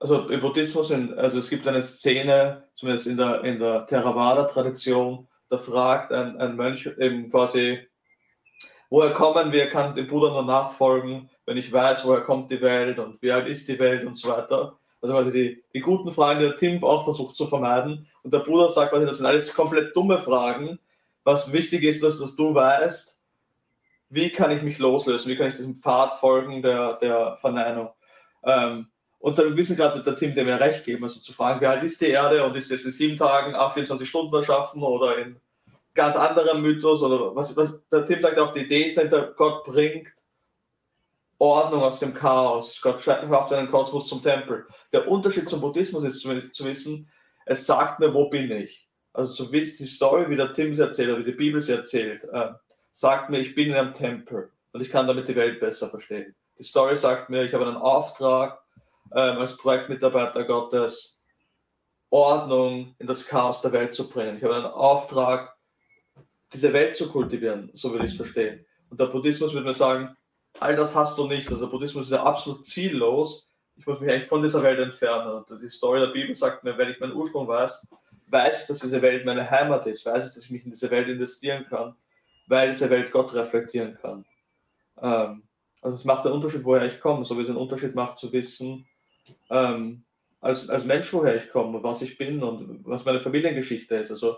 also 0.00 0.28
im 0.28 0.40
Buddhismus, 0.40 0.90
also 0.90 1.38
es 1.38 1.50
gibt 1.50 1.66
eine 1.66 1.82
Szene, 1.82 2.68
zumindest 2.74 3.06
in 3.06 3.16
der, 3.16 3.44
in 3.44 3.58
der 3.58 3.86
Theravada-Tradition, 3.86 5.28
da 5.48 5.58
fragt 5.58 6.12
ein, 6.12 6.36
ein 6.38 6.56
Mönch 6.56 6.86
eben 6.98 7.30
quasi, 7.30 7.86
woher 8.90 9.10
kommen 9.10 9.52
wir, 9.52 9.68
kann 9.68 9.94
dem 9.94 10.06
Buddha 10.06 10.30
nur 10.30 10.44
nachfolgen, 10.44 11.30
wenn 11.46 11.56
ich 11.56 11.72
weiß, 11.72 12.04
woher 12.06 12.20
kommt 12.20 12.50
die 12.50 12.60
Welt 12.60 12.98
und 12.98 13.20
wie 13.22 13.32
alt 13.32 13.46
ist 13.46 13.68
die 13.68 13.78
Welt 13.78 14.04
und 14.04 14.14
so 14.14 14.30
weiter. 14.30 14.78
Also 15.00 15.14
quasi 15.14 15.32
die, 15.32 15.64
die 15.74 15.80
guten 15.80 16.12
Fragen, 16.12 16.40
die 16.40 16.46
der 16.46 16.56
Tim 16.56 16.82
auch 16.82 17.04
versucht 17.04 17.36
zu 17.36 17.46
vermeiden. 17.46 18.06
Und 18.22 18.34
der 18.34 18.40
Buddha 18.40 18.68
sagt 18.68 18.90
quasi, 18.90 19.06
das 19.06 19.18
sind 19.18 19.26
alles 19.26 19.54
komplett 19.54 19.94
dumme 19.94 20.18
Fragen. 20.18 20.78
Was 21.24 21.52
wichtig 21.52 21.84
ist, 21.84 22.02
dass, 22.02 22.18
dass 22.18 22.36
du 22.36 22.54
weißt, 22.54 23.22
wie 24.10 24.30
kann 24.30 24.50
ich 24.50 24.62
mich 24.62 24.78
loslösen, 24.78 25.30
wie 25.30 25.36
kann 25.36 25.48
ich 25.48 25.54
diesem 25.54 25.76
Pfad 25.76 26.18
folgen 26.18 26.62
der, 26.62 26.94
der 26.94 27.36
Verneinung. 27.40 27.90
Ähm, 28.42 28.88
und 29.20 29.34
so 29.34 29.56
wissen 29.56 29.76
gerade 29.76 30.02
der 30.02 30.16
Tim, 30.16 30.34
dem 30.34 30.46
wir 30.46 30.60
recht 30.60 30.84
geben, 30.84 31.04
also 31.04 31.20
zu 31.20 31.32
fragen, 31.32 31.60
wie 31.60 31.66
alt 31.66 31.82
ist 31.82 32.00
die 32.00 32.08
Erde 32.08 32.44
und 32.44 32.56
ist 32.56 32.70
es 32.70 32.84
in 32.84 32.92
sieben 32.92 33.16
Tagen, 33.16 33.52
24 33.52 34.08
Stunden 34.08 34.34
erschaffen 34.34 34.82
oder 34.82 35.18
in 35.18 35.40
ganz 35.94 36.14
anderem 36.14 36.62
Mythos 36.62 37.02
oder 37.02 37.34
was, 37.34 37.56
was 37.56 37.82
der 37.90 38.06
Tim 38.06 38.20
sagt 38.20 38.38
auch, 38.38 38.54
die 38.54 38.60
Idee 38.60 38.84
ist 38.84 38.96
dahinter, 38.96 39.34
Gott 39.36 39.64
bringt 39.64 40.08
Ordnung 41.38 41.82
aus 41.82 42.00
dem 42.00 42.14
Chaos, 42.14 42.80
Gott 42.80 43.00
schafft 43.00 43.52
einen 43.52 43.70
Kosmos 43.70 44.08
zum 44.08 44.22
Tempel. 44.22 44.66
Der 44.92 45.08
Unterschied 45.08 45.48
zum 45.48 45.60
Buddhismus 45.60 46.04
ist 46.04 46.20
zumindest 46.20 46.54
zu 46.54 46.64
wissen, 46.64 47.10
es 47.46 47.66
sagt 47.66 48.00
mir, 48.00 48.12
wo 48.12 48.28
bin 48.28 48.50
ich. 48.50 48.88
Also 49.12 49.32
zu 49.32 49.52
wissen, 49.52 49.84
die 49.84 49.90
Story, 49.90 50.28
wie 50.28 50.36
der 50.36 50.52
Tim 50.52 50.74
sie 50.74 50.82
erzählt 50.82 51.10
oder 51.10 51.20
wie 51.20 51.30
die 51.30 51.36
Bibel 51.36 51.60
sie 51.60 51.72
erzählt, 51.72 52.24
äh, 52.24 52.50
sagt 52.92 53.30
mir, 53.30 53.40
ich 53.40 53.54
bin 53.54 53.68
in 53.68 53.74
einem 53.74 53.94
Tempel 53.94 54.52
und 54.72 54.80
ich 54.80 54.90
kann 54.90 55.06
damit 55.06 55.28
die 55.28 55.36
Welt 55.36 55.58
besser 55.58 55.88
verstehen. 55.88 56.34
Die 56.58 56.64
Story 56.64 56.94
sagt 56.94 57.30
mir, 57.30 57.44
ich 57.44 57.54
habe 57.54 57.66
einen 57.66 57.76
Auftrag, 57.76 58.60
ähm, 59.14 59.38
als 59.38 59.56
Projektmitarbeiter 59.56 60.44
Gottes 60.44 61.20
Ordnung 62.10 62.94
in 62.98 63.06
das 63.06 63.26
Chaos 63.26 63.60
der 63.60 63.72
Welt 63.72 63.92
zu 63.94 64.08
bringen. 64.08 64.36
Ich 64.36 64.44
habe 64.44 64.56
einen 64.56 64.66
Auftrag, 64.66 65.54
diese 66.52 66.72
Welt 66.72 66.96
zu 66.96 67.10
kultivieren, 67.10 67.70
so 67.74 67.92
würde 67.92 68.06
ich 68.06 68.12
es 68.12 68.16
verstehen. 68.16 68.64
Und 68.88 68.98
der 69.00 69.06
Buddhismus 69.06 69.52
würde 69.52 69.66
mir 69.66 69.74
sagen, 69.74 70.16
all 70.60 70.76
das 70.76 70.94
hast 70.94 71.18
du 71.18 71.26
nicht. 71.26 71.48
Also 71.48 71.64
der 71.64 71.70
Buddhismus 71.70 72.06
ist 72.06 72.12
ja 72.12 72.22
absolut 72.22 72.64
ziellos. 72.64 73.50
Ich 73.76 73.86
muss 73.86 74.00
mich 74.00 74.10
eigentlich 74.10 74.26
von 74.26 74.42
dieser 74.42 74.62
Welt 74.62 74.78
entfernen. 74.78 75.30
Und 75.30 75.62
die 75.62 75.68
Story 75.68 76.00
der 76.00 76.08
Bibel 76.08 76.34
sagt 76.34 76.64
mir, 76.64 76.76
wenn 76.78 76.90
ich 76.90 77.00
meinen 77.00 77.12
Ursprung 77.12 77.46
weiß, 77.46 77.86
weiß 78.28 78.62
ich, 78.62 78.66
dass 78.66 78.78
diese 78.78 79.02
Welt 79.02 79.24
meine 79.24 79.48
Heimat 79.50 79.86
ist, 79.86 80.04
weiß 80.06 80.26
ich, 80.26 80.34
dass 80.34 80.44
ich 80.44 80.50
mich 80.50 80.64
in 80.64 80.70
diese 80.70 80.90
Welt 80.90 81.08
investieren 81.08 81.66
kann, 81.68 81.94
weil 82.46 82.70
diese 82.70 82.90
Welt 82.90 83.12
Gott 83.12 83.34
reflektieren 83.34 83.98
kann. 84.00 84.24
Ähm, 85.00 85.42
also 85.80 85.96
es 85.96 86.04
macht 86.04 86.24
einen 86.24 86.34
Unterschied, 86.34 86.64
woher 86.64 86.84
ich 86.84 87.00
komme, 87.00 87.24
so 87.24 87.36
wie 87.36 87.42
es 87.42 87.48
einen 87.48 87.56
Unterschied 87.56 87.94
macht 87.94 88.18
zu 88.18 88.32
wissen, 88.32 88.86
ähm, 89.50 90.04
als, 90.40 90.68
als 90.68 90.84
Mensch, 90.84 91.12
woher 91.12 91.36
ich 91.36 91.50
komme, 91.50 91.82
was 91.82 92.02
ich 92.02 92.16
bin 92.18 92.42
und 92.42 92.84
was 92.84 93.04
meine 93.04 93.20
Familiengeschichte 93.20 93.96
ist. 93.96 94.10
Also 94.10 94.36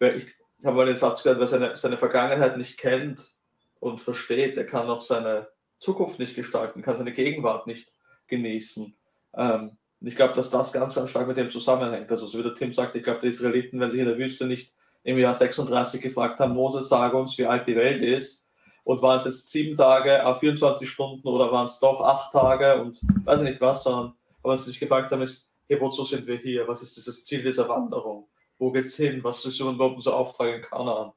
ich 0.00 0.34
habe 0.64 0.76
mal 0.76 0.86
den 0.86 0.96
Satz 0.96 1.22
gehört, 1.22 1.40
wer 1.40 1.48
seine, 1.48 1.76
seine 1.76 1.98
Vergangenheit 1.98 2.56
nicht 2.56 2.78
kennt 2.78 3.34
und 3.80 4.00
versteht, 4.00 4.56
der 4.56 4.66
kann 4.66 4.88
auch 4.88 5.00
seine 5.00 5.48
Zukunft 5.78 6.18
nicht 6.18 6.36
gestalten, 6.36 6.82
kann 6.82 6.96
seine 6.96 7.12
Gegenwart 7.12 7.66
nicht 7.66 7.92
genießen. 8.28 8.94
Ähm, 9.34 9.76
ich 10.00 10.16
glaube, 10.16 10.34
dass 10.34 10.50
das 10.50 10.72
ganz, 10.72 10.94
ganz 10.94 11.10
stark 11.10 11.28
mit 11.28 11.36
dem 11.36 11.50
zusammenhängt. 11.50 12.10
Also 12.10 12.26
so 12.26 12.38
wie 12.38 12.42
der 12.42 12.54
Tim 12.54 12.72
sagt, 12.72 12.94
ich 12.94 13.02
glaube, 13.02 13.20
die 13.22 13.28
Israeliten, 13.28 13.80
wenn 13.80 13.90
sich 13.90 14.00
in 14.00 14.06
der 14.06 14.18
Wüste 14.18 14.46
nicht 14.46 14.72
im 15.04 15.18
Jahr 15.18 15.34
36 15.34 16.00
gefragt 16.00 16.38
haben, 16.38 16.54
Moses, 16.54 16.88
sage 16.88 17.16
uns, 17.16 17.36
wie 17.38 17.46
alt 17.46 17.66
die 17.66 17.76
Welt 17.76 18.02
ist, 18.02 18.48
und 18.84 19.00
waren 19.02 19.18
es 19.18 19.24
jetzt 19.24 19.50
sieben 19.50 19.76
Tage, 19.76 20.22
24 20.40 20.88
Stunden 20.88 21.26
oder 21.28 21.52
waren 21.52 21.66
es 21.66 21.78
doch 21.78 22.00
acht 22.00 22.32
Tage 22.32 22.80
und 22.80 23.00
weiß 23.24 23.40
ich 23.40 23.48
nicht 23.48 23.60
was, 23.60 23.84
sondern 23.84 24.14
aber 24.42 24.54
was 24.54 24.64
sie 24.64 24.70
sich 24.70 24.80
gefragt 24.80 25.10
haben, 25.12 25.22
ist, 25.22 25.52
hey, 25.68 25.80
wozu 25.80 26.04
sind 26.04 26.26
wir 26.26 26.36
hier? 26.36 26.66
Was 26.68 26.82
ist 26.82 26.96
dieses 26.96 27.24
Ziel 27.24 27.42
dieser 27.42 27.68
Wanderung? 27.68 28.28
Wo 28.58 28.70
geht's 28.70 28.96
hin? 28.96 29.22
Was 29.22 29.44
ist 29.44 29.60
überhaupt 29.60 29.96
unser 29.96 30.16
Auftrag 30.16 30.56
in 30.56 30.62
Kanaan? 30.62 31.12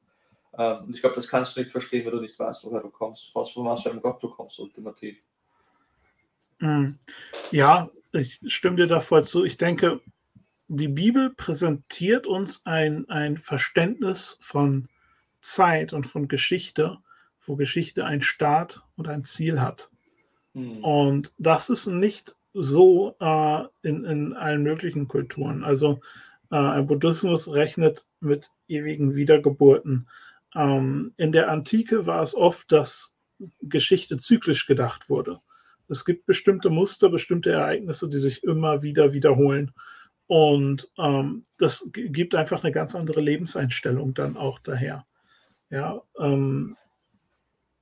Ähm, 0.58 0.84
und 0.84 0.94
ich 0.94 1.00
glaube, 1.00 1.16
das 1.16 1.28
kannst 1.28 1.56
du 1.56 1.60
nicht 1.60 1.72
verstehen, 1.72 2.04
wenn 2.04 2.12
du 2.12 2.20
nicht 2.20 2.38
weißt, 2.38 2.64
woher 2.64 2.80
du 2.80 2.90
kommst, 2.90 3.34
was 3.34 3.50
von 3.50 3.66
was 3.66 3.82
für 3.82 3.90
einem 3.90 4.00
Gott 4.00 4.22
du 4.22 4.30
kommst, 4.30 4.58
ultimativ. 4.58 5.22
Hm. 6.60 6.98
Ja, 7.50 7.90
ich 8.12 8.40
stimme 8.46 8.76
dir 8.76 8.86
da 8.86 9.00
voll 9.00 9.24
zu. 9.24 9.44
Ich 9.44 9.58
denke, 9.58 10.00
die 10.68 10.88
Bibel 10.88 11.30
präsentiert 11.30 12.26
uns 12.26 12.64
ein, 12.64 13.08
ein 13.08 13.36
Verständnis 13.36 14.38
von 14.40 14.88
Zeit 15.40 15.92
und 15.92 16.06
von 16.06 16.28
Geschichte, 16.28 16.98
wo 17.44 17.56
Geschichte 17.56 18.04
ein 18.04 18.22
Start 18.22 18.82
und 18.96 19.08
ein 19.08 19.24
Ziel 19.24 19.60
hat. 19.60 19.90
Hm. 20.54 20.82
Und 20.82 21.34
das 21.38 21.70
ist 21.70 21.86
nicht 21.86 22.34
so 22.58 23.14
äh, 23.20 23.64
in, 23.82 24.04
in 24.04 24.32
allen 24.32 24.62
möglichen 24.62 25.08
Kulturen. 25.08 25.64
Also 25.64 26.00
äh, 26.50 26.82
Buddhismus 26.82 27.52
rechnet 27.52 28.06
mit 28.20 28.50
ewigen 28.68 29.14
Wiedergeburten. 29.14 30.08
Ähm, 30.54 31.12
in 31.16 31.32
der 31.32 31.50
Antike 31.50 32.06
war 32.06 32.22
es 32.22 32.34
oft, 32.34 32.72
dass 32.72 33.16
Geschichte 33.60 34.16
zyklisch 34.16 34.66
gedacht 34.66 35.10
wurde. 35.10 35.40
Es 35.88 36.04
gibt 36.04 36.26
bestimmte 36.26 36.70
Muster, 36.70 37.10
bestimmte 37.10 37.52
Ereignisse, 37.52 38.08
die 38.08 38.18
sich 38.18 38.42
immer 38.42 38.82
wieder 38.82 39.12
wiederholen. 39.12 39.72
Und 40.26 40.90
ähm, 40.98 41.44
das 41.58 41.88
gibt 41.92 42.34
einfach 42.34 42.64
eine 42.64 42.72
ganz 42.72 42.94
andere 42.94 43.20
Lebenseinstellung 43.20 44.14
dann 44.14 44.36
auch 44.36 44.58
daher. 44.58 45.06
Ja, 45.70 46.02
ähm, 46.18 46.76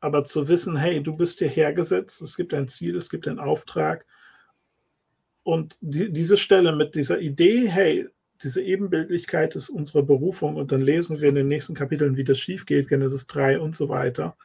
aber 0.00 0.24
zu 0.24 0.48
wissen, 0.48 0.76
hey, 0.76 1.02
du 1.02 1.16
bist 1.16 1.38
hier 1.38 1.48
hergesetzt, 1.48 2.20
es 2.20 2.36
gibt 2.36 2.52
ein 2.52 2.68
Ziel, 2.68 2.96
es 2.96 3.08
gibt 3.08 3.26
einen 3.26 3.38
Auftrag. 3.38 4.04
Und 5.44 5.76
die, 5.80 6.10
diese 6.10 6.36
Stelle 6.36 6.74
mit 6.74 6.94
dieser 6.94 7.20
Idee, 7.20 7.68
hey, 7.68 8.08
diese 8.42 8.62
Ebenbildlichkeit 8.62 9.54
ist 9.54 9.68
unsere 9.68 10.02
Berufung 10.02 10.56
und 10.56 10.72
dann 10.72 10.80
lesen 10.80 11.20
wir 11.20 11.28
in 11.28 11.34
den 11.34 11.48
nächsten 11.48 11.74
Kapiteln, 11.74 12.16
wie 12.16 12.24
das 12.24 12.38
schief 12.38 12.66
geht, 12.66 12.88
Genesis 12.88 13.26
3 13.26 13.60
und 13.60 13.76
so 13.76 13.88
weiter, 13.88 14.36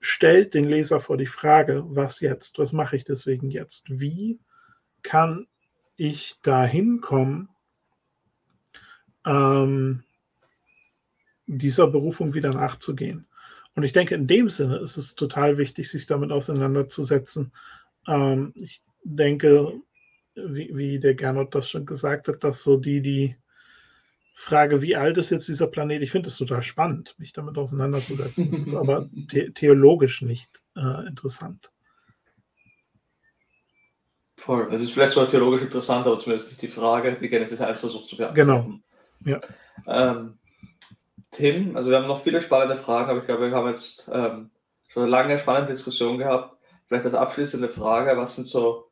stellt 0.00 0.54
den 0.54 0.64
Leser 0.64 1.00
vor 1.00 1.16
die 1.16 1.26
Frage, 1.26 1.82
was 1.86 2.20
jetzt? 2.20 2.58
Was 2.58 2.72
mache 2.72 2.96
ich 2.96 3.04
deswegen 3.04 3.50
jetzt? 3.50 4.00
Wie 4.00 4.38
kann 5.02 5.46
ich 5.96 6.36
da 6.42 6.64
hinkommen, 6.64 7.48
ähm, 9.26 10.04
dieser 11.46 11.88
Berufung 11.88 12.32
wieder 12.32 12.50
nachzugehen? 12.50 13.26
Und 13.74 13.82
ich 13.82 13.92
denke, 13.92 14.14
in 14.14 14.26
dem 14.26 14.50
Sinne 14.50 14.78
ist 14.78 14.96
es 14.96 15.16
total 15.16 15.58
wichtig, 15.58 15.90
sich 15.90 16.06
damit 16.06 16.32
auseinanderzusetzen. 16.32 17.52
Ähm, 18.06 18.52
ich 18.54 18.82
denke, 19.02 19.80
wie, 20.34 20.70
wie 20.74 20.98
der 20.98 21.14
Gernot 21.14 21.54
das 21.54 21.68
schon 21.68 21.86
gesagt 21.86 22.28
hat, 22.28 22.44
dass 22.44 22.62
so 22.62 22.76
die, 22.76 23.00
die 23.00 23.36
Frage, 24.34 24.80
wie 24.80 24.96
alt 24.96 25.18
ist 25.18 25.30
jetzt 25.30 25.48
dieser 25.48 25.66
Planet, 25.66 26.02
ich 26.02 26.10
finde 26.10 26.28
es 26.28 26.38
total 26.38 26.62
spannend, 26.62 27.14
mich 27.18 27.32
damit 27.32 27.58
auseinanderzusetzen. 27.58 28.50
Das 28.50 28.60
ist 28.60 28.74
aber 28.74 29.08
the 29.30 29.50
theologisch 29.52 30.22
nicht 30.22 30.50
äh, 30.76 31.06
interessant. 31.06 31.70
Voll. 34.36 34.72
Es 34.72 34.80
ist 34.80 34.92
vielleicht 34.92 35.12
so 35.12 35.26
theologisch 35.26 35.62
interessant, 35.62 36.06
aber 36.06 36.18
zumindest 36.18 36.48
nicht 36.48 36.62
die 36.62 36.68
Frage, 36.68 37.18
die 37.20 37.28
Genesis 37.28 37.60
1 37.60 37.80
versucht 37.80 38.06
zu 38.06 38.16
beantworten. 38.16 38.82
Genau. 39.24 39.38
Ja. 39.38 39.40
Ähm, 39.86 40.38
Tim, 41.30 41.76
also 41.76 41.90
wir 41.90 41.98
haben 41.98 42.08
noch 42.08 42.22
viele 42.22 42.40
spannende 42.40 42.76
Fragen, 42.76 43.10
aber 43.10 43.20
ich 43.20 43.26
glaube, 43.26 43.50
wir 43.50 43.54
haben 43.54 43.68
jetzt 43.68 44.08
ähm, 44.10 44.50
schon 44.88 45.02
eine 45.02 45.12
lange 45.12 45.38
spannende 45.38 45.72
Diskussion 45.72 46.16
gehabt. 46.16 46.56
Vielleicht 46.86 47.04
als 47.04 47.14
abschließende 47.14 47.68
Frage, 47.68 48.16
was 48.16 48.34
sind 48.34 48.46
so 48.46 48.89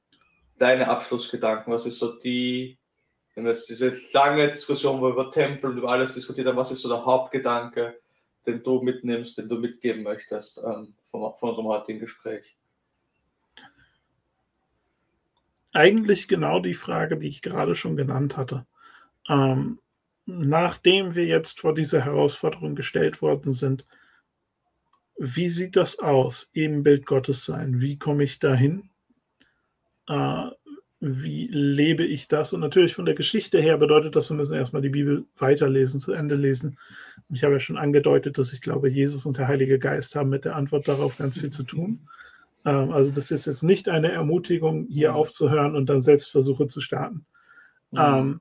deine 0.59 0.89
Abschlussgedanken? 0.89 1.72
Was 1.72 1.86
ist 1.86 1.98
so 1.98 2.18
die, 2.18 2.78
wenn 3.35 3.44
wir 3.44 3.51
jetzt 3.51 3.68
diese 3.68 3.93
lange 4.12 4.48
Diskussion, 4.48 5.01
wo 5.01 5.06
wir 5.06 5.12
über 5.12 5.30
Tempel 5.30 5.70
und 5.70 5.78
über 5.78 5.90
alles 5.90 6.14
diskutiert 6.14 6.47
haben, 6.47 6.56
was 6.56 6.72
ist 6.72 6.82
so 6.82 6.89
der 6.89 7.05
Hauptgedanke, 7.05 7.98
den 8.47 8.62
du 8.62 8.82
mitnimmst, 8.82 9.39
den 9.39 9.48
du 9.48 9.56
mitgeben 9.56 10.02
möchtest 10.02 10.59
ähm, 10.59 10.94
von, 11.10 11.35
von 11.36 11.51
unserem 11.51 11.68
heutigen 11.68 12.01
Gespräch? 12.01 12.56
Eigentlich 15.72 16.28
genau 16.28 16.60
die 16.60 16.74
Frage, 16.74 17.18
die 17.18 17.28
ich 17.28 17.43
gerade 17.43 17.74
schon 17.74 17.97
genannt 17.97 18.36
hatte. 18.36 18.66
Ähm, 19.28 19.78
nachdem 20.26 21.14
wir 21.14 21.26
jetzt 21.26 21.60
vor 21.60 21.74
diese 21.74 22.05
Herausforderung 22.05 22.74
gestellt 22.74 23.22
worden 23.22 23.52
sind, 23.52 23.86
wie 25.16 25.48
sieht 25.48 25.76
das 25.76 25.98
aus, 25.98 26.48
Ebenbild 26.55 27.05
Gottes 27.05 27.44
sein? 27.44 27.80
Wie 27.80 27.98
komme 27.98 28.24
ich 28.24 28.39
dahin? 28.39 28.90
Äh, 30.09 30.51
wie 31.01 31.47
lebe 31.47 32.05
ich 32.05 32.26
das? 32.26 32.52
Und 32.52 32.60
natürlich 32.60 32.94
von 32.94 33.05
der 33.05 33.14
Geschichte 33.14 33.60
her 33.60 33.78
bedeutet 33.78 34.16
das, 34.16 34.30
wir 34.30 34.36
müssen 34.36 34.56
erstmal 34.56 34.82
die 34.82 34.89
Bibel 34.89 35.26
weiterlesen, 35.36 36.01
zu 36.01 36.12
Ende 36.12 36.35
lesen. 36.35 36.76
Ich 37.30 37.44
habe 37.44 37.55
ja 37.55 37.60
schon 37.60 37.78
angedeutet, 37.78 38.36
dass 38.36 38.52
ich 38.52 38.60
glaube, 38.60 38.89
Jesus 38.89 39.24
und 39.24 39.39
der 39.39 39.47
Heilige 39.47 39.78
Geist 39.78 40.16
haben 40.16 40.28
mit 40.28 40.44
der 40.44 40.56
Antwort 40.56 40.89
darauf 40.89 41.16
ganz 41.16 41.39
viel 41.39 41.51
zu 41.51 41.62
tun. 41.62 42.09
Ähm, 42.64 42.90
also 42.90 43.12
das 43.12 43.30
ist 43.30 43.47
jetzt 43.47 43.62
nicht 43.62 43.89
eine 43.89 44.10
Ermutigung, 44.10 44.86
hier 44.89 45.14
aufzuhören 45.14 45.76
und 45.76 45.86
dann 45.86 46.02
Selbstversuche 46.02 46.66
zu 46.66 46.80
starten. 46.80 47.26
Mhm. 47.93 47.98
Ähm, 47.98 48.40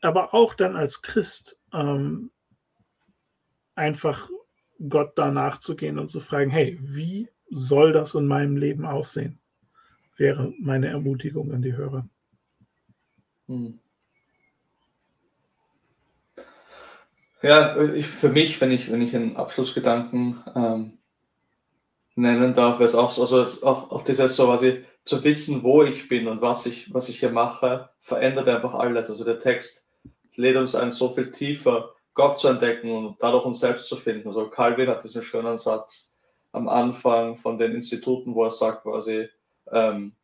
aber 0.00 0.32
auch 0.32 0.54
dann 0.54 0.76
als 0.76 1.02
Christ 1.02 1.58
ähm, 1.72 2.30
einfach 3.74 4.30
Gott 4.88 5.12
danach 5.16 5.58
zu 5.58 5.74
gehen 5.74 5.98
und 5.98 6.08
zu 6.08 6.20
fragen, 6.20 6.50
hey, 6.50 6.78
wie 6.80 7.28
soll 7.50 7.92
das 7.92 8.14
in 8.14 8.26
meinem 8.26 8.56
Leben 8.56 8.84
aussehen? 8.84 9.40
Wäre 10.16 10.52
meine 10.58 10.88
Ermutigung 10.88 11.52
an 11.52 11.62
die 11.62 11.74
Hörer. 11.74 12.08
Hm. 13.48 13.78
Ja, 17.42 17.80
ich, 17.92 18.06
für 18.06 18.28
mich, 18.28 18.60
wenn 18.60 18.72
ich, 18.72 18.90
wenn 18.90 19.02
ich 19.02 19.14
einen 19.14 19.36
Abschlussgedanken 19.36 20.42
ähm, 20.54 20.98
nennen 22.14 22.54
darf, 22.54 22.78
wäre 22.78 22.88
es 22.88 22.94
auch 22.94 23.10
so, 23.10 23.22
also 23.22 23.66
auch, 23.66 23.90
auch 23.90 24.02
dieses 24.02 24.34
so, 24.34 24.52
ich, 24.62 24.84
zu 25.04 25.22
wissen, 25.22 25.62
wo 25.62 25.84
ich 25.84 26.08
bin 26.08 26.26
und 26.26 26.40
was 26.40 26.66
ich, 26.66 26.92
was 26.92 27.08
ich 27.08 27.20
hier 27.20 27.30
mache, 27.30 27.90
verändert 28.00 28.48
einfach 28.48 28.74
alles. 28.74 29.08
Also 29.10 29.24
der 29.24 29.38
Text 29.38 29.86
lädt 30.34 30.56
uns 30.56 30.74
ein, 30.74 30.90
so 30.90 31.10
viel 31.10 31.30
tiefer 31.30 31.94
Gott 32.14 32.38
zu 32.38 32.48
entdecken 32.48 32.90
und 32.90 33.16
dadurch 33.20 33.44
uns 33.44 33.60
selbst 33.60 33.88
zu 33.88 33.96
finden. 33.96 34.28
Also 34.28 34.48
Calvin 34.48 34.88
hat 34.88 35.04
diesen 35.04 35.22
schönen 35.22 35.58
Satz 35.58 36.14
am 36.52 36.68
Anfang 36.68 37.36
von 37.36 37.58
den 37.58 37.72
Instituten, 37.72 38.34
wo 38.34 38.44
er 38.44 38.50
sagt 38.50 38.82
quasi, 38.82 39.28
ähm, 39.72 40.14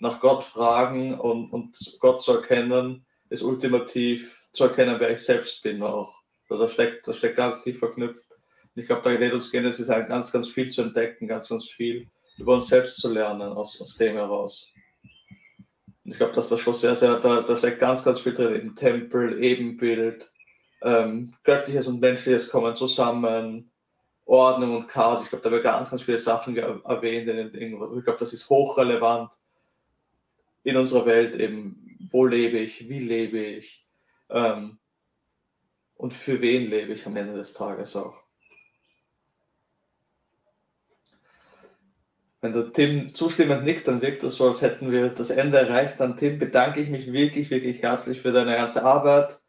nach 0.00 0.20
Gott 0.20 0.44
fragen 0.44 1.18
und, 1.18 1.50
und 1.50 1.96
Gott 2.00 2.22
zu 2.22 2.32
erkennen, 2.32 3.06
ist 3.30 3.42
ultimativ 3.42 4.48
zu 4.52 4.64
erkennen, 4.64 4.96
wer 4.98 5.10
ich 5.10 5.22
selbst 5.22 5.62
bin 5.62 5.82
auch. 5.82 6.22
Also 6.48 6.64
da 6.64 6.68
steckt, 6.70 7.08
das 7.08 7.18
steckt 7.18 7.36
ganz 7.36 7.62
tief 7.62 7.78
verknüpft. 7.78 8.30
Und 8.30 8.82
ich 8.82 8.86
glaube, 8.86 9.02
da 9.02 9.16
geht 9.16 9.32
uns 9.32 9.50
Genesis 9.50 9.88
ein 9.90 10.08
ganz, 10.08 10.30
ganz 10.30 10.48
viel 10.48 10.68
zu 10.70 10.82
entdecken, 10.82 11.26
ganz, 11.26 11.48
ganz 11.48 11.68
viel 11.68 12.08
über 12.36 12.54
uns 12.54 12.66
selbst 12.66 12.98
zu 12.98 13.12
lernen 13.12 13.52
aus, 13.52 13.80
aus 13.80 13.96
dem 13.96 14.16
heraus. 14.16 14.72
Und 16.04 16.10
ich 16.12 16.18
glaube, 16.18 16.34
dass 16.34 16.50
das 16.50 16.60
schon 16.60 16.74
sehr, 16.74 16.96
sehr, 16.96 17.18
da, 17.18 17.42
da 17.42 17.56
steckt 17.56 17.80
ganz, 17.80 18.04
ganz 18.04 18.20
viel 18.20 18.34
drin. 18.34 18.60
Im 18.60 18.76
Tempel, 18.76 19.42
Ebenbild, 19.42 20.30
ähm, 20.82 21.34
Göttliches 21.44 21.86
und 21.86 22.00
Menschliches 22.00 22.48
kommen 22.48 22.76
zusammen, 22.76 23.70
Ordnung 24.26 24.76
und 24.76 24.88
Chaos. 24.88 25.22
Ich 25.22 25.28
glaube, 25.28 25.44
da 25.44 25.50
werden 25.50 25.62
ganz, 25.62 25.90
ganz 25.90 26.02
viele 26.02 26.18
Sachen 26.18 26.56
erwähnt. 26.56 27.54
Ich 27.54 28.04
glaube, 28.04 28.18
das 28.18 28.32
ist 28.32 28.48
hochrelevant 28.48 29.30
in 30.62 30.76
unserer 30.76 31.06
Welt 31.06 31.36
eben, 31.36 31.98
wo 32.10 32.24
lebe 32.24 32.58
ich, 32.58 32.88
wie 32.88 33.00
lebe 33.00 33.38
ich 33.38 33.86
ähm, 34.30 34.78
und 35.96 36.14
für 36.14 36.40
wen 36.40 36.70
lebe 36.70 36.94
ich 36.94 37.06
am 37.06 37.16
Ende 37.16 37.34
des 37.34 37.52
Tages 37.52 37.94
auch. 37.96 38.24
Wenn 42.40 42.52
der 42.52 42.72
Tim 42.72 43.14
zustimmend 43.14 43.64
nickt, 43.64 43.88
dann 43.88 44.02
wirkt 44.02 44.22
das 44.22 44.34
so, 44.34 44.46
als 44.46 44.60
hätten 44.60 44.92
wir 44.92 45.08
das 45.08 45.30
Ende 45.30 45.58
erreicht. 45.58 45.98
Dann, 45.98 46.16
Tim, 46.16 46.38
bedanke 46.38 46.80
ich 46.80 46.90
mich 46.90 47.10
wirklich, 47.10 47.48
wirklich 47.48 47.80
herzlich 47.80 48.20
für 48.20 48.32
deine 48.32 48.54
ganze 48.54 48.84
Arbeit, 48.84 49.40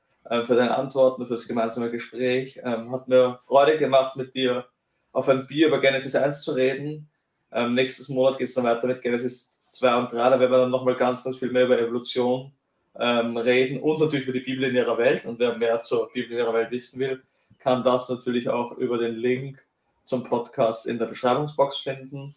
für 0.45 0.55
deine 0.55 0.75
Antworten, 0.75 1.25
für 1.27 1.33
das 1.33 1.47
gemeinsame 1.47 1.91
Gespräch. 1.91 2.59
Ähm, 2.63 2.91
hat 2.91 3.07
mir 3.07 3.39
Freude 3.45 3.77
gemacht, 3.77 4.15
mit 4.15 4.33
dir 4.33 4.65
auf 5.11 5.29
ein 5.29 5.47
Bier 5.47 5.67
über 5.67 5.79
Genesis 5.79 6.15
1 6.15 6.41
zu 6.41 6.53
reden. 6.53 7.09
Ähm, 7.51 7.73
nächstes 7.73 8.09
Monat 8.09 8.37
geht 8.37 8.49
es 8.49 8.53
dann 8.55 8.65
weiter 8.65 8.87
mit 8.87 9.01
Genesis 9.01 9.61
2 9.69 9.97
und 9.97 10.11
3. 10.11 10.17
Da 10.17 10.39
werden 10.39 10.51
wir 10.51 10.57
dann 10.57 10.71
nochmal 10.71 10.95
ganz, 10.95 11.23
ganz 11.23 11.37
viel 11.37 11.51
mehr 11.51 11.65
über 11.65 11.79
Evolution 11.79 12.51
ähm, 12.99 13.37
reden 13.37 13.81
und 13.81 13.99
natürlich 13.99 14.27
über 14.27 14.37
die 14.37 14.45
Bibel 14.45 14.65
in 14.65 14.75
ihrer 14.75 14.97
Welt. 14.97 15.25
Und 15.25 15.39
wer 15.39 15.57
mehr 15.57 15.81
zur 15.81 16.11
Bibel 16.11 16.33
in 16.33 16.39
ihrer 16.39 16.53
Welt 16.53 16.71
wissen 16.71 16.99
will, 16.99 17.21
kann 17.59 17.83
das 17.83 18.09
natürlich 18.09 18.49
auch 18.49 18.77
über 18.77 18.97
den 18.97 19.15
Link 19.15 19.63
zum 20.05 20.23
Podcast 20.23 20.85
in 20.85 20.99
der 20.99 21.07
Beschreibungsbox 21.07 21.77
finden. 21.77 22.35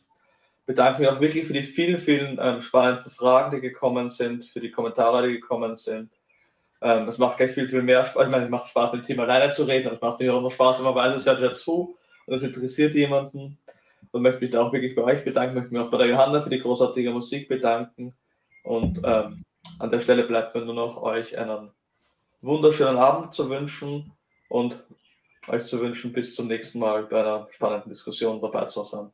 Bedanke 0.66 1.00
mich 1.00 1.10
auch 1.10 1.20
wirklich 1.20 1.46
für 1.46 1.52
die 1.52 1.62
vielen, 1.62 1.98
vielen 1.98 2.38
ähm, 2.40 2.62
spannenden 2.62 3.10
Fragen, 3.10 3.56
die 3.56 3.60
gekommen 3.60 4.10
sind, 4.10 4.44
für 4.44 4.60
die 4.60 4.70
Kommentare, 4.70 5.26
die 5.26 5.34
gekommen 5.34 5.76
sind. 5.76 6.10
Ähm, 6.80 7.08
es 7.08 7.18
macht 7.18 7.36
gleich 7.36 7.52
viel, 7.52 7.68
viel 7.68 7.82
mehr 7.82 8.04
Spaß. 8.04 8.24
Ich 8.24 8.30
meine, 8.30 8.44
es 8.44 8.50
macht 8.50 8.68
Spaß, 8.68 8.92
mit 8.92 9.02
dem 9.02 9.06
Thema 9.06 9.24
alleine 9.24 9.52
zu 9.52 9.64
reden. 9.64 9.92
Es 9.92 10.00
macht 10.00 10.20
mir 10.20 10.32
auch 10.32 10.38
immer 10.38 10.50
Spaß, 10.50 10.78
wenn 10.78 10.84
man 10.84 10.94
weiß, 10.94 11.16
es 11.16 11.26
hört 11.26 11.40
wer 11.40 11.52
zu 11.52 11.96
und 12.26 12.34
es 12.34 12.42
interessiert 12.42 12.94
jemanden 12.94 13.58
und 14.12 14.22
möchte 14.22 14.40
mich 14.40 14.50
da 14.50 14.62
auch 14.62 14.72
wirklich 14.72 14.94
bei 14.94 15.02
euch 15.02 15.24
bedanken, 15.24 15.54
möchte 15.56 15.72
mich 15.72 15.82
auch 15.82 15.90
bei 15.90 15.98
der 15.98 16.08
Johanna 16.08 16.42
für 16.42 16.50
die 16.50 16.60
großartige 16.60 17.10
Musik 17.10 17.48
bedanken. 17.48 18.14
Und 18.62 19.00
ähm, 19.04 19.44
an 19.78 19.90
der 19.90 20.00
Stelle 20.00 20.24
bleibt 20.24 20.54
mir 20.54 20.64
nur 20.64 20.74
noch 20.74 21.02
euch 21.02 21.36
einen 21.36 21.70
wunderschönen 22.40 22.98
Abend 22.98 23.34
zu 23.34 23.48
wünschen 23.50 24.12
und 24.48 24.84
euch 25.48 25.64
zu 25.64 25.80
wünschen, 25.80 26.12
bis 26.12 26.34
zum 26.34 26.48
nächsten 26.48 26.78
Mal 26.78 27.04
bei 27.04 27.20
einer 27.20 27.48
spannenden 27.50 27.90
Diskussion 27.90 28.40
dabei 28.40 28.66
zu 28.66 28.84
sein. 28.84 29.10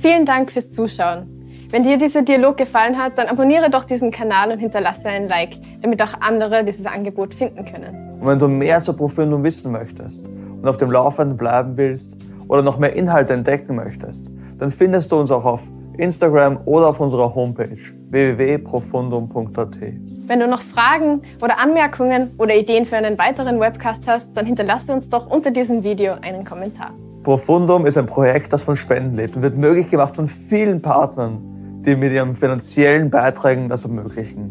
Vielen 0.00 0.26
Dank 0.26 0.52
fürs 0.52 0.70
Zuschauen. 0.70 1.39
Wenn 1.72 1.84
dir 1.84 1.98
dieser 1.98 2.22
Dialog 2.22 2.56
gefallen 2.56 2.98
hat, 2.98 3.16
dann 3.16 3.28
abonniere 3.28 3.70
doch 3.70 3.84
diesen 3.84 4.10
Kanal 4.10 4.50
und 4.50 4.58
hinterlasse 4.58 5.08
ein 5.08 5.28
Like, 5.28 5.50
damit 5.82 6.02
auch 6.02 6.20
andere 6.20 6.64
dieses 6.64 6.84
Angebot 6.84 7.32
finden 7.32 7.64
können. 7.64 8.18
Und 8.20 8.26
wenn 8.26 8.40
du 8.40 8.48
mehr 8.48 8.80
zur 8.80 8.96
Profundum 8.96 9.44
wissen 9.44 9.70
möchtest 9.70 10.26
und 10.26 10.66
auf 10.66 10.78
dem 10.78 10.90
Laufenden 10.90 11.36
bleiben 11.36 11.76
willst 11.76 12.16
oder 12.48 12.62
noch 12.62 12.78
mehr 12.78 12.96
Inhalte 12.96 13.34
entdecken 13.34 13.76
möchtest, 13.76 14.32
dann 14.58 14.72
findest 14.72 15.12
du 15.12 15.20
uns 15.20 15.30
auch 15.30 15.44
auf 15.44 15.62
Instagram 15.96 16.58
oder 16.64 16.88
auf 16.88 16.98
unserer 16.98 17.36
Homepage 17.36 17.78
www.profundum.at. 18.10 19.78
Wenn 20.26 20.40
du 20.40 20.48
noch 20.48 20.62
Fragen 20.62 21.22
oder 21.40 21.60
Anmerkungen 21.60 22.32
oder 22.38 22.56
Ideen 22.56 22.84
für 22.84 22.96
einen 22.96 23.16
weiteren 23.16 23.60
Webcast 23.60 24.08
hast, 24.08 24.36
dann 24.36 24.44
hinterlasse 24.44 24.92
uns 24.92 25.08
doch 25.08 25.30
unter 25.30 25.52
diesem 25.52 25.84
Video 25.84 26.14
einen 26.20 26.44
Kommentar. 26.44 26.90
Profundum 27.22 27.86
ist 27.86 27.96
ein 27.96 28.06
Projekt, 28.06 28.52
das 28.52 28.64
von 28.64 28.74
Spenden 28.74 29.14
lebt 29.14 29.36
und 29.36 29.42
wird 29.42 29.56
möglich 29.56 29.88
gemacht 29.88 30.16
von 30.16 30.26
vielen 30.26 30.82
Partnern, 30.82 31.49
die 31.84 31.96
mit 31.96 32.12
ihren 32.12 32.36
finanziellen 32.36 33.10
Beiträgen 33.10 33.68
das 33.68 33.84
ermöglichen. 33.84 34.50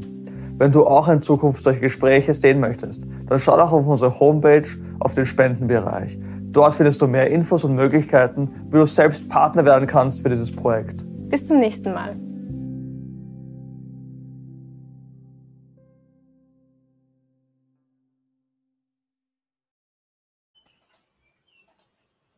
Wenn 0.58 0.72
du 0.72 0.86
auch 0.86 1.08
in 1.08 1.22
Zukunft 1.22 1.64
solche 1.64 1.80
Gespräche 1.80 2.34
sehen 2.34 2.60
möchtest, 2.60 3.08
dann 3.28 3.40
schau 3.40 3.56
doch 3.58 3.72
auf 3.72 3.88
unsere 3.88 4.20
Homepage 4.20 4.68
auf 5.00 5.16
den 5.16 5.26
Spendenbereich. 5.26 6.18
Dort 6.52 6.74
findest 6.74 7.02
du 7.02 7.08
mehr 7.08 7.30
Infos 7.30 7.64
und 7.64 7.76
Möglichkeiten, 7.76 8.50
wie 8.70 8.78
du 8.78 8.86
selbst 8.86 9.30
Partner 9.30 9.64
werden 9.66 9.88
kannst 9.88 10.22
für 10.22 10.30
dieses 10.30 10.52
Projekt. 10.52 11.04
Bis 11.30 11.48
zum 11.48 11.60
nächsten 11.60 11.94
Mal. 11.94 12.16